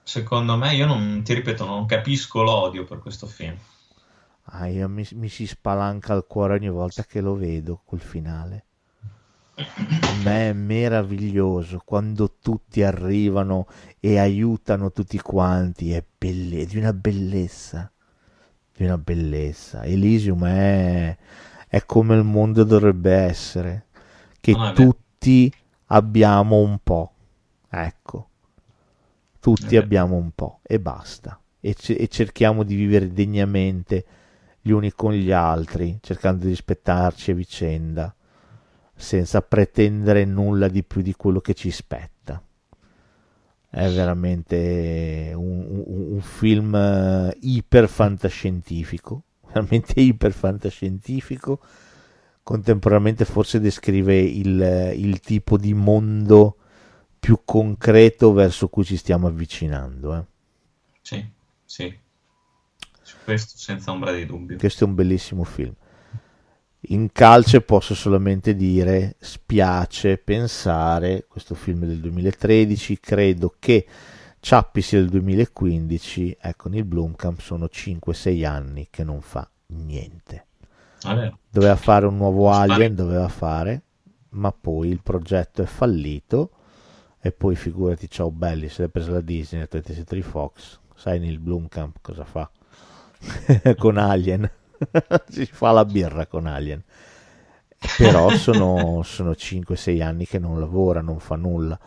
Secondo 0.05 0.57
me, 0.57 0.75
io 0.75 0.87
non 0.87 1.21
ti 1.23 1.35
ripeto, 1.35 1.67
non 1.67 1.85
capisco 1.85 2.43
l'odio 2.43 2.85
per 2.85 3.01
questo 3.01 3.27
film. 3.27 3.59
Ah, 4.45 4.69
mi, 4.89 5.07
mi 5.13 5.29
si 5.29 5.47
spalanca 5.47 6.15
il 6.15 6.25
cuore 6.27 6.55
ogni 6.55 6.71
volta 6.71 7.05
che 7.05 7.21
lo 7.21 7.35
vedo, 7.35 7.83
quel 7.85 8.01
finale. 8.01 8.65
Me 10.25 10.51
è 10.51 10.53
meraviglioso 10.53 11.81
quando 11.85 12.37
tutti 12.41 12.83
arrivano 12.83 13.67
e 14.01 14.19
aiutano 14.19 14.91
tutti 14.93 15.19
quanti, 15.19 15.93
è, 15.93 16.03
belle- 16.19 16.63
è 16.63 16.67
di 16.67 16.79
una 16.79 16.93
bellezza, 16.93 17.91
di 18.77 18.85
una 18.85 18.99
bellezza. 18.99 19.85
Elysium 19.85 20.45
è, 20.47 21.17
è 21.69 21.85
come 21.87 22.17
il 22.17 22.25
mondo 22.25 22.65
dovrebbe 22.65 23.13
essere, 23.13 23.87
che 24.41 24.53
Ah, 24.59 24.73
tutti 24.73 25.53
abbiamo 25.87 26.59
un 26.61 26.79
po', 26.83 27.13
ecco, 27.69 28.29
tutti 29.41 29.77
Eh 29.77 29.79
abbiamo 29.79 30.17
un 30.17 30.31
po' 30.35 30.61
e 30.63 30.81
basta. 30.81 31.39
E, 31.61 31.75
ce- 31.75 31.95
e 31.95 32.09
cerchiamo 32.09 32.63
di 32.63 32.75
vivere 32.75 33.13
degnamente 33.13 34.05
gli 34.61 34.71
uni 34.71 34.93
con 34.93 35.13
gli 35.13 35.31
altri, 35.31 35.99
cercando 36.03 36.45
di 36.45 36.51
rispettarci 36.51 37.31
a 37.31 37.35
vicenda 37.35 38.15
senza 38.95 39.43
pretendere 39.43 40.25
nulla 40.25 40.69
di 40.69 40.83
più 40.85 41.03
di 41.03 41.15
quello 41.15 41.41
che 41.41 41.55
ci 41.55 41.71
spetta. 41.71 42.43
È 43.69 43.91
veramente 43.91 45.33
un, 45.35 45.65
un- 45.69 46.13
un 46.15 46.21
film 46.21 46.75
eh, 46.77 47.37
iper 47.41 47.89
fantascientifico, 47.89 49.23
veramente 49.53 50.01
iper 50.01 50.33
fantascientifico. 50.33 51.61
Contemporaneamente 52.45 53.25
forse 53.25 53.59
descrive 53.59 54.21
il, 54.21 54.93
il 54.97 55.21
tipo 55.21 55.57
di 55.57 55.75
mondo 55.75 56.57
più 57.19 57.41
concreto 57.45 58.33
verso 58.33 58.69
cui 58.69 58.85
ci 58.85 58.97
stiamo 58.97 59.27
avvicinando. 59.27 60.15
eh. 60.17 60.25
Sì, 61.03 61.25
sì. 61.65 61.99
Su 63.03 63.17
questo 63.25 63.57
senza 63.57 63.93
ombra 63.93 64.13
di 64.13 64.27
dubbio. 64.27 64.57
Questo 64.59 64.85
è 64.85 64.87
un 64.87 64.95
bellissimo 64.95 65.45
film. 65.45 65.75
In 66.89 67.13
calce 67.13 67.63
posso 67.63 67.95
solamente 67.95 68.55
dire 68.55 69.17
spiace 69.19 70.19
pensare, 70.19 71.27
questo 71.29 71.55
film 71.55 71.87
del 71.87 71.99
2013, 72.01 73.01
credo 73.01 73.55
che 73.59 73.87
Ciappi 74.45 74.83
sia 74.83 74.99
del 74.99 75.09
2015, 75.09 76.37
ecco, 76.39 76.69
nel 76.69 76.85
Blomkamp 76.85 77.41
sono 77.41 77.65
5-6 77.73 78.45
anni 78.45 78.89
che 78.91 79.03
non 79.03 79.23
fa 79.23 79.49
niente. 79.69 80.49
Vero. 81.03 81.39
Doveva 81.49 81.77
fare 81.77 82.05
un 82.05 82.19
nuovo 82.19 82.51
Alien, 82.51 82.95
doveva 82.95 83.29
fare, 83.29 83.83
ma 84.31 84.53
poi 84.53 84.91
il 84.91 85.01
progetto 85.03 85.63
è 85.63 85.67
fallito 85.67 86.51
e 87.21 87.33
poi 87.33 87.57
figurati, 87.57 88.11
ciao 88.11 88.31
belli, 88.31 88.69
se 88.69 88.83
l'è 88.83 88.89
presa 88.89 89.13
la 89.13 89.23
Disney, 89.23 89.63
la 89.63 89.69
23 89.71 90.21
Fox, 90.21 90.79
sai 90.95 91.19
nel 91.21 91.39
Blomkamp 91.39 91.97
cosa 92.03 92.25
fa? 92.25 92.51
con 93.79 93.97
Alien, 93.97 94.51
si 95.29 95.47
fa 95.47 95.71
la 95.73 95.85
birra 95.85 96.27
con 96.27 96.47
Alien. 96.47 96.83
Però 97.99 98.31
sono, 98.31 99.03
sono 99.03 99.33
5-6 99.33 100.03
anni 100.03 100.27
che 100.27 100.39
non 100.39 100.59
lavora, 100.59 101.01
non 101.01 101.19
fa 101.19 101.37
nulla. 101.37 101.79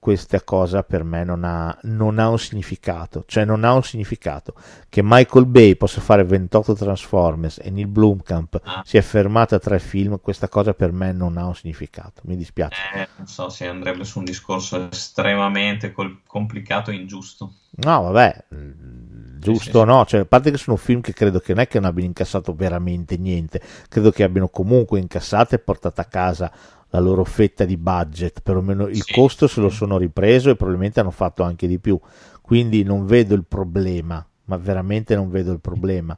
Questa 0.00 0.42
cosa 0.42 0.82
per 0.82 1.04
me 1.04 1.24
non 1.24 1.44
ha, 1.44 1.76
non 1.82 2.18
ha 2.18 2.28
un 2.30 2.38
significato, 2.38 3.24
cioè 3.26 3.44
non 3.44 3.64
ha 3.64 3.74
un 3.74 3.82
significato. 3.82 4.54
Che 4.88 5.02
Michael 5.04 5.44
Bay 5.46 5.76
possa 5.76 6.00
fare 6.00 6.24
28 6.24 6.74
Transformers 6.74 7.58
e 7.62 7.70
Neil 7.70 7.86
Blomkamp 7.86 8.60
Ah. 8.64 8.82
si 8.84 8.96
è 8.96 9.02
fermato 9.02 9.54
a 9.54 9.58
tre 9.58 9.78
film, 9.78 10.18
questa 10.20 10.48
cosa 10.48 10.72
per 10.72 10.90
me 10.92 11.12
non 11.12 11.36
ha 11.36 11.44
un 11.44 11.54
significato, 11.54 12.22
mi 12.24 12.36
dispiace. 12.36 12.80
Eh, 12.94 13.08
non 13.16 13.26
so 13.26 13.50
se 13.50 13.66
andrebbe 13.66 14.04
su 14.04 14.18
un 14.20 14.24
discorso 14.24 14.88
estremamente 14.90 15.92
col- 15.92 16.20
complicato 16.26 16.90
e 16.90 16.94
ingiusto. 16.94 17.52
No, 17.72 18.02
vabbè, 18.02 18.44
mm, 18.54 19.38
giusto 19.38 19.62
sì, 19.64 19.70
sì. 19.78 19.84
no, 19.84 20.04
cioè, 20.06 20.20
a 20.20 20.24
parte 20.24 20.50
che 20.50 20.56
sono 20.58 20.76
film 20.76 21.00
che 21.00 21.12
credo 21.12 21.40
che 21.40 21.52
non 21.54 21.62
è 21.62 21.68
che 21.68 21.78
non 21.78 21.88
abbiano 21.88 22.08
incassato 22.08 22.54
veramente 22.54 23.16
niente, 23.16 23.60
credo 23.88 24.10
che 24.10 24.22
abbiano 24.22 24.48
comunque 24.48 24.98
incassato 24.98 25.54
e 25.54 25.58
portato 25.58 26.00
a 26.00 26.04
casa 26.04 26.50
la 26.90 26.98
loro 27.00 27.24
fetta 27.24 27.64
di 27.64 27.76
budget, 27.76 28.40
perlomeno 28.42 28.86
il 28.86 29.06
Sì, 29.06 29.08
costo 29.08 29.46
se 29.46 29.60
lo 29.60 29.68
sì. 29.68 29.70
sono 29.70 29.96
ripreso 29.98 30.50
e 30.50 30.56
probabilmente 30.56 31.00
hanno 31.00 31.10
fatto 31.10 31.42
anche 31.42 31.66
di 31.66 31.78
più, 31.78 31.98
quindi 32.42 32.82
non 32.82 33.06
vedo 33.06 33.34
il 33.34 33.44
problema, 33.46 34.24
ma 34.46 34.56
veramente 34.56 35.14
non 35.14 35.30
vedo 35.30 35.52
il 35.52 35.60
problema. 35.60 36.16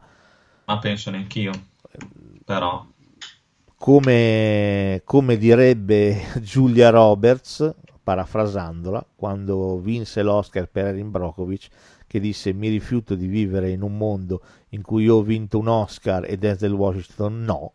Ma 0.66 0.78
penso 0.80 1.10
neanch'io. 1.10 1.52
Però, 2.44 2.86
come, 3.76 5.02
come 5.04 5.36
direbbe 5.36 6.20
Giulia 6.40 6.90
Roberts, 6.90 7.74
parafrasandola, 8.02 9.04
quando 9.14 9.78
vinse 9.78 10.22
l'Oscar 10.22 10.68
per 10.68 10.86
Erin 10.86 11.10
Brockovich, 11.10 11.68
che 12.06 12.20
disse 12.20 12.52
mi 12.52 12.68
rifiuto 12.68 13.14
di 13.14 13.26
vivere 13.26 13.70
in 13.70 13.82
un 13.82 13.96
mondo 13.96 14.42
in 14.70 14.82
cui 14.82 15.04
io 15.04 15.16
ho 15.16 15.22
vinto 15.22 15.58
un 15.58 15.68
Oscar 15.68 16.24
e 16.28 16.36
Denzel 16.36 16.72
Washington 16.72 17.42
no, 17.42 17.72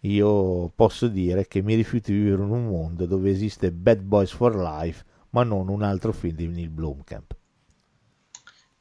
io 0.00 0.70
posso 0.74 1.08
dire 1.08 1.46
che 1.48 1.60
mi 1.62 1.74
rifiuto 1.74 2.12
di 2.12 2.18
vivere 2.18 2.42
in 2.42 2.50
un 2.50 2.66
mondo 2.66 3.06
dove 3.06 3.30
esiste 3.30 3.72
Bad 3.72 4.00
Boys 4.00 4.32
for 4.32 4.54
Life, 4.54 5.04
ma 5.30 5.42
non 5.42 5.68
un 5.68 5.82
altro 5.82 6.12
film 6.12 6.36
di 6.36 6.46
Neil 6.46 6.70
Blomkamp. 6.70 7.36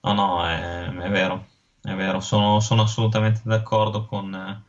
no, 0.01 0.13
no, 0.13 0.45
è, 0.47 0.87
è 0.87 1.09
vero. 1.09 1.45
È 1.81 1.95
vero, 1.95 2.19
sono, 2.19 2.59
sono 2.59 2.81
assolutamente 2.81 3.39
d'accordo 3.45 4.05
con, 4.05 4.61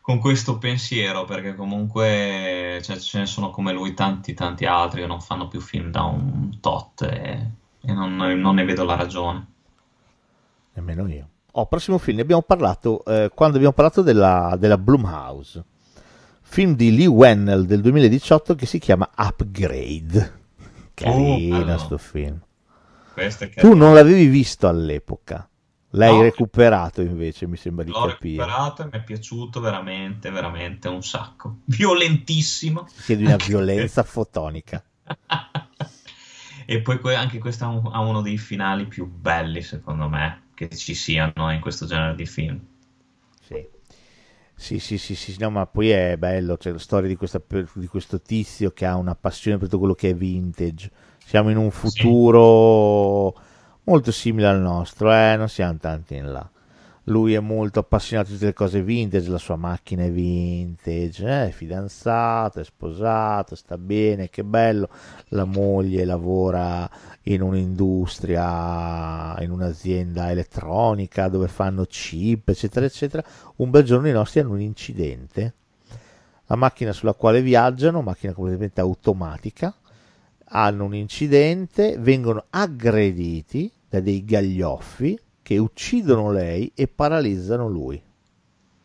con 0.00 0.20
questo 0.20 0.56
pensiero, 0.58 1.24
perché 1.24 1.56
comunque 1.56 2.80
cioè, 2.80 2.96
ce 2.96 3.18
ne 3.18 3.26
sono 3.26 3.50
come 3.50 3.72
lui 3.72 3.92
tanti, 3.92 4.34
tanti 4.34 4.64
altri 4.64 5.00
che 5.00 5.06
non 5.08 5.20
fanno 5.20 5.48
più 5.48 5.60
film 5.60 5.90
da 5.90 6.04
un 6.04 6.60
tot 6.60 7.02
e, 7.02 7.50
e 7.80 7.92
non, 7.92 8.14
non 8.16 8.54
ne 8.54 8.64
vedo 8.64 8.84
la 8.84 8.94
ragione. 8.94 9.46
Nemmeno 10.74 11.08
io. 11.08 11.28
Oh, 11.52 11.66
prossimo 11.66 11.98
film, 11.98 12.16
ne 12.16 12.22
abbiamo 12.22 12.42
parlato 12.42 13.04
eh, 13.04 13.30
quando 13.34 13.56
abbiamo 13.56 13.74
parlato 13.74 14.02
della, 14.02 14.56
della 14.56 14.78
Blumhouse. 14.78 15.64
Film 16.46 16.74
di 16.76 16.94
Lee 16.94 17.06
Wennell 17.06 17.64
del 17.64 17.80
2018 17.80 18.54
che 18.54 18.66
si 18.66 18.78
chiama 18.78 19.10
Upgrade. 19.16 20.42
Carino 20.94 21.58
bello. 21.64 21.78
sto 21.78 21.98
film. 21.98 22.38
Questo 23.12 23.44
è 23.44 23.50
Tu 23.50 23.74
non 23.74 23.94
l'avevi 23.94 24.26
visto 24.26 24.68
all'epoca. 24.68 25.48
L'hai 25.90 26.12
No. 26.14 26.22
recuperato 26.22 27.00
invece, 27.02 27.46
mi 27.46 27.56
sembra 27.56 27.84
di 27.84 27.90
L'ho 27.90 28.06
capire. 28.06 28.44
recuperato 28.44 28.82
e 28.82 28.84
mi 28.86 28.90
è 28.92 29.02
piaciuto 29.02 29.60
veramente, 29.60 30.30
veramente 30.30 30.88
un 30.88 31.02
sacco. 31.02 31.58
Violentissimo. 31.66 32.86
È 33.06 33.16
di 33.16 33.24
una 33.24 33.36
violenza 33.44 34.02
fotonica. 34.02 34.82
E 36.66 36.80
poi 36.80 37.14
anche 37.14 37.38
questo 37.38 37.66
ha 37.92 38.00
uno 38.00 38.22
dei 38.22 38.38
finali 38.38 38.86
più 38.86 39.06
belli, 39.06 39.60
secondo 39.60 40.08
me, 40.08 40.44
che 40.54 40.70
ci 40.70 40.94
siano 40.94 41.52
in 41.52 41.60
questo 41.60 41.84
genere 41.84 42.14
di 42.14 42.24
film. 42.24 42.58
Sì. 44.56 44.78
Sì, 44.78 44.96
sì, 44.98 45.14
sì, 45.14 45.14
sì, 45.14 45.36
no, 45.40 45.50
ma 45.50 45.66
poi 45.66 45.90
è 45.90 46.16
bello, 46.16 46.56
c'è 46.56 46.70
la 46.70 46.78
storia 46.78 47.08
di, 47.08 47.16
questa 47.16 47.42
di 47.74 47.86
questo 47.86 48.20
tizio 48.20 48.70
che 48.70 48.86
ha 48.86 48.96
una 48.96 49.14
passione 49.14 49.58
per 49.58 49.66
tutto 49.66 49.78
quello 49.78 49.94
che 49.94 50.10
è 50.10 50.14
vintage. 50.14 50.90
Siamo 51.24 51.50
in 51.50 51.56
un 51.56 51.70
futuro 51.70 53.34
molto 53.84 54.12
simile 54.12 54.46
al 54.46 54.60
nostro, 54.60 55.12
eh, 55.12 55.36
non 55.36 55.48
siamo 55.48 55.76
tanti 55.78 56.14
in 56.16 56.30
là. 56.32 56.48
Lui 57.04 57.34
è 57.34 57.40
molto 57.40 57.80
appassionato 57.80 58.28
di 58.28 58.34
tutte 58.34 58.46
le 58.46 58.54
cose 58.54 58.82
vintage, 58.82 59.28
la 59.28 59.38
sua 59.38 59.56
macchina 59.56 60.04
è 60.04 60.10
vintage, 60.10 61.26
eh, 61.26 61.48
è 61.48 61.50
fidanzato, 61.50 62.60
è 62.60 62.64
sposato, 62.64 63.54
sta 63.56 63.76
bene, 63.76 64.30
che 64.30 64.42
bello, 64.42 64.88
la 65.28 65.44
moglie 65.44 66.04
lavora 66.06 66.88
in 67.24 67.42
un'industria, 67.42 69.36
in 69.40 69.50
un'azienda 69.50 70.30
elettronica 70.30 71.28
dove 71.28 71.48
fanno 71.48 71.84
chip, 71.84 72.48
eccetera, 72.48 72.86
eccetera. 72.86 73.22
Un 73.56 73.68
bel 73.70 73.84
giorno 73.84 74.08
i 74.08 74.12
nostri 74.12 74.40
hanno 74.40 74.52
un 74.52 74.62
incidente, 74.62 75.54
la 76.46 76.56
macchina 76.56 76.92
sulla 76.92 77.14
quale 77.14 77.42
viaggiano, 77.42 78.00
macchina 78.00 78.32
completamente 78.32 78.80
automatica, 78.80 79.74
hanno 80.46 80.84
un 80.84 80.94
incidente, 80.94 81.96
vengono 81.98 82.46
aggrediti 82.48 83.70
da 83.88 84.00
dei 84.00 84.24
gaglioffi 84.24 85.18
che 85.44 85.58
uccidono 85.58 86.32
lei 86.32 86.72
e 86.74 86.88
paralizzano 86.88 87.68
lui. 87.68 88.02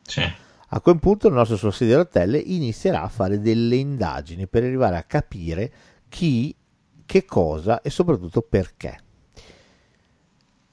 Sì. 0.03 0.21
A 0.71 0.81
quel 0.81 0.99
punto 0.99 1.27
il 1.27 1.33
nostro 1.33 1.55
sussidio 1.55 1.95
rotelle 1.95 2.37
inizierà 2.37 3.01
a 3.01 3.07
fare 3.07 3.39
delle 3.39 3.77
indagini 3.77 4.45
per 4.45 4.63
arrivare 4.63 4.97
a 4.97 5.03
capire 5.03 5.71
chi, 6.09 6.53
che 7.05 7.25
cosa 7.25 7.81
e 7.81 7.89
soprattutto 7.89 8.41
perché. 8.41 8.99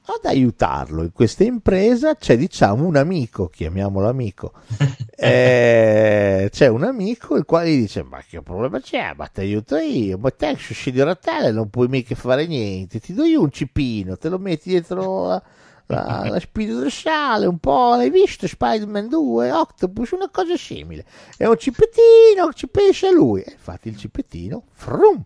Ad 0.08 0.24
aiutarlo 0.24 1.02
in 1.02 1.12
questa 1.12 1.44
impresa 1.44 2.14
c'è 2.16 2.36
diciamo 2.36 2.84
un 2.84 2.96
amico, 2.96 3.48
chiamiamolo 3.48 4.08
amico, 4.08 4.52
eh, 5.16 6.48
c'è 6.50 6.66
un 6.66 6.82
amico 6.84 7.36
il 7.36 7.44
quale 7.44 7.70
gli 7.70 7.80
dice 7.80 8.02
ma 8.02 8.22
che 8.28 8.42
problema 8.42 8.80
c'è, 8.80 9.14
ma 9.16 9.26
ti 9.28 9.40
aiuto 9.40 9.76
io, 9.76 10.18
ma 10.18 10.30
te 10.30 10.56
sussidio 10.56 11.04
rotelle 11.04 11.52
non 11.52 11.70
puoi 11.70 11.88
mica 11.88 12.14
fare 12.14 12.46
niente, 12.46 13.00
ti 13.00 13.14
do 13.14 13.24
io 13.24 13.40
un 13.40 13.50
cipino, 13.50 14.16
te 14.16 14.28
lo 14.28 14.38
metti 14.38 14.68
dietro 14.68 15.26
la 15.26 15.42
la, 15.86 16.26
la 16.28 16.40
spina 16.40 16.74
dorsale, 16.74 17.46
un 17.46 17.58
po', 17.58 17.94
l'hai 17.94 18.10
visto 18.10 18.46
Spider-Man 18.46 19.08
2, 19.08 19.50
Octopus, 19.52 20.10
una 20.10 20.28
cosa 20.30 20.56
simile. 20.56 21.04
È 21.36 21.46
un 21.46 21.56
cipettino, 21.56 22.52
ci 22.52 22.66
pensa 22.68 23.10
lui. 23.10 23.42
E 23.42 23.52
infatti 23.52 23.88
il 23.88 23.96
cipettino, 23.96 24.64
frum, 24.72 25.22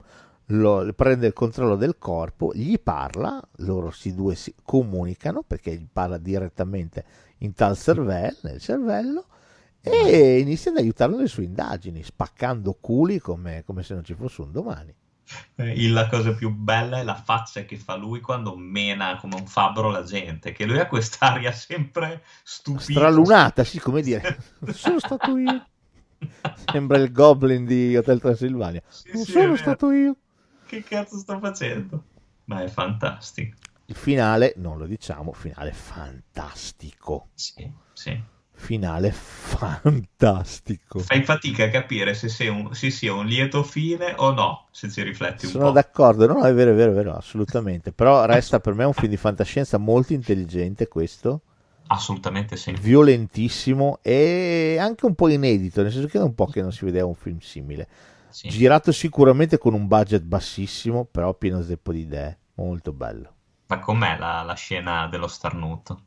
lo, 0.47 0.93
prende 0.95 1.29
il 1.29 1.33
controllo 1.33 1.77
del 1.77 1.97
corpo, 1.99 2.53
gli 2.55 2.79
parla, 2.79 3.41
loro 3.59 3.91
si 3.91 4.15
due 4.15 4.35
si 4.35 4.55
comunicano 4.63 5.43
perché 5.43 5.75
gli 5.75 5.87
parla 5.91 6.19
direttamente 6.19 7.05
in 7.39 7.55
tal 7.55 7.77
cervello, 7.77 8.39
nel 8.43 8.61
cervello, 8.61 9.27
e 9.81 10.39
inizia 10.41 10.71
ad 10.71 10.77
aiutarlo 10.77 11.17
nelle 11.17 11.29
sue 11.29 11.45
indagini, 11.45 12.03
spaccando 12.03 12.77
culi 12.79 13.19
come, 13.19 13.63
come 13.65 13.83
se 13.83 13.95
non 13.95 14.05
ci 14.05 14.15
fosse 14.15 14.43
un 14.43 14.53
domani. 14.53 14.95
Eh, 15.57 15.89
la 15.89 16.09
cosa 16.09 16.35
più 16.35 16.51
bella 16.51 16.99
è 16.99 17.05
la 17.05 17.15
faccia 17.15 17.65
che 17.65 17.77
fa 17.77 17.97
lui 17.97 18.21
quando 18.21 18.57
mena 18.57 19.17
come 19.17 19.37
un 19.37 19.47
fabbro 19.47 19.91
la 19.91 20.03
gente, 20.03 20.53
che 20.53 20.65
lui 20.65 20.79
ha 20.79 20.87
quest'aria 20.87 21.53
sempre 21.53 22.25
stupida. 22.43 22.83
Stralunata, 22.83 23.65
sì, 23.65 23.79
come 23.79 24.03
dire, 24.03 24.39
sono 24.73 24.99
stato 24.99 25.37
io. 25.37 25.65
Sembra 26.71 26.99
il 26.99 27.13
goblin 27.13 27.65
di 27.65 27.97
Hotel 27.97 28.21
Transilvania. 28.21 28.83
Sì, 28.89 29.11
non 29.13 29.25
sì, 29.25 29.33
sono 29.33 29.57
stato 29.57 29.91
io. 29.91 30.17
Che 30.67 30.83
cazzo 30.83 31.19
sto 31.19 31.39
facendo? 31.39 32.05
Ma 32.45 32.63
è 32.63 32.69
fantastico. 32.69 33.57
Il 33.87 33.97
finale, 33.97 34.55
non 34.57 34.79
lo 34.79 34.87
diciamo, 34.87 35.33
finale 35.33 35.73
fantastico. 35.73 37.29
Sì, 37.35 37.73
sì 37.93 38.39
finale 38.61 39.11
fantastico. 39.11 41.01
Fai 41.01 41.25
fatica 41.25 41.65
a 41.65 41.71
capire 41.71 42.15
se, 42.15 42.29
sei 42.29 42.49
un, 42.49 42.73
se 42.75 42.91
sia 42.91 43.13
un 43.13 43.27
lieto 43.27 43.65
fine 43.65 44.15
o 44.17 44.33
no, 44.33 44.67
se 44.71 44.89
ci 44.91 45.03
rifletti 45.03 45.47
un 45.47 45.51
Sono 45.51 45.65
po'. 45.65 45.71
Sono 45.71 45.81
d'accordo, 45.81 46.27
no, 46.27 46.45
è 46.45 46.53
vero, 46.53 46.71
è 46.71 46.75
vero, 46.75 46.93
è 46.93 46.95
vero, 46.95 47.15
assolutamente. 47.15 47.91
Però 47.91 48.25
resta 48.27 48.61
per 48.61 48.75
me 48.75 48.85
un 48.85 48.93
film 48.93 49.11
di 49.11 49.17
fantascienza 49.17 49.79
molto 49.79 50.13
intelligente 50.13 50.87
questo. 50.87 51.41
Assolutamente 51.89 52.57
sì. 52.57 52.73
Violentissimo 52.73 53.99
e 54.03 54.77
anche 54.79 55.07
un 55.07 55.17
po' 55.17 55.29
inedito, 55.29 55.83
nel 55.83 55.91
senso 55.91 56.07
che 56.07 56.19
è 56.19 56.23
un 56.23 56.35
po' 56.35 56.47
che 56.47 56.63
non 56.63 56.71
si 56.71 56.85
vedeva 56.85 57.07
un 57.07 57.17
film 57.17 57.39
simile. 57.41 57.89
Sì. 58.29 58.49
Girato 58.49 58.93
sicuramente 58.93 59.59
con 59.59 59.75
un 59.75 59.89
budget 59.89 60.23
bassissimo, 60.23 61.05
però 61.11 61.35
pieno 61.35 61.63
zeppo 61.63 61.91
di 61.91 62.01
idee. 62.01 62.39
Molto 62.55 62.93
bello. 62.93 63.35
Ma 63.67 63.79
com'è 63.81 64.17
la, 64.19 64.43
la 64.43 64.55
scena 64.55 65.09
dello 65.09 65.27
starnuto? 65.27 66.03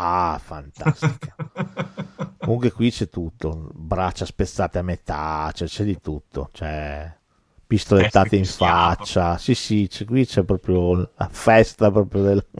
Ah, 0.00 0.40
fantastica. 0.40 1.34
Comunque 2.38 2.70
qui 2.70 2.92
c'è 2.92 3.08
tutto, 3.08 3.68
braccia 3.74 4.24
spezzate 4.24 4.78
a 4.78 4.82
metà, 4.82 5.50
cioè 5.52 5.66
c'è 5.66 5.82
di 5.82 6.00
tutto, 6.00 6.50
cioè 6.52 7.12
pistolettate 7.66 8.36
in 8.36 8.44
faccia. 8.44 9.36
Sì, 9.38 9.56
sì, 9.56 9.88
c'è, 9.90 10.04
qui 10.04 10.24
c'è 10.24 10.44
proprio 10.44 11.10
la 11.16 11.28
festa 11.28 11.90
proprio 11.90 12.22
del... 12.22 12.46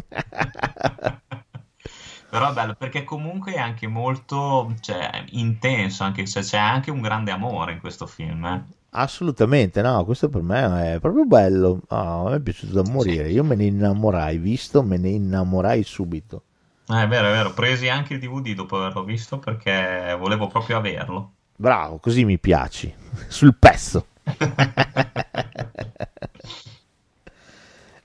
Però 2.31 2.51
è 2.51 2.53
bello 2.53 2.75
perché 2.75 3.05
comunque 3.05 3.55
è 3.55 3.59
anche 3.59 3.87
molto 3.87 4.75
cioè, 4.81 5.25
intenso, 5.31 6.03
anche 6.03 6.27
se 6.27 6.41
c'è 6.41 6.59
anche 6.59 6.91
un 6.91 7.01
grande 7.01 7.31
amore 7.31 7.73
in 7.73 7.81
questo 7.81 8.07
film. 8.07 8.45
Eh. 8.45 8.65
Assolutamente, 8.91 9.81
no, 9.81 10.05
questo 10.05 10.29
per 10.29 10.43
me 10.43 10.95
è 10.95 11.01
proprio 11.01 11.25
bello. 11.25 11.83
Oh, 11.89 12.27
a 12.27 12.31
me 12.31 12.37
è 12.37 12.41
piaciuto 12.41 12.83
da 12.83 12.91
morire. 12.91 13.29
Sì. 13.29 13.35
Io 13.35 13.45
me 13.45 13.55
ne 13.55 13.65
innamorai, 13.67 14.37
visto, 14.39 14.83
me 14.83 14.99
ne 14.99 15.11
innamorai 15.11 15.83
subito. 15.85 16.43
Eh, 16.91 17.03
è 17.03 17.07
vero, 17.07 17.29
è 17.29 17.33
vero, 17.33 17.53
presi 17.53 17.89
anche 17.89 18.15
il 18.15 18.21
DVD 18.21 18.55
dopo 18.55 18.77
averlo 18.77 19.05
visto 19.05 19.39
perché 19.39 20.17
volevo 20.19 20.47
proprio 20.47 20.79
averlo. 20.79 21.33
Bravo, 21.55 21.99
così 21.99 22.25
mi 22.25 22.39
piaci, 22.39 22.93
sul 23.29 23.55
pezzo. 23.57 24.07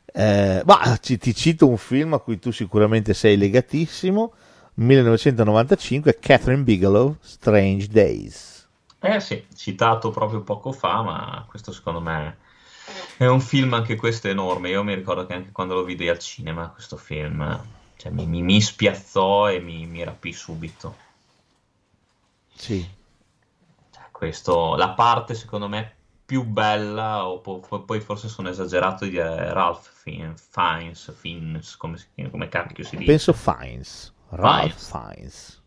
eh, 0.05 0.63
ma 0.65 0.97
ci, 0.99 1.17
ti 1.17 1.33
cito 1.33 1.67
un 1.67 1.77
film 1.77 2.13
a 2.13 2.19
cui 2.19 2.39
tu 2.39 2.51
sicuramente 2.51 3.13
sei 3.13 3.37
legatissimo, 3.37 4.33
1995, 4.75 6.19
Catherine 6.19 6.63
Bigelow, 6.63 7.15
Strange 7.21 7.87
Days. 7.87 8.67
Eh 8.99 9.19
sì, 9.21 9.45
citato 9.55 10.11
proprio 10.11 10.41
poco 10.41 10.73
fa, 10.73 11.01
ma 11.03 11.45
questo 11.47 11.71
secondo 11.71 12.01
me 12.01 12.37
è 13.17 13.27
un 13.27 13.39
film 13.39 13.73
anche 13.73 13.95
questo 13.95 14.27
enorme. 14.27 14.69
Io 14.69 14.83
mi 14.83 14.93
ricordo 14.93 15.25
che 15.25 15.33
anche 15.33 15.51
quando 15.51 15.73
lo 15.73 15.83
vidi 15.83 16.09
al 16.09 16.19
cinema, 16.19 16.69
questo 16.69 16.97
film 16.97 17.61
cioè, 18.03 18.11
mi, 18.11 18.25
mi, 18.25 18.41
mi, 18.41 18.59
spiazzò 18.59 19.49
e 19.49 19.61
mi, 19.61 19.85
mi 19.85 20.03
rapì 20.03 20.33
subito. 20.33 20.97
Sì. 22.53 22.85
Cioè, 23.91 24.03
questo, 24.11 24.75
la 24.75 24.89
parte 24.89 25.35
secondo 25.35 25.69
me 25.69 25.95
più 26.25 26.43
bella, 26.43 27.25
o 27.25 27.39
po- 27.39 27.61
poi 27.61 28.01
forse 28.01 28.27
sono 28.27 28.49
esagerato 28.49 29.05
di 29.05 29.11
dire 29.11 29.53
Ralph 29.53 29.89
Fiennes, 29.89 31.15
Fiennes, 31.15 31.77
come, 31.77 31.97
come 32.29 32.49
cacchio 32.49 32.83
si 32.83 32.97
dice? 32.97 33.09
Penso 33.09 33.31
Fiennes, 33.31 34.13
Ralph 34.31 34.75
Fiennes. 34.75 35.63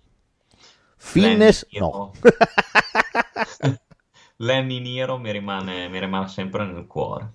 Fiennes, 0.99 1.67
no. 1.71 2.13
Lenny 4.37 4.81
Nero 4.81 5.17
mi 5.17 5.33
rimane, 5.33 5.89
mi 5.89 5.99
rimane 5.99 6.29
sempre 6.29 6.67
nel 6.67 6.87
cuore. 6.87 7.31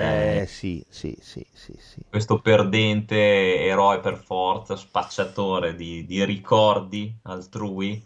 Eh, 0.00 0.46
sì, 0.46 0.84
sì, 0.88 1.16
sì, 1.20 1.44
sì, 1.52 1.76
sì. 1.76 2.00
Questo 2.08 2.38
perdente 2.38 3.64
eroe 3.64 3.98
per 3.98 4.16
forza, 4.16 4.76
spacciatore 4.76 5.74
di, 5.74 6.06
di 6.06 6.24
ricordi 6.24 7.12
altrui, 7.22 8.00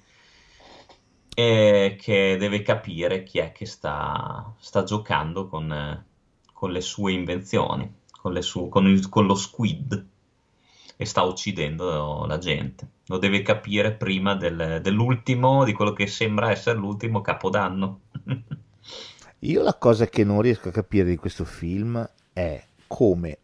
e 1.34 1.96
che 2.00 2.36
deve 2.38 2.62
capire 2.62 3.22
chi 3.24 3.40
è 3.40 3.52
che 3.52 3.66
sta, 3.66 4.54
sta 4.58 4.84
giocando 4.84 5.46
con, 5.48 6.04
con, 6.54 6.72
le 6.72 6.80
sue 6.80 7.12
invenzioni, 7.12 7.92
con, 8.10 8.32
le 8.32 8.40
su, 8.40 8.70
con, 8.70 8.86
il, 8.88 9.10
con 9.10 9.26
lo 9.26 9.34
squid, 9.34 10.06
e 10.96 11.04
sta 11.04 11.22
uccidendo 11.24 12.24
la 12.24 12.38
gente. 12.38 12.88
Lo 13.08 13.18
deve 13.18 13.42
capire 13.42 13.92
prima 13.92 14.34
del, 14.34 14.80
dell'ultimo, 14.82 15.64
di 15.64 15.74
quello 15.74 15.92
che 15.92 16.06
sembra 16.06 16.50
essere 16.50 16.78
l'ultimo 16.78 17.20
capodanno. 17.20 18.00
Io 19.44 19.62
la 19.62 19.74
cosa 19.74 20.06
che 20.06 20.22
non 20.22 20.40
riesco 20.40 20.68
a 20.68 20.72
capire 20.72 21.08
di 21.08 21.16
questo 21.16 21.44
film 21.44 22.08
è 22.32 22.62
come 22.86 23.38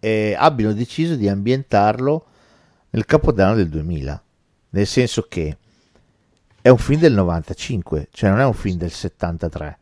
eh, 0.00 0.34
abbiano 0.36 0.72
deciso 0.72 1.14
di 1.14 1.28
ambientarlo 1.28 2.26
nel 2.90 3.04
capodanno 3.04 3.54
del 3.54 3.68
2000, 3.68 4.22
nel 4.70 4.86
senso 4.86 5.26
che 5.28 5.56
è 6.60 6.68
un 6.68 6.78
film 6.78 6.98
del 6.98 7.12
95, 7.12 8.08
cioè 8.10 8.30
non 8.30 8.40
è 8.40 8.44
un 8.44 8.54
film 8.54 8.76
del 8.76 8.90
73. 8.90 9.78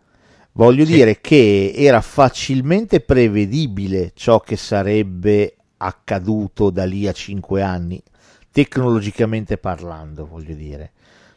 Voglio 0.52 0.84
sì. 0.84 0.92
dire 0.92 1.20
che 1.22 1.72
era 1.74 2.02
facilmente 2.02 3.00
prevedibile 3.00 4.12
ciò 4.14 4.38
che 4.40 4.56
sarebbe 4.56 5.56
accaduto 5.78 6.68
da 6.68 6.84
lì 6.84 7.08
a 7.08 7.12
5 7.12 7.62
anni, 7.62 8.02
tecnologicamente 8.50 9.56
parlando, 9.56 10.26
voglio 10.26 10.54
dire. 10.54 10.92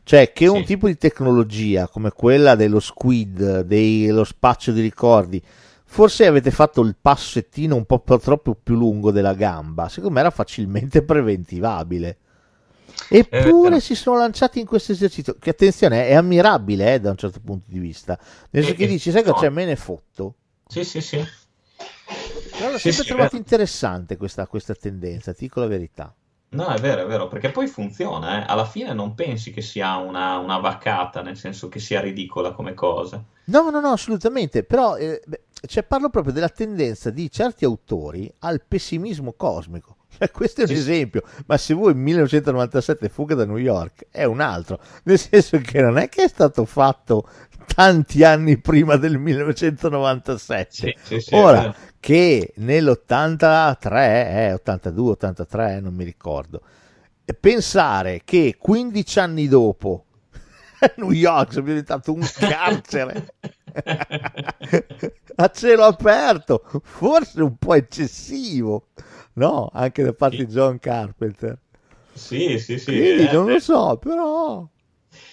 Cioè 0.06 0.32
che 0.34 0.45
un 0.45 0.64
tipo 0.64 0.86
di 0.86 0.98
tecnologia 0.98 1.88
come 1.88 2.11
quella 2.11 2.53
dello 2.53 2.80
squid, 2.80 3.61
dello 3.61 4.23
spaccio 4.23 4.72
di 4.72 4.80
ricordi, 4.80 5.41
forse 5.84 6.27
avete 6.27 6.52
fatto 6.52 6.82
il 6.82 6.95
passettino 7.02 7.76
un 7.76 7.86
po' 7.86 8.03
troppo 8.22 8.53
più 8.53 8.76
lungo 8.76 9.10
della 9.10 9.34
gamba, 9.34 9.90
secondo 9.90 10.14
me 10.14 10.19
era 10.19 10.30
facilmente 10.30 11.02
preventivabile. 11.03 12.18
Eppure 13.10 13.77
eh, 13.77 13.80
si 13.80 13.95
sono 13.95 14.19
lanciati 14.19 14.60
in 14.60 14.68
questo 14.68 14.91
esercizio, 14.91 15.38
che 15.40 15.49
attenzione 15.49 16.07
è 16.07 16.14
ammirabile 16.14 16.94
eh, 16.94 16.99
da 16.99 17.10
un 17.10 17.18
certo 17.18 17.40
punto 17.44 17.65
di 17.68 17.80
vista. 17.80 18.15
Nel 18.52 18.64
senso 18.64 18.77
che 18.77 18.86
dici, 18.86 19.10
sai 19.10 19.23
che 19.23 19.30
no. 19.30 19.36
c'è 19.36 19.49
me 19.49 19.65
ne 19.65 19.76
fotto. 19.76 20.36
Sì, 20.68 20.84
sì, 20.84 21.02
sì. 21.02 21.18
Però 22.57 22.69
l'ho 22.69 22.77
sì, 22.77 22.91
sempre 22.91 23.02
sì, 23.02 23.07
trovato 23.07 23.32
beh. 23.32 23.38
interessante 23.38 24.18
questa, 24.18 24.45
questa 24.45 24.76
tendenza, 24.76 25.34
ti 25.34 25.45
dico 25.45 25.61
la 25.61 25.68
verità. 25.68 26.14
No, 26.56 26.68
è 26.68 26.80
vero, 26.80 27.02
è 27.02 27.06
vero, 27.06 27.27
perché 27.27 27.52
poi 27.52 27.68
funziona, 27.68 28.41
eh. 28.41 28.45
Alla 28.48 28.64
fine 28.64 28.94
non 28.94 29.14
pensi 29.14 29.52
che 29.52 29.61
sia 29.61 29.98
una, 29.98 30.38
una 30.38 30.57
vaccata, 30.57 31.22
nel 31.22 31.36
senso 31.36 31.68
che 31.68 31.80
sia 31.80 31.99
ridicola 31.99 32.53
come 32.53 32.73
cosa. 32.73 33.22
No, 33.45 33.69
no, 33.69 33.80
no, 33.82 33.90
assolutamente, 33.90 34.64
però 34.64 34.95
eh, 34.95 35.22
beh, 35.26 35.41
cioè, 35.68 35.84
parlo 35.84 36.10
proprio 36.10 36.32
della 36.32 36.48
tendenza 36.48 37.10
di 37.10 37.30
certi 37.30 37.65
autori 37.65 38.34
al 38.40 38.61
pessimismo 38.65 39.34
cosmico. 39.34 39.95
Questo 40.32 40.62
è 40.62 40.64
un 40.66 40.72
esempio, 40.72 41.24
ma 41.46 41.58
se 41.58 41.74
vuoi 41.74 41.94
1997 41.94 43.10
Fuga 43.10 43.36
da 43.36 43.46
New 43.46 43.58
York 43.58 44.08
è 44.10 44.24
un 44.24 44.40
altro, 44.40 44.80
nel 45.04 45.20
senso 45.20 45.58
che 45.60 45.82
non 45.82 45.98
è 45.98 46.10
che 46.10 46.24
è 46.24 46.28
stato 46.28 46.66
fatto 46.66 47.28
tanti 47.66 48.24
anni 48.24 48.58
prima 48.58 48.96
del 48.96 49.18
1997. 49.18 50.70
Sì, 50.72 50.96
sì, 51.02 51.20
sì, 51.20 51.36
Ora, 51.36 51.74
che 52.00 52.54
nell'83, 52.58 53.92
eh, 53.94 54.54
82, 54.54 55.12
83, 55.12 55.80
non 55.80 55.94
mi 55.94 56.04
ricordo, 56.04 56.62
pensare 57.40 58.22
che 58.24 58.56
15 58.60 59.20
anni 59.20 59.48
dopo 59.48 60.06
New 60.98 61.12
York 61.12 61.54
sia 61.54 61.62
diventato 61.62 62.14
un 62.14 62.26
carcere 62.38 63.34
a 65.36 65.50
cielo 65.50 65.84
aperto, 65.84 66.64
forse 66.84 67.42
un 67.42 67.58
po' 67.58 67.74
eccessivo, 67.74 68.88
no? 69.36 69.70
Anche 69.74 70.03
da 70.03 70.14
parte 70.14 70.45
di 70.45 70.52
John 70.52 70.80
Carpenter. 70.80 71.57
Sì, 72.14 72.57
sì, 72.60 72.80
sì. 72.80 72.91
Quindi 72.91 73.24
eh, 73.24 73.32
non 73.32 73.48
lo 73.48 73.60
so, 73.60 73.98
però... 73.98 74.68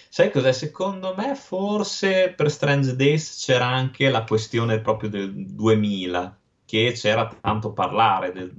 Sai 0.09 0.31
cos'è? 0.31 0.51
Secondo 0.51 1.13
me 1.15 1.35
forse 1.35 2.33
per 2.35 2.49
Strange 2.51 2.95
Days 2.95 3.43
c'era 3.43 3.65
anche 3.67 4.09
la 4.09 4.23
questione 4.23 4.79
proprio 4.81 5.09
del 5.09 5.33
2000, 5.33 6.39
che 6.65 6.91
c'era 6.95 7.27
tanto 7.41 7.73
parlare 7.73 8.31
del, 8.31 8.53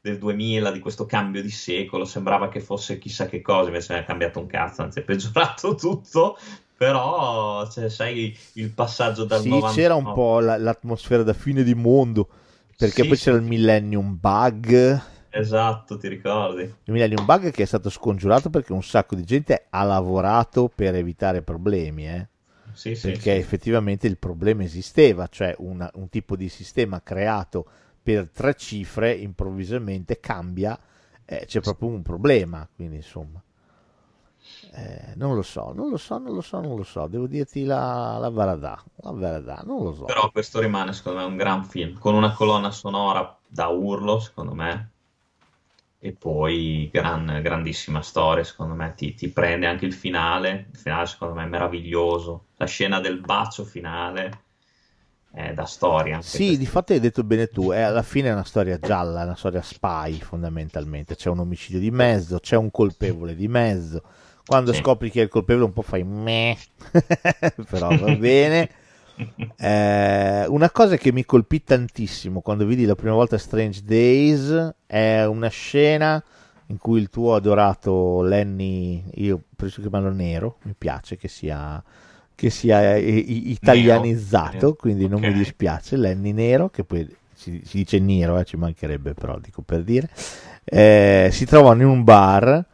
del 0.00 0.18
2000, 0.18 0.70
di 0.70 0.78
questo 0.78 1.06
cambio 1.06 1.42
di 1.42 1.50
secolo, 1.50 2.04
sembrava 2.04 2.48
che 2.48 2.60
fosse 2.60 2.98
chissà 2.98 3.26
che 3.26 3.40
cosa, 3.40 3.68
invece 3.68 3.98
è 3.98 4.04
cambiato 4.04 4.38
un 4.40 4.46
cazzo, 4.46 4.82
anzi 4.82 5.00
è 5.00 5.02
peggiorato 5.02 5.74
tutto, 5.76 6.38
però 6.76 7.68
cioè, 7.70 7.88
sai 7.90 8.36
il 8.54 8.70
passaggio 8.72 9.24
dal 9.24 9.40
Sì, 9.42 9.48
99 9.48 9.82
c'era 9.82 9.94
un 9.94 10.10
po' 10.10 10.40
la- 10.40 10.56
l'atmosfera 10.58 11.22
da 11.22 11.32
fine 11.32 11.62
di 11.62 11.74
mondo, 11.74 12.28
perché 12.80 13.04
Sì, 13.04 13.04
poi 13.04 13.16
sì, 13.16 13.30
c'era 13.30 13.36
il. 13.36 13.44
Millennium 13.44 14.18
Bug. 14.18 15.02
Esatto, 15.30 15.96
ti 15.96 16.06
ricordi? 16.06 16.72
Il 16.84 16.92
Millennium 16.92 17.24
Bug 17.24 17.50
che 17.52 17.62
è 17.62 17.66
stato 17.66 17.88
scongiurato 17.88 18.50
perché 18.50 18.72
un 18.72 18.82
sacco 18.82 19.14
di 19.14 19.24
gente 19.24 19.66
ha 19.70 19.82
lavorato 19.82 20.68
per 20.68 20.94
evitare 20.94 21.40
problemi, 21.42 22.06
eh? 22.08 22.28
Sì, 22.72 22.94
sì, 22.96 23.14
perché 23.14 23.36
sì. 23.36 23.36
effettivamente 23.36 24.06
il 24.06 24.18
problema 24.18 24.62
esisteva, 24.64 25.26
cioè 25.28 25.54
una- 25.58 25.90
un 25.94 26.08
tipo 26.10 26.36
di 26.36 26.48
sistema 26.50 27.02
creato 27.02 27.66
per 28.02 28.28
tre 28.30 28.54
cifre 28.54 29.12
improvvisamente 29.14 30.20
cambia, 30.20 30.78
eh, 31.24 31.44
c'è 31.46 31.60
proprio 31.62 31.88
un 31.90 32.02
problema, 32.02 32.68
quindi 32.74 32.96
insomma. 32.96 33.42
Eh, 34.72 35.14
non 35.16 35.34
lo 35.34 35.42
so, 35.42 35.72
non 35.74 35.90
lo 35.90 35.96
so, 35.96 36.18
non 36.18 36.32
lo 36.32 36.40
so, 36.40 36.60
non 36.60 36.76
lo 36.76 36.84
so, 36.84 37.08
devo 37.08 37.26
dirti 37.26 37.64
la, 37.64 38.18
la 38.18 38.30
verità, 38.30 38.80
la 38.98 39.12
verità, 39.12 39.62
non 39.64 39.82
lo 39.82 39.94
so. 39.94 40.04
Però 40.04 40.30
questo 40.30 40.60
rimane 40.60 40.92
secondo 40.92 41.18
me 41.18 41.24
un 41.24 41.36
gran 41.36 41.64
film, 41.64 41.98
con 41.98 42.14
una 42.14 42.32
colonna 42.32 42.70
sonora 42.70 43.36
da 43.48 43.66
urlo, 43.66 44.20
secondo 44.20 44.54
me, 44.54 44.90
e 45.98 46.12
poi 46.12 46.88
gran- 46.92 47.40
grandissima 47.42 48.00
storia, 48.00 48.44
secondo 48.44 48.74
me, 48.74 48.94
ti, 48.96 49.14
ti 49.14 49.28
prende 49.30 49.66
anche 49.66 49.86
il 49.86 49.92
finale, 49.92 50.68
il 50.70 50.78
finale 50.78 51.06
secondo 51.06 51.34
me 51.34 51.42
è 51.42 51.48
meraviglioso, 51.48 52.44
la 52.56 52.66
scena 52.66 53.00
del 53.00 53.18
bacio 53.18 53.64
finale 53.64 54.44
è 55.32 55.52
da 55.52 55.64
storia. 55.64 56.22
Sì, 56.22 56.56
di 56.56 56.66
fatto 56.66 56.92
hai 56.92 57.00
detto 57.00 57.24
bene 57.24 57.48
tu, 57.48 57.70
è, 57.70 57.80
alla 57.80 58.02
fine 58.02 58.28
è 58.28 58.32
una 58.32 58.44
storia 58.44 58.78
gialla, 58.78 59.22
è 59.22 59.24
una 59.24 59.36
storia 59.36 59.62
spy 59.62 60.20
fondamentalmente, 60.20 61.16
c'è 61.16 61.28
un 61.28 61.40
omicidio 61.40 61.80
di 61.80 61.90
mezzo, 61.90 62.38
c'è 62.38 62.56
un 62.56 62.70
colpevole 62.70 63.34
di 63.34 63.48
mezzo, 63.48 64.02
quando 64.50 64.72
Sì. 64.72 64.80
scopri 64.80 65.10
chi 65.12 65.20
è 65.20 65.22
il 65.22 65.28
colpevole 65.28 65.66
un 65.66 65.72
po' 65.72 65.82
fai 65.82 66.02
meh, 66.02 66.58
però 67.70 67.94
va 67.96 68.16
bene. 68.16 68.68
Eh, 69.62 70.46
una 70.48 70.70
cosa 70.70 70.96
che 70.96 71.12
mi 71.12 71.26
colpì 71.26 71.62
tantissimo 71.62 72.40
quando 72.40 72.64
vidi 72.64 72.86
la 72.86 72.94
prima 72.94 73.12
volta 73.12 73.36
Strange 73.36 73.82
Days 73.84 74.74
è 74.86 75.24
una 75.24 75.48
scena 75.48 76.22
in 76.68 76.78
cui 76.78 76.98
il 76.98 77.10
tuo 77.10 77.34
adorato 77.34 78.22
Lenny, 78.22 79.04
io 79.16 79.42
penso 79.54 79.82
chiamarlo 79.82 80.10
nero, 80.12 80.56
mi 80.62 80.74
piace 80.78 81.18
che 81.18 81.28
sia, 81.28 81.82
che 82.34 82.48
sia 82.48 82.96
italianizzato, 82.96 84.52
Nero, 84.54 84.72
quindi 84.72 85.08
non 85.08 85.20
mi 85.20 85.34
dispiace, 85.34 85.96
Lenny 85.98 86.32
nero, 86.32 86.70
che 86.70 86.82
poi 86.82 87.06
si, 87.34 87.60
si 87.62 87.76
dice 87.78 87.98
nero, 87.98 88.38
eh, 88.38 88.44
ci 88.44 88.56
mancherebbe 88.56 89.12
però, 89.12 89.38
dico 89.38 89.60
per 89.60 89.82
dire, 89.82 90.08
eh, 90.64 91.28
si 91.32 91.44
trovano 91.44 91.82
in 91.82 91.88
un 91.88 92.02
bar 92.02 92.64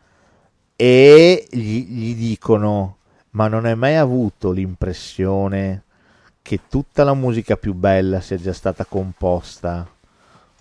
e 0.77 1.47
gli, 1.51 1.87
gli 1.87 2.15
dicono 2.15 2.99
ma 3.31 3.49
non 3.49 3.67
hai 3.67 3.77
mai 3.77 3.97
avuto 3.97 4.51
l'impressione 4.51 5.83
che 6.41 6.61
tutta 6.69 7.05
la 7.05 7.13
musica 7.13 7.57
più 7.57 7.75
bella 7.75 8.21
sia 8.21 8.37
già 8.37 8.53
stata 8.53 8.85
composta? 8.85 9.87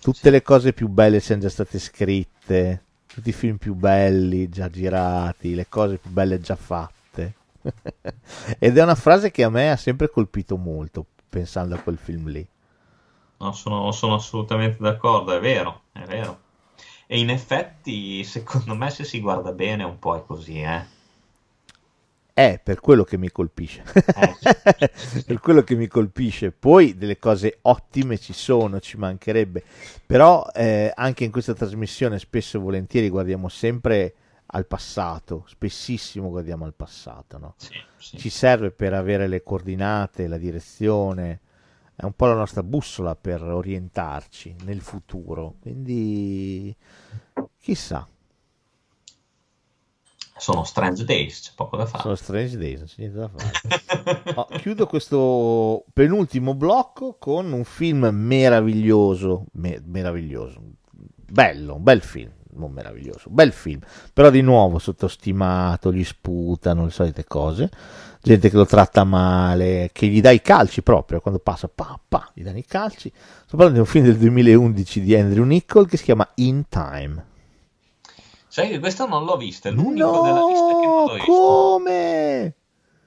Tutte 0.00 0.30
le 0.30 0.42
cose 0.42 0.72
più 0.72 0.88
belle 0.88 1.20
siano 1.20 1.42
già 1.42 1.48
state 1.48 1.78
scritte? 1.78 2.82
Tutti 3.06 3.28
i 3.28 3.32
film 3.32 3.56
più 3.56 3.74
belli 3.74 4.48
già 4.48 4.68
girati? 4.68 5.54
Le 5.54 5.68
cose 5.68 5.96
più 5.96 6.10
belle 6.10 6.40
già 6.40 6.56
fatte? 6.56 7.34
Ed 8.58 8.76
è 8.76 8.82
una 8.82 8.94
frase 8.94 9.30
che 9.30 9.42
a 9.42 9.48
me 9.48 9.70
ha 9.70 9.76
sempre 9.76 10.10
colpito 10.10 10.56
molto 10.56 11.06
pensando 11.28 11.74
a 11.74 11.78
quel 11.78 11.98
film 11.98 12.28
lì. 12.28 12.46
No, 13.38 13.52
sono, 13.52 13.90
sono 13.92 14.14
assolutamente 14.14 14.78
d'accordo, 14.80 15.32
è 15.32 15.40
vero, 15.40 15.82
è 15.92 16.04
vero. 16.04 16.40
E 17.06 17.18
in 17.18 17.30
effetti, 17.30 18.24
secondo 18.24 18.74
me, 18.74 18.90
se 18.90 19.04
si 19.04 19.20
guarda 19.20 19.52
bene, 19.52 19.84
un 19.84 19.98
po' 19.98 20.16
è 20.16 20.24
così, 20.24 20.60
eh. 20.60 20.94
È 22.32 22.60
per 22.62 22.80
quello 22.80 23.04
che 23.04 23.16
mi 23.16 23.30
colpisce. 23.30 23.82
Eh, 23.94 24.34
sì, 24.38 24.50
sì, 24.94 25.06
sì. 25.20 25.24
per 25.24 25.40
quello 25.40 25.62
che 25.62 25.74
mi 25.74 25.86
colpisce. 25.86 26.50
Poi 26.50 26.96
delle 26.96 27.18
cose 27.18 27.60
ottime 27.62 28.18
ci 28.18 28.34
sono, 28.34 28.78
ci 28.80 28.98
mancherebbe. 28.98 29.62
Però 30.04 30.46
eh, 30.52 30.92
anche 30.94 31.24
in 31.24 31.30
questa 31.30 31.54
trasmissione 31.54 32.18
spesso 32.18 32.58
e 32.58 32.60
volentieri 32.60 33.08
guardiamo 33.08 33.48
sempre 33.48 34.14
al 34.48 34.66
passato, 34.66 35.44
spessissimo 35.48 36.28
guardiamo 36.28 36.66
al 36.66 36.74
passato, 36.74 37.38
no? 37.38 37.54
Ci 37.98 38.28
serve 38.28 38.70
per 38.70 38.92
avere 38.92 39.26
le 39.26 39.42
coordinate, 39.42 40.28
la 40.28 40.38
direzione, 40.38 41.40
è 41.96 42.04
un 42.04 42.12
po' 42.12 42.26
la 42.26 42.34
nostra 42.34 42.62
bussola 42.62 43.16
per 43.16 43.42
orientarci 43.42 44.54
nel 44.64 44.82
futuro. 44.82 45.54
Quindi 45.60 46.76
chissà. 47.58 48.06
Sono 50.38 50.64
Strange 50.64 51.04
Days, 51.04 51.40
c'è 51.40 51.52
poco 51.54 51.78
da 51.78 51.86
fare. 51.86 52.02
Sono 52.02 52.14
Strange 52.14 52.58
Days, 52.58 52.78
non 52.80 52.86
c'è 52.86 52.94
niente 52.98 53.18
da 53.18 53.30
fare. 53.34 54.34
Oh, 54.36 54.46
chiudo 54.58 54.86
questo 54.86 55.84
penultimo 55.92 56.54
blocco 56.54 57.16
con 57.18 57.50
un 57.52 57.64
film 57.64 58.06
meraviglioso, 58.12 59.46
me- 59.52 59.80
meraviglioso, 59.84 60.60
bello, 60.90 61.76
un 61.76 61.82
bel 61.82 62.02
film, 62.02 62.30
non 62.56 62.72
meraviglioso, 62.72 63.28
bel 63.30 63.52
film, 63.52 63.80
però 64.12 64.30
di 64.30 64.40
nuovo 64.42 64.78
sottostimato, 64.78 65.92
gli 65.92 66.04
sputano 66.04 66.84
le 66.84 66.90
solite 66.90 67.24
cose, 67.24 67.70
gente 68.22 68.50
che 68.50 68.56
lo 68.56 68.66
tratta 68.66 69.04
male, 69.04 69.90
che 69.92 70.06
gli 70.08 70.20
dà 70.20 70.30
i 70.30 70.40
calci 70.42 70.82
proprio, 70.82 71.20
quando 71.20 71.40
passa, 71.40 71.68
pa, 71.68 71.98
pa, 72.08 72.30
gli 72.34 72.42
danno 72.42 72.58
i 72.58 72.64
calci. 72.66 73.10
Sto 73.14 73.56
parlando 73.56 73.74
di 73.74 73.80
un 73.80 73.86
film 73.86 74.04
del 74.04 74.16
2011 74.18 75.00
di 75.00 75.14
Andrew 75.14 75.44
Nichol 75.44 75.88
che 75.88 75.96
si 75.96 76.04
chiama 76.04 76.28
In 76.36 76.68
Time. 76.68 77.24
Sai 78.48 78.68
che 78.70 78.78
questo 78.80 79.06
non 79.06 79.24
l'ho 79.24 79.36
visto, 79.36 79.68
è 79.68 79.70
l'unico 79.70 80.18
della 80.18 80.42
lista 80.42 80.74
che 80.74 80.86
non 80.86 81.02
No, 81.02 81.06
l'ho 81.06 81.14
visto. 81.14 81.32
come? 81.32 82.54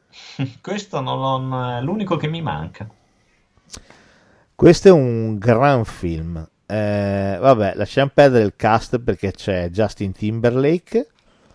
Questo 0.61 1.01
non 1.01 1.53
è 1.77 1.81
l'unico 1.81 2.15
che 2.17 2.27
mi 2.27 2.41
manca. 2.41 2.89
Questo 4.55 4.89
è 4.89 4.91
un 4.91 5.37
gran 5.37 5.85
film. 5.85 6.47
Eh, 6.71 7.37
vabbè, 7.39 7.73
lasciamo 7.75 8.11
perdere 8.13 8.43
il 8.43 8.53
cast 8.55 8.99
perché 8.99 9.31
c'è 9.31 9.69
Justin 9.71 10.11
Timberlake, 10.11 11.07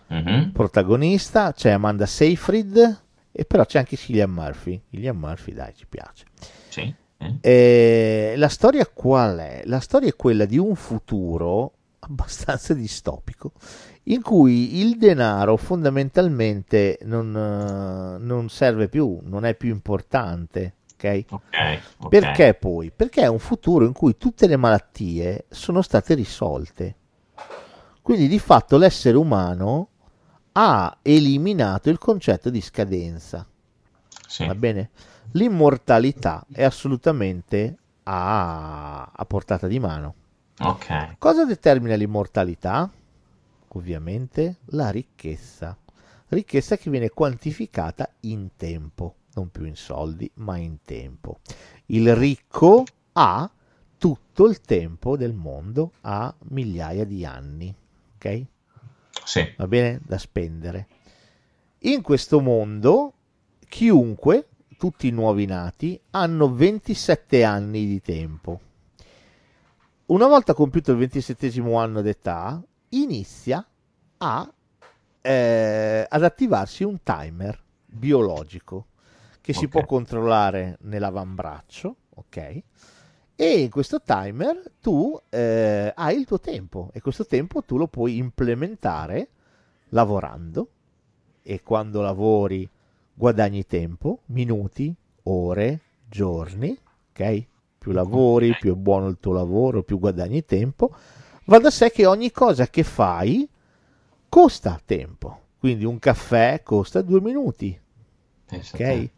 Mhm. 0.07 0.51
protagonista, 0.51 1.53
c'è 1.53 1.69
Amanda 1.71 2.05
Seyfried 2.05 3.01
e 3.31 3.45
però 3.45 3.65
c'è 3.65 3.79
anche 3.79 3.95
Cillian 3.95 4.29
Murphy. 4.29 4.81
Cillian 4.89 5.15
Murphy, 5.15 5.53
dai, 5.53 5.73
ci 5.73 5.85
piace. 5.87 6.25
Sì. 6.67 6.93
eh. 7.17 7.37
Eh, 7.39 8.33
la 8.35 8.49
storia 8.49 8.85
qual 8.93 9.37
è? 9.37 9.61
La 9.65 9.79
storia 9.79 10.09
è 10.09 10.15
quella 10.17 10.43
di 10.43 10.57
un 10.57 10.75
futuro 10.75 11.71
abbastanza 11.99 12.73
distopico 12.73 13.53
in 14.03 14.21
cui 14.21 14.79
il 14.81 14.97
denaro 14.97 15.55
fondamentalmente 15.57 16.99
non, 17.03 17.35
eh, 17.35 18.17
non 18.23 18.49
serve 18.49 18.89
più, 18.89 19.19
non 19.23 19.45
è 19.45 19.55
più 19.55 19.69
importante, 19.69 20.73
ok? 20.95 21.25
Ok, 21.29 21.79
ok. 21.97 22.09
Perché 22.09 22.53
poi? 22.53 22.91
Perché 22.91 23.21
è 23.21 23.27
un 23.27 23.39
futuro 23.39 23.85
in 23.85 23.93
cui 23.93 24.17
tutte 24.17 24.47
le 24.47 24.57
malattie 24.57 25.45
sono 25.49 25.81
state 25.81 26.13
risolte. 26.13 26.95
Quindi 28.01 28.27
di 28.27 28.39
fatto 28.39 28.77
l'essere 28.77 29.17
umano 29.17 29.89
ha 30.53 30.97
eliminato 31.01 31.89
il 31.89 31.97
concetto 31.97 32.49
di 32.49 32.61
scadenza. 32.61 33.45
Sì. 34.27 34.45
Va 34.45 34.55
bene? 34.55 34.89
L'immortalità 35.31 36.45
è 36.51 36.63
assolutamente 36.63 37.77
a, 38.03 39.11
a 39.13 39.25
portata 39.25 39.67
di 39.67 39.79
mano. 39.79 40.15
Ok. 40.59 41.17
Cosa 41.17 41.45
determina 41.45 41.95
l'immortalità? 41.95 42.89
ovviamente 43.75 44.57
la 44.67 44.89
ricchezza. 44.89 45.77
Ricchezza 46.27 46.77
che 46.77 46.89
viene 46.89 47.09
quantificata 47.09 48.09
in 48.21 48.49
tempo, 48.55 49.15
non 49.35 49.49
più 49.49 49.65
in 49.65 49.75
soldi, 49.75 50.29
ma 50.35 50.57
in 50.57 50.77
tempo. 50.83 51.39
Il 51.87 52.15
ricco 52.15 52.83
ha 53.13 53.49
tutto 53.97 54.47
il 54.47 54.61
tempo 54.61 55.15
del 55.17 55.33
mondo, 55.33 55.91
ha 56.01 56.33
migliaia 56.49 57.05
di 57.05 57.25
anni, 57.25 57.73
ok? 58.15 58.45
Sì. 59.23 59.53
Va 59.57 59.67
bene? 59.67 60.01
Da 60.03 60.17
spendere. 60.17 60.87
In 61.79 62.01
questo 62.01 62.39
mondo, 62.41 63.13
chiunque, 63.67 64.47
tutti 64.77 65.07
i 65.07 65.11
nuovi 65.11 65.45
nati, 65.45 65.99
hanno 66.11 66.53
27 66.53 67.43
anni 67.43 67.85
di 67.85 68.01
tempo. 68.01 68.59
Una 70.07 70.27
volta 70.27 70.53
compiuto 70.53 70.91
il 70.91 70.97
27 70.97 71.61
anno 71.73 72.01
d'età, 72.01 72.61
inizia 72.89 73.65
a, 74.17 74.53
eh, 75.21 76.05
ad 76.07 76.23
attivarsi 76.23 76.83
un 76.83 77.01
timer 77.01 77.59
biologico 77.85 78.87
che 79.45 79.53
si 79.53 79.67
Ok. 79.67 79.67
può 79.67 79.85
controllare 79.85 80.77
nell'avambraccio, 80.81 81.95
ok? 82.15 82.61
E 83.35 83.59
in 83.61 83.69
questo 83.69 84.01
timer 84.01 84.71
tu 84.81 85.15
eh, 85.29 85.93
hai 85.95 86.17
il 86.17 86.25
tuo 86.25 86.39
tempo 86.39 86.89
e 86.93 86.99
questo 86.99 87.27
tempo 87.27 87.61
tu 87.63 87.77
lo 87.77 87.85
puoi 87.87 88.17
implementare 88.17 89.27
lavorando 89.89 90.67
e 91.43 91.61
quando 91.61 92.01
lavori 92.01 92.67
guadagni 93.13 93.67
tempo, 93.67 94.21
minuti, 94.27 94.95
ore, 95.23 95.79
giorni, 96.09 96.75
ok? 97.11 97.45
Più 97.77 97.91
lavori, 97.91 98.55
Ok. 98.55 98.55
più 98.55 98.73
è 98.73 98.75
buono 98.75 99.07
il 99.09 99.17
tuo 99.19 99.33
lavoro, 99.33 99.83
più 99.83 99.99
guadagni 99.99 100.43
tempo. 100.43 100.91
Va 101.45 101.59
da 101.59 101.69
sé 101.69 101.91
che 101.91 102.07
ogni 102.07 102.31
cosa 102.31 102.67
che 102.67 102.81
fai 102.81 103.47
costa 104.27 104.81
tempo. 104.83 105.41
Quindi 105.59 105.85
un 105.85 105.99
caffè 105.99 106.61
costa 106.63 107.01
due 107.03 107.21
minuti, 107.21 107.79
Pensa 108.47 108.79
ok? 108.79 109.09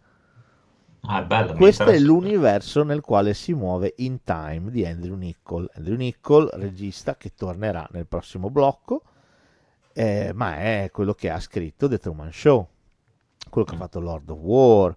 Ah, 1.02 1.22
bello. 1.22 1.53
Questo 1.53 1.86
è 1.86 1.98
l'universo 1.99 2.84
nel 2.84 3.02
quale 3.02 3.34
si 3.34 3.53
muove 3.53 3.94
In 3.98 4.24
Time 4.24 4.69
di 4.72 4.86
Andrew 4.86 5.15
Niccol. 5.15 5.69
Andrew 5.76 5.95
Niccol, 5.95 6.49
regista 6.53 7.15
che 7.15 7.34
tornerà 7.34 7.88
nel 7.91 8.07
prossimo 8.07 8.49
blocco, 8.49 9.03
eh, 9.94 10.32
ma 10.34 10.57
è 10.57 10.90
quello 10.91 11.14
che 11.14 11.30
ha 11.30 11.40
scritto 11.40 11.88
The 11.88 11.98
Truman 11.98 12.32
Show, 12.34 12.68
quello 13.49 13.65
che 13.65 13.74
ha 13.74 13.78
Mm. 13.78 13.82
fatto 13.82 13.99
Lord 14.02 14.30
of 14.30 14.40
War, 14.40 14.95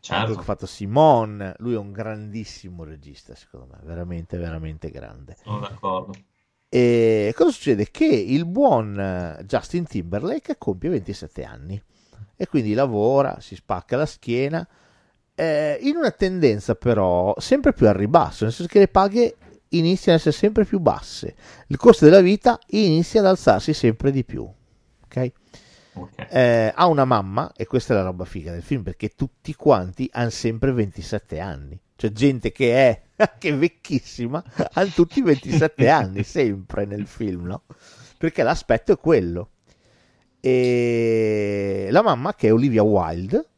Certo. 0.00 0.20
quello 0.24 0.34
che 0.36 0.40
ha 0.42 0.44
fatto 0.44 0.66
Simone. 0.66 1.54
Lui 1.58 1.74
è 1.74 1.78
un 1.78 1.92
grandissimo 1.92 2.82
regista, 2.82 3.34
secondo 3.36 3.68
me, 3.70 3.78
veramente, 3.84 4.36
veramente 4.38 4.90
grande. 4.90 5.36
Sono 5.44 5.60
d'accordo. 5.60 6.12
E 6.68 7.32
cosa 7.36 7.50
succede? 7.50 7.88
Che 7.90 8.06
il 8.06 8.46
buon 8.46 8.98
eh, 8.98 9.44
Justin 9.44 9.84
Timberlake 9.84 10.56
compie 10.58 10.88
27 10.90 11.44
anni 11.44 11.80
e 12.34 12.46
quindi 12.48 12.72
lavora, 12.74 13.38
si 13.40 13.54
spacca 13.54 13.96
la 13.96 14.06
schiena, 14.06 14.66
eh, 15.34 15.78
in 15.82 15.96
una 15.96 16.10
tendenza 16.10 16.74
però 16.74 17.34
sempre 17.38 17.72
più 17.72 17.88
al 17.88 17.94
ribasso, 17.94 18.44
nel 18.44 18.52
senso 18.52 18.70
che 18.70 18.78
le 18.78 18.88
paghe 18.88 19.36
iniziano 19.70 20.18
ad 20.18 20.20
essere 20.20 20.36
sempre 20.36 20.64
più 20.64 20.78
basse, 20.78 21.34
il 21.68 21.76
costo 21.76 22.04
della 22.04 22.20
vita 22.20 22.58
inizia 22.68 23.20
ad 23.20 23.26
alzarsi 23.26 23.72
sempre 23.72 24.10
di 24.10 24.24
più. 24.24 24.48
Ok? 25.04 25.32
Ok. 25.94 26.26
Eh, 26.30 26.72
ha 26.74 26.86
una 26.86 27.04
mamma, 27.04 27.52
e 27.54 27.66
questa 27.66 27.92
è 27.92 27.96
la 27.96 28.02
roba 28.02 28.24
figa 28.24 28.52
del 28.52 28.62
film, 28.62 28.82
perché 28.82 29.10
tutti 29.10 29.54
quanti 29.54 30.08
hanno 30.12 30.30
sempre 30.30 30.72
27 30.72 31.38
anni. 31.38 31.78
Cioè 31.96 32.10
gente 32.12 32.50
che 32.50 32.74
è, 32.74 33.02
che 33.38 33.50
è 33.50 33.56
vecchissima, 33.56 34.42
hanno 34.72 34.90
tutti 34.94 35.20
27 35.20 35.88
anni, 35.90 36.22
sempre 36.22 36.84
nel 36.86 37.06
film, 37.06 37.46
no? 37.46 37.64
Perché 38.16 38.42
l'aspetto 38.42 38.92
è 38.92 38.98
quello. 38.98 39.50
E 40.40 41.88
la 41.90 42.02
mamma, 42.02 42.34
che 42.34 42.48
è 42.48 42.52
Olivia 42.52 42.82
Wilde, 42.82 43.48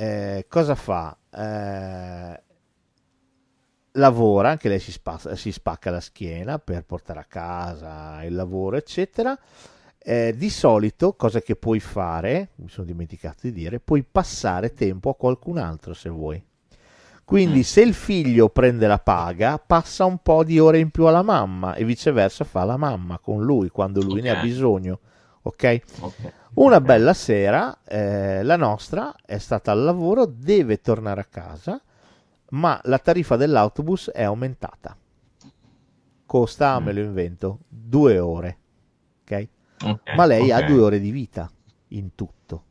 eh, 0.00 0.46
cosa 0.48 0.74
fa? 0.74 1.16
Eh, 1.30 2.42
lavora, 3.92 4.50
anche 4.50 4.68
lei 4.68 4.78
si, 4.78 4.92
spa- 4.92 5.34
si 5.34 5.52
spacca 5.52 5.90
la 5.90 6.00
schiena 6.00 6.58
per 6.58 6.84
portare 6.84 7.20
a 7.20 7.24
casa 7.24 8.24
il 8.24 8.34
lavoro, 8.34 8.76
eccetera. 8.76 9.38
Eh, 10.02 10.34
di 10.36 10.48
solito, 10.48 11.12
cosa 11.14 11.40
che 11.42 11.56
puoi 11.56 11.78
fare, 11.80 12.50
mi 12.56 12.68
sono 12.70 12.86
dimenticato 12.86 13.40
di 13.42 13.52
dire, 13.52 13.80
puoi 13.80 14.02
passare 14.02 14.72
tempo 14.72 15.10
a 15.10 15.14
qualcun 15.14 15.58
altro 15.58 15.92
se 15.92 16.08
vuoi. 16.08 16.42
Quindi, 17.22 17.58
Mm. 17.58 17.62
se 17.62 17.80
il 17.82 17.94
figlio 17.94 18.48
prende 18.48 18.86
la 18.86 18.98
paga, 18.98 19.58
passa 19.58 20.04
un 20.04 20.18
po' 20.18 20.42
di 20.42 20.58
ore 20.58 20.78
in 20.78 20.90
più 20.90 21.04
alla 21.04 21.22
mamma 21.22 21.74
e 21.74 21.84
viceversa 21.84 22.44
fa 22.44 22.64
la 22.64 22.76
mamma 22.76 23.18
con 23.18 23.44
lui 23.44 23.68
quando 23.68 24.00
lui 24.02 24.20
ne 24.22 24.30
ha 24.30 24.40
bisogno. 24.40 24.98
Ok? 25.42 25.80
Una 26.54 26.80
bella 26.80 27.14
sera, 27.14 27.78
eh, 27.84 28.42
la 28.42 28.56
nostra 28.56 29.14
è 29.24 29.38
stata 29.38 29.72
al 29.72 29.82
lavoro, 29.82 30.26
deve 30.26 30.80
tornare 30.80 31.20
a 31.20 31.24
casa, 31.24 31.80
ma 32.50 32.80
la 32.84 32.98
tariffa 32.98 33.36
dell'autobus 33.36 34.10
è 34.10 34.22
aumentata. 34.22 34.96
Costa, 36.26 36.78
Mm. 36.78 36.84
me 36.84 36.92
lo 36.92 37.00
invento, 37.00 37.58
due 37.68 38.18
ore. 38.18 38.58
Ok? 39.22 39.48
Ok, 39.84 40.14
Ma 40.14 40.26
lei 40.26 40.52
ha 40.52 40.62
due 40.62 40.80
ore 40.80 41.00
di 41.00 41.10
vita 41.10 41.50
in 41.88 42.14
tutto. 42.14 42.64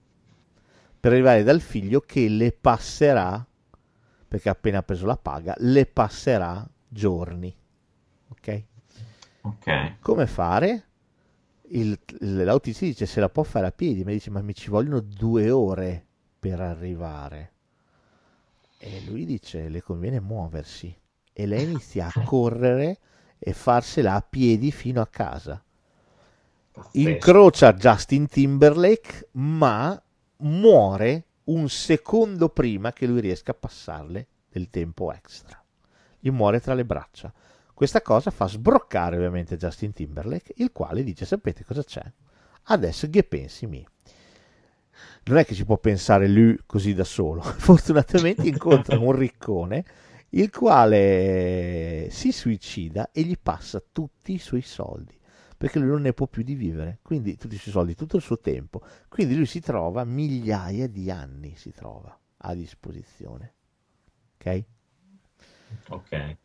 Per 0.99 1.11
arrivare 1.11 1.43
dal 1.43 1.61
figlio 1.61 2.01
che 2.01 2.27
le 2.27 2.51
passerà, 2.51 3.43
perché 4.27 4.49
ha 4.49 4.51
appena 4.51 4.83
preso 4.83 5.05
la 5.05 5.17
paga, 5.17 5.55
le 5.59 5.85
passerà 5.85 6.67
giorni. 6.87 7.55
Ok? 8.29 8.63
Ok. 9.41 9.95
come 10.01 10.27
fare? 10.27 10.88
Il, 11.71 11.99
l'autista 12.19 12.85
dice 12.85 13.05
se 13.05 13.19
la 13.19 13.29
può 13.29 13.43
fare 13.43 13.67
a 13.67 13.71
piedi, 13.71 14.03
ma 14.03 14.11
dice 14.11 14.29
ma 14.29 14.41
mi 14.41 14.55
ci 14.55 14.69
vogliono 14.69 14.99
due 14.99 15.49
ore 15.51 16.05
per 16.39 16.59
arrivare. 16.59 17.53
E 18.77 19.01
lui 19.05 19.25
dice 19.25 19.69
le 19.69 19.81
conviene 19.81 20.19
muoversi. 20.19 20.95
E 21.31 21.45
lei 21.45 21.63
inizia 21.63 22.11
a 22.13 22.23
correre 22.25 22.99
e 23.37 23.53
farsela 23.53 24.15
a 24.15 24.21
piedi 24.21 24.71
fino 24.71 25.01
a 25.01 25.07
casa. 25.07 25.63
Incrocia 26.93 27.73
Justin 27.73 28.27
Timberlake, 28.27 29.29
ma 29.33 30.01
muore 30.37 31.25
un 31.45 31.67
secondo 31.69 32.49
prima 32.49 32.93
che 32.93 33.05
lui 33.05 33.21
riesca 33.21 33.51
a 33.51 33.55
passarle 33.55 34.27
del 34.49 34.69
tempo 34.69 35.11
extra. 35.11 35.61
Gli 36.19 36.29
muore 36.29 36.59
tra 36.59 36.73
le 36.73 36.85
braccia. 36.85 37.33
Questa 37.79 38.01
cosa 38.01 38.29
fa 38.29 38.45
sbroccare 38.45 39.15
ovviamente 39.15 39.55
Justin 39.55 39.93
Timberlake, 39.93 40.51
il 40.57 40.73
quale 40.73 41.01
dice: 41.01 41.23
Sapete 41.23 41.63
cosa 41.63 41.81
c'è? 41.81 42.03
Adesso 42.63 43.09
che 43.09 43.23
pensi 43.23 43.67
mi. 43.67 43.87
Non 45.23 45.37
è 45.37 45.45
che 45.45 45.53
si 45.53 45.63
può 45.63 45.77
pensare 45.77 46.27
lui 46.27 46.59
così 46.65 46.93
da 46.93 47.05
solo. 47.05 47.39
Fortunatamente 47.55 48.45
incontra 48.45 48.99
un 48.99 49.13
riccone 49.13 49.85
il 50.31 50.49
quale 50.49 52.09
si 52.11 52.33
suicida 52.33 53.11
e 53.13 53.21
gli 53.21 53.37
passa 53.41 53.81
tutti 53.93 54.33
i 54.33 54.39
suoi 54.39 54.61
soldi 54.61 55.17
perché 55.55 55.79
lui 55.79 55.87
non 55.87 56.01
ne 56.01 56.11
può 56.11 56.27
più 56.27 56.43
di 56.43 56.55
vivere. 56.55 56.99
Quindi 57.01 57.37
tutti 57.37 57.55
i 57.55 57.59
suoi 57.59 57.71
soldi, 57.71 57.95
tutto 57.95 58.17
il 58.17 58.21
suo 58.21 58.39
tempo. 58.39 58.81
Quindi 59.07 59.37
lui 59.37 59.45
si 59.45 59.61
trova 59.61 60.03
migliaia 60.03 60.89
di 60.89 61.09
anni 61.09 61.55
si 61.55 61.71
trova 61.71 62.13
a 62.39 62.53
disposizione. 62.53 63.53
Ok? 64.35 64.63
Ok. 65.87 66.37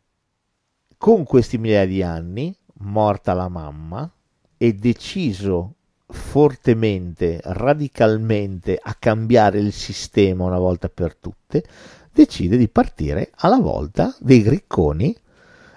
Con 1.05 1.23
questi 1.23 1.59
migliaia 1.59 1.85
di 1.85 2.01
anni, 2.01 2.57
morta 2.79 3.35
la 3.35 3.47
mamma, 3.47 4.11
e 4.57 4.73
deciso 4.73 5.75
fortemente, 6.07 7.39
radicalmente 7.43 8.79
a 8.81 8.95
cambiare 8.95 9.59
il 9.59 9.71
sistema 9.71 10.45
una 10.45 10.57
volta 10.57 10.89
per 10.89 11.15
tutte, 11.15 11.63
decide 12.11 12.57
di 12.57 12.67
partire 12.67 13.29
alla 13.35 13.59
volta 13.59 14.15
dei 14.19 14.49
ricconi 14.49 15.15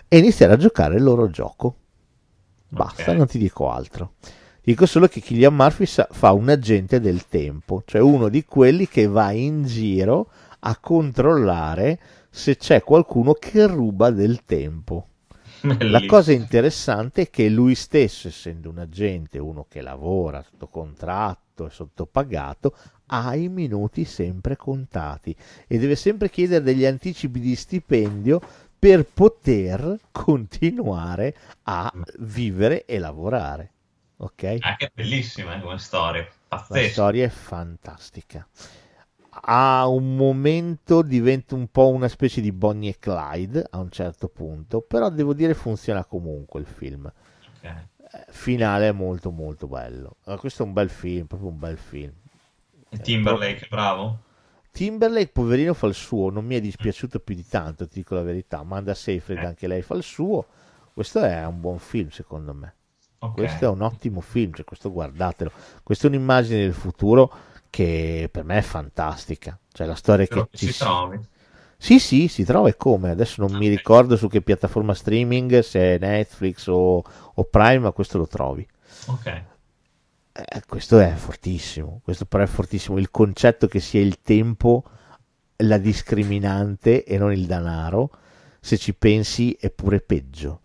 e 0.09 0.17
iniziare 0.17 0.55
a 0.55 0.57
giocare 0.57 0.97
il 0.97 1.03
loro 1.03 1.29
gioco. 1.29 1.77
Basta, 2.67 3.11
Ok. 3.11 3.17
non 3.19 3.27
ti 3.27 3.37
dico 3.37 3.71
altro. 3.71 4.13
Dico 4.63 4.87
solo 4.87 5.09
che 5.09 5.21
Killian 5.21 5.55
Murphy 5.55 5.85
fa 5.85 6.33
un 6.33 6.49
agente 6.49 7.01
del 7.01 7.27
tempo, 7.27 7.83
cioè 7.85 8.01
uno 8.01 8.31
di 8.31 8.47
quelli 8.47 8.89
che 8.89 9.07
va 9.07 9.31
in 9.33 9.65
giro 9.65 10.31
a 10.61 10.75
controllare 10.79 12.01
se 12.31 12.57
c'è 12.57 12.83
qualcuno 12.83 13.35
che 13.35 13.67
ruba 13.67 14.09
del 14.09 14.43
tempo. 14.47 15.08
La 15.63 16.05
cosa 16.07 16.33
interessante 16.33 17.23
è 17.23 17.31
che 17.31 17.49
lui 17.49 17.75
stesso, 17.75 18.29
essendo 18.29 18.71
un 18.71 18.79
agente, 18.79 19.39
uno 19.39 19.67
che 19.69 19.81
lavora 19.81 20.43
sotto 20.43 20.69
contratto 20.69 21.67
e 21.67 21.71
sottopagato, 21.71 22.75
ha 23.07 23.35
i 23.35 23.49
minuti 23.49 24.05
sempre 24.05 24.57
contati 24.57 25.35
e 25.67 25.79
deve 25.79 25.97
sempre 25.97 26.31
chiedere 26.31 26.63
degli 26.63 26.85
anticipi 26.85 27.41
di 27.41 27.57
stipendio 27.57 28.41
per 28.79 29.05
poter 29.05 29.99
continuare 30.13 31.35
a 31.65 31.93
vivere 32.19 32.85
e 32.85 32.99
lavorare. 32.99 33.73
Ok? 34.19 34.57
Ah, 34.61 34.77
che 34.77 34.91
bellissima 34.95 35.57
eh, 35.57 35.61
come 35.61 35.79
storia. 35.79 36.21
La 36.23 36.29
Pazzesco. 36.49 36.91
storia 36.91 37.25
è 37.25 37.29
fantastica. 37.29 38.47
A 39.41 39.87
un 39.87 40.17
momento 40.17 41.03
diventa 41.03 41.55
un 41.55 41.69
po' 41.69 41.89
una 41.89 42.09
specie 42.09 42.41
di 42.41 42.53
Bonnie 42.53 42.91
e 42.91 42.99
Clyde 42.99 43.67
a 43.71 43.79
un 43.79 43.91
certo 43.91 44.29
punto, 44.29 44.81
però 44.81 45.09
devo 45.11 45.35
dire 45.35 45.55
funziona 45.55 46.05
comunque 46.05 46.61
il 46.61 46.67
film. 46.67 47.05
Ok. 47.05 47.65
eh, 47.65 47.87
finale 48.31 48.89
è 48.89 48.93
molto 48.93 49.31
molto 49.31 49.67
bello. 49.67 50.17
Allora, 50.25 50.41
questo 50.41 50.63
è 50.63 50.67
un 50.67 50.73
bel 50.73 50.89
film, 50.91 51.27
proprio 51.27 51.51
un 51.51 51.59
bel 51.59 51.79
film. 51.79 52.13
E 52.89 52.99
Timberlake, 53.01 53.67
bravo. 53.69 54.19
Timberlake, 54.71 55.29
poverino, 55.33 55.75
fa 55.75 55.87
il 55.89 55.95
suo, 55.95 56.31
non 56.31 56.45
mi 56.45 56.55
è 56.55 56.61
dispiaciuto 56.61 57.19
più 57.21 57.35
di 57.35 57.47
tanto, 57.47 57.87
ti 57.89 57.99
dico 57.99 58.15
la 58.15 58.23
verità. 58.23 58.63
Manda 58.63 58.95
Seyfried, 58.95 59.43
Eh. 59.43 59.47
anche 59.47 59.67
lei 59.67 59.83
fa 59.83 59.95
il 59.95 60.03
suo. 60.03 60.47
Questo 60.95 61.21
è 61.21 61.45
un 61.45 61.61
buon 61.61 61.79
film, 61.79 62.09
secondo 62.11 62.55
me. 62.55 62.75
Ok. 63.21 63.35
Questo 63.35 63.65
è 63.65 63.69
un 63.69 63.83
ottimo 63.83 64.21
film, 64.21 64.53
cioè 64.53 64.65
questo 64.65 64.93
guardatelo. 64.93 65.51
Questa 65.83 66.07
è 66.07 66.11
un'immagine 66.11 66.61
del 66.61 66.73
futuro 66.73 67.33
che 67.71 68.29
per 68.31 68.45
me 68.45 68.59
è 68.59 68.63
fantastica. 68.63 69.59
Cioè 69.73 69.87
la 69.87 69.95
storia 69.95 70.27
Spero 70.27 70.45
che 70.51 70.57
ci 70.57 70.67
si 70.67 70.73
trovi. 70.73 71.21
Sì, 71.77 71.99
sì, 72.01 72.29
si 72.29 72.45
trova 72.45 72.69
e 72.69 72.77
come. 72.77 73.11
Adesso 73.11 73.41
non 73.43 73.53
mi 73.57 73.67
Ok. 73.67 73.71
ricordo 73.71 74.17
su 74.17 74.29
che 74.29 74.43
piattaforma 74.43 74.95
streaming, 74.95 75.61
se 75.61 75.97
è 75.97 75.99
Netflix 75.99 76.67
o, 76.67 77.03
o 77.35 77.45
Prime, 77.45 77.79
ma 77.81 77.93
questo 77.93 78.19
lo 78.19 78.27
trovi. 78.27 78.67
Ok. 79.07 79.45
Eh, 80.33 80.63
questo 80.67 80.99
è 81.01 81.15
fortissimo, 81.15 82.01
questo 82.05 82.25
però 82.25 82.45
è 82.45 82.47
fortissimo. 82.47 82.99
Il 82.99 83.11
concetto 83.11 83.67
che 83.67 83.81
sia 83.81 84.01
il 84.01 84.21
tempo 84.23 84.85
la 85.63 85.79
discriminante 85.79 87.05
e 87.05 87.19
non 87.19 87.33
il 87.33 87.47
denaro, 87.47 88.11
se 88.61 88.77
ci 88.79 88.95
pensi 88.95 89.57
è 89.59 89.71
pure 89.71 90.01
peggio. 90.01 90.61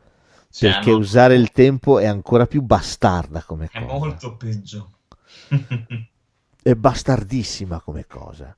Sì, 0.50 0.68
perché 0.68 0.90
hanno- 0.92 1.00
usare 1.00 1.36
il 1.36 1.52
tempo 1.52 1.98
è 2.00 2.06
ancora 2.06 2.46
più 2.46 2.62
bastarda 2.62 3.44
come 3.44 3.70
È 3.72 3.80
cosa. 3.80 3.94
molto 3.98 4.36
peggio. 4.38 4.92
È 6.64 6.74
bastardissima 6.76 7.82
come 7.82 8.08
cosa. 8.08 8.56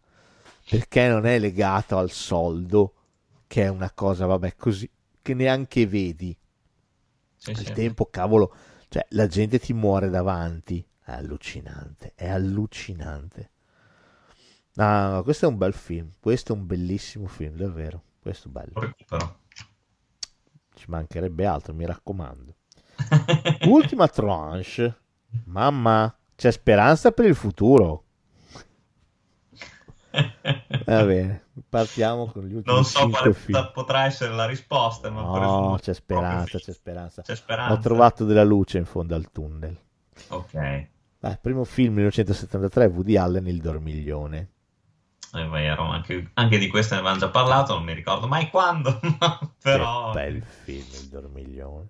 Perché 0.70 1.08
non 1.08 1.26
è 1.26 1.40
legato 1.40 1.98
al 1.98 2.12
soldo, 2.12 2.94
che 3.48 3.64
è 3.64 3.68
una 3.68 3.92
cosa, 3.92 4.28
vabbè, 4.28 4.56
così, 4.56 4.90
che 5.22 5.34
neanche 5.34 5.88
vedi. 5.88 6.38
Sì, 7.36 7.52
Il 7.52 7.58
sì. 7.58 7.74
tempo, 7.74 8.06
cavolo, 8.06 8.54
cioè 8.90 9.06
la 9.10 9.26
gente 9.28 9.60
ti 9.60 9.74
muore 9.74 10.10
davanti. 10.10 10.88
È 11.04 11.12
allucinante, 11.12 12.14
è 12.16 12.30
allucinante. 12.30 13.52
No, 14.76 15.22
questo 15.24 15.46
è 15.46 15.50
un 15.50 15.58
bel 15.58 15.74
film, 15.74 16.12
questo 16.20 16.54
è 16.54 16.56
un 16.56 16.66
bellissimo 16.66 17.28
film, 17.28 17.56
davvero. 17.56 18.04
Questo 18.20 18.48
è 18.48 18.52
bello. 18.52 18.96
Ci 20.76 20.86
mancherebbe 20.88 21.46
altro, 21.46 21.74
mi 21.74 21.86
raccomando. 21.86 22.56
Ultima 23.68 24.08
tranche. 24.08 24.96
Mamma, 25.46 26.16
c'è 26.36 26.52
speranza 26.52 27.12
per 27.12 27.26
il 27.26 27.36
futuro. 27.36 28.04
Va 30.86 31.04
bene, 31.04 31.46
partiamo 31.68 32.28
con 32.28 32.44
gli 32.46 32.54
ultimi 32.54 32.76
non 32.76 32.86
so 32.86 33.00
5 33.00 33.18
quale 33.18 33.34
film. 33.34 33.60
pot- 33.60 33.72
potrà 33.74 34.06
essere 34.06 34.34
la 34.34 34.46
risposta, 34.46 35.10
ma 35.10 35.22
No, 35.22 35.78
c'è 35.82 35.94
speranza, 35.94 36.60
c'è 36.60 36.74
speranza. 36.74 37.22
C'è 37.24 37.36
speranza. 37.36 37.74
Ho 37.74 37.80
trovato 37.80 38.24
della 38.26 38.44
luce 38.44 38.78
in 38.78 38.86
fondo 38.86 39.16
al 39.16 39.32
tunnel. 39.32 39.78
Ok, 40.30 40.88
Beh, 41.20 41.38
primo 41.42 41.64
film 41.64 41.96
1973, 41.96 42.86
Woody 42.86 43.16
Allen, 43.18 43.48
Il 43.48 43.60
dormiglione. 43.62 44.50
è 45.32 45.46
vero, 45.48 45.84
anche, 45.84 46.32
anche 46.36 46.58
di 46.58 46.68
questo 46.70 46.94
ne 46.94 47.00
avevamo 47.02 47.20
già 47.20 47.30
parlato, 47.30 47.74
non 47.74 47.84
mi 47.84 47.94
ricordo 47.94 48.28
mai 48.28 48.50
quando, 48.50 49.00
però... 49.62 50.12
Che 50.12 50.20
bel 50.20 50.44
film, 50.44 50.86
Il 51.02 51.08
dormiglione. 51.10 51.88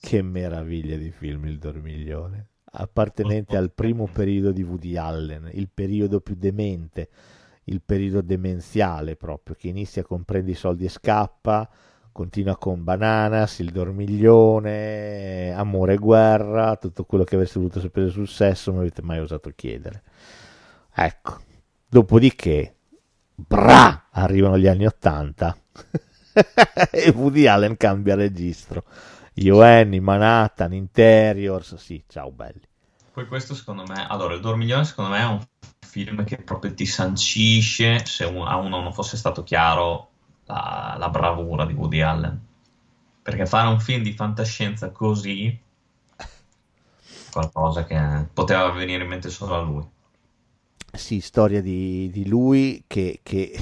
Che 0.00 0.22
meraviglia 0.22 0.96
di 0.96 1.10
film, 1.12 1.44
Il 1.46 1.58
dormiglione. 1.58 2.48
Appartenente 2.72 3.56
al 3.56 3.72
primo 3.72 4.08
periodo 4.10 4.52
di 4.52 4.62
Woody 4.62 4.96
Allen, 4.96 5.50
il 5.54 5.68
periodo 5.72 6.20
più 6.20 6.36
demente, 6.36 7.08
il 7.64 7.82
periodo 7.84 8.20
demenziale 8.20 9.16
proprio, 9.16 9.56
che 9.58 9.68
inizia 9.68 10.02
con 10.02 10.24
Prendi 10.24 10.52
i 10.52 10.54
soldi 10.54 10.84
e 10.84 10.88
scappa, 10.88 11.68
continua 12.12 12.56
con 12.56 12.84
Bananas, 12.84 13.58
Il 13.58 13.70
dormiglione, 13.70 15.52
Amore 15.52 15.94
e 15.94 15.98
guerra, 15.98 16.76
tutto 16.76 17.04
quello 17.04 17.24
che 17.24 17.34
avreste 17.34 17.58
voluto 17.58 17.80
sapere 17.80 18.08
sul 18.08 18.28
sesso, 18.28 18.70
non 18.70 18.80
avete 18.80 19.02
mai 19.02 19.18
osato 19.18 19.50
chiedere. 19.54 20.02
Ecco, 20.94 21.40
dopodiché, 21.88 22.74
bra, 23.34 24.08
arrivano 24.10 24.58
gli 24.58 24.66
anni 24.66 24.86
Ottanta 24.86 25.56
e 26.90 27.10
Woody 27.10 27.46
Allen 27.46 27.76
cambia 27.76 28.14
registro. 28.14 28.84
Io 29.42 29.60
Annie, 29.60 30.00
Manhattan, 30.00 30.72
Interiors, 30.72 31.74
sì, 31.74 32.04
ciao 32.06 32.30
belli. 32.30 32.62
Poi 33.12 33.26
questo 33.26 33.54
secondo 33.54 33.84
me, 33.86 34.06
allora 34.08 34.34
il 34.34 34.40
Dormiglione 34.40 34.84
secondo 34.84 35.10
me 35.10 35.18
è 35.20 35.24
un 35.26 35.40
film 35.86 36.24
che 36.24 36.38
proprio 36.38 36.72
ti 36.74 36.86
sancisce, 36.86 38.04
se 38.06 38.24
un- 38.24 38.46
a 38.46 38.56
uno 38.56 38.80
non 38.80 38.92
fosse 38.92 39.16
stato 39.16 39.42
chiaro, 39.42 40.10
la, 40.46 40.96
la 40.98 41.08
bravura 41.10 41.66
di 41.66 41.72
Woody 41.74 42.00
Allen. 42.00 42.40
Perché 43.22 43.46
fare 43.46 43.68
un 43.68 43.80
film 43.80 44.02
di 44.02 44.12
fantascienza 44.12 44.90
così, 44.90 45.58
qualcosa 47.30 47.84
che 47.84 48.26
poteva 48.32 48.70
venire 48.72 49.04
in 49.04 49.08
mente 49.08 49.30
solo 49.30 49.54
a 49.54 49.60
lui. 49.62 49.88
Sì, 50.92 51.20
storia 51.20 51.62
di, 51.62 52.10
di 52.10 52.26
lui 52.28 52.84
che, 52.86 53.20
che 53.22 53.52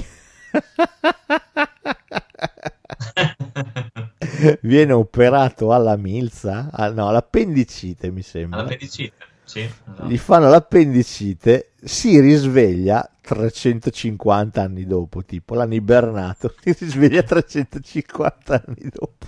viene 4.61 4.93
operato 4.93 5.73
alla 5.73 5.95
milza, 5.97 6.69
ah, 6.71 6.89
no, 6.91 7.07
all'appendicite 7.09 8.11
mi 8.11 8.21
sembra. 8.21 8.59
All'appendicite, 8.59 9.13
sì. 9.43 9.59
esatto. 9.61 10.07
Gli 10.07 10.17
fanno 10.17 10.49
l'appendicite, 10.49 11.71
si 11.83 12.19
risveglia 12.19 13.09
350 13.21 14.61
anni 14.61 14.85
dopo, 14.85 15.23
tipo 15.23 15.55
l'hanno 15.55 15.75
ibernato, 15.75 16.53
si 16.63 16.75
risveglia 16.79 17.23
350 17.23 18.63
anni 18.65 18.89
dopo. 18.91 19.27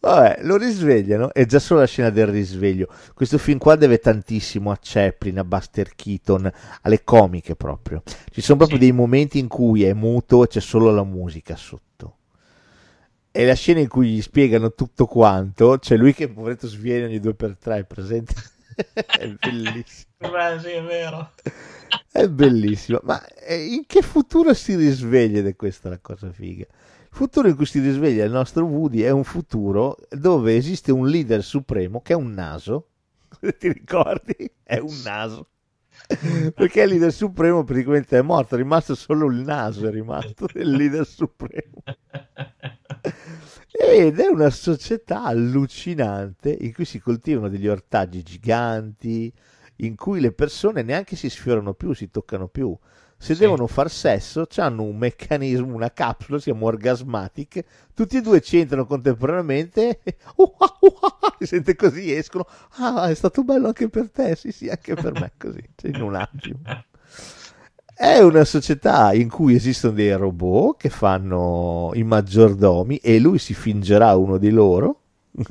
Vabbè, 0.00 0.38
lo 0.42 0.56
risvegliano 0.56 1.32
e 1.32 1.46
già 1.46 1.58
solo 1.58 1.80
la 1.80 1.86
scena 1.86 2.10
del 2.10 2.26
risveglio. 2.28 2.88
Questo 3.14 3.38
film 3.38 3.58
qua 3.58 3.76
deve 3.76 3.98
tantissimo 3.98 4.70
a 4.70 4.78
Chaplin, 4.80 5.38
a 5.38 5.44
Buster 5.44 5.94
Keaton, 5.94 6.50
alle 6.82 7.04
comiche 7.04 7.54
proprio. 7.54 8.02
Ci 8.30 8.40
sono 8.40 8.58
proprio 8.58 8.78
Sì. 8.78 8.84
dei 8.84 8.92
momenti 8.92 9.38
in 9.38 9.48
cui 9.48 9.84
è 9.84 9.92
muto 9.92 10.44
e 10.44 10.48
c'è 10.48 10.60
solo 10.60 10.90
la 10.90 11.04
musica 11.04 11.56
sotto. 11.56 12.16
E 13.38 13.46
la 13.46 13.54
scena 13.54 13.78
in 13.78 13.86
cui 13.86 14.08
gli 14.08 14.20
spiegano 14.20 14.72
tutto 14.72 15.06
quanto, 15.06 15.78
c'è 15.78 15.96
lui 15.96 16.12
che 16.12 16.28
poveretto 16.28 16.66
sviene 16.66 17.04
ogni 17.04 17.20
due 17.20 17.34
per 17.34 17.56
tre, 17.56 17.84
presente? 17.84 18.34
è 19.16 19.28
bellissimo. 19.28 20.10
Beh, 20.18 20.58
sì, 20.58 20.70
è 20.70 20.82
vero. 20.82 21.34
È 22.10 22.26
bellissimo, 22.26 22.98
ma 23.04 23.24
eh, 23.24 23.64
in 23.64 23.86
che 23.86 24.02
futuro 24.02 24.52
si 24.54 24.74
risveglia 24.74 25.38
ed 25.38 25.46
è 25.46 25.54
questa 25.54 25.88
la 25.88 26.00
cosa 26.00 26.32
figa? 26.32 26.64
Il 26.64 27.08
futuro 27.16 27.46
in 27.46 27.54
cui 27.54 27.66
si 27.66 27.78
risveglia 27.78 28.24
il 28.24 28.32
nostro 28.32 28.64
Woody 28.64 29.02
è 29.02 29.10
un 29.10 29.22
futuro 29.22 29.96
dove 30.10 30.56
esiste 30.56 30.90
un 30.90 31.06
leader 31.06 31.44
supremo 31.44 32.00
che 32.00 32.14
è 32.14 32.16
un 32.16 32.32
naso, 32.32 32.88
ti 33.56 33.72
ricordi? 33.72 34.50
È 34.64 34.78
un 34.78 35.00
naso. 35.04 35.46
Perché 36.54 36.82
il 36.82 36.90
leader 36.90 37.12
supremo 37.12 37.64
praticamente 37.64 38.18
è 38.18 38.22
morto, 38.22 38.54
è 38.54 38.58
rimasto 38.58 38.94
solo 38.94 39.26
il 39.26 39.38
naso, 39.38 39.86
è 39.86 39.90
rimasto 39.90 40.46
del 40.52 40.70
leader 40.70 41.06
supremo. 41.06 41.82
Ed 43.70 44.18
è 44.18 44.26
una 44.26 44.50
società 44.50 45.24
allucinante 45.24 46.56
in 46.60 46.72
cui 46.72 46.84
si 46.84 46.98
coltivano 46.98 47.48
degli 47.48 47.68
ortaggi 47.68 48.22
giganti, 48.22 49.32
in 49.76 49.94
cui 49.96 50.20
le 50.20 50.32
persone 50.32 50.82
neanche 50.82 51.16
si 51.16 51.28
sfiorano 51.28 51.74
più, 51.74 51.92
si 51.92 52.10
toccano 52.10 52.48
più. 52.48 52.76
Se 53.20 53.34
Sì. 53.34 53.40
devono 53.40 53.66
far 53.66 53.90
sesso, 53.90 54.46
hanno 54.56 54.84
un 54.84 54.96
meccanismo, 54.96 55.74
una 55.74 55.92
capsula, 55.92 56.38
si 56.38 56.50
chiama 56.50 56.66
Orgasmatic, 56.66 57.64
tutti 57.94 58.16
e 58.16 58.20
due 58.20 58.40
ci 58.40 58.58
entrano 58.58 58.86
contemporaneamente, 58.86 60.00
uh, 60.36 60.42
uh, 60.42 60.56
ah, 60.60 61.36
si 61.38 61.46
sente 61.46 61.74
così, 61.74 62.12
escono, 62.14 62.46
ah, 62.78 63.08
è 63.08 63.14
stato 63.14 63.42
bello 63.42 63.66
anche 63.68 63.88
per 63.88 64.10
te, 64.10 64.36
sì 64.36 64.52
sì, 64.52 64.68
anche 64.68 64.94
per 64.94 65.14
me, 65.14 65.32
così, 65.36 65.62
cioè, 65.76 65.90
in 65.94 66.00
un 66.02 66.14
attimo. 66.14 66.60
È 67.94 68.18
una 68.20 68.44
società 68.44 69.12
in 69.12 69.28
cui 69.28 69.54
esistono 69.56 69.94
dei 69.94 70.12
robot 70.12 70.78
che 70.78 70.88
fanno 70.88 71.90
i 71.94 72.04
maggiordomi 72.04 72.98
e 72.98 73.18
lui 73.18 73.38
si 73.38 73.54
fingerà 73.54 74.14
uno 74.14 74.38
di 74.38 74.50
loro 74.50 75.00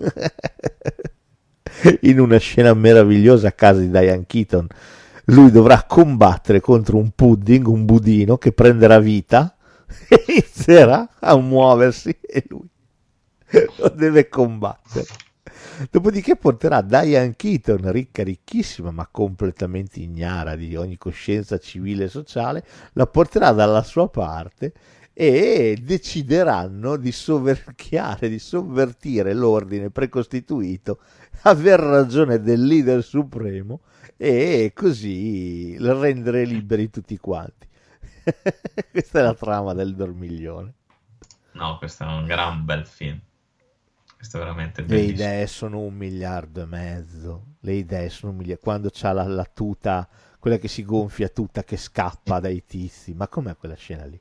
in 2.02 2.20
una 2.20 2.38
scena 2.38 2.74
meravigliosa 2.74 3.50
a 3.50 3.52
casa 3.52 3.80
di 3.82 3.90
Diane 3.90 4.26
Keaton. 4.26 4.68
Lui 5.30 5.52
dovrà 5.52 5.84
combattere 5.84 6.62
contro 6.62 6.98
un 6.98 7.12
pudding, 7.12 7.68
un 7.68 7.86
budino 7.86 8.38
che 8.38 8.54
prenderà 8.54 9.00
vita 9.00 9.58
e 10.08 10.24
inizierà 10.28 11.10
a 11.20 11.38
muoversi 11.38 12.18
e 12.22 12.46
lui 12.48 12.68
lo 13.78 13.90
deve 13.90 14.30
combattere. 14.30 15.06
Dopodiché 15.92 16.36
porterà 16.36 16.82
Diane 16.82 17.36
Keaton, 17.36 17.92
ricca, 17.92 18.24
ricchissima, 18.24 18.92
ma 18.92 19.08
completamente 19.12 20.00
ignara 20.00 20.56
di 20.56 20.76
ogni 20.76 20.98
coscienza 20.98 21.58
civile 21.58 22.06
e 22.06 22.10
sociale, 22.10 22.66
la 22.94 23.06
porterà 23.06 23.52
dalla 23.52 23.84
sua 23.84 24.10
parte 24.10 24.74
e 25.14 25.78
decideranno 25.82 26.96
di 26.96 27.12
soverchiare, 27.12 28.30
di 28.30 28.40
sovvertire 28.40 29.34
l'ordine 29.34 29.90
precostituito, 29.90 31.00
aver 31.44 31.80
ragione 31.80 32.40
del 32.40 32.64
leader 32.64 33.04
supremo 33.04 33.82
e 34.16 34.72
così 34.74 35.76
rendere 35.80 36.46
liberi 36.46 36.90
tutti 36.90 37.18
quanti. 37.18 37.68
Questa 38.92 39.20
è 39.20 39.22
la 39.24 39.34
trama 39.34 39.74
del 39.74 39.96
dormiglione. 39.96 40.74
No, 41.54 41.78
questo 41.78 42.04
è 42.04 42.08
un 42.08 42.26
gran 42.26 42.64
bel 42.66 42.86
film. 42.86 43.20
Questo 44.16 44.38
è 44.38 44.40
veramente 44.40 44.82
Le 44.86 44.88
bellissimo. 44.88 45.14
idee 45.14 45.48
sono 45.48 45.80
un 45.80 45.94
miliardo 45.96 46.62
e 46.62 46.66
mezzo. 46.66 47.46
Le 47.62 47.74
idee 47.74 48.10
sono 48.10 48.32
un 48.32 48.38
miliardo. 48.38 48.64
Quando 48.64 48.90
c'ha 48.92 49.12
la, 49.12 49.24
la 49.28 49.46
tuta, 49.46 50.08
quella 50.40 50.58
che 50.58 50.68
si 50.68 50.84
gonfia 50.84 51.30
tutta, 51.30 51.64
che 51.64 51.78
scappa 51.78 52.40
dai 52.40 52.64
tizi. 52.66 53.14
Ma 53.14 53.28
com'è 53.28 53.56
quella 53.58 53.76
scena 53.76 54.06
lì? 54.06 54.20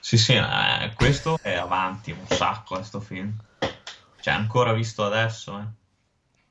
Sì, 0.00 0.16
sì, 0.18 0.34
eh, 0.34 0.92
questo 0.94 1.38
è 1.42 1.54
avanti 1.54 2.10
un 2.12 2.26
sacco, 2.28 2.76
questo 2.76 3.00
film. 3.00 3.36
Cioè, 4.20 4.34
ancora 4.34 4.72
visto 4.72 5.04
adesso, 5.04 5.58
eh. 5.58 5.64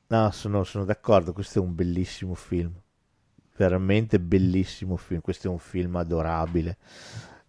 No, 0.08 0.32
sono, 0.32 0.64
sono 0.64 0.86
d'accordo. 0.86 1.34
Questo 1.34 1.60
è 1.60 1.62
un 1.62 1.74
bellissimo 1.74 2.36
film. 2.36 2.72
Veramente 3.56 4.20
bellissimo 4.20 4.98
film. 4.98 5.22
Questo 5.22 5.48
è 5.48 5.50
un 5.50 5.60
film 5.60 5.96
adorabile. 5.96 6.78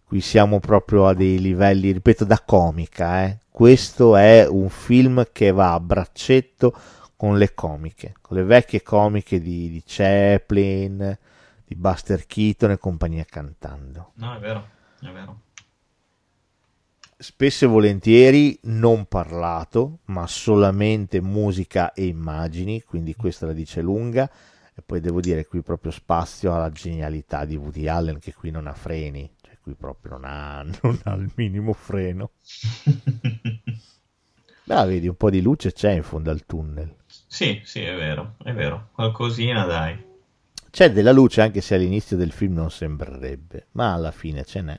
Qui 0.03 0.21
siamo 0.21 0.59
proprio 0.59 1.07
a 1.07 1.13
dei 1.13 1.39
livelli, 1.39 1.91
ripeto, 1.91 2.23
da 2.23 2.41
comica. 2.43 3.25
Eh. 3.25 3.39
Questo 3.49 4.15
è 4.15 4.47
un 4.47 4.69
film 4.69 5.27
che 5.31 5.51
va 5.51 5.73
a 5.73 5.79
braccetto 5.79 6.73
con 7.17 7.37
le 7.37 7.53
comiche, 7.53 8.13
con 8.21 8.37
le 8.37 8.43
vecchie 8.43 8.83
comiche 8.83 9.41
di, 9.41 9.69
di 9.69 9.83
Chaplin, 9.85 11.17
di 11.65 11.75
Buster 11.75 12.25
Keaton 12.25 12.71
e 12.71 12.77
compagnia 12.77 13.25
cantando. 13.25 14.11
No, 14.15 14.35
è 14.35 14.39
vero, 14.39 14.69
è 15.01 15.09
vero. 15.11 15.41
Spesso 17.19 17.65
e 17.65 17.67
volentieri 17.67 18.59
non 18.65 19.07
parlato, 19.07 20.01
ma 20.05 20.27
solamente 20.27 21.19
musica 21.19 21.91
e 21.93 22.05
immagini, 22.05 22.83
quindi 22.83 23.15
questa 23.15 23.47
la 23.47 23.53
dice 23.53 23.81
lunga. 23.81 24.29
E 24.75 24.83
poi 24.85 24.99
devo 24.99 25.19
dire 25.19 25.47
qui 25.47 25.63
proprio 25.63 25.91
spazio 25.91 26.53
alla 26.53 26.69
genialità 26.69 27.43
di 27.45 27.55
Woody 27.55 27.87
Allen 27.87 28.19
che 28.19 28.35
qui 28.35 28.51
non 28.51 28.67
ha 28.67 28.75
freni, 28.75 29.27
cioè 29.41 29.57
qui 29.59 29.73
proprio 29.73 30.11
non 30.11 30.25
ha, 30.25 30.61
non 30.83 30.99
ha 31.05 31.13
il 31.15 31.31
minimo 31.33 31.73
freno. 31.73 32.29
Beh, 34.65 34.85
vedi, 34.85 35.07
un 35.07 35.15
po' 35.15 35.31
di 35.31 35.41
luce 35.41 35.73
c'è 35.73 35.93
in 35.93 36.03
fondo 36.03 36.29
al 36.29 36.45
tunnel. 36.45 36.93
Sì, 37.07 37.61
sì, 37.63 37.81
è 37.81 37.95
vero, 37.95 38.35
è 38.43 38.53
vero. 38.53 38.89
Qualcosina, 38.91 39.65
dai. 39.65 40.05
C'è 40.69 40.91
della 40.91 41.11
luce 41.11 41.41
anche 41.41 41.61
se 41.61 41.73
all'inizio 41.73 42.15
del 42.15 42.31
film 42.31 42.53
non 42.53 42.69
sembrerebbe, 42.69 43.69
ma 43.71 43.93
alla 43.93 44.11
fine 44.11 44.45
ce 44.45 44.61
n'è. 44.61 44.77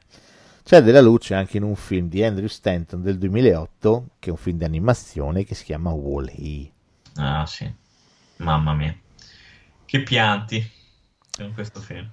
C'è 0.68 0.82
della 0.82 1.00
luce 1.00 1.32
anche 1.32 1.56
in 1.56 1.62
un 1.62 1.74
film 1.76 2.10
di 2.10 2.22
Andrew 2.22 2.46
Stanton 2.46 3.00
del 3.00 3.16
2008, 3.16 4.08
che 4.18 4.28
è 4.28 4.32
un 4.32 4.36
film 4.36 4.58
di 4.58 4.64
animazione 4.64 5.42
che 5.42 5.54
si 5.54 5.64
chiama 5.64 5.92
Wall-E. 5.92 6.70
Ah, 7.14 7.46
sì. 7.46 7.72
Mamma 8.36 8.74
mia. 8.74 8.94
Che 9.86 10.02
pianti 10.02 10.62
in 11.38 11.54
questo 11.54 11.80
film. 11.80 12.06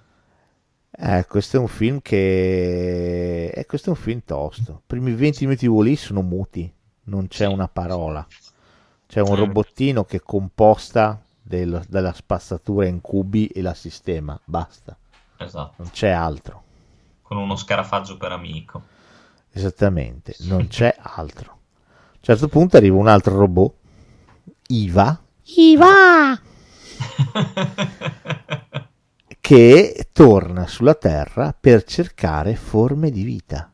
Eh, 0.89 1.25
questo 1.27 1.57
è 1.57 1.59
un 1.59 1.67
film 1.67 1.99
che... 2.01 3.49
Eh, 3.53 3.65
questo 3.65 3.87
è 3.87 3.89
un 3.89 4.01
film 4.01 4.21
tosto. 4.23 4.71
I 4.71 4.83
primi 4.87 5.11
20 5.11 5.43
minuti 5.47 5.65
di 5.65 5.71
Wall-E 5.73 5.97
sono 5.97 6.21
muti, 6.21 6.73
non 7.07 7.27
c'è 7.27 7.47
una 7.47 7.67
parola. 7.67 8.25
C'è 9.05 9.19
un 9.19 9.35
robottino 9.35 10.05
che 10.05 10.21
composta 10.21 11.21
del- 11.41 11.83
della 11.89 12.13
spazzatura 12.13 12.85
in 12.87 13.01
cubi 13.01 13.47
e 13.47 13.61
la 13.61 13.73
sistema, 13.73 14.39
basta, 14.45 14.97
Esatto. 15.39 15.73
non 15.75 15.89
c'è 15.91 16.07
altro. 16.07 16.63
Con 17.25 17.37
uno 17.37 17.55
scarafaggio 17.55 18.17
per 18.17 18.31
amico. 18.31 18.83
Esattamente, 19.51 20.35
non 20.41 20.67
c'è 20.67 20.95
altro. 20.95 21.51
A 21.51 22.11
un 22.13 22.19
certo 22.21 22.47
punto 22.47 22.77
arriva 22.77 22.97
un 22.97 23.07
altro 23.07 23.35
robot, 23.35 23.73
Iva, 24.67 25.19
Iva, 25.55 26.39
che 29.41 30.09
torna 30.11 30.67
sulla 30.67 30.93
Terra 30.93 31.55
per 31.59 31.83
cercare 31.83 32.55
forme 32.55 33.09
di 33.09 33.23
vita. 33.23 33.71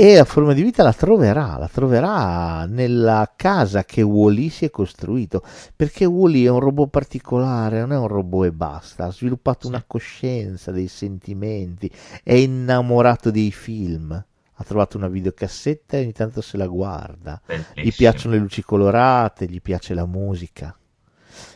Sì, 0.00 0.08
sì. 0.08 0.12
E 0.12 0.16
la 0.16 0.24
forma 0.24 0.54
di 0.54 0.62
vita 0.62 0.82
la 0.82 0.92
troverà, 0.94 1.58
la 1.58 1.68
troverà 1.68 2.64
nella 2.66 3.32
casa 3.36 3.84
che 3.84 4.02
Wally 4.02 4.48
si 4.48 4.64
è 4.64 4.70
costruito, 4.70 5.42
perché 5.76 6.06
Wally 6.06 6.44
è 6.44 6.48
un 6.48 6.60
robot 6.60 6.88
particolare, 6.88 7.80
non 7.80 7.92
è 7.92 7.98
un 7.98 8.06
robot 8.08 8.46
e 8.46 8.52
basta, 8.52 9.04
ha 9.06 9.12
sviluppato 9.12 9.68
una 9.68 9.84
coscienza 9.86 10.70
dei 10.72 10.88
sentimenti, 10.88 11.90
è 12.22 12.32
innamorato 12.34 13.30
dei 13.30 13.52
film, 13.52 14.12
ha 14.12 14.64
trovato 14.64 14.96
una 14.96 15.08
videocassetta 15.08 15.96
e 15.98 16.00
ogni 16.02 16.12
tanto 16.12 16.40
se 16.40 16.56
la 16.56 16.66
guarda, 16.66 17.40
gli 17.78 17.92
Bellissimo. 17.92 17.92
piacciono 17.96 18.34
le 18.34 18.40
luci 18.40 18.62
colorate, 18.62 19.46
gli 19.46 19.60
piace 19.60 19.94
la 19.94 20.06
musica. 20.06 20.74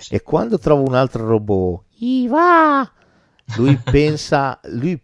E 0.09 0.23
quando 0.23 0.59
trova 0.59 0.83
un 0.83 0.95
altro 0.95 1.27
robot, 1.27 1.85
Iva, 1.99 2.91
lui 3.57 3.77
pensa, 3.89 4.61
lui 4.65 5.01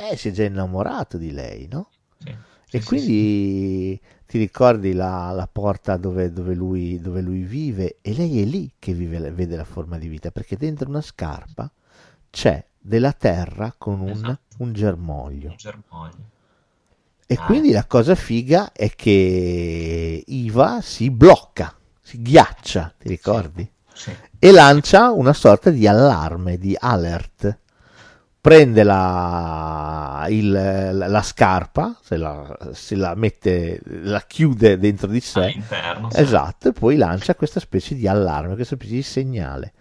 eh, 0.00 0.16
si 0.16 0.28
è 0.28 0.32
già 0.32 0.44
innamorato 0.44 1.18
di 1.18 1.32
lei, 1.32 1.66
no? 1.70 1.90
Sì, 2.18 2.36
E 2.70 2.80
sì, 2.80 2.84
quindi 2.84 4.00
ti 4.26 4.38
ricordi 4.38 4.92
la, 4.92 5.30
la 5.32 5.48
porta 5.50 5.96
dove, 5.96 6.32
dove 6.32 6.54
lui, 6.54 7.00
dove 7.00 7.20
lui 7.22 7.42
vive 7.42 7.96
e 8.02 8.12
lei 8.14 8.42
è 8.42 8.44
lì 8.44 8.72
che 8.78 8.92
vive, 8.92 9.18
vede 9.32 9.56
la 9.56 9.64
forma 9.64 9.98
di 9.98 10.08
vita, 10.08 10.30
perché 10.30 10.56
dentro 10.56 10.88
una 10.88 11.00
scarpa 11.00 11.70
c'è 12.30 12.64
della 12.78 13.12
terra 13.12 13.74
con 13.76 14.00
un, 14.00 14.10
Esatto. 14.10 14.56
un 14.58 14.72
germoglio. 14.72 15.48
Un 15.50 15.56
germoglio. 15.56 16.30
E 17.30 17.34
Ah. 17.36 17.44
quindi 17.44 17.72
la 17.72 17.84
cosa 17.86 18.14
figa 18.14 18.72
è 18.72 18.90
che 18.94 20.24
Iva 20.26 20.80
si 20.80 21.10
blocca, 21.10 21.76
si 22.00 22.22
ghiaccia, 22.22 22.94
ti 22.98 23.08
ricordi? 23.08 23.70
Sì. 23.92 24.16
E 24.38 24.50
lancia 24.52 25.10
una 25.10 25.32
sorta 25.34 25.70
di 25.70 25.86
allarme, 25.86 26.56
di 26.58 26.74
alert. 26.78 27.58
Prende 28.48 28.82
la, 28.82 30.26
il- 30.30 30.50
la 30.50 31.22
scarpa, 31.22 31.98
se 32.02 32.16
la, 32.16 32.56
se 32.72 32.94
la 32.96 33.14
mette, 33.14 33.80
la 33.84 34.22
chiude 34.22 34.78
dentro 34.78 35.06
di 35.06 35.20
sé, 35.20 35.40
All'interno. 35.44 36.10
sì. 36.10 36.20
esatto, 36.20 36.68
e 36.68 36.72
poi 36.72 36.96
lancia 36.96 37.34
questa 37.34 37.60
specie 37.60 37.94
di 37.94 38.08
allarme, 38.08 38.54
questa 38.54 38.76
specie 38.76 38.94
di 38.94 39.02
segnale. 39.02 39.72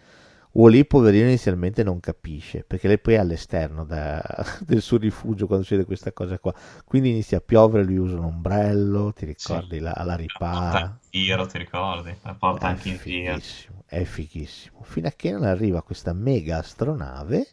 Wally, 0.52 0.85
poverino, 0.85 1.27
inizialmente 1.27 1.84
non 1.84 1.99
capisce, 1.99 2.64
perché 2.68 2.88
lei 2.88 2.98
poi 2.99 3.14
è 3.14 3.18
all'esterno 3.19 3.85
da- 3.85 4.22
del 4.65 4.81
suo 4.81 4.98
rifugio 4.98 5.45
quando 5.45 5.64
succede 5.64 5.85
questa 5.85 6.11
cosa 6.11 6.38
qua. 6.39 6.53
Quindi 6.84 7.10
inizia 7.11 7.38
a 7.38 7.41
piovere, 7.41 7.85
lui 7.85 7.98
usa 7.98 8.18
un 8.18 8.23
ombrello, 8.26 9.14
ti 9.14 9.26
ricordi, 9.26 9.80
la, 9.80 9.94
la 9.95 10.03
La 10.03 10.15
ripara. 10.15 10.99
in 11.11 11.22
giro, 11.22 11.45
ti 11.45 11.57
ricordi? 11.60 12.14
La 12.23 12.34
porta 12.34 12.68
È 12.68 12.69
anche 12.72 12.89
in 12.89 12.98
giro. 13.02 13.35
fighissimo, 13.35 13.84
è 13.85 14.03
fighissimo. 14.03 14.80
Fino 14.84 15.07
a 15.07 15.11
che 15.15 15.31
non 15.31 15.44
arriva 15.44 15.84
questa 15.84 16.11
mega 16.14 16.57
astronave 16.57 17.48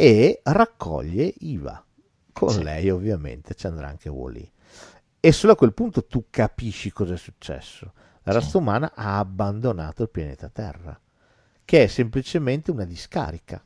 e 0.00 0.40
raccoglie 0.44 1.32
Iva. 1.40 1.84
Con 2.32 2.48
Sì. 2.50 2.62
lei, 2.62 2.88
ovviamente, 2.90 3.54
ci 3.54 3.66
andrà 3.66 3.88
anche 3.88 4.08
Wally. 4.08 4.50
E 5.20 5.32
solo 5.32 5.52
a 5.52 5.56
quel 5.56 5.74
punto 5.74 6.06
tu 6.06 6.26
capisci 6.30 6.90
cosa 6.90 7.14
è 7.14 7.16
successo. 7.18 7.92
La 8.22 8.32
razza 8.32 8.56
umana 8.58 8.92
ha 8.94 9.18
abbandonato 9.18 10.02
il 10.04 10.08
pianeta 10.10 10.48
Terra, 10.48 10.98
che 11.64 11.82
è 11.82 11.86
semplicemente 11.86 12.70
una 12.70 12.84
discarica, 12.84 13.62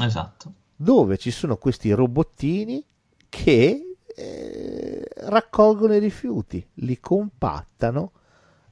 Esatto. 0.00 0.52
dove 0.74 1.16
ci 1.18 1.30
sono 1.30 1.56
questi 1.56 1.92
robottini 1.92 2.84
che 3.28 3.96
eh, 4.16 5.08
raccolgono 5.26 5.94
i 5.94 5.98
rifiuti, 6.00 6.66
li 6.74 6.98
compattano 6.98 8.12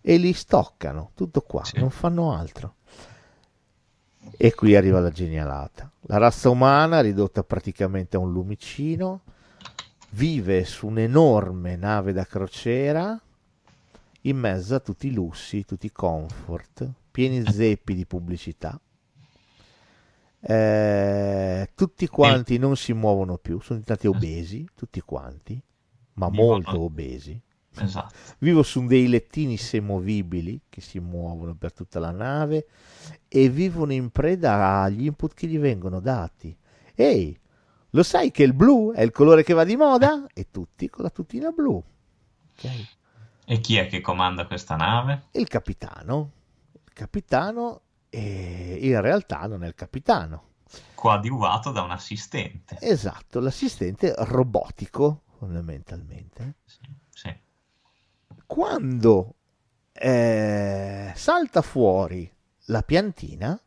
e 0.01 0.17
li 0.17 0.33
stoccano, 0.33 1.11
tutto 1.15 1.41
qua, 1.43 1.65
Sì. 1.65 1.79
non 1.79 1.91
fanno 1.91 2.33
altro. 2.33 2.75
E 4.37 4.55
qui 4.55 4.75
arriva 4.75 5.01
la 5.01 5.11
genialata. 5.11 5.91
La 6.03 6.19
razza 6.19 6.49
umana, 6.51 7.01
ridotta 7.01 7.43
praticamente 7.43 8.17
a 8.17 8.21
un 8.21 8.33
lumicino, 8.33 9.23
vive 10.11 10.65
su 10.65 10.87
un'enorme 10.87 11.77
nave 11.77 12.13
da 12.13 12.25
crociera 12.25 13.21
in 14.23 14.37
mezzo 14.39 14.75
a 14.75 14.81
tutti 14.81 15.09
i 15.09 15.13
lussi, 15.13 15.65
tutti 15.65 15.87
i 15.87 15.93
comfort, 15.93 16.91
pieni 17.11 17.43
zeppi 17.45 17.95
di 17.95 18.07
pubblicità. 18.07 18.79
Eh, 20.41 21.71
tutti 21.75 22.07
quanti 22.09 22.59
non 22.59 22.77
si 22.77 22.93
muovono 22.93 23.37
più, 23.37 23.61
sono 23.61 23.81
diventati 23.81 24.07
obesi, 24.07 24.69
tutti 24.75 25.01
quanti, 25.01 25.61
ma 26.15 26.29
molto 26.29 26.81
obesi. 26.81 27.41
Esatto. 27.85 28.15
Vivo 28.39 28.63
su 28.63 28.85
dei 28.87 29.09
lettini 29.09 29.57
semovibili 29.57 30.63
che 30.69 30.81
si 30.81 30.99
muovono 30.99 31.55
per 31.55 31.73
tutta 31.73 31.99
la 31.99 32.11
nave 32.11 32.67
e 33.29 33.49
vivono 33.49 33.93
in 33.93 34.11
preda 34.11 34.83
agli 34.83 35.07
input 35.07 35.35
che 35.35 35.47
gli 35.47 35.59
vengono 35.59 36.01
dati. 36.01 36.57
Ehi, 36.95 37.39
lo 37.91 38.03
sai 38.03 38.31
che 38.31 38.43
il 38.43 38.53
blu 38.53 38.93
è 38.93 39.03
il 39.03 39.11
colore 39.11 39.43
che 39.43 39.55
va 39.55 39.65
di 39.65 39.77
moda? 39.77 40.27
E 40.33 40.51
tutti 40.51 40.89
con 40.89 41.05
la 41.05 41.11
tutina 41.11 41.51
blu. 41.51 41.83
Ok? 42.53 42.95
E 43.45 43.61
chi 43.61 43.77
è 43.77 43.87
che 43.87 44.01
comanda 44.01 44.47
questa 44.47 44.77
nave? 44.77 45.29
Il 45.33 45.47
capitano. 45.47 46.33
Il 46.85 46.93
capitano 46.93 47.83
eh, 48.11 48.79
in 48.81 49.01
realtà 49.01 49.47
non 49.47 49.63
è 49.65 49.67
il 49.67 49.75
capitano. 49.75 50.55
Coadiuvato 50.95 51.71
da 51.71 51.83
un 51.83 51.91
assistente. 51.91 52.77
Esatto, 52.81 53.39
l'assistente 53.39 54.15
robotico, 54.17 55.23
fondamentalmente. 55.39 56.57
Sì. 56.65 56.81
Quando 58.47 59.35
eh, 59.93 61.13
salta 61.15 61.63
fuori 61.63 62.31
la 62.67 62.83
piantina, 62.83 63.59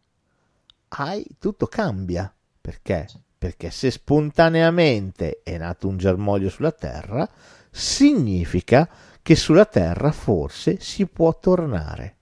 hai, 0.89 1.25
tutto 1.37 1.67
cambia. 1.67 2.33
Perché? 2.61 3.07
Perché 3.37 3.71
se 3.71 3.91
spontaneamente 3.91 5.41
è 5.43 5.57
nato 5.57 5.87
un 5.87 5.97
germoglio 5.97 6.49
sulla 6.49 6.71
Terra, 6.71 7.29
significa 7.71 8.89
che 9.21 9.35
sulla 9.35 9.65
Terra 9.65 10.11
forse 10.11 10.79
si 10.79 11.05
può 11.05 11.37
tornare. 11.39 12.15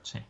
Sì. 0.00 0.22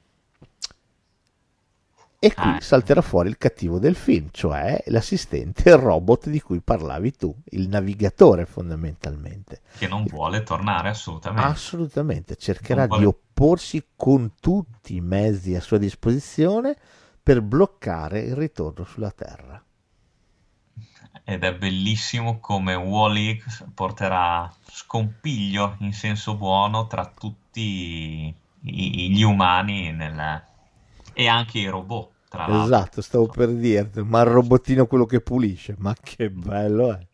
E 2.20 2.34
qui 2.34 2.50
Ah. 2.50 2.60
salterà 2.60 3.00
fuori 3.00 3.28
il 3.28 3.38
cattivo 3.38 3.78
del 3.78 3.94
film, 3.94 4.28
cioè 4.32 4.82
l'assistente, 4.86 5.70
il 5.70 5.76
robot 5.78 6.28
di 6.28 6.40
cui 6.40 6.60
parlavi 6.60 7.12
tu, 7.12 7.32
il 7.50 7.68
navigatore 7.68 8.44
fondamentalmente. 8.44 9.60
Che 9.78 9.86
non 9.86 10.02
vuole 10.04 10.42
tornare 10.42 10.88
assolutamente. 10.88 11.46
Assolutamente, 11.48 12.36
cercherà 12.36 12.86
vuole- 12.86 13.00
di 13.02 13.06
opporsi 13.06 13.84
con 13.94 14.32
tutti 14.40 14.96
i 14.96 15.00
mezzi 15.00 15.54
a 15.54 15.60
sua 15.60 15.78
disposizione 15.78 16.76
per 17.22 17.40
bloccare 17.40 18.20
il 18.20 18.34
ritorno 18.34 18.84
sulla 18.84 19.12
Terra. 19.12 19.62
Ed 21.22 21.44
è 21.44 21.54
bellissimo 21.54 22.38
come 22.40 22.74
Wall-E 22.74 23.42
porterà 23.74 24.52
scompiglio 24.70 25.76
in 25.80 25.92
senso 25.92 26.34
buono 26.34 26.86
tra 26.88 27.06
tutti 27.06 28.34
gli 28.60 29.22
umani 29.22 29.92
nel- 29.92 30.46
e 31.22 31.26
anche 31.28 31.58
i 31.58 31.66
robot, 31.68 32.28
tra 32.28 32.46
l'altro. 32.46 32.64
Esatto, 32.64 33.00
stavo 33.00 33.28
per 33.28 33.52
dirti, 33.54 34.02
ma 34.02 34.20
il 34.22 34.26
robottino 34.26 34.86
quello 34.88 35.04
che 35.06 35.20
pulisce, 35.20 35.76
ma 35.78 35.94
che 35.94 36.30
bello 36.30 36.92
è. 36.92 37.06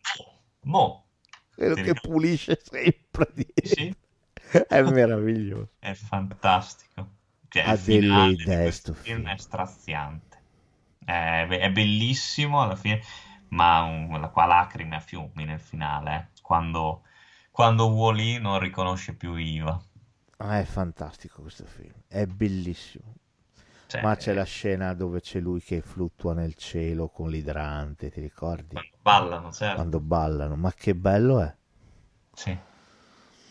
Mo, 0.71 1.05
Quello 1.53 1.77
che 1.77 1.95
pulisce 1.95 2.59
sempre 2.63 3.33
sì, 3.61 3.93
È 4.67 4.81
meraviglioso. 4.83 5.69
è 5.79 5.93
fantastico. 5.93 7.09
Cioè, 7.47 7.63
Ha 7.63 7.75
delle 7.77 8.07
idee 8.31 8.57
questo 8.61 8.93
sto 8.93 8.93
film 8.93 9.27
è 9.29 9.37
straziante. 9.37 10.43
È, 11.05 11.47
è 11.47 11.71
bellissimo 11.71 12.61
alla 12.61 12.75
fine, 12.75 13.01
ma 13.49 13.81
un- 13.83 14.19
la 14.19 14.29
qua 14.29 14.45
lacrime 14.45 14.95
a 14.97 14.99
fiumi 14.99 15.45
nel 15.45 15.59
finale, 15.61 16.31
eh, 16.35 16.41
quando, 16.41 17.03
quando 17.51 17.87
Wall-E 17.87 18.39
non 18.39 18.59
riconosce 18.59 19.15
più 19.15 19.35
Iva. 19.35 19.81
Ah, 20.37 20.59
è 20.59 20.63
fantastico 20.63 21.41
questo 21.41 21.65
film, 21.65 21.93
è 22.07 22.25
bellissimo. 22.25 23.15
Cioè, 23.87 24.01
Ma 24.01 24.15
c'è 24.15 24.33
la 24.33 24.43
scena 24.43 24.93
dove 24.93 25.21
c'è 25.21 25.39
lui 25.39 25.61
che 25.61 25.81
fluttua 25.81 26.33
nel 26.33 26.55
cielo 26.55 27.07
con 27.09 27.29
l'idrante, 27.29 28.09
ti 28.09 28.19
ricordi? 28.21 28.75
quando 28.75 28.97
ballano, 29.01 29.51
certo. 29.51 29.75
Quando 29.75 29.99
ballano, 29.99 30.55
ma 30.55 30.73
che 30.73 30.95
bello 30.95 31.41
è. 31.41 31.55
Sì. 32.35 32.57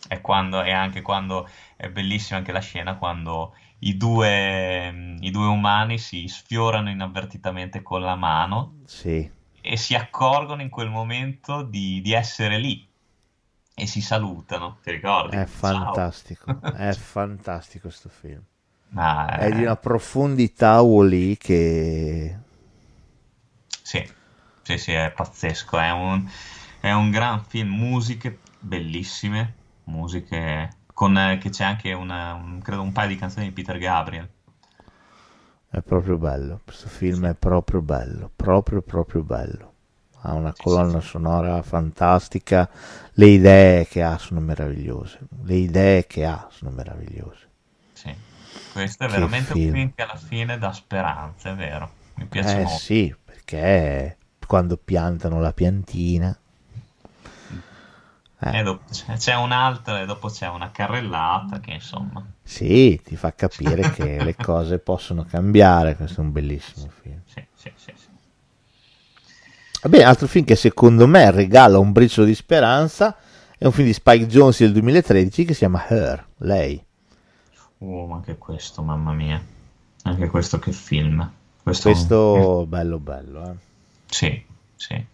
E, 0.09 0.21
quando, 0.21 0.63
e 0.63 0.71
anche 0.71 1.01
quando 1.03 1.49
è 1.77 1.89
bellissima 1.91 2.39
anche 2.39 2.53
la 2.53 2.61
scena 2.61 2.97
quando 2.99 3.55
i 3.81 3.97
due, 3.97 5.17
i 5.21 5.31
due 5.31 5.47
umani 5.47 5.99
si 5.99 6.29
sfiorano 6.29 6.91
inavvertitamente 6.91 7.83
con 7.83 8.03
la 8.03 8.15
mano 8.15 8.83
Sì, 8.87 9.31
e 9.63 9.77
si 9.79 9.95
accorgono 9.95 10.61
in 10.63 10.69
quel 10.69 10.91
momento 10.91 11.63
di, 11.63 12.01
di 12.03 12.13
essere 12.13 12.59
lì 12.59 12.87
e 13.75 13.87
si 13.87 14.01
salutano, 14.03 14.79
ti 14.83 14.91
ricordi? 14.91 15.37
è 15.37 15.45
fantastico, 15.45 16.63
è 16.71 16.95
fantastico 16.95 17.89
questo 17.89 18.09
film. 18.09 18.43
Ma, 18.95 19.27
È 19.33 19.53
di 19.53 19.61
eh, 19.63 19.65
una 19.65 19.77
profondità 19.77 20.81
Wall-E 20.81 21.37
che... 21.39 22.37
Sì, 23.83 24.03
sì, 24.63 24.79
sì, 24.79 24.93
è 24.93 25.13
pazzesco. 25.15 25.79
È 25.79 25.91
un, 25.93 26.29
è 26.81 26.91
un 26.93 27.11
gran 27.11 27.45
film, 27.45 27.71
musiche 27.75 28.41
bellissime, 28.59 29.55
musiche 29.85 30.79
con, 30.93 31.17
eh, 31.19 31.39
che 31.39 31.51
c'è 31.51 31.65
anche 31.65 31.93
una, 31.93 32.33
un- 32.35 32.61
credo 32.63 32.83
un 32.83 32.93
paio 32.93 33.09
di 33.09 33.17
canzoni 33.17 33.47
di 33.47 33.53
Peter 33.53 33.79
Gabriel. 33.79 34.29
È 35.69 35.83
proprio 35.83 36.17
bello, 36.17 36.61
questo 36.65 36.89
film 36.89 37.27
è 37.27 37.35
proprio 37.35 37.83
bello, 37.83 38.31
proprio 38.35 38.81
proprio 38.81 39.23
bello. 39.23 39.73
Ha 40.23 40.33
una 40.33 40.55
Sì, 40.55 40.65
colonna 40.65 41.01
sì, 41.03 41.03
sì. 41.03 41.03
sonora 41.03 41.61
fantastica, 41.63 42.71
le 43.15 43.27
idee 43.27 43.87
che 43.87 44.03
ha 44.03 44.17
sono 44.17 44.41
meravigliose, 44.41 45.19
le 45.43 45.55
idee 45.57 46.07
che 46.07 46.25
ha 46.25 46.47
sono 46.51 46.71
meravigliose. 46.71 47.49
Questo 48.75 49.05
è 49.05 49.07
Che 49.07 49.13
veramente 49.13 49.53
un 49.53 49.59
film. 49.61 49.73
film 49.73 49.93
che 49.95 50.03
alla 50.03 50.17
fine 50.17 50.59
dà 50.59 50.73
speranza, 50.73 51.51
è 51.51 51.55
vero. 51.55 51.91
Mi 52.15 52.27
piace 52.27 52.59
Eh 52.59 52.63
molto. 52.63 52.79
sì, 52.79 53.15
perché 53.25 54.19
quando 54.47 54.77
piantano 54.77 55.41
la 55.41 55.53
piantina... 55.53 56.37
E 58.47 58.59
Eh, 58.59 58.63
dopo 58.63 58.85
c'è, 59.17 59.35
un'altra 59.35 60.01
e 60.03 60.07
dopo 60.07 60.29
c'è 60.29 60.49
una 60.49 60.71
carrellata 60.71 61.61
che 61.61 61.73
insomma... 61.73 62.23
sì, 62.43 63.01
ti 63.03 63.17
fa 63.17 63.33
capire 63.35 63.91
che 63.93 64.23
le 64.23 64.35
cose 64.37 64.79
possono 64.79 65.25
cambiare, 65.25 65.97
questo 65.97 66.21
è 66.21 66.25
un 66.25 66.33
bellissimo 66.33 66.91
film. 67.01 67.21
Sì, 67.25 67.47
sì, 67.55 67.73
sì, 67.75 67.93
sì. 67.97 68.09
Va 69.83 69.89
bene, 69.89 70.05
altro 70.05 70.27
film 70.27 70.45
che 70.45 70.57
secondo 70.57 71.07
me 71.07 71.31
regala 71.31 71.79
un 71.79 71.93
briciolo 71.93 72.27
di 72.27 72.35
speranza 72.35 73.17
è 73.57 73.65
un 73.67 73.73
film 73.73 73.87
di 73.87 73.93
Spike 73.95 74.27
Jonze 74.27 74.65
del 74.65 74.73
2013 74.73 75.45
che 75.45 75.53
si 75.53 75.61
chiama 75.61 75.87
Her, 75.89 76.27
lei. 76.39 76.84
Uh, 77.85 78.07
ma 78.07 78.17
anche 78.17 78.39
questo, 78.39 78.83
mamma 78.83 79.13
mia. 79.13 79.43
Anche 80.05 80.29
questo 80.29 80.59
che 80.59 80.73
film. 80.73 81.31
Questo, 81.63 81.91
Questo 81.91 82.67
bello 82.67 82.99
bello, 82.99 83.51
eh. 83.51 83.55
Sì, 84.07 84.45
sì. 84.75 85.05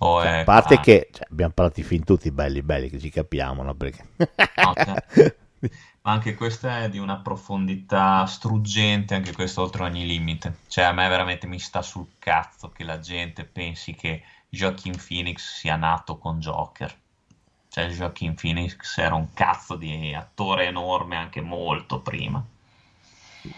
O 0.00 0.22
Cioè, 0.22 0.36
è 0.36 0.40
a 0.40 0.44
parte 0.44 0.74
qua- 0.74 0.84
che 0.84 1.08
cioè, 1.12 1.26
abbiamo 1.30 1.52
parlato 1.52 1.80
di 1.80 1.86
film 1.86 2.04
tutti 2.04 2.30
belli 2.30 2.62
belli 2.62 2.88
che 2.88 2.98
ci 2.98 3.10
capiamo, 3.10 3.62
no? 3.62 3.74
Perché... 3.74 4.06
No, 4.16 4.74
certo. 4.74 5.34
Ma 6.02 6.12
anche 6.12 6.34
questa 6.34 6.84
è 6.84 6.88
di 6.88 6.98
una 6.98 7.18
profondità 7.18 8.24
struggente, 8.26 9.14
anche 9.14 9.32
questo 9.32 9.62
oltre 9.62 9.82
ogni 9.82 10.06
limite. 10.06 10.58
Cioè, 10.68 10.84
a 10.84 10.92
me 10.92 11.08
veramente 11.08 11.46
mi 11.46 11.58
sta 11.58 11.82
sul 11.82 12.06
cazzo 12.18 12.70
che 12.70 12.84
la 12.84 12.98
gente 13.00 13.44
pensi 13.44 13.94
che 13.94 14.22
Joaquin 14.48 14.94
Phoenix 14.96 15.56
sia 15.58 15.76
nato 15.76 16.16
con 16.16 16.38
Joker. 16.38 16.94
Cioè, 17.68 17.88
Joaquin 17.88 18.34
Phoenix 18.34 18.96
era 18.98 19.14
un 19.14 19.32
cazzo 19.34 19.76
di 19.76 20.14
attore 20.14 20.66
enorme 20.66 21.16
anche 21.16 21.40
molto 21.40 22.00
prima. 22.00 22.44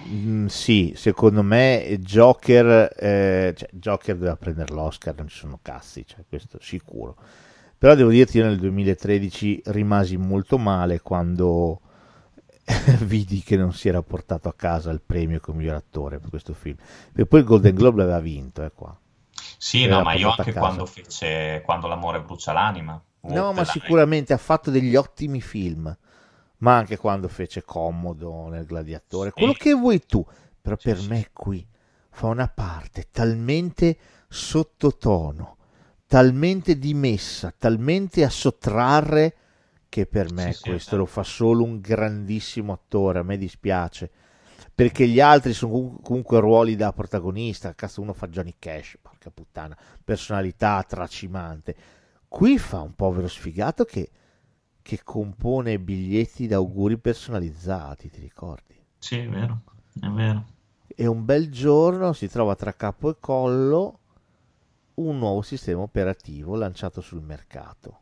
Mm, 0.09 0.47
sì, 0.47 0.93
secondo 0.97 1.43
me 1.43 1.97
Joker, 2.01 2.95
eh, 2.99 3.55
cioè, 3.57 3.69
Joker 3.73 4.15
doveva 4.15 4.37
prendere 4.37 4.73
l'Oscar, 4.75 5.15
non 5.17 5.29
ci 5.29 5.39
sono 5.39 5.59
cazzi, 5.63 6.05
cioè, 6.07 6.25
questo 6.29 6.59
sicuro. 6.61 7.17
Però 7.79 7.95
devo 7.95 8.11
dirti, 8.11 8.39
io 8.39 8.45
nel 8.45 8.59
2013 8.59 9.63
rimasi 9.67 10.17
molto 10.19 10.59
male 10.59 11.01
quando 11.01 11.81
vidi 13.01 13.41
che 13.41 13.57
non 13.57 13.73
si 13.73 13.89
era 13.89 14.03
portato 14.03 14.49
a 14.49 14.55
casa 14.55 14.91
il 14.91 15.01
premio 15.01 15.41
come 15.41 15.59
miglior 15.59 15.77
attore 15.77 16.19
per 16.19 16.29
questo 16.29 16.53
film. 16.53 16.77
E 17.15 17.27
poi 17.27 17.41
il 17.41 17.47
Golden 17.47 17.75
Globe 17.75 17.99
l'aveva 17.99 18.21
vinto, 18.21 18.63
eh, 18.63 18.71
qua. 18.75 18.95
Sì, 19.57 19.87
no, 19.87 20.03
ma 20.03 20.13
io 20.15 20.35
anche 20.37 20.53
quando 20.53 20.87
fece 20.87 21.63
Quando 21.65 21.87
l'amore 21.87 22.21
brucia 22.21 22.53
l'anima. 22.53 23.01
No, 23.23 23.53
ma 23.53 23.65
sicuramente 23.65 24.33
ha 24.33 24.39
fatto 24.39 24.71
degli 24.71 24.97
ottimi 24.97 25.41
film. 25.41 25.95
Ma 26.59 26.77
anche 26.77 26.97
quando 26.99 27.29
fece 27.29 27.63
Commodo 27.63 28.49
nel 28.49 28.67
Gladiatore, 28.67 29.31
Sì. 29.31 29.35
quello 29.37 29.53
che 29.55 29.73
vuoi 29.73 30.01
tu. 30.05 30.25
Però 30.61 30.77
Sì, 30.79 30.89
per 30.89 30.99
sì, 30.99 31.09
me 31.09 31.29
qui 31.33 31.67
fa 32.11 32.27
una 32.27 32.49
parte 32.49 33.09
talmente 33.11 33.97
sottotono, 34.29 35.57
talmente 36.07 36.79
dimessa, 36.79 37.55
talmente 37.57 38.25
a 38.25 38.29
sottrarre 38.31 39.35
che 39.89 40.07
per 40.07 40.33
me 40.33 40.55
questo 40.61 40.91
sì. 40.91 40.97
lo 40.97 41.07
fa 41.07 41.23
solo 41.23 41.65
un 41.65 41.81
grandissimo 41.81 42.73
attore. 42.73 43.21
A 43.21 43.23
me 43.23 43.39
dispiace. 43.39 44.11
Perché 44.75 45.07
gli 45.09 45.21
altri 45.21 45.53
sono 45.53 45.73
comunque- 45.73 46.03
comunque 46.03 46.41
ruoli 46.41 46.77
da 46.77 46.93
protagonista. 46.93 47.75
Cazzo, 47.75 48.01
uno 48.03 48.13
fa 48.13 48.29
Johnny 48.29 48.55
Cash, 48.59 48.99
porca 49.01 49.31
puttana, 49.31 49.77
personalità 50.05 50.83
tracimante. 50.87 51.77
Qui 52.33 52.59
fa 52.59 52.81
un 52.81 52.95
povero 52.95 53.27
sfigato 53.27 53.85
che, 53.85 54.09
che 54.81 55.01
compone 55.03 55.81
biglietti 55.81 56.47
d'auguri 56.47 56.97
personalizzati, 56.97 58.09
ti 58.09 58.21
ricordi? 58.21 58.81
Sì, 58.99 59.19
è 59.19 59.29
vero, 59.29 59.63
è 60.01 60.07
vero. 60.09 60.45
E 60.87 61.07
un 61.07 61.25
bel 61.25 61.51
giorno 61.51 62.13
si 62.13 62.29
trova 62.29 62.55
tra 62.55 62.73
capo 62.73 63.11
e 63.11 63.17
collo 63.19 63.99
un 64.95 65.19
nuovo 65.19 65.43
sistema 65.43 65.83
operativo 65.83 66.55
lanciato 66.55 67.01
sul 67.01 67.21
mercato. 67.21 67.99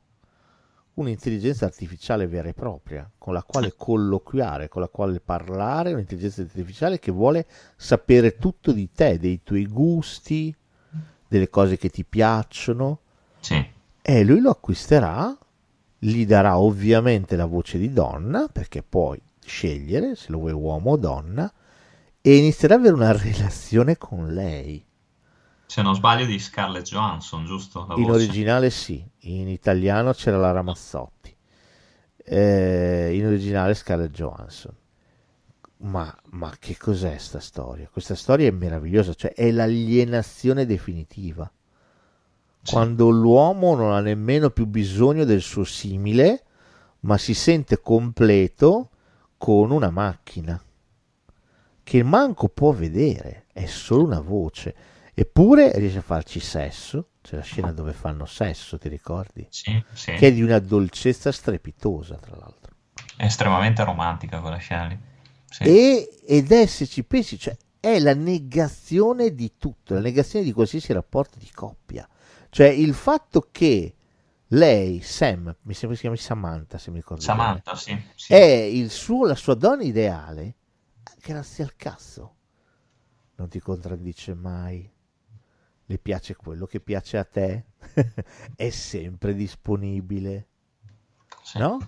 Un'intelligenza 0.95 1.65
artificiale 1.65 2.27
vera 2.27 2.49
e 2.49 2.55
propria, 2.55 3.11
con 3.17 3.33
la 3.33 3.43
quale 3.43 3.75
colloquiare, 3.77 4.69
con 4.69 4.83
la 4.83 4.89
quale 4.89 5.21
parlare, 5.21 5.93
un'intelligenza 5.95 6.43
artificiale 6.43 6.99
che 6.99 7.13
vuole 7.13 7.47
sapere 7.77 8.37
tutto 8.37 8.73
di 8.73 8.91
te, 8.93 9.19
dei 9.19 9.43
tuoi 9.43 9.67
gusti, 9.67 10.55
delle 11.29 11.49
cose 11.49 11.77
che 11.79 11.89
ti 11.89 12.05
piacciono, 12.05 13.01
Sì, 13.41 13.65
e 14.03 14.25
lui 14.25 14.41
lo 14.41 14.51
acquisterà, 14.51 15.37
gli 15.99 16.27
darà 16.27 16.59
ovviamente 16.59 17.37
la 17.37 17.47
voce 17.47 17.79
di 17.79 17.93
donna, 17.93 18.49
perché 18.49 18.83
puoi 18.83 19.21
scegliere 19.45 20.15
se 20.17 20.31
lo 20.33 20.39
vuoi 20.39 20.53
uomo 20.53 20.93
o 20.93 20.97
donna, 20.97 21.53
e 22.21 22.37
inizierà 22.37 22.75
ad 22.75 22.81
avere 22.81 22.95
una 22.97 23.13
relazione 23.17 23.97
con 23.99 24.29
lei. 24.33 24.85
se 25.67 25.83
non 25.83 25.95
sbaglio 25.95 26.27
di 26.27 26.37
Scarlett 26.41 26.85
Johansson, 26.87 27.47
giusto? 27.47 27.87
La 27.87 27.95
In 27.97 28.09
voce. 28.09 28.09
originale 28.09 28.71
sì, 28.71 29.07
in 29.25 29.47
italiano 29.49 30.15
c'era 30.15 30.39
la 30.39 30.53
Ramazzotti, 30.53 31.37
Eh, 32.17 33.11
in 33.15 33.27
originale 33.27 33.75
Scarlett 33.75 34.13
Johansson. 34.13 34.75
Ma, 35.79 36.15
ma 36.33 36.55
che 36.59 36.77
cos'è 36.77 37.19
sta 37.19 37.41
storia? 37.41 37.89
Questa 37.89 38.15
storia 38.15 38.47
è 38.49 38.51
meravigliosa, 38.53 39.15
cioè 39.15 39.33
è 39.33 39.51
l'alienazione 39.51 40.67
definitiva. 40.67 41.51
Quando 42.71 43.09
l'uomo 43.09 43.75
non 43.75 43.93
ha 43.93 44.01
nemmeno 44.01 44.51
più 44.51 44.67
bisogno 44.67 45.25
del 45.25 45.41
suo 45.41 45.65
simile, 45.65 46.45
ma 47.01 47.17
si 47.17 47.35
sente 47.35 47.81
completo 47.81 48.91
con 49.37 49.71
una 49.71 49.91
macchina 49.91 50.61
che 51.89 52.03
manco 52.03 52.49
può 52.49 52.73
vedere, 52.73 53.47
è 53.51 53.65
solo 53.65 54.05
una 54.05 54.21
voce, 54.21 54.75
eppure 55.15 55.73
riesce 55.79 55.99
a 55.99 56.03
farci 56.03 56.39
sesso, 56.39 57.13
c'è 57.23 57.37
la 57.37 57.43
scena 57.43 57.73
dove 57.73 57.95
fanno 57.95 58.27
sesso, 58.27 58.77
ti 58.77 58.91
ricordi? 58.91 59.47
Sì, 59.49 59.83
sì. 59.95 60.13
Che 60.13 60.27
è 60.27 60.33
di 60.35 60.43
una 60.43 60.59
dolcezza 60.59 61.33
strepitosa, 61.33 62.17
tra 62.17 62.37
l'altro. 62.37 62.75
È 63.17 63.25
estremamente 63.25 63.83
romantica 63.85 64.41
quella 64.41 64.59
scena 64.59 64.87
lì. 64.87 64.99
Sì. 65.49 65.63
E, 65.63 66.11
ed 66.27 66.53
è, 66.53 66.67
se 66.67 66.87
ci 66.87 67.05
pensi, 67.05 67.39
cioè, 67.39 67.57
è 67.81 67.99
la 68.01 68.15
negazione 68.15 69.35
di 69.35 69.55
tutto, 69.57 69.95
la 69.95 70.01
negazione 70.01 70.45
di 70.45 70.53
qualsiasi 70.53 70.93
rapporto 70.93 71.39
di 71.39 71.51
coppia. 71.55 72.07
Cioè 72.51 72.69
il 72.69 72.95
fatto 72.95 73.49
che 73.51 73.95
lei, 74.49 75.01
Sam, 75.01 75.55
mi 75.63 75.75
sembra 75.75 75.97
si 75.97 76.03
chiami 76.03 76.17
Samantha, 76.17 76.79
se 76.79 76.91
mi 76.91 76.97
ricordo 76.97 77.23
Samantha, 77.23 77.73
bene, 77.73 78.13
sì, 78.15 78.25
sì. 78.25 78.33
è 78.33 78.45
il 78.45 78.91
suo, 78.91 79.27
la 79.27 79.35
sua 79.35 79.55
donna 79.55 79.83
ideale, 79.83 80.57
grazie 81.21 81.65
al 81.65 81.77
cazzo. 81.77 82.37
Non 83.37 83.49
ti 83.49 83.61
contraddice 83.61 84.35
mai. 84.35 84.91
Le 85.91 85.99
piace 85.99 86.35
quello 86.35 86.67
che 86.67 86.81
piace 86.81 87.19
a 87.19 87.25
te. 87.25 87.67
è 88.57 88.71
sempre 88.71 89.35
disponibile. 89.35 90.49
Sì. 91.43 91.59
No? 91.59 91.79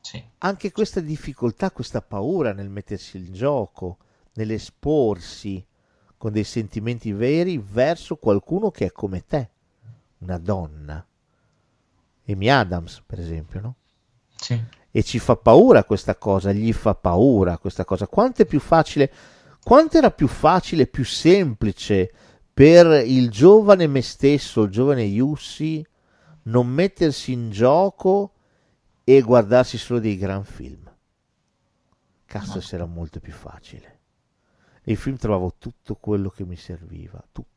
Sì. 0.00 0.22
Anche 0.38 0.72
questa 0.72 1.00
difficoltà, 1.00 1.70
questa 1.70 2.00
paura 2.02 2.52
nel 2.52 2.68
mettersi 2.68 3.18
in 3.18 3.32
gioco, 3.32 3.98
nell'esporsi 4.34 5.64
con 6.16 6.32
dei 6.32 6.44
sentimenti 6.44 7.12
veri 7.12 7.58
verso 7.58 8.16
qualcuno 8.16 8.70
che 8.70 8.86
è 8.86 8.92
come 8.92 9.24
te, 9.24 9.50
una 10.18 10.38
donna. 10.38 11.04
Amy 12.28 12.48
Adams, 12.48 13.02
per 13.06 13.20
esempio, 13.20 13.60
no? 13.60 13.74
Sì. 14.34 14.60
E 14.90 15.02
ci 15.02 15.18
fa 15.18 15.36
paura 15.36 15.84
questa 15.84 16.16
cosa, 16.16 16.52
gli 16.52 16.72
fa 16.72 16.94
paura 16.94 17.58
questa 17.58 17.84
cosa. 17.84 18.06
Quanto 18.06 18.42
è 18.42 18.46
più 18.46 18.60
facile, 18.60 19.12
quanto 19.62 19.98
era 19.98 20.10
più 20.10 20.26
facile, 20.26 20.86
più 20.86 21.04
semplice 21.04 22.12
per 22.52 23.06
il 23.06 23.30
giovane 23.30 23.86
me 23.86 24.00
stesso, 24.00 24.62
il 24.62 24.70
giovane 24.70 25.02
Yussi, 25.02 25.86
non 26.44 26.66
mettersi 26.68 27.32
in 27.32 27.50
gioco 27.50 28.32
e 29.04 29.20
guardarsi 29.20 29.76
solo 29.76 30.00
dei 30.00 30.16
gran 30.16 30.44
film. 30.44 30.90
Cazzo, 32.24 32.54
No. 32.54 32.60
se 32.60 32.74
era 32.74 32.86
molto 32.86 33.20
più 33.20 33.32
facile. 33.32 33.94
Nei 34.84 34.96
film 34.96 35.16
trovavo 35.16 35.54
tutto 35.58 35.96
quello 35.96 36.30
che 36.30 36.44
mi 36.44 36.56
serviva, 36.56 37.22
tutto. 37.30 37.54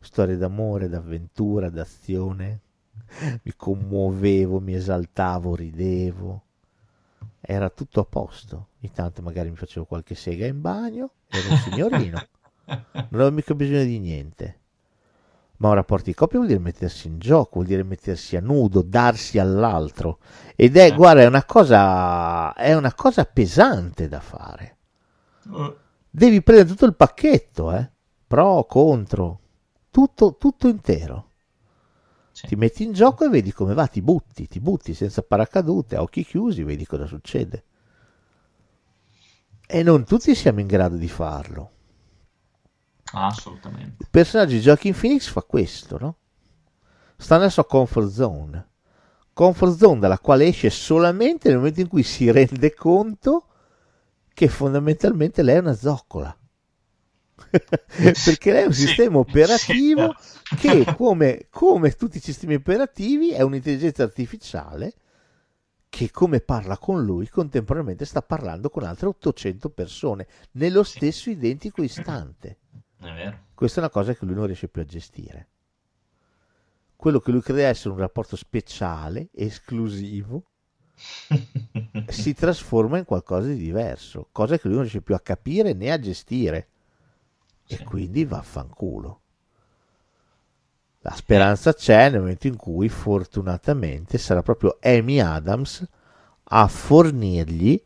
Storie 0.00 0.36
d'amore, 0.36 0.88
d'avventura, 0.88 1.70
d'azione. 1.70 2.60
Mi 3.42 3.52
commuovevo, 3.56 4.60
mi 4.60 4.74
esaltavo, 4.74 5.54
ridevo. 5.54 6.42
Era 7.40 7.68
tutto 7.70 8.00
a 8.00 8.04
posto. 8.04 8.68
Ogni 8.80 8.92
tanto 8.92 9.22
magari 9.22 9.50
mi 9.50 9.56
facevo 9.56 9.86
qualche 9.86 10.14
sega 10.14 10.46
in 10.46 10.60
bagno, 10.60 11.10
ero 11.28 11.50
un 11.50 11.56
signorino. 11.56 12.26
Non 12.68 13.22
avevo 13.22 13.30
mica 13.32 13.54
bisogno 13.54 13.82
di 13.82 13.98
niente. 13.98 14.58
Ma 15.56 15.68
un 15.68 15.74
rapporto 15.74 16.04
di 16.04 16.14
coppia 16.14 16.36
vuol 16.36 16.50
dire 16.50 16.60
mettersi 16.62 17.06
in 17.08 17.18
gioco, 17.18 17.50
vuol 17.54 17.66
dire 17.66 17.82
mettersi 17.82 18.36
a 18.36 18.40
nudo, 18.40 18.82
darsi 18.82 19.38
all'altro. 19.38 20.18
Ed 20.54 20.76
è, 20.76 20.90
Eh. 20.90 20.94
guarda, 20.94 21.22
è 21.22 21.26
una 21.26 21.44
cosa, 21.46 22.52
è 22.52 22.74
una 22.74 22.92
cosa 22.92 23.24
pesante 23.24 24.06
da 24.06 24.20
fare. 24.20 24.76
Uh, 25.48 25.74
Devi 26.10 26.42
prendere 26.42 26.68
tutto 26.68 26.84
il 26.84 26.94
pacchetto, 26.94 27.72
eh? 27.72 27.90
Pro, 28.26 28.66
contro, 28.66 29.40
tutto, 29.98 30.36
tutto 30.36 30.68
intero. 30.68 31.30
sì. 32.30 32.46
Ti 32.46 32.54
metti 32.54 32.84
in 32.84 32.92
gioco 32.92 33.24
e 33.24 33.28
vedi 33.28 33.52
come 33.52 33.74
va, 33.74 33.88
ti 33.88 34.00
butti, 34.00 34.46
ti 34.46 34.60
butti 34.60 34.94
senza 34.94 35.22
paracadute, 35.22 35.96
a 35.96 36.02
occhi 36.02 36.24
chiusi, 36.24 36.62
vedi 36.62 36.86
cosa 36.86 37.06
succede. 37.06 37.64
E 39.66 39.82
non 39.82 40.04
tutti 40.04 40.36
siamo 40.36 40.60
in 40.60 40.68
grado 40.68 40.94
di 40.94 41.08
farlo. 41.08 41.72
Assolutamente. 43.12 43.96
Il 43.98 44.08
personaggio 44.08 44.52
di 44.52 44.60
Joaquin 44.60 44.94
Phoenix 44.96 45.28
fa 45.28 45.42
questo, 45.42 45.98
no? 45.98 46.16
Sta 47.16 47.36
nella 47.36 47.50
sua 47.50 47.66
comfort 47.66 48.08
zone. 48.08 48.68
Comfort 49.32 49.76
zone 49.76 49.98
dalla 49.98 50.20
quale 50.20 50.46
esce 50.46 50.70
solamente 50.70 51.48
nel 51.48 51.56
momento 51.56 51.80
in 51.80 51.88
cui 51.88 52.04
si 52.04 52.30
rende 52.30 52.72
conto 52.72 53.46
che 54.32 54.46
fondamentalmente 54.46 55.42
lei 55.42 55.56
è 55.56 55.60
una 55.60 55.74
zoccola. 55.74 56.36
Perché 58.24 58.52
lei 58.52 58.62
è 58.64 58.66
un 58.66 58.72
sistema 58.72 59.18
operativo 59.18 60.14
che, 60.58 60.84
come, 60.96 61.46
come 61.50 61.90
tutti 61.92 62.18
i 62.18 62.20
sistemi 62.20 62.54
operativi, 62.54 63.30
è 63.30 63.42
un'intelligenza 63.42 64.02
artificiale 64.02 64.94
che, 65.88 66.10
come 66.10 66.40
parla 66.40 66.76
con 66.78 67.02
lui, 67.04 67.28
contemporaneamente 67.28 68.04
sta 68.04 68.22
parlando 68.22 68.68
con 68.70 68.82
altre 68.82 69.06
800 69.08 69.70
persone 69.70 70.26
nello 70.52 70.82
stesso 70.82 71.30
identico 71.30 71.82
istante. 71.82 72.58
È. 73.00 73.38
Questa 73.54 73.78
è 73.78 73.82
una 73.82 73.90
cosa 73.90 74.14
che 74.14 74.24
lui 74.24 74.34
non 74.34 74.46
riesce 74.46 74.68
più 74.68 74.82
a 74.82 74.84
gestire. 74.84 75.48
Quello 76.94 77.20
che 77.20 77.30
lui 77.30 77.40
crede 77.40 77.64
essere 77.64 77.90
un 77.90 78.00
rapporto 78.00 78.36
speciale, 78.36 79.28
esclusivo, 79.32 80.42
si 82.08 82.34
trasforma 82.34 82.98
in 82.98 83.04
qualcosa 83.04 83.48
di 83.48 83.56
diverso, 83.56 84.28
cosa 84.32 84.56
che 84.56 84.62
lui 84.64 84.74
non 84.74 84.82
riesce 84.82 85.00
più 85.02 85.14
a 85.14 85.20
capire 85.20 85.72
né 85.72 85.92
a 85.92 85.98
gestire. 85.98 86.68
E 87.68 87.84
quindi 87.84 88.24
vaffanculo. 88.24 89.20
La 91.00 91.12
speranza 91.14 91.72
c'è 91.74 92.10
nel 92.10 92.20
momento 92.20 92.46
in 92.46 92.56
cui 92.56 92.88
fortunatamente 92.88 94.18
sarà 94.18 94.42
proprio 94.42 94.78
Amy 94.82 95.20
Adams 95.20 95.86
a 96.50 96.66
fornirgli 96.66 97.80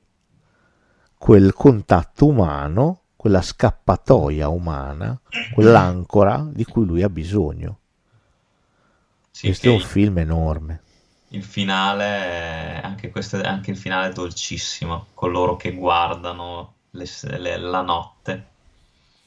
quel 1.17 1.53
contatto 1.55 2.27
umano, 2.27 3.03
quella 3.17 3.41
scappatoia 3.43 4.49
umana, 4.49 5.19
quell'ancora 5.55 6.47
di 6.53 6.65
cui 6.65 6.85
lui 6.85 7.03
ha 7.03 7.09
bisogno. 7.09 7.79
Sì, 9.31 9.47
Questo 9.47 9.67
è 9.67 9.71
un 9.71 9.77
il- 9.77 9.83
film 9.83 10.19
enorme. 10.19 10.81
Il 11.31 11.43
finale, 11.43 12.81
anche, 12.81 13.11
questo, 13.11 13.41
anche 13.43 13.73
il 13.73 13.77
finale 13.77 14.11
è 14.11 14.13
dolcissimo, 14.13 15.09
coloro 15.15 15.57
che 15.57 15.73
guardano 15.75 16.75
le- 16.91 17.09
le- 17.39 17.57
la 17.59 17.81
notte. 17.83 18.52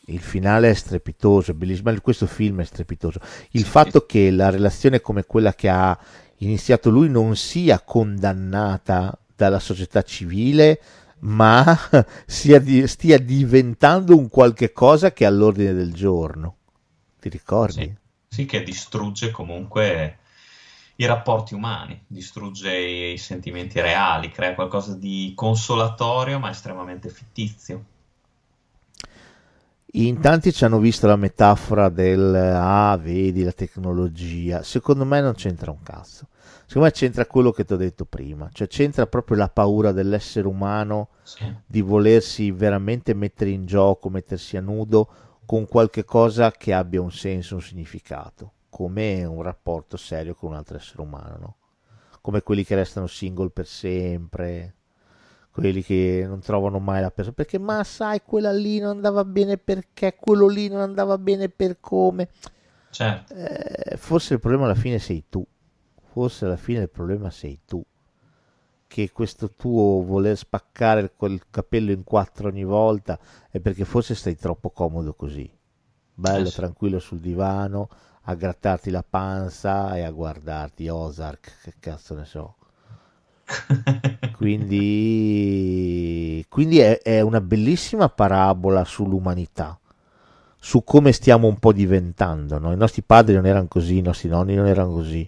Il 0.08 0.20
finale 0.20 0.70
è 0.70 0.74
strepitoso, 0.74 1.52
è 1.52 1.54
bellissimo. 1.54 1.94
Questo 2.02 2.28
film 2.28 2.62
è 2.62 2.66
strepitoso. 2.66 3.20
Il 3.52 3.66
Sì, 3.66 3.66
fatto 3.66 4.06
che 4.06 4.30
la 4.32 4.50
relazione 4.50 5.02
come 5.02 5.26
quella 5.26 5.54
che 5.54 5.70
ha 5.70 5.98
iniziato 6.38 6.90
lui 6.90 7.10
non 7.10 7.36
sia 7.36 7.82
condannata 7.82 9.18
dalla 9.36 9.60
società 9.60 10.02
civile, 10.04 10.80
ma 11.20 11.66
di- 12.62 12.88
stia 12.88 13.18
diventando 13.18 14.16
un 14.18 14.30
qualche 14.30 14.72
cosa 14.72 15.12
che 15.12 15.24
è 15.24 15.28
all'ordine 15.28 15.74
del 15.74 15.94
giorno. 15.94 16.58
Ti 17.20 17.30
ricordi? 17.30 17.90
Sì. 17.90 17.94
Sì, 18.28 18.46
che 18.46 18.64
distrugge 18.64 19.32
comunque 19.32 20.18
i 20.96 21.06
rapporti 21.06 21.54
umani, 21.54 22.04
distrugge 22.08 22.76
i, 22.76 23.14
i 23.14 23.18
sentimenti 23.18 23.80
reali, 23.80 24.30
crea 24.30 24.56
qualcosa 24.56 24.96
di 24.96 25.32
consolatorio 25.36 26.40
ma 26.40 26.50
estremamente 26.50 27.10
fittizio. 27.10 27.86
In 29.98 30.20
tanti 30.20 30.52
ci 30.52 30.66
hanno 30.66 30.80
visto 30.80 31.08
la 31.08 31.16
metafora 31.16 31.88
del 31.88 32.36
ah, 32.36 32.98
vedi 33.02 33.44
la 33.44 33.54
tecnologia. 33.54 34.62
Secondo 34.62 35.06
me 35.06 35.22
non 35.22 35.36
c'entra 35.36 35.72
un 35.72 35.82
cazzo. 35.84 36.28
Secondo 36.66 36.88
me 36.88 36.92
c'entra 36.92 37.26
quello 37.26 37.52
che 37.52 37.64
ti 37.64 37.72
ho 37.72 37.78
detto 37.78 38.04
prima, 38.04 38.50
cioè 38.52 38.68
c'entra 38.68 39.08
proprio 39.08 39.38
la 39.38 39.48
paura 39.48 39.94
dell'essere 39.94 40.48
umano 40.48 41.10
Sì, 41.24 41.46
di 41.66 41.80
volersi 41.80 42.52
veramente 42.52 43.14
mettere 43.14 43.52
in 43.52 43.66
gioco, 43.66 44.10
mettersi 44.10 44.58
a 44.58 44.62
nudo 44.62 45.08
con 45.46 45.66
qualche 45.66 46.04
cosa 46.04 46.52
che 46.52 46.74
abbia 46.74 47.00
un 47.00 47.12
senso, 47.12 47.56
un 47.56 47.62
significato, 47.62 48.52
come 48.68 49.24
un 49.24 49.44
rapporto 49.44 49.96
serio 49.96 50.36
con 50.36 50.50
un 50.50 50.58
altro 50.58 50.76
essere 50.76 51.02
umano, 51.04 51.38
no? 51.40 51.56
Come 52.20 52.42
quelli 52.42 52.66
che 52.66 52.76
restano 52.76 53.08
single 53.08 53.50
per 53.50 53.68
sempre, 53.68 54.75
quelli 55.56 55.82
che 55.84 56.26
non 56.28 56.40
trovano 56.42 56.80
mai 56.80 57.02
la 57.02 57.12
persona, 57.12 57.36
perché 57.36 57.58
ma 57.60 57.84
sai, 57.86 58.22
quella 58.26 58.52
lì 58.52 58.80
non 58.80 58.90
andava 58.92 59.24
bene 59.24 59.58
perché, 59.58 60.16
quello 60.20 60.48
lì 60.48 60.68
non 60.68 60.82
andava 60.82 61.18
bene 61.18 61.48
per 61.50 61.80
come. 61.80 62.30
certo. 62.92 63.36
Eh, 63.36 63.98
forse 63.98 64.34
il 64.36 64.40
problema 64.40 64.66
alla 64.66 64.76
fine 64.76 65.00
sei 65.00 65.26
tu, 65.30 65.46
forse 66.12 66.46
alla 66.46 66.58
fine 66.58 66.82
il 66.82 66.90
problema 66.90 67.30
sei 67.30 67.60
tu, 67.66 67.84
che 68.88 69.12
questo 69.12 69.52
tuo 69.52 70.02
voler 70.04 70.38
spaccare 70.38 71.14
quel 71.16 71.42
capello 71.50 71.92
in 71.92 72.04
quattro 72.04 72.48
ogni 72.48 72.64
volta 72.64 73.20
è 73.50 73.60
perché 73.60 73.84
forse 73.86 74.16
stai 74.16 74.36
troppo 74.38 74.70
comodo 74.70 75.14
così, 75.14 75.50
bello 76.14 76.46
Eh 76.46 76.52
sì. 76.52 76.62
tranquillo 76.62 77.00
sul 77.00 77.20
divano, 77.20 77.90
a 78.24 78.36
grattarti 78.36 78.90
la 78.92 79.04
panza 79.08 79.96
e 79.98 80.02
a 80.04 80.12
guardarti 80.12 80.88
Ozark, 80.88 81.60
che 81.64 81.74
cazzo 81.80 82.16
ne 82.16 82.26
so. 82.26 82.56
Quindi, 84.38 85.66
quindi 86.50 86.80
è, 86.80 87.00
è 87.02 87.22
una 87.22 87.42
bellissima 87.42 88.10
parabola 88.10 88.84
sull'umanità, 88.84 89.80
su 90.60 90.84
come 90.84 91.12
stiamo 91.12 91.48
un 91.48 91.58
po' 91.58 91.72
diventando. 91.72 92.60
no? 92.60 92.72
I 92.74 92.78
nostri 92.78 93.02
padri 93.02 93.34
non 93.36 93.46
erano 93.46 93.68
così, 93.68 93.98
i 93.98 94.02
nostri 94.02 94.30
nonni 94.30 94.56
non 94.56 94.68
erano 94.68 94.92
così. 94.92 95.28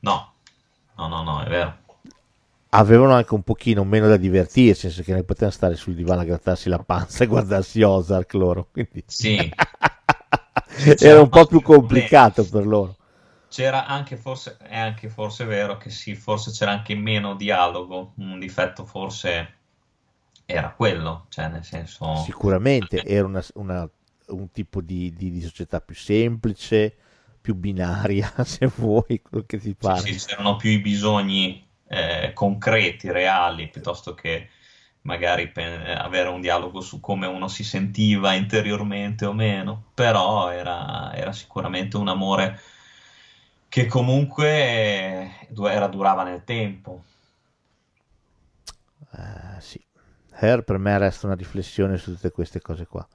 No, 0.00 0.32
no, 0.96 1.08
no, 1.08 1.22
no, 1.22 1.42
è 1.42 1.48
vero. 1.48 1.76
avevano 2.70 3.14
anche 3.14 3.34
un 3.34 3.42
pochino 3.42 3.84
meno 3.84 4.08
da 4.08 4.16
divertirsi, 4.16 4.86
nel 4.86 4.92
senso 4.94 5.02
che 5.02 5.12
non 5.12 5.24
potevano 5.24 5.52
stare 5.52 5.76
sul 5.76 5.94
divano 5.94 6.20
a 6.20 6.24
grattarsi 6.24 6.68
la 6.68 6.78
panza 6.78 7.24
e 7.24 7.26
guardarsi 7.26 7.82
Ozark 7.82 8.32
loro. 8.34 8.68
Quindi... 8.72 9.04
Sì. 9.06 9.36
Era 10.98 11.20
un 11.20 11.28
po' 11.28 11.46
più 11.46 11.62
complicato 11.62 12.44
per 12.46 12.66
loro. 12.66 12.96
C'era 13.56 13.86
anche 13.86 14.18
forse, 14.18 14.58
è 14.58 14.78
anche 14.78 15.08
forse 15.08 15.46
vero 15.46 15.78
che 15.78 15.88
sì, 15.88 16.14
forse 16.14 16.50
c'era 16.50 16.72
anche 16.72 16.94
meno 16.94 17.34
dialogo, 17.34 18.12
un 18.16 18.38
difetto 18.38 18.84
forse 18.84 19.54
era 20.44 20.72
quello, 20.72 21.24
cioè 21.30 21.48
nel 21.48 21.64
senso... 21.64 22.16
Sicuramente 22.16 23.02
era 23.02 23.24
una, 23.24 23.42
una, 23.54 23.88
un 24.26 24.50
tipo 24.50 24.82
di, 24.82 25.10
di, 25.14 25.30
di 25.30 25.40
società 25.40 25.80
più 25.80 25.94
semplice, 25.94 26.94
più 27.40 27.54
binaria, 27.54 28.30
se 28.44 28.66
vuoi, 28.66 29.22
quello 29.22 29.46
che 29.46 29.56
ti 29.56 29.74
pare. 29.74 30.00
Sì, 30.00 30.18
sì, 30.18 30.26
c'erano 30.26 30.56
più 30.56 30.68
i 30.68 30.78
bisogni 30.78 31.66
eh, 31.88 32.32
concreti, 32.34 33.10
reali, 33.10 33.68
piuttosto 33.68 34.12
che 34.12 34.50
magari 35.00 35.50
avere 35.54 36.28
un 36.28 36.42
dialogo 36.42 36.82
su 36.82 37.00
come 37.00 37.26
uno 37.26 37.48
si 37.48 37.64
sentiva 37.64 38.34
interiormente 38.34 39.24
o 39.24 39.32
meno, 39.32 39.92
però 39.94 40.50
era, 40.50 41.14
era 41.14 41.32
sicuramente 41.32 41.96
un 41.96 42.08
amore 42.08 42.60
che 43.76 43.84
comunque 43.84 45.48
era, 45.54 45.86
durava 45.86 46.22
nel 46.22 46.44
tempo. 46.44 47.04
Uh, 49.10 49.60
sì. 49.60 49.78
Her 50.38 50.62
per 50.62 50.78
me 50.78 50.96
resta 50.96 51.26
una 51.26 51.36
riflessione 51.36 51.98
su 51.98 52.14
tutte 52.14 52.30
queste 52.30 52.62
cose 52.62 52.86
qua. 52.86 53.06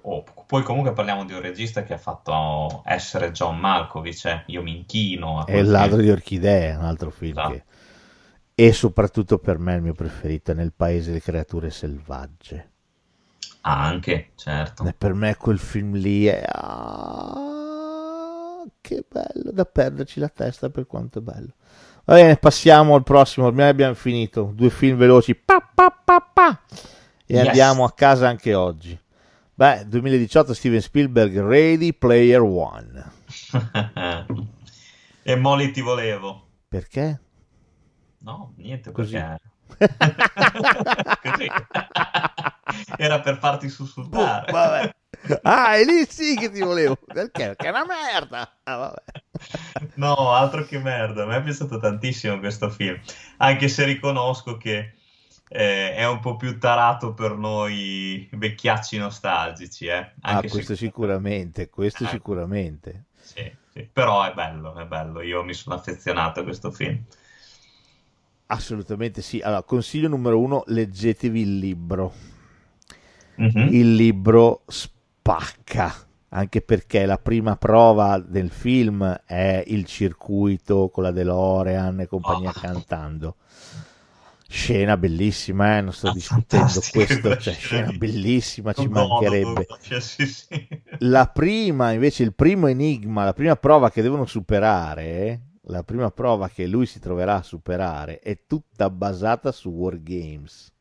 Oh, 0.00 0.24
poi 0.46 0.62
comunque 0.62 0.94
parliamo 0.94 1.26
di 1.26 1.34
un 1.34 1.42
regista 1.42 1.82
che 1.82 1.92
ha 1.92 1.98
fatto 1.98 2.82
essere 2.86 3.30
John 3.32 3.58
Malkovich, 3.58 4.24
eh. 4.24 4.44
io 4.46 4.62
mi 4.62 4.74
inchino. 4.74 5.46
E 5.46 5.58
Il 5.58 5.68
ladro 5.68 6.00
di 6.00 6.10
orchidee, 6.10 6.76
un 6.76 6.84
altro 6.84 7.10
film 7.10 7.32
esatto. 7.32 7.52
che 7.52 7.64
e 8.54 8.72
soprattutto 8.72 9.38
per 9.38 9.58
me 9.58 9.74
il 9.74 9.82
mio 9.82 9.94
preferito 9.94 10.52
è 10.52 10.54
Nel 10.54 10.72
paese 10.74 11.08
delle 11.08 11.20
creature 11.20 11.68
selvagge. 11.68 12.70
Ah, 13.60 13.84
anche, 13.84 14.30
certo. 14.34 14.86
E 14.86 14.94
per 14.94 15.12
me 15.12 15.36
quel 15.36 15.58
film 15.58 15.94
lì 15.94 16.24
è... 16.24 16.42
Ah, 16.46 17.49
che 18.80 19.04
bello, 19.08 19.50
da 19.52 19.64
perderci 19.64 20.20
la 20.20 20.28
testa 20.28 20.70
per 20.70 20.86
quanto 20.86 21.18
è 21.18 21.22
bello. 21.22 21.54
Va 22.04 22.14
bene, 22.14 22.36
passiamo 22.36 22.94
al 22.94 23.04
prossimo, 23.04 23.46
ormai 23.46 23.68
abbiamo 23.68 23.94
finito. 23.94 24.52
Due 24.54 24.70
film 24.70 24.96
veloci, 24.96 25.34
pa, 25.34 25.60
pa, 25.60 25.90
pa, 25.90 26.20
pa. 26.20 26.60
e 27.26 27.34
yes. 27.34 27.46
andiamo 27.46 27.84
a 27.84 27.92
casa 27.92 28.28
anche 28.28 28.54
oggi. 28.54 28.98
Beh, 29.54 29.84
2018 29.86 30.54
Steven 30.54 30.80
Spielberg, 30.80 31.38
Ready 31.38 31.92
Player 31.92 32.40
One. 32.40 33.12
e 35.22 35.36
Molly 35.36 35.70
ti 35.70 35.82
volevo. 35.82 36.46
Perché? 36.66 37.20
No, 38.18 38.54
niente 38.56 38.90
così. 38.90 39.16
così. 41.22 41.50
Era 42.96 43.20
per 43.20 43.38
farti 43.38 43.68
sussultare. 43.68 44.50
Oh, 44.50 44.92
ah, 45.42 45.74
è 45.74 45.84
lì 45.84 46.06
sì 46.08 46.36
che 46.36 46.50
ti 46.50 46.60
volevo. 46.60 46.96
Perché? 47.06 47.54
Perché 47.54 47.66
è 47.66 47.70
una 47.70 47.84
merda. 47.84 48.58
Ah, 48.64 48.94
no, 49.94 50.32
altro 50.32 50.64
che 50.64 50.78
merda. 50.78 51.24
A 51.24 51.26
me 51.26 51.36
è 51.36 51.42
piaciuto 51.42 51.78
tantissimo 51.78 52.38
questo 52.38 52.70
film. 52.70 52.98
Anche 53.38 53.68
se 53.68 53.84
riconosco 53.84 54.56
che 54.56 54.94
eh, 55.48 55.94
è 55.94 56.06
un 56.06 56.20
po' 56.20 56.36
più 56.36 56.58
tarato 56.58 57.12
per 57.12 57.36
noi 57.36 58.28
vecchiacci 58.32 58.96
nostalgici. 58.98 59.86
Eh? 59.86 60.12
Ah, 60.20 60.42
questo 60.42 60.76
sicuramente, 60.76 61.68
questo 61.68 62.04
eh. 62.04 62.08
sicuramente. 62.08 63.04
Sì, 63.20 63.50
sì, 63.72 63.88
però 63.92 64.24
è 64.24 64.32
bello, 64.32 64.74
è 64.76 64.86
bello. 64.86 65.20
Io 65.20 65.42
mi 65.44 65.54
sono 65.54 65.74
affezionato 65.74 66.40
a 66.40 66.44
questo 66.44 66.70
film. 66.70 67.02
Assolutamente 68.46 69.22
sì. 69.22 69.40
Allora, 69.40 69.62
consiglio 69.62 70.08
numero 70.08 70.40
uno, 70.40 70.64
leggetevi 70.66 71.40
il 71.40 71.58
libro. 71.58 72.12
Mm-hmm. 73.40 73.68
Il 73.72 73.94
libro 73.94 74.62
spacca, 75.20 75.94
anche 76.30 76.62
perché 76.62 77.04
la 77.04 77.18
prima 77.18 77.56
prova 77.56 78.18
del 78.18 78.50
film 78.50 79.22
è 79.26 79.62
il 79.66 79.84
circuito 79.84 80.88
con 80.88 81.02
la 81.02 81.10
DeLorean 81.10 82.00
e 82.00 82.06
compagnia 82.06 82.48
oh. 82.48 82.58
cantando. 82.58 83.36
Scena 84.48 84.96
bellissima, 84.96 85.76
eh? 85.76 85.80
non 85.80 85.92
sto 85.92 86.08
ah, 86.08 86.12
discutendo 86.12 86.80
questo, 86.90 87.36
cioè, 87.36 87.54
scena 87.54 87.92
bellissima, 87.92 88.72
ci 88.72 88.88
mancherebbe. 88.88 89.66
Cioè, 89.80 90.00
sì, 90.00 90.26
sì. 90.26 90.48
La 91.00 91.28
prima, 91.28 91.92
invece, 91.92 92.24
il 92.24 92.34
primo 92.34 92.66
enigma, 92.66 93.24
la 93.24 93.32
prima 93.32 93.54
prova 93.54 93.90
che 93.90 94.02
devono 94.02 94.26
superare 94.26 95.42
la 95.64 95.84
prima 95.84 96.10
prova 96.10 96.48
che 96.48 96.66
lui 96.66 96.84
si 96.84 96.98
troverà 96.98 97.36
a 97.36 97.42
superare 97.42 98.18
è 98.18 98.40
tutta 98.46 98.90
basata 98.90 99.52
su 99.52 99.68
Wargames. 99.68 100.72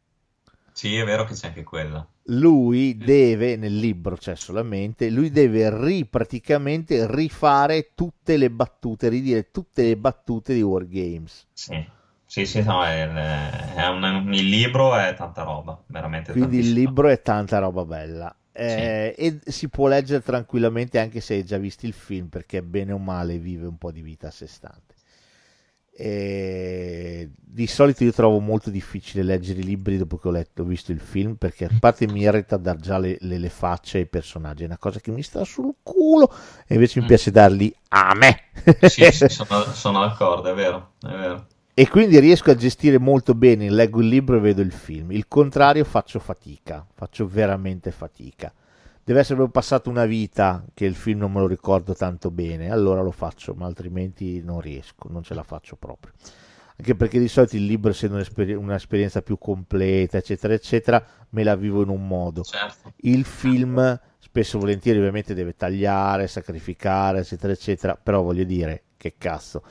Sì, 0.79 0.95
è 0.95 1.03
vero 1.03 1.25
che 1.25 1.33
c'è 1.33 1.47
anche 1.47 1.63
quella. 1.63 2.07
Lui 2.27 2.95
deve, 2.95 3.57
nel 3.57 3.75
libro 3.75 4.15
c'è 4.15 4.33
solamente, 4.37 5.09
lui 5.09 5.29
deve 5.29 5.69
ri, 5.77 6.05
praticamente 6.05 7.05
rifare 7.13 7.91
tutte 7.93 8.37
le 8.37 8.49
battute, 8.49 9.09
ridire 9.09 9.51
tutte 9.51 9.83
le 9.83 9.97
battute 9.97 10.53
di 10.53 10.61
Wargames. 10.61 11.47
Sì, 11.51 11.85
sì, 12.25 12.45
sì 12.45 12.63
no, 12.63 12.81
è, 12.85 13.05
è 13.09 13.87
un, 13.89 14.29
il 14.33 14.47
libro 14.47 14.95
è 14.95 15.13
tanta 15.15 15.43
roba, 15.43 15.83
veramente 15.87 16.31
Quindi 16.31 16.59
tantissima. 16.61 16.79
il 16.79 16.85
libro 16.85 17.09
è 17.09 17.21
tanta 17.21 17.59
roba 17.59 17.83
bella. 17.83 18.33
Eh, 18.53 19.13
sì. 19.17 19.25
E 19.25 19.51
si 19.51 19.67
può 19.67 19.87
leggere 19.89 20.21
tranquillamente 20.23 20.97
anche 20.97 21.19
se 21.19 21.33
hai 21.33 21.43
già 21.43 21.57
visto 21.57 21.85
il 21.87 21.93
film, 21.93 22.27
perché 22.27 22.63
bene 22.63 22.93
o 22.93 22.97
male 22.99 23.37
vive 23.37 23.67
un 23.67 23.77
po' 23.77 23.91
di 23.91 24.01
vita 24.01 24.27
a 24.27 24.31
sé 24.31 24.47
stante. 24.47 24.95
E 26.01 27.29
di 27.35 27.67
solito 27.67 28.05
io 28.05 28.13
trovo 28.13 28.39
molto 28.39 28.69
difficile 28.69 29.21
leggere 29.21 29.59
i 29.59 29.63
libri 29.63 29.97
dopo 29.97 30.15
che 30.15 30.29
ho, 30.29 30.31
letto, 30.31 30.61
ho 30.61 30.65
visto 30.65 30.93
il 30.93 31.01
film 31.01 31.35
perché 31.35 31.65
a 31.65 31.69
parte 31.77 32.07
mi 32.07 32.21
irrita 32.21 32.55
dar 32.55 32.77
già 32.77 32.97
le, 32.97 33.17
le, 33.19 33.37
le, 33.37 33.49
facce 33.49 33.97
ai 33.97 34.05
personaggi, 34.05 34.63
è 34.63 34.67
una 34.67 34.77
cosa 34.77 35.01
che 35.01 35.11
mi 35.11 35.21
sta 35.21 35.43
sul 35.43 35.73
culo 35.83 36.33
e 36.65 36.75
invece 36.75 36.99
mi 36.99 37.05
mm. 37.05 37.07
piace 37.09 37.31
darli 37.31 37.75
a 37.89 38.13
me. 38.15 38.43
sì, 38.87 39.11
sì 39.11 39.27
sono, 39.27 39.63
sono 39.73 39.99
d'accordo, 39.99 40.49
è 40.49 40.53
vero, 40.53 40.91
è 41.01 41.07
vero 41.07 41.47
e 41.73 41.87
quindi 41.87 42.19
riesco 42.19 42.51
a 42.51 42.55
gestire 42.55 42.97
molto 42.97 43.33
bene, 43.33 43.69
leggo 43.69 44.01
il 44.01 44.09
libro 44.09 44.35
e 44.35 44.41
vedo 44.41 44.61
il 44.61 44.73
film. 44.73 45.11
Il 45.11 45.29
contrario 45.29 45.85
faccio 45.85 46.19
fatica, 46.19 46.85
faccio 46.93 47.25
veramente 47.25 47.91
fatica. 47.91 48.53
Deve 49.09 49.21
essere 49.21 49.49
passato 49.49 49.89
una 49.89 50.05
vita 50.05 50.63
che 50.71 50.85
il 50.85 50.93
film 50.93 51.21
non 51.21 51.31
me 51.31 51.39
lo 51.39 51.47
ricordo 51.47 51.95
tanto 51.95 52.29
bene, 52.29 52.69
allora 52.69 53.01
lo 53.01 53.09
faccio, 53.09 53.55
ma 53.55 53.65
altrimenti 53.65 54.43
non 54.43 54.61
riesco, 54.61 55.09
non 55.09 55.23
ce 55.23 55.33
la 55.33 55.41
faccio 55.41 55.75
proprio. 55.77 56.13
Anche 56.77 56.93
perché 56.93 57.17
di 57.17 57.27
solito 57.27 57.55
il 57.55 57.65
libro, 57.65 57.89
essendo 57.89 58.17
un'esper- 58.17 58.55
un'esperienza 58.55 59.23
più 59.23 59.39
completa, 59.39 60.17
eccetera, 60.17 60.53
eccetera, 60.53 61.03
me 61.29 61.43
la 61.43 61.55
vivo 61.55 61.81
in 61.81 61.89
un 61.89 62.05
modo. 62.05 62.43
Certo. 62.43 62.93
Il 62.97 63.25
film, 63.25 63.99
spesso 64.19 64.57
e 64.57 64.59
volentieri, 64.59 64.99
ovviamente 64.99 65.33
deve 65.33 65.55
tagliare, 65.55 66.27
sacrificare, 66.27 67.21
eccetera, 67.21 67.51
eccetera, 67.51 67.95
però 67.95 68.21
voglio 68.21 68.43
dire, 68.43 68.83
che 68.95 69.15
cazzo 69.17 69.63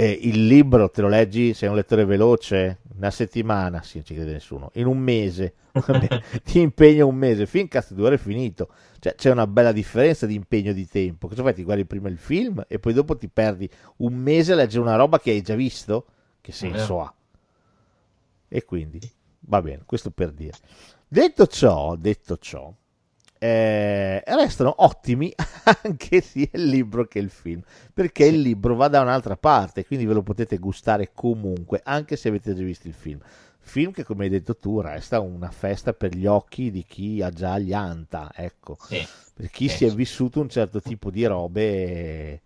eh, 0.00 0.16
il 0.22 0.46
libro 0.46 0.90
te 0.90 1.00
lo 1.00 1.08
leggi, 1.08 1.54
sei 1.54 1.68
un 1.68 1.74
lettore 1.74 2.04
veloce, 2.04 2.82
una 2.94 3.10
settimana, 3.10 3.82
sì, 3.82 3.96
non 3.96 4.06
ci 4.06 4.14
crede 4.14 4.30
nessuno, 4.30 4.70
in 4.74 4.86
un 4.86 4.96
mese, 4.96 5.54
ti 6.44 6.60
impegna 6.60 7.04
un 7.04 7.16
mese, 7.16 7.46
fin 7.46 7.66
cazzo 7.66 7.94
due 7.94 8.06
ore 8.06 8.14
è 8.14 8.18
finito, 8.18 8.68
cioè 9.00 9.16
c'è 9.16 9.28
una 9.32 9.48
bella 9.48 9.72
differenza 9.72 10.24
di 10.24 10.36
impegno 10.36 10.72
di 10.72 10.86
tempo, 10.86 11.26
cosa 11.26 11.42
fai? 11.42 11.52
Ti 11.52 11.64
guardi 11.64 11.84
prima 11.84 12.08
il 12.08 12.16
film 12.16 12.64
e 12.68 12.78
poi 12.78 12.92
dopo 12.92 13.16
ti 13.16 13.26
perdi 13.26 13.68
un 13.96 14.14
mese 14.14 14.52
a 14.52 14.54
leggere 14.54 14.82
una 14.82 14.94
roba 14.94 15.18
che 15.18 15.32
hai 15.32 15.42
già 15.42 15.56
visto? 15.56 16.06
Che 16.40 16.52
senso 16.52 17.00
ha? 17.00 17.12
E 18.46 18.64
quindi, 18.64 19.00
va 19.40 19.60
bene, 19.60 19.82
questo 19.84 20.12
per 20.12 20.30
dire. 20.30 20.56
Detto 21.08 21.48
ciò, 21.48 21.96
detto 21.96 22.36
ciò, 22.36 22.72
eh, 23.38 24.22
restano 24.26 24.74
ottimi 24.78 25.32
anche 25.84 26.20
sia 26.20 26.48
il 26.52 26.66
libro 26.66 27.06
che 27.06 27.18
il 27.18 27.30
film 27.30 27.62
perché 27.92 28.26
il 28.26 28.40
libro 28.40 28.74
va 28.74 28.88
da 28.88 29.00
un'altra 29.00 29.36
parte 29.36 29.86
quindi 29.86 30.06
ve 30.06 30.14
lo 30.14 30.22
potete 30.22 30.58
gustare 30.58 31.10
comunque 31.12 31.80
anche 31.84 32.16
se 32.16 32.28
avete 32.28 32.54
già 32.54 32.62
visto 32.62 32.88
il 32.88 32.94
film 32.94 33.20
film 33.60 33.92
che 33.92 34.02
come 34.02 34.24
hai 34.24 34.30
detto 34.30 34.56
tu 34.56 34.80
resta 34.80 35.20
una 35.20 35.50
festa 35.50 35.92
per 35.92 36.14
gli 36.14 36.26
occhi 36.26 36.70
di 36.70 36.84
chi 36.84 37.22
ha 37.22 37.30
già 37.30 37.58
gli 37.58 37.72
anta 37.72 38.30
ecco 38.34 38.76
sì. 38.80 39.06
per 39.34 39.50
chi 39.50 39.68
sì. 39.68 39.76
si 39.76 39.84
è 39.84 39.90
vissuto 39.90 40.40
un 40.40 40.48
certo 40.48 40.80
tipo 40.80 41.10
di 41.10 41.24
robe 41.24 42.42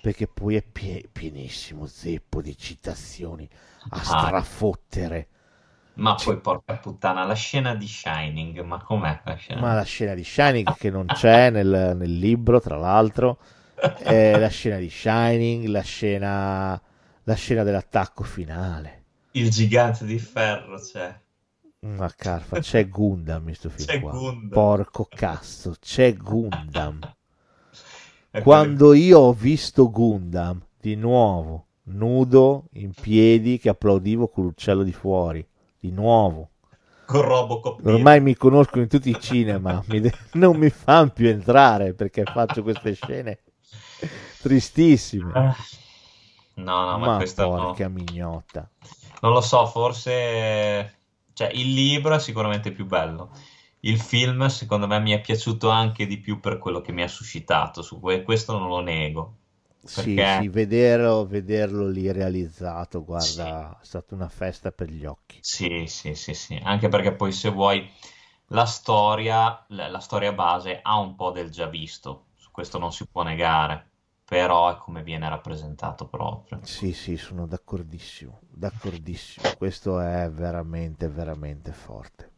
perché 0.00 0.26
poi 0.26 0.56
è 0.56 0.62
pie- 0.62 1.08
pienissimo 1.10 1.86
zeppo 1.86 2.40
di 2.40 2.56
citazioni 2.56 3.48
a 3.90 3.98
ah. 3.98 4.02
strafottere 4.02 5.28
ma 5.94 6.14
poi 6.14 6.38
porca 6.38 6.74
puttana, 6.76 7.24
la 7.24 7.34
scena 7.34 7.74
di 7.74 7.86
Shining, 7.86 8.60
ma 8.62 8.82
com'è 8.82 9.20
la 9.24 9.34
scena? 9.34 9.60
Ma 9.60 9.74
la 9.74 9.82
scena 9.82 10.14
di 10.14 10.24
Shining 10.24 10.74
che 10.76 10.90
non 10.90 11.06
c'è 11.06 11.50
nel, 11.50 11.94
nel 11.96 12.18
libro, 12.18 12.60
tra 12.60 12.76
l'altro, 12.76 13.38
è 13.74 14.38
la 14.38 14.48
scena 14.48 14.76
di 14.78 14.90
Shining, 14.90 15.66
la 15.66 15.82
scena, 15.82 16.80
la 17.22 17.34
scena 17.34 17.62
dell'attacco 17.62 18.24
finale. 18.24 19.02
Il 19.32 19.50
gigante 19.50 20.04
di 20.04 20.18
ferro 20.18 20.78
c'è. 20.78 21.20
Ma 21.80 22.10
carfa, 22.16 22.60
c'è 22.60 22.88
Gundam 22.88 23.48
in 23.48 23.54
sto 23.54 23.68
film 23.68 23.86
c'è 23.86 24.00
qua. 24.00 24.12
Gundam. 24.12 24.48
Porco 24.48 25.06
cazzo, 25.08 25.74
c'è 25.80 26.14
Gundam. 26.14 27.00
Quando 28.42 28.94
io 28.94 29.18
ho 29.18 29.32
visto 29.32 29.90
Gundam 29.90 30.60
di 30.80 30.96
nuovo 30.96 31.66
nudo, 31.84 32.68
in 32.72 32.92
piedi, 32.92 33.58
che 33.58 33.68
applaudivo 33.68 34.28
con 34.28 34.44
l'uccello 34.44 34.82
di 34.82 34.92
fuori, 34.92 35.46
di 35.84 35.90
nuovo. 35.90 36.50
Con 37.04 37.20
Robocop. 37.20 37.84
Ormai 37.84 38.20
mi 38.20 38.34
conoscono 38.34 38.82
in 38.82 38.88
tutti 38.88 39.10
i 39.10 39.20
cinema, 39.20 39.82
mi 39.88 40.00
de- 40.00 40.14
non 40.32 40.56
mi 40.56 40.70
fanno 40.70 41.10
più 41.10 41.28
entrare 41.28 41.92
perché 41.92 42.24
faccio 42.24 42.62
queste 42.62 42.94
scene 42.94 43.40
tristissime. 44.40 45.32
No, 46.56 46.84
no, 46.86 46.98
ma, 46.98 47.06
Ma 47.06 47.16
questa 47.16 47.44
no. 47.44 47.50
porca 47.50 47.88
mignotta. 47.88 48.70
Non 49.20 49.32
lo 49.32 49.40
so, 49.40 49.66
forse... 49.66 51.00
Cioè, 51.34 51.48
il 51.52 51.72
libro 51.72 52.14
è 52.14 52.20
sicuramente 52.20 52.70
più 52.70 52.86
bello. 52.86 53.30
Il 53.80 53.98
film, 54.00 54.46
secondo 54.46 54.86
me, 54.86 55.00
mi 55.00 55.10
è 55.10 55.20
piaciuto 55.20 55.68
anche 55.68 56.06
di 56.06 56.18
più 56.18 56.38
per 56.40 56.58
quello 56.58 56.80
che 56.80 56.92
mi 56.92 57.02
ha 57.02 57.08
suscitato. 57.08 57.82
Su 57.82 58.00
que- 58.00 58.22
questo 58.22 58.56
non 58.56 58.68
lo 58.68 58.80
nego. 58.80 59.38
Sì, 59.84 60.24
Perché- 60.24 60.26
sì, 60.26 60.48
vederlo, 60.48 61.26
vederlo 61.26 61.86
lì 61.88 62.10
realizzato, 62.10 63.04
guarda, 63.04 63.76
Sì. 63.78 63.82
è 63.82 63.84
stata 63.84 64.14
una 64.14 64.28
festa 64.28 64.72
per 64.72 64.90
gli 64.90 65.04
occhi. 65.04 65.40
Sì, 65.40 65.86
sì, 65.86 66.14
sì, 66.14 66.34
sì. 66.34 66.60
Anche 66.62 66.88
perché 66.88 67.14
poi 67.14 67.30
se 67.30 67.48
vuoi 67.50 67.88
la 68.48 68.64
storia, 68.66 69.64
la, 69.68 69.88
la 69.88 70.00
storia 70.00 70.32
base 70.32 70.80
ha 70.82 70.98
un 70.98 71.14
po' 71.14 71.30
del 71.30 71.50
già 71.50 71.66
visto. 71.66 72.26
Su 72.36 72.50
questo 72.50 72.78
non 72.78 72.92
si 72.92 73.06
può 73.06 73.22
negare. 73.22 73.90
Però 74.24 74.70
è 74.74 74.76
come 74.78 75.02
viene 75.02 75.28
rappresentato 75.28 76.08
proprio. 76.08 76.60
Sì, 76.62 76.92
sì, 76.92 77.16
sono 77.16 77.46
d'accordissimo, 77.46 78.40
d'accordissimo. 78.50 79.52
Questo 79.56 80.00
è 80.00 80.28
veramente, 80.32 81.08
veramente 81.08 81.72
forte. 81.72 82.32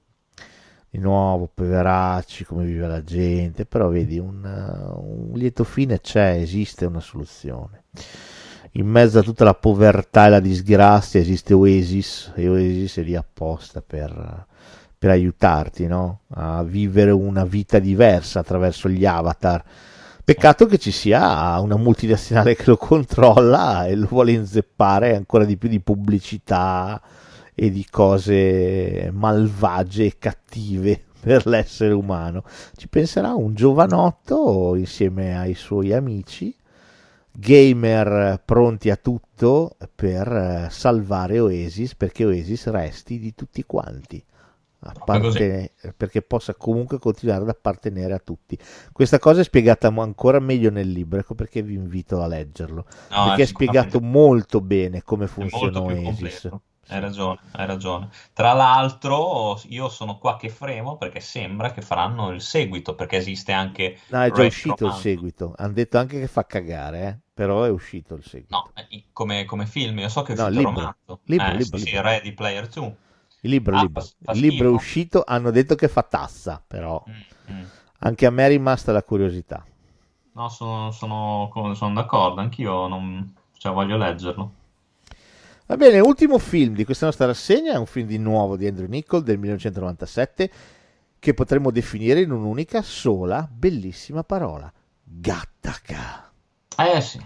Di 0.88 0.98
nuovo, 0.98 1.50
poveracci, 1.52 2.44
come 2.44 2.64
vive 2.64 2.86
la 2.86 3.02
gente, 3.02 3.66
però 3.66 3.88
vedi, 3.88 4.18
un, 4.18 4.42
un 4.42 5.32
lieto 5.34 5.64
fine 5.64 6.00
c'è, 6.00 6.38
esiste 6.40 6.86
una 6.86 7.00
soluzione. 7.00 7.84
In 8.72 8.86
mezzo 8.86 9.18
a 9.18 9.22
tutta 9.22 9.44
la 9.44 9.54
povertà 9.54 10.26
e 10.26 10.30
la 10.30 10.40
disgrazia 10.40 11.20
esiste 11.20 11.54
Oasis, 11.54 12.32
e 12.34 12.48
Oasis 12.48 12.98
è 12.98 13.02
lì 13.02 13.14
apposta 13.16 13.82
per, 13.82 14.46
per 14.96 15.10
aiutarti, 15.10 15.86
no? 15.86 16.20
A 16.34 16.62
vivere 16.62 17.10
una 17.10 17.44
vita 17.44 17.78
diversa 17.78 18.40
attraverso 18.40 18.88
gli 18.88 19.04
avatar. 19.04 19.64
Peccato 20.24 20.66
che 20.66 20.78
ci 20.78 20.90
sia 20.90 21.58
una 21.60 21.76
multinazionale 21.76 22.56
che 22.56 22.64
lo 22.66 22.76
controlla 22.76 23.86
e 23.86 23.94
lo 23.94 24.06
vuole 24.08 24.32
inzeppare 24.32 25.14
ancora 25.14 25.44
di 25.44 25.56
più 25.56 25.68
di 25.68 25.80
pubblicità 25.80 27.00
e 27.58 27.70
di 27.70 27.86
cose 27.90 29.10
malvagie 29.12 30.04
e 30.04 30.16
cattive 30.18 31.04
per 31.18 31.46
l'essere 31.46 31.94
umano. 31.94 32.44
Ci 32.76 32.86
penserà 32.86 33.34
un 33.34 33.54
giovanotto 33.54 34.74
insieme 34.76 35.36
ai 35.36 35.54
suoi 35.54 35.94
amici, 35.94 36.54
gamer 37.32 38.42
pronti 38.44 38.90
a 38.90 38.96
tutto 38.96 39.74
per 39.94 40.28
eh, 40.30 40.68
salvare 40.70 41.40
Oasis 41.40 41.94
perché 41.94 42.26
Oasis 42.26 42.66
resti 42.66 43.18
di 43.18 43.34
tutti 43.34 43.64
quanti. 43.64 44.22
Apparte- 44.78 45.72
perché 45.96 46.22
possa 46.22 46.54
comunque 46.54 46.98
continuare 46.98 47.42
ad 47.42 47.48
appartenere 47.48 48.12
a 48.12 48.20
tutti. 48.20 48.56
Questa 48.92 49.18
cosa 49.18 49.40
è 49.40 49.44
spiegata 49.44 49.88
ancora 49.88 50.38
meglio 50.38 50.70
nel 50.70 50.88
libro, 50.88 51.18
ecco 51.18 51.34
perché 51.34 51.62
vi 51.62 51.74
invito 51.74 52.22
a 52.22 52.26
leggerlo. 52.26 52.84
No, 53.10 53.24
perché 53.28 53.42
è 53.42 53.46
spiegato 53.46 54.00
molto 54.00 54.60
bene 54.60 55.02
come 55.02 55.26
funziona 55.26 55.80
Oasis. 55.80 56.04
completo. 56.04 56.62
Hai 56.88 57.00
ragione, 57.00 57.38
hai 57.52 57.66
ragione. 57.66 58.08
Tra 58.32 58.52
l'altro, 58.52 59.60
io 59.68 59.88
sono 59.88 60.18
qua 60.18 60.36
che 60.36 60.48
fremo 60.48 60.96
perché 60.96 61.20
sembra 61.20 61.70
che 61.72 61.82
faranno 61.82 62.30
il 62.30 62.40
seguito, 62.40 62.94
perché 62.94 63.16
esiste 63.16 63.52
anche 63.52 63.98
No, 64.08 64.20
è 64.22 64.32
già 64.32 64.42
Retro 64.42 64.42
uscito 64.42 64.84
il 64.84 64.92
Hunt. 64.92 64.94
seguito. 64.94 65.54
Hanno 65.56 65.72
detto 65.72 65.96
anche 65.98 66.18
che 66.18 66.26
fa 66.26 66.44
cagare, 66.44 67.06
eh? 67.06 67.18
però 67.32 67.62
è 67.62 67.70
uscito 67.70 68.14
il 68.14 68.24
seguito. 68.24 68.58
No, 68.58 68.72
eh, 68.74 69.04
come, 69.12 69.44
come 69.44 69.66
film, 69.66 69.98
io 70.00 70.08
so 70.08 70.22
che 70.22 70.30
è 70.32 70.34
No, 70.34 70.48
uscito 70.48 70.58
il 70.60 70.60
libro. 70.60 70.62
romanzo. 70.64 71.20
Libro, 71.24 71.52
Eh, 71.52 71.56
libro, 71.56 71.78
sì, 71.78 71.78
libro. 71.78 72.00
Ready 72.00 72.32
Player 72.32 72.66
2. 72.68 72.96
Il 73.40 73.50
libro, 73.50 73.74
Ah, 73.74 73.86
libro. 73.86 74.10
il 74.28 74.38
libro 74.40 74.68
è 74.68 74.70
uscito, 74.72 75.22
hanno 75.26 75.50
detto 75.50 75.74
che 75.74 75.88
fa 75.88 76.02
tassa, 76.02 76.62
però 76.66 77.02
Mm, 77.08 77.24
mm. 77.48 77.70
anche 78.00 78.26
a 78.26 78.30
me 78.30 78.44
è 78.46 78.48
rimasta 78.48 78.92
la 78.92 79.02
curiosità. 79.02 79.64
No, 80.34 80.48
sono, 80.50 80.90
sono, 80.92 81.50
sono 81.74 81.94
d'accordo, 81.94 82.40
anch'io 82.40 82.86
non, 82.88 83.34
cioè, 83.56 83.72
voglio 83.72 83.96
leggerlo. 83.96 84.52
Va 85.66 85.76
bene, 85.76 85.98
ultimo 85.98 86.38
film 86.38 86.74
di 86.74 86.84
questa 86.84 87.06
nostra 87.06 87.26
rassegna 87.26 87.72
è 87.72 87.76
un 87.76 87.86
film 87.86 88.06
di 88.06 88.18
nuovo 88.18 88.56
di 88.56 88.66
Andrew 88.68 88.86
Nichol 88.88 89.24
del 89.24 89.38
1997 89.38 90.50
che 91.18 91.34
potremmo 91.34 91.72
definire 91.72 92.20
in 92.20 92.30
un'unica 92.30 92.82
sola 92.82 93.48
bellissima 93.50 94.22
parola, 94.22 94.72
Gattaca. 95.02 96.32
Eh 96.76 97.00
sì, 97.00 97.18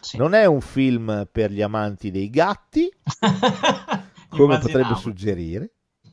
sì. 0.00 0.18
Non 0.18 0.34
è 0.34 0.44
un 0.44 0.60
film 0.60 1.26
per 1.32 1.50
gli 1.50 1.62
amanti 1.62 2.10
dei 2.10 2.28
gatti, 2.28 2.92
come 4.28 4.58
potrebbe 4.58 4.94
suggerire, 4.96 5.70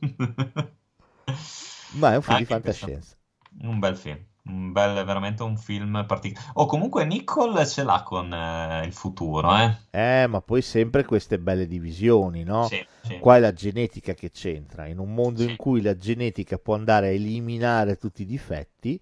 ma 1.96 2.12
è 2.12 2.16
un 2.16 2.22
film 2.22 2.38
di 2.38 2.46
Anche 2.50 2.60
questo. 2.60 2.86
fantascienza. 2.86 3.16
Un 3.60 3.78
bel 3.78 3.96
film, 3.96 4.24
un 4.46 4.72
bel, 4.72 5.04
veramente 5.04 5.42
un 5.42 5.56
film 5.56 6.04
particolare. 6.06 6.50
O 6.54 6.66
comunque 6.66 7.04
Nicole 7.04 7.66
ce 7.66 7.82
l'ha 7.82 8.02
con 8.02 8.32
eh, 8.32 8.84
il 8.84 8.92
futuro, 8.92 9.56
eh? 9.56 9.76
Eh, 9.90 10.26
ma 10.26 10.40
poi 10.42 10.60
sempre 10.60 11.04
queste 11.04 11.38
belle 11.38 11.66
divisioni, 11.66 12.42
no? 12.42 12.66
Sì, 12.66 12.84
sì. 13.02 13.18
Qua 13.18 13.36
è 13.36 13.40
la 13.40 13.52
genetica 13.52 14.12
che 14.14 14.30
c'entra. 14.30 14.86
In 14.86 14.98
un 14.98 15.14
mondo 15.14 15.42
Sì. 15.42 15.50
in 15.50 15.56
cui 15.56 15.80
la 15.80 15.96
genetica 15.96 16.58
può 16.58 16.74
andare 16.74 17.08
a 17.08 17.10
eliminare 17.10 17.96
tutti 17.96 18.22
i 18.22 18.26
difetti, 18.26 19.00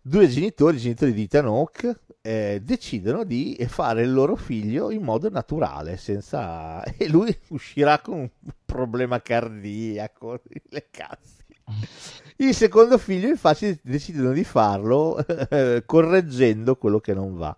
due 0.00 0.28
genitori, 0.28 0.76
i 0.76 0.80
genitori 0.80 1.12
di 1.12 1.22
Ethan 1.24 1.46
Hawke, 1.46 2.00
eh, 2.20 2.60
decidono 2.62 3.24
di 3.24 3.56
fare 3.68 4.02
il 4.02 4.12
loro 4.12 4.36
figlio 4.36 4.90
in 4.90 5.02
modo 5.02 5.28
naturale, 5.30 5.96
senza... 5.96 6.82
e 6.96 7.08
lui 7.08 7.36
uscirà 7.48 8.00
con 8.00 8.18
un 8.18 8.30
problema 8.64 9.20
cardiaco, 9.20 10.40
le 10.68 10.86
cazzi. 10.90 11.42
Il 12.36 12.54
secondo 12.54 12.98
figlio, 12.98 13.28
infatti, 13.28 13.78
decidono 13.82 14.32
di 14.32 14.44
farlo 14.44 15.24
eh, 15.26 15.82
correggendo 15.86 16.76
quello 16.76 17.00
che 17.00 17.14
non 17.14 17.36
va. 17.36 17.56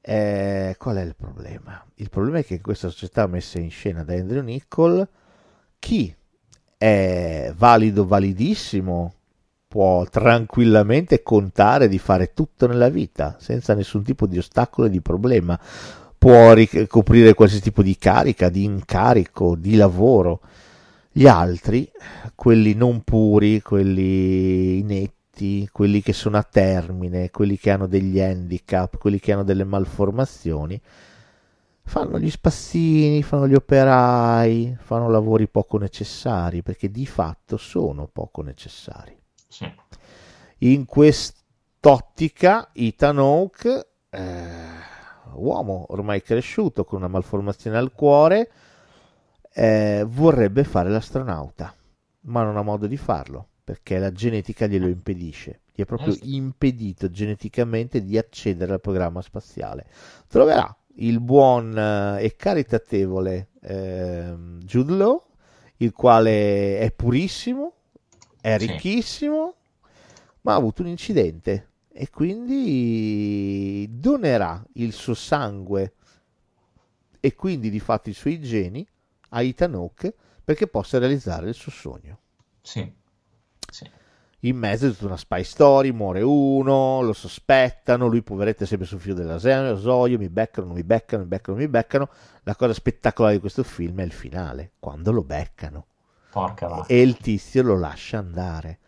Eh, 0.00 0.76
qual 0.78 0.96
è 0.96 1.02
il 1.02 1.16
problema? 1.16 1.84
Il 1.96 2.08
problema 2.08 2.38
è 2.38 2.44
che 2.44 2.54
in 2.54 2.62
questa 2.62 2.88
società 2.88 3.26
messa 3.26 3.58
in 3.58 3.70
scena 3.70 4.04
da 4.04 4.14
Andrew 4.14 4.42
Nichol, 4.42 5.06
chi 5.78 6.14
è 6.78 7.52
valido, 7.56 8.06
validissimo, 8.06 9.14
può 9.68 10.06
tranquillamente 10.06 11.22
contare 11.22 11.88
di 11.88 11.98
fare 11.98 12.32
tutto 12.32 12.66
nella 12.66 12.88
vita 12.88 13.36
senza 13.38 13.74
nessun 13.74 14.02
tipo 14.02 14.26
di 14.26 14.38
ostacolo 14.38 14.86
e 14.86 14.90
di 14.90 15.00
problema. 15.02 15.60
Può 16.16 16.52
ricoprire 16.52 17.34
qualsiasi 17.34 17.64
tipo 17.64 17.82
di 17.82 17.96
carica, 17.96 18.48
di 18.48 18.64
incarico, 18.64 19.56
di 19.56 19.76
lavoro. 19.76 20.40
Gli 21.18 21.26
altri, 21.26 21.90
quelli 22.36 22.74
non 22.74 23.02
puri, 23.02 23.60
quelli 23.60 24.78
inetti, 24.78 25.68
quelli 25.72 26.00
che 26.00 26.12
sono 26.12 26.36
a 26.36 26.44
termine, 26.44 27.32
quelli 27.32 27.58
che 27.58 27.72
hanno 27.72 27.88
degli 27.88 28.20
handicap, 28.20 28.98
quelli 28.98 29.18
che 29.18 29.32
hanno 29.32 29.42
delle 29.42 29.64
malformazioni, 29.64 30.80
fanno 31.82 32.20
gli 32.20 32.30
spazzini, 32.30 33.24
fanno 33.24 33.48
gli 33.48 33.54
operai, 33.54 34.76
fanno 34.78 35.10
lavori 35.10 35.48
poco 35.48 35.76
necessari, 35.76 36.62
perché 36.62 36.88
di 36.88 37.04
fatto 37.04 37.56
sono 37.56 38.06
poco 38.06 38.42
necessari. 38.42 39.20
Sì. 39.48 39.68
In 40.58 40.84
quest'ottica, 40.84 42.70
Ethan 42.72 43.18
Hawke, 43.18 43.88
eh, 44.08 44.56
uomo 45.34 45.86
ormai 45.88 46.22
cresciuto 46.22 46.84
con 46.84 46.98
una 46.98 47.08
malformazione 47.08 47.76
al 47.76 47.90
cuore, 47.90 48.52
eh, 49.54 50.04
vorrebbe 50.06 50.64
fare 50.64 50.88
l'astronauta, 50.90 51.74
ma 52.22 52.42
non 52.42 52.56
ha 52.56 52.62
modo 52.62 52.86
di 52.86 52.96
farlo 52.96 53.48
perché 53.64 53.98
la 53.98 54.12
genetica 54.12 54.66
glielo 54.66 54.88
impedisce. 54.88 55.60
Gli 55.74 55.82
è 55.82 55.84
proprio 55.84 56.14
Eh 56.14 56.16
sì. 56.16 56.34
impedito 56.34 57.10
geneticamente 57.10 58.02
di 58.02 58.16
accedere 58.18 58.72
al 58.72 58.80
programma 58.80 59.20
spaziale. 59.22 59.86
Troverà 60.26 60.74
il 60.96 61.20
buon 61.20 61.76
eh, 61.78 62.22
e 62.24 62.34
caritatevole 62.36 63.48
ehm, 63.62 64.60
Jude 64.62 64.92
Law, 64.94 65.22
il 65.78 65.92
quale 65.92 66.78
è 66.78 66.90
purissimo, 66.92 67.74
è 68.40 68.56
Sì. 68.58 68.66
ricchissimo, 68.66 69.54
ma 70.42 70.52
ha 70.54 70.56
avuto 70.56 70.82
un 70.82 70.88
incidente 70.88 71.68
e 71.92 72.08
quindi 72.10 73.86
donerà 73.90 74.64
il 74.74 74.92
suo 74.92 75.14
sangue 75.14 75.92
e 77.20 77.34
quindi 77.34 77.70
di 77.70 77.80
fatto 77.80 78.08
i 78.08 78.14
suoi 78.14 78.40
geni 78.40 78.86
a 79.30 79.42
Ethan 79.42 79.74
Hawke 79.74 80.14
perché 80.44 80.66
possa 80.66 80.98
realizzare 80.98 81.48
il 81.48 81.54
suo 81.54 81.70
sogno. 81.72 82.18
Sì. 82.62 82.90
Sì. 83.70 83.90
In 84.42 84.56
mezzo 84.56 84.86
è 84.86 84.90
tutta 84.92 85.06
una 85.06 85.16
spy 85.16 85.42
story, 85.42 85.90
muore 85.90 86.22
uno, 86.22 87.02
lo 87.02 87.12
sospettano, 87.12 88.06
lui 88.06 88.22
poveretto 88.22 88.62
è 88.62 88.66
sempre 88.66 88.86
sul 88.86 89.00
filo 89.00 89.14
dell'asoio, 89.14 90.16
mi 90.16 90.28
beccano, 90.28 90.72
mi 90.72 90.84
beccano, 90.84 91.22
mi 91.24 91.28
beccano, 91.28 91.56
mi 91.58 91.68
beccano. 91.68 92.08
La 92.44 92.54
cosa 92.54 92.72
spettacolare 92.72 93.34
di 93.34 93.40
questo 93.40 93.64
film 93.64 93.98
è 94.00 94.04
il 94.04 94.12
finale, 94.12 94.72
quando 94.78 95.10
lo 95.10 95.24
beccano 95.24 95.86
Porca 96.30 96.68
vacca. 96.68 96.86
e 96.86 97.02
il 97.02 97.16
tizio 97.16 97.62
lo 97.64 97.76
lascia 97.78 98.18
andare 98.18 98.78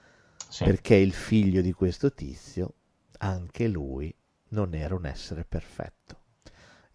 Sì. 0.48 0.64
perché 0.64 0.94
il 0.94 1.12
figlio 1.12 1.60
di 1.62 1.72
questo 1.72 2.12
tizio, 2.12 2.74
anche 3.18 3.66
lui, 3.66 4.14
non 4.50 4.72
era 4.74 4.94
un 4.94 5.04
essere 5.06 5.44
perfetto. 5.44 6.18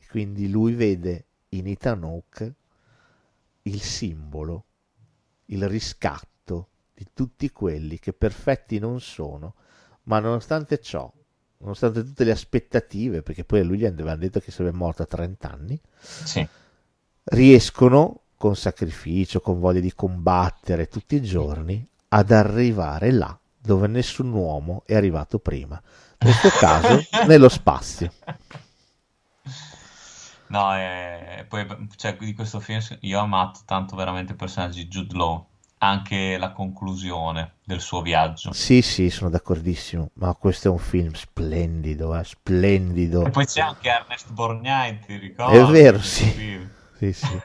Quindi 0.10 0.50
lui 0.50 0.74
vede 0.74 1.26
in 1.50 1.68
Ethan 1.68 2.04
Hawke 2.04 2.54
il 3.68 3.82
simbolo, 3.82 4.66
il 5.46 5.68
riscatto 5.68 6.70
di 6.94 7.08
tutti 7.14 7.50
quelli 7.52 8.00
che 8.00 8.14
perfetti 8.14 8.80
non 8.80 9.00
sono, 9.02 9.56
ma 10.04 10.20
nonostante 10.20 10.80
ciò, 10.80 11.12
nonostante 11.58 12.04
tutte 12.04 12.24
le 12.24 12.32
aspettative, 12.32 13.22
perché 13.22 13.44
poi 13.44 13.60
a 13.62 13.64
lui 13.64 13.80
gli 13.80 13.86
avevano 13.86 14.18
detto 14.18 14.40
che 14.40 14.52
sarebbe 14.52 14.78
morto 14.78 15.02
a 15.04 15.08
30 15.08 15.52
anni, 15.52 15.80
Sì. 16.00 16.48
riescono 17.26 18.22
con 18.38 18.56
sacrificio, 18.56 19.42
con 19.42 19.60
voglia 19.60 19.80
di 19.80 19.94
combattere 19.94 20.88
tutti 20.88 21.16
i 21.16 21.22
giorni 21.22 21.86
ad 22.10 22.32
arrivare 22.32 23.12
là 23.12 23.38
dove 23.58 23.88
nessun 23.88 24.32
uomo 24.32 24.84
è 24.86 24.94
arrivato 24.94 25.40
prima. 25.40 25.82
In 26.20 26.30
questo 26.32 26.50
caso 26.50 27.00
nello 27.28 27.50
spazio. 27.50 28.12
No, 30.48 30.76
e 30.76 31.46
poi 31.48 31.66
cioè, 31.96 32.16
di 32.18 32.34
questo 32.34 32.60
film 32.60 32.80
io 33.02 33.20
ho 33.20 33.24
amato 33.24 33.62
tanto 33.66 33.96
veramente 33.96 34.34
il 34.34 34.38
personaggio 34.38 34.78
di 34.78 34.88
Jude 34.88 35.16
Law, 35.16 35.46
anche 35.80 36.38
la 36.38 36.52
conclusione 36.52 37.56
del 37.64 37.82
suo 37.82 38.02
viaggio. 38.02 38.54
Sì, 38.54 38.82
sì, 38.82 39.10
sono 39.10 39.30
d'accordissimo, 39.30 40.12
ma 40.14 40.34
questo 40.36 40.68
è 40.68 40.72
un 40.72 40.78
film 40.78 41.14
splendido, 41.14 42.16
eh, 42.16 42.24
splendido. 42.24 43.26
E 43.26 43.30
poi 43.32 43.46
c'è 43.46 43.62
anche 43.62 43.90
Ernest 43.90 44.32
Borgnine, 44.32 45.00
ti 45.06 45.18
ricordi? 45.18 45.58
È 45.58 45.66
vero, 45.66 46.00
sì. 46.00 46.68
Sì, 46.98 47.12
sì. 47.12 47.42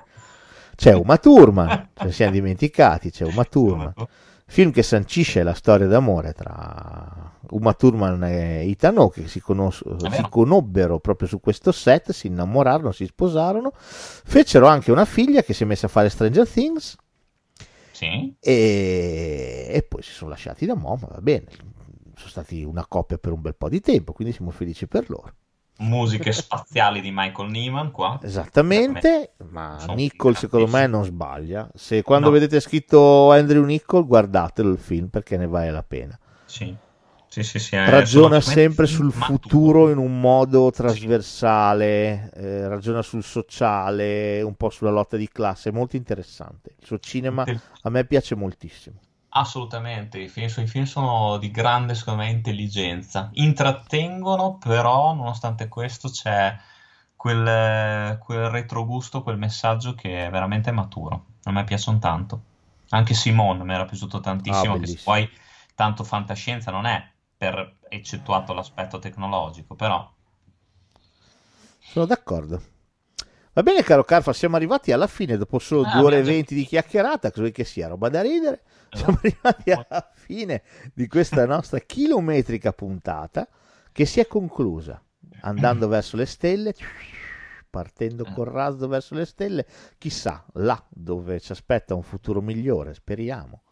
C'è 0.76 0.94
Uma 0.94 1.18
Thurman, 1.18 1.88
ce 1.94 2.04
ne 2.04 2.12
siamo 2.12 2.32
dimenticati, 2.32 3.10
c'è 3.10 3.24
Uma 3.24 3.44
Thurman. 3.44 3.92
Film 4.52 4.72
che 4.72 4.82
sancisce 4.82 5.44
la 5.44 5.54
storia 5.54 5.86
d'amore 5.86 6.32
tra 6.32 7.38
Uma 7.50 7.72
Thurman 7.72 8.24
e 8.24 8.68
Ethan 8.68 8.98
Hawke, 8.98 9.22
che 9.22 9.28
si, 9.28 9.38
conos- 9.40 9.84
vero. 9.84 10.10
si 10.10 10.26
conobbero 10.28 10.98
proprio 10.98 11.28
su 11.28 11.38
questo 11.38 11.70
set, 11.70 12.10
si 12.10 12.26
innamorarono, 12.26 12.90
si 12.90 13.06
sposarono, 13.06 13.70
fecero 13.76 14.66
anche 14.66 14.90
una 14.90 15.04
figlia 15.04 15.42
che 15.42 15.54
si 15.54 15.62
è 15.62 15.66
messa 15.66 15.86
a 15.86 15.88
fare 15.88 16.08
Stranger 16.08 16.48
Things 16.48 16.96
Sì, 17.92 18.36
e, 18.40 19.68
e 19.70 19.82
poi 19.82 20.02
si 20.02 20.12
sono 20.12 20.30
lasciati 20.30 20.66
da 20.66 20.74
mo', 20.74 20.98
ma 21.00 21.08
va 21.10 21.20
bene, 21.20 21.46
sono 22.14 22.28
stati 22.28 22.62
una 22.62 22.86
coppia 22.86 23.18
per 23.18 23.32
un 23.32 23.40
bel 23.40 23.54
po' 23.56 23.68
di 23.68 23.80
tempo, 23.80 24.12
quindi 24.12 24.34
siamo 24.34 24.50
felici 24.50 24.86
per 24.86 25.08
loro. 25.10 25.34
Musiche 25.81 26.33
spaziali 26.33 27.00
di 27.00 27.10
Michael 27.12 27.50
Nyman 27.50 27.91
qua. 27.91 28.18
Esattamente, 28.23 29.33
ma 29.50 29.76
Sono 29.78 29.97
secondo 30.34 30.67
me 30.67 30.86
non 30.86 31.05
sbaglia. 31.05 31.68
Se 31.75 32.02
quando 32.02 32.26
No. 32.26 32.33
vedete 32.33 32.60
scritto 32.60 33.31
Andrew 33.33 33.65
Nichol, 33.65 34.07
guardatelo 34.07 34.70
il 34.70 34.78
film 34.78 35.09
perché 35.09 35.36
ne 35.36 35.47
vale 35.47 35.70
la 35.70 35.83
pena. 35.83 36.18
Sì, 36.44 36.75
sì, 37.28 37.42
sì, 37.42 37.59
sì, 37.59 37.76
Ragiona 37.76 38.41
sempre 38.41 38.86
sul 38.86 39.12
futuro 39.12 39.91
in 39.91 39.99
un 39.99 40.20
modo 40.20 40.70
trasversale, 40.70 42.31
eh, 42.34 42.68
ragiona 42.68 43.02
sul 43.02 43.23
sociale, 43.23 44.42
un 44.42 44.55
po' 44.55 44.70
sulla 44.70 44.91
lotta 44.91 45.17
di 45.17 45.28
classe, 45.28 45.70
è 45.70 45.73
molto 45.73 45.97
interessante. 45.97 46.75
Il 46.78 46.86
suo 46.86 46.99
cinema 46.99 47.44
a 47.83 47.91
me 47.91 48.05
piace 48.05 48.34
moltissimo. 48.34 48.99
Assolutamente, 49.33 50.18
i 50.18 50.28
film, 50.28 50.49
i 50.57 50.67
film 50.67 50.84
sono 50.84 51.36
di 51.39 51.50
grande, 51.50 51.94
secondo 51.94 52.23
me, 52.23 52.31
intelligenza. 52.31 53.31
Intrattengono, 53.34 54.57
però, 54.57 55.15
nonostante 55.15 55.68
questo, 55.68 56.09
c'è 56.09 56.57
quel, 57.15 58.18
quel 58.18 58.49
retrogusto, 58.49 59.23
quel 59.23 59.39
messaggio 59.39 59.94
che 59.94 60.26
è 60.26 60.31
veramente 60.31 60.73
maturo. 60.73 61.26
A 61.44 61.52
me 61.52 61.65
piacciono 61.65 61.99
tanto. 61.99 62.41
Anche 62.89 63.15
Simone 63.15 63.62
mi 63.62 63.73
era 63.73 63.84
piaciuto 63.84 64.18
tantissimo, 64.18 64.75
Ah, 64.75 64.78
che 64.78 64.99
poi 65.05 65.31
tanto 65.76 66.02
fantascienza 66.02 66.73
non 66.73 66.86
è, 66.86 67.09
per, 67.36 67.76
eccettuato 67.89 68.52
l'aspetto 68.52 68.99
tecnologico, 68.99 69.75
però... 69.75 70.10
Sono 71.78 72.05
d'accordo. 72.05 72.60
Va 73.60 73.70
bene, 73.70 73.82
caro 73.82 74.05
Carfa, 74.05 74.32
siamo 74.32 74.56
arrivati 74.56 74.90
alla 74.90 75.06
fine 75.06 75.36
dopo 75.36 75.58
solo 75.58 75.82
Ah, 75.82 75.92
due 75.97 76.05
ore 76.05 76.18
e 76.20 76.22
venti 76.22 76.55
di 76.55 76.64
chiacchierata. 76.64 77.30
Vuoi 77.34 77.52
che 77.52 77.64
sia? 77.64 77.89
Roba 77.89 78.08
da 78.08 78.22
ridere. 78.22 78.62
Siamo 78.89 79.18
arrivati 79.22 79.70
alla 79.70 80.10
fine 80.14 80.62
di 80.94 81.06
questa 81.06 81.44
nostra 81.44 81.78
chilometrica 81.78 82.72
puntata 82.72 83.47
che 83.92 84.06
si 84.06 84.18
è 84.18 84.26
conclusa 84.26 84.98
andando 85.42 85.89
verso 85.92 86.16
le 86.16 86.24
stelle, 86.24 86.74
partendo 87.68 88.24
col 88.32 88.47
razzo 88.47 88.89
verso 88.89 89.14
le 89.14 89.26
stelle. 89.26 89.66
Chissà, 89.98 90.42
là 90.55 90.82
dove 90.89 91.39
ci 91.39 91.52
aspetta 91.52 91.94
un 91.94 92.02
futuro 92.02 92.40
migliore, 92.40 92.94
speriamo. 92.94 93.64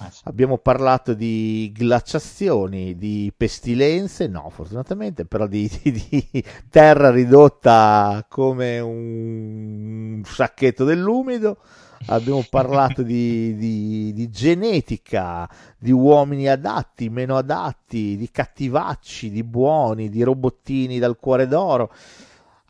Eh. 0.00 0.12
Abbiamo 0.24 0.58
parlato 0.58 1.14
di 1.14 1.72
glaciazioni, 1.74 2.96
di 2.96 3.32
pestilenze, 3.36 4.26
no, 4.26 4.50
fortunatamente, 4.50 5.24
però 5.24 5.46
di, 5.46 5.68
di- 5.82 6.06
di 6.30 6.44
terra 6.68 7.10
ridotta 7.10 8.24
come 8.28 8.78
un 8.80 10.22
sacchetto 10.24 10.84
dell'umido. 10.84 11.58
Abbiamo 12.06 12.44
parlato 12.48 13.02
di- 13.02 14.12
di 14.12 14.30
genetica, 14.30 15.48
di 15.78 15.90
uomini 15.92 16.46
adatti, 16.48 17.08
meno 17.10 17.36
adatti, 17.36 18.16
di 18.16 18.30
cattivacci, 18.30 19.30
di 19.30 19.42
buoni, 19.42 20.08
di 20.08 20.22
robottini 20.22 20.98
dal 20.98 21.18
cuore 21.18 21.46
d'oro. 21.48 21.90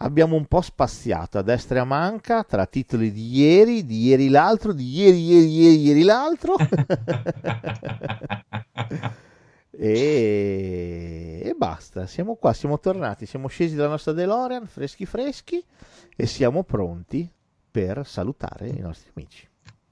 Abbiamo 0.00 0.36
un 0.36 0.46
po' 0.46 0.60
spaziato 0.60 1.38
a 1.38 1.42
destra 1.42 1.78
e 1.78 1.80
a 1.80 1.84
manca 1.84 2.44
tra 2.44 2.66
titoli 2.66 3.10
di 3.10 3.36
ieri, 3.38 3.84
di 3.84 4.04
ieri 4.06 4.28
l'altro, 4.28 4.72
di 4.72 4.88
ieri, 4.88 5.24
ieri, 5.24 5.48
ieri, 5.48 5.80
ieri 5.80 6.02
l'altro. 6.02 6.54
e... 9.70 11.42
e 11.44 11.54
basta, 11.56 12.06
siamo 12.06 12.36
qua, 12.36 12.52
siamo 12.52 12.78
tornati, 12.78 13.26
siamo 13.26 13.48
scesi 13.48 13.74
dalla 13.74 13.88
nostra 13.88 14.12
DeLorean, 14.12 14.66
freschi 14.66 15.04
freschi, 15.04 15.64
e 16.14 16.26
siamo 16.26 16.62
pronti 16.62 17.28
per 17.68 18.06
salutare 18.06 18.68
i 18.68 18.78
nostri 18.78 19.10
amici. 19.14 19.48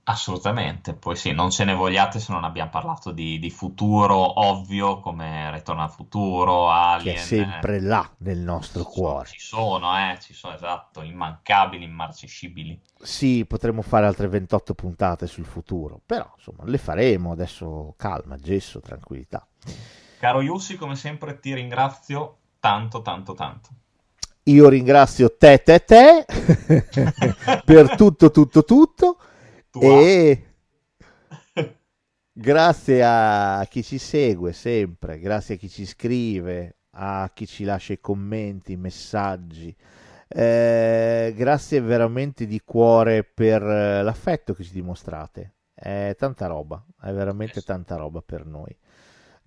Assolutamente, 0.08 0.94
poi 0.94 1.16
sì, 1.16 1.32
non 1.32 1.50
ce 1.50 1.64
ne 1.64 1.74
vogliate 1.74 2.18
se 2.20 2.32
non 2.32 2.44
abbiamo 2.44 2.70
parlato 2.70 3.12
di, 3.12 3.38
di 3.38 3.50
futuro 3.50 4.40
ovvio 4.40 5.00
come 5.00 5.50
Ritorno 5.52 5.82
al 5.82 5.90
futuro, 5.90 6.70
Che 6.96 7.10
Alien. 7.10 7.14
è 7.14 7.14
sempre 7.14 7.78
eh, 7.78 7.80
là 7.80 8.14
nel 8.18 8.38
nostro 8.40 8.84
ci 8.84 8.90
sono, 8.90 8.92
cuore. 8.92 9.24
ci 9.24 9.40
sono, 9.40 9.96
eh, 9.96 10.18
ci 10.20 10.34
sono, 10.34 10.54
esatto, 10.54 11.02
immancabili, 11.02 11.84
immarcescibili. 11.84 12.80
Sì, 12.98 13.44
potremmo 13.46 13.82
fare 13.82 14.04
altre 14.06 14.28
28 14.28 14.74
puntate 14.74 15.26
sul 15.26 15.44
futuro, 15.46 16.00
però 16.04 16.30
insomma 16.36 16.64
le 16.64 16.78
faremo 16.78 17.32
adesso 17.32 17.94
calma, 17.96 18.36
gesso, 18.36 18.80
tranquillità. 18.80 19.46
Caro 20.18 20.42
Yussi, 20.42 20.76
come 20.76 20.94
sempre 20.94 21.38
ti 21.40 21.54
ringrazio 21.54 22.38
tanto, 22.60 23.00
tanto, 23.00 23.32
tanto. 23.34 23.68
Io 24.44 24.68
ringrazio 24.68 25.36
te, 25.36 25.62
te, 25.62 25.84
te 25.84 26.24
per 27.64 27.94
tutto, 27.96 28.30
tutto, 28.30 28.64
tutto 28.64 29.16
Tu 29.16 29.25
e 29.80 30.44
grazie 32.32 33.02
a 33.04 33.66
chi 33.68 33.82
ci 33.82 33.98
segue 33.98 34.52
sempre, 34.52 35.18
grazie 35.18 35.54
a 35.54 35.58
chi 35.58 35.68
ci 35.68 35.86
scrive, 35.86 36.76
a 36.90 37.30
chi 37.32 37.46
ci 37.46 37.64
lascia 37.64 37.92
i 37.92 38.00
commenti, 38.00 38.72
i 38.72 38.76
messaggi. 38.76 39.74
Eh, 40.28 41.32
grazie 41.36 41.80
veramente 41.80 42.46
di 42.46 42.60
cuore 42.64 43.22
per 43.22 43.62
eh, 43.62 44.02
l'affetto 44.02 44.54
che 44.54 44.64
ci 44.64 44.72
dimostrate. 44.72 45.54
È 45.72 46.14
tanta 46.18 46.46
roba, 46.46 46.84
è 47.00 47.12
veramente 47.12 47.62
tanta 47.62 47.96
roba 47.96 48.22
per 48.22 48.46
noi. 48.46 48.76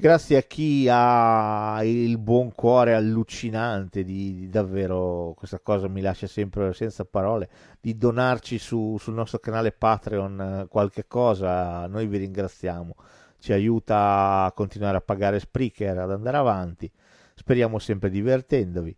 Grazie 0.01 0.37
a 0.37 0.43
chi 0.43 0.87
ha 0.89 1.81
il 1.83 2.17
buon 2.19 2.53
cuore 2.55 2.93
allucinante 2.93 4.05
di, 4.05 4.33
di 4.33 4.49
davvero, 4.49 5.33
questa 5.35 5.59
cosa 5.59 5.89
mi 5.89 5.99
lascia 5.99 6.25
sempre 6.25 6.71
senza 6.71 7.03
parole, 7.03 7.49
di 7.81 7.97
donarci 7.97 8.59
su- 8.59 8.95
sul 8.97 9.13
nostro 9.13 9.39
canale 9.39 9.73
Patreon 9.73 10.61
eh, 10.61 10.67
qualche 10.69 11.05
cosa, 11.05 11.85
noi 11.87 12.07
vi 12.07 12.15
ringraziamo, 12.15 12.95
ci 13.39 13.51
aiuta 13.51 14.45
a 14.45 14.53
continuare 14.53 14.95
a 14.95 15.01
pagare 15.01 15.37
Spreaker, 15.37 15.97
ad 15.97 16.11
andare 16.11 16.37
avanti, 16.37 16.89
speriamo 17.35 17.77
sempre 17.77 18.09
divertendovi. 18.09 18.95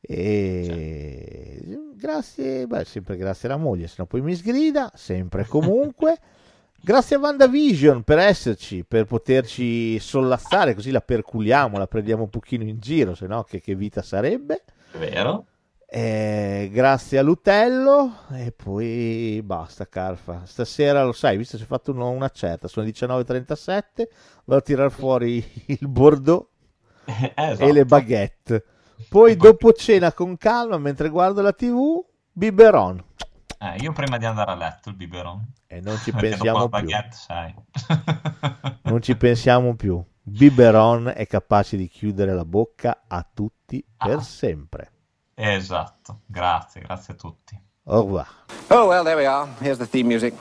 E 0.00 1.90
grazie, 1.96 2.68
beh, 2.68 2.84
sempre 2.84 3.16
grazie 3.16 3.48
alla 3.48 3.58
moglie, 3.58 3.88
se 3.88 3.96
no 3.98 4.06
poi 4.06 4.20
mi 4.20 4.36
sgrida, 4.36 4.92
sempre 4.94 5.42
e 5.42 5.46
comunque. 5.46 6.18
Grazie 6.86 7.16
a 7.16 7.18
WandaVision 7.18 8.04
per 8.04 8.18
esserci, 8.20 8.84
per 8.84 9.06
poterci 9.06 9.98
sollazzare, 9.98 10.72
così 10.72 10.92
la 10.92 11.00
perculiamo, 11.00 11.78
la 11.78 11.88
prendiamo 11.88 12.22
un 12.22 12.30
pochino 12.30 12.62
in 12.62 12.78
giro, 12.78 13.16
se 13.16 13.26
no 13.26 13.42
che, 13.42 13.60
che 13.60 13.74
vita 13.74 14.02
sarebbe. 14.02 14.62
Vero? 14.92 15.46
Eh, 15.84 16.70
grazie 16.72 17.18
a 17.18 17.22
Lutello 17.22 18.18
e 18.30 18.52
poi 18.52 19.42
basta 19.42 19.88
Carfa. 19.88 20.42
Stasera 20.44 21.02
lo 21.02 21.10
sai, 21.10 21.36
visto 21.36 21.56
che 21.56 21.64
è 21.64 21.66
fatto 21.66 21.90
uno- 21.90 22.10
una 22.10 22.28
certa, 22.28 22.68
sono 22.68 22.86
le 22.86 22.92
19.37, 22.92 24.06
vado 24.44 24.60
a 24.60 24.62
tirar 24.62 24.92
fuori 24.92 25.44
il 25.66 25.88
Bordeaux 25.88 26.46
Eh, 27.04 27.32
e 27.34 27.50
esatto. 27.50 27.72
le 27.72 27.84
baguette. 27.84 28.64
Poi 29.08 29.34
dopo 29.34 29.72
cena 29.72 30.12
con 30.12 30.36
calma, 30.36 30.78
mentre 30.78 31.08
guardo 31.08 31.42
la 31.42 31.52
TV, 31.52 32.00
biberon. 32.30 33.02
Eh, 33.58 33.76
io 33.80 33.92
prima 33.92 34.18
di 34.18 34.24
andare 34.26 34.50
a 34.50 34.54
letto 34.54 34.88
il 34.90 34.96
biberon. 34.96 35.52
E 35.66 35.80
non 35.80 35.96
ci 35.98 36.12
pensiamo 36.14 36.60
più. 36.60 36.68
baguette, 36.68 37.16
sai. 37.16 37.54
Non 38.86 39.02
ci 39.02 39.16
pensiamo 39.16 39.74
più. 39.74 40.02
Biberon 40.22 41.12
è 41.14 41.26
capace 41.26 41.76
di 41.76 41.88
chiudere 41.88 42.32
la 42.34 42.44
bocca 42.44 43.04
a 43.08 43.26
tutti 43.32 43.84
per 43.96 44.16
Ah. 44.16 44.20
sempre. 44.20 44.90
Esatto, 45.34 46.20
grazie, 46.26 46.80
grazie 46.82 47.14
a 47.14 47.16
tutti. 47.16 47.60
Au 47.84 48.00
revoir. 48.02 48.28
Oh, 48.68 48.86
well, 48.86 49.04
there 49.04 49.16
we 49.16 49.26
are. 49.26 49.48
Here's 49.60 49.78
the 49.78 49.86
theme 49.86 50.08
music. 50.08 50.34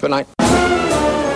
Good 0.00 0.10
night. 0.10 1.31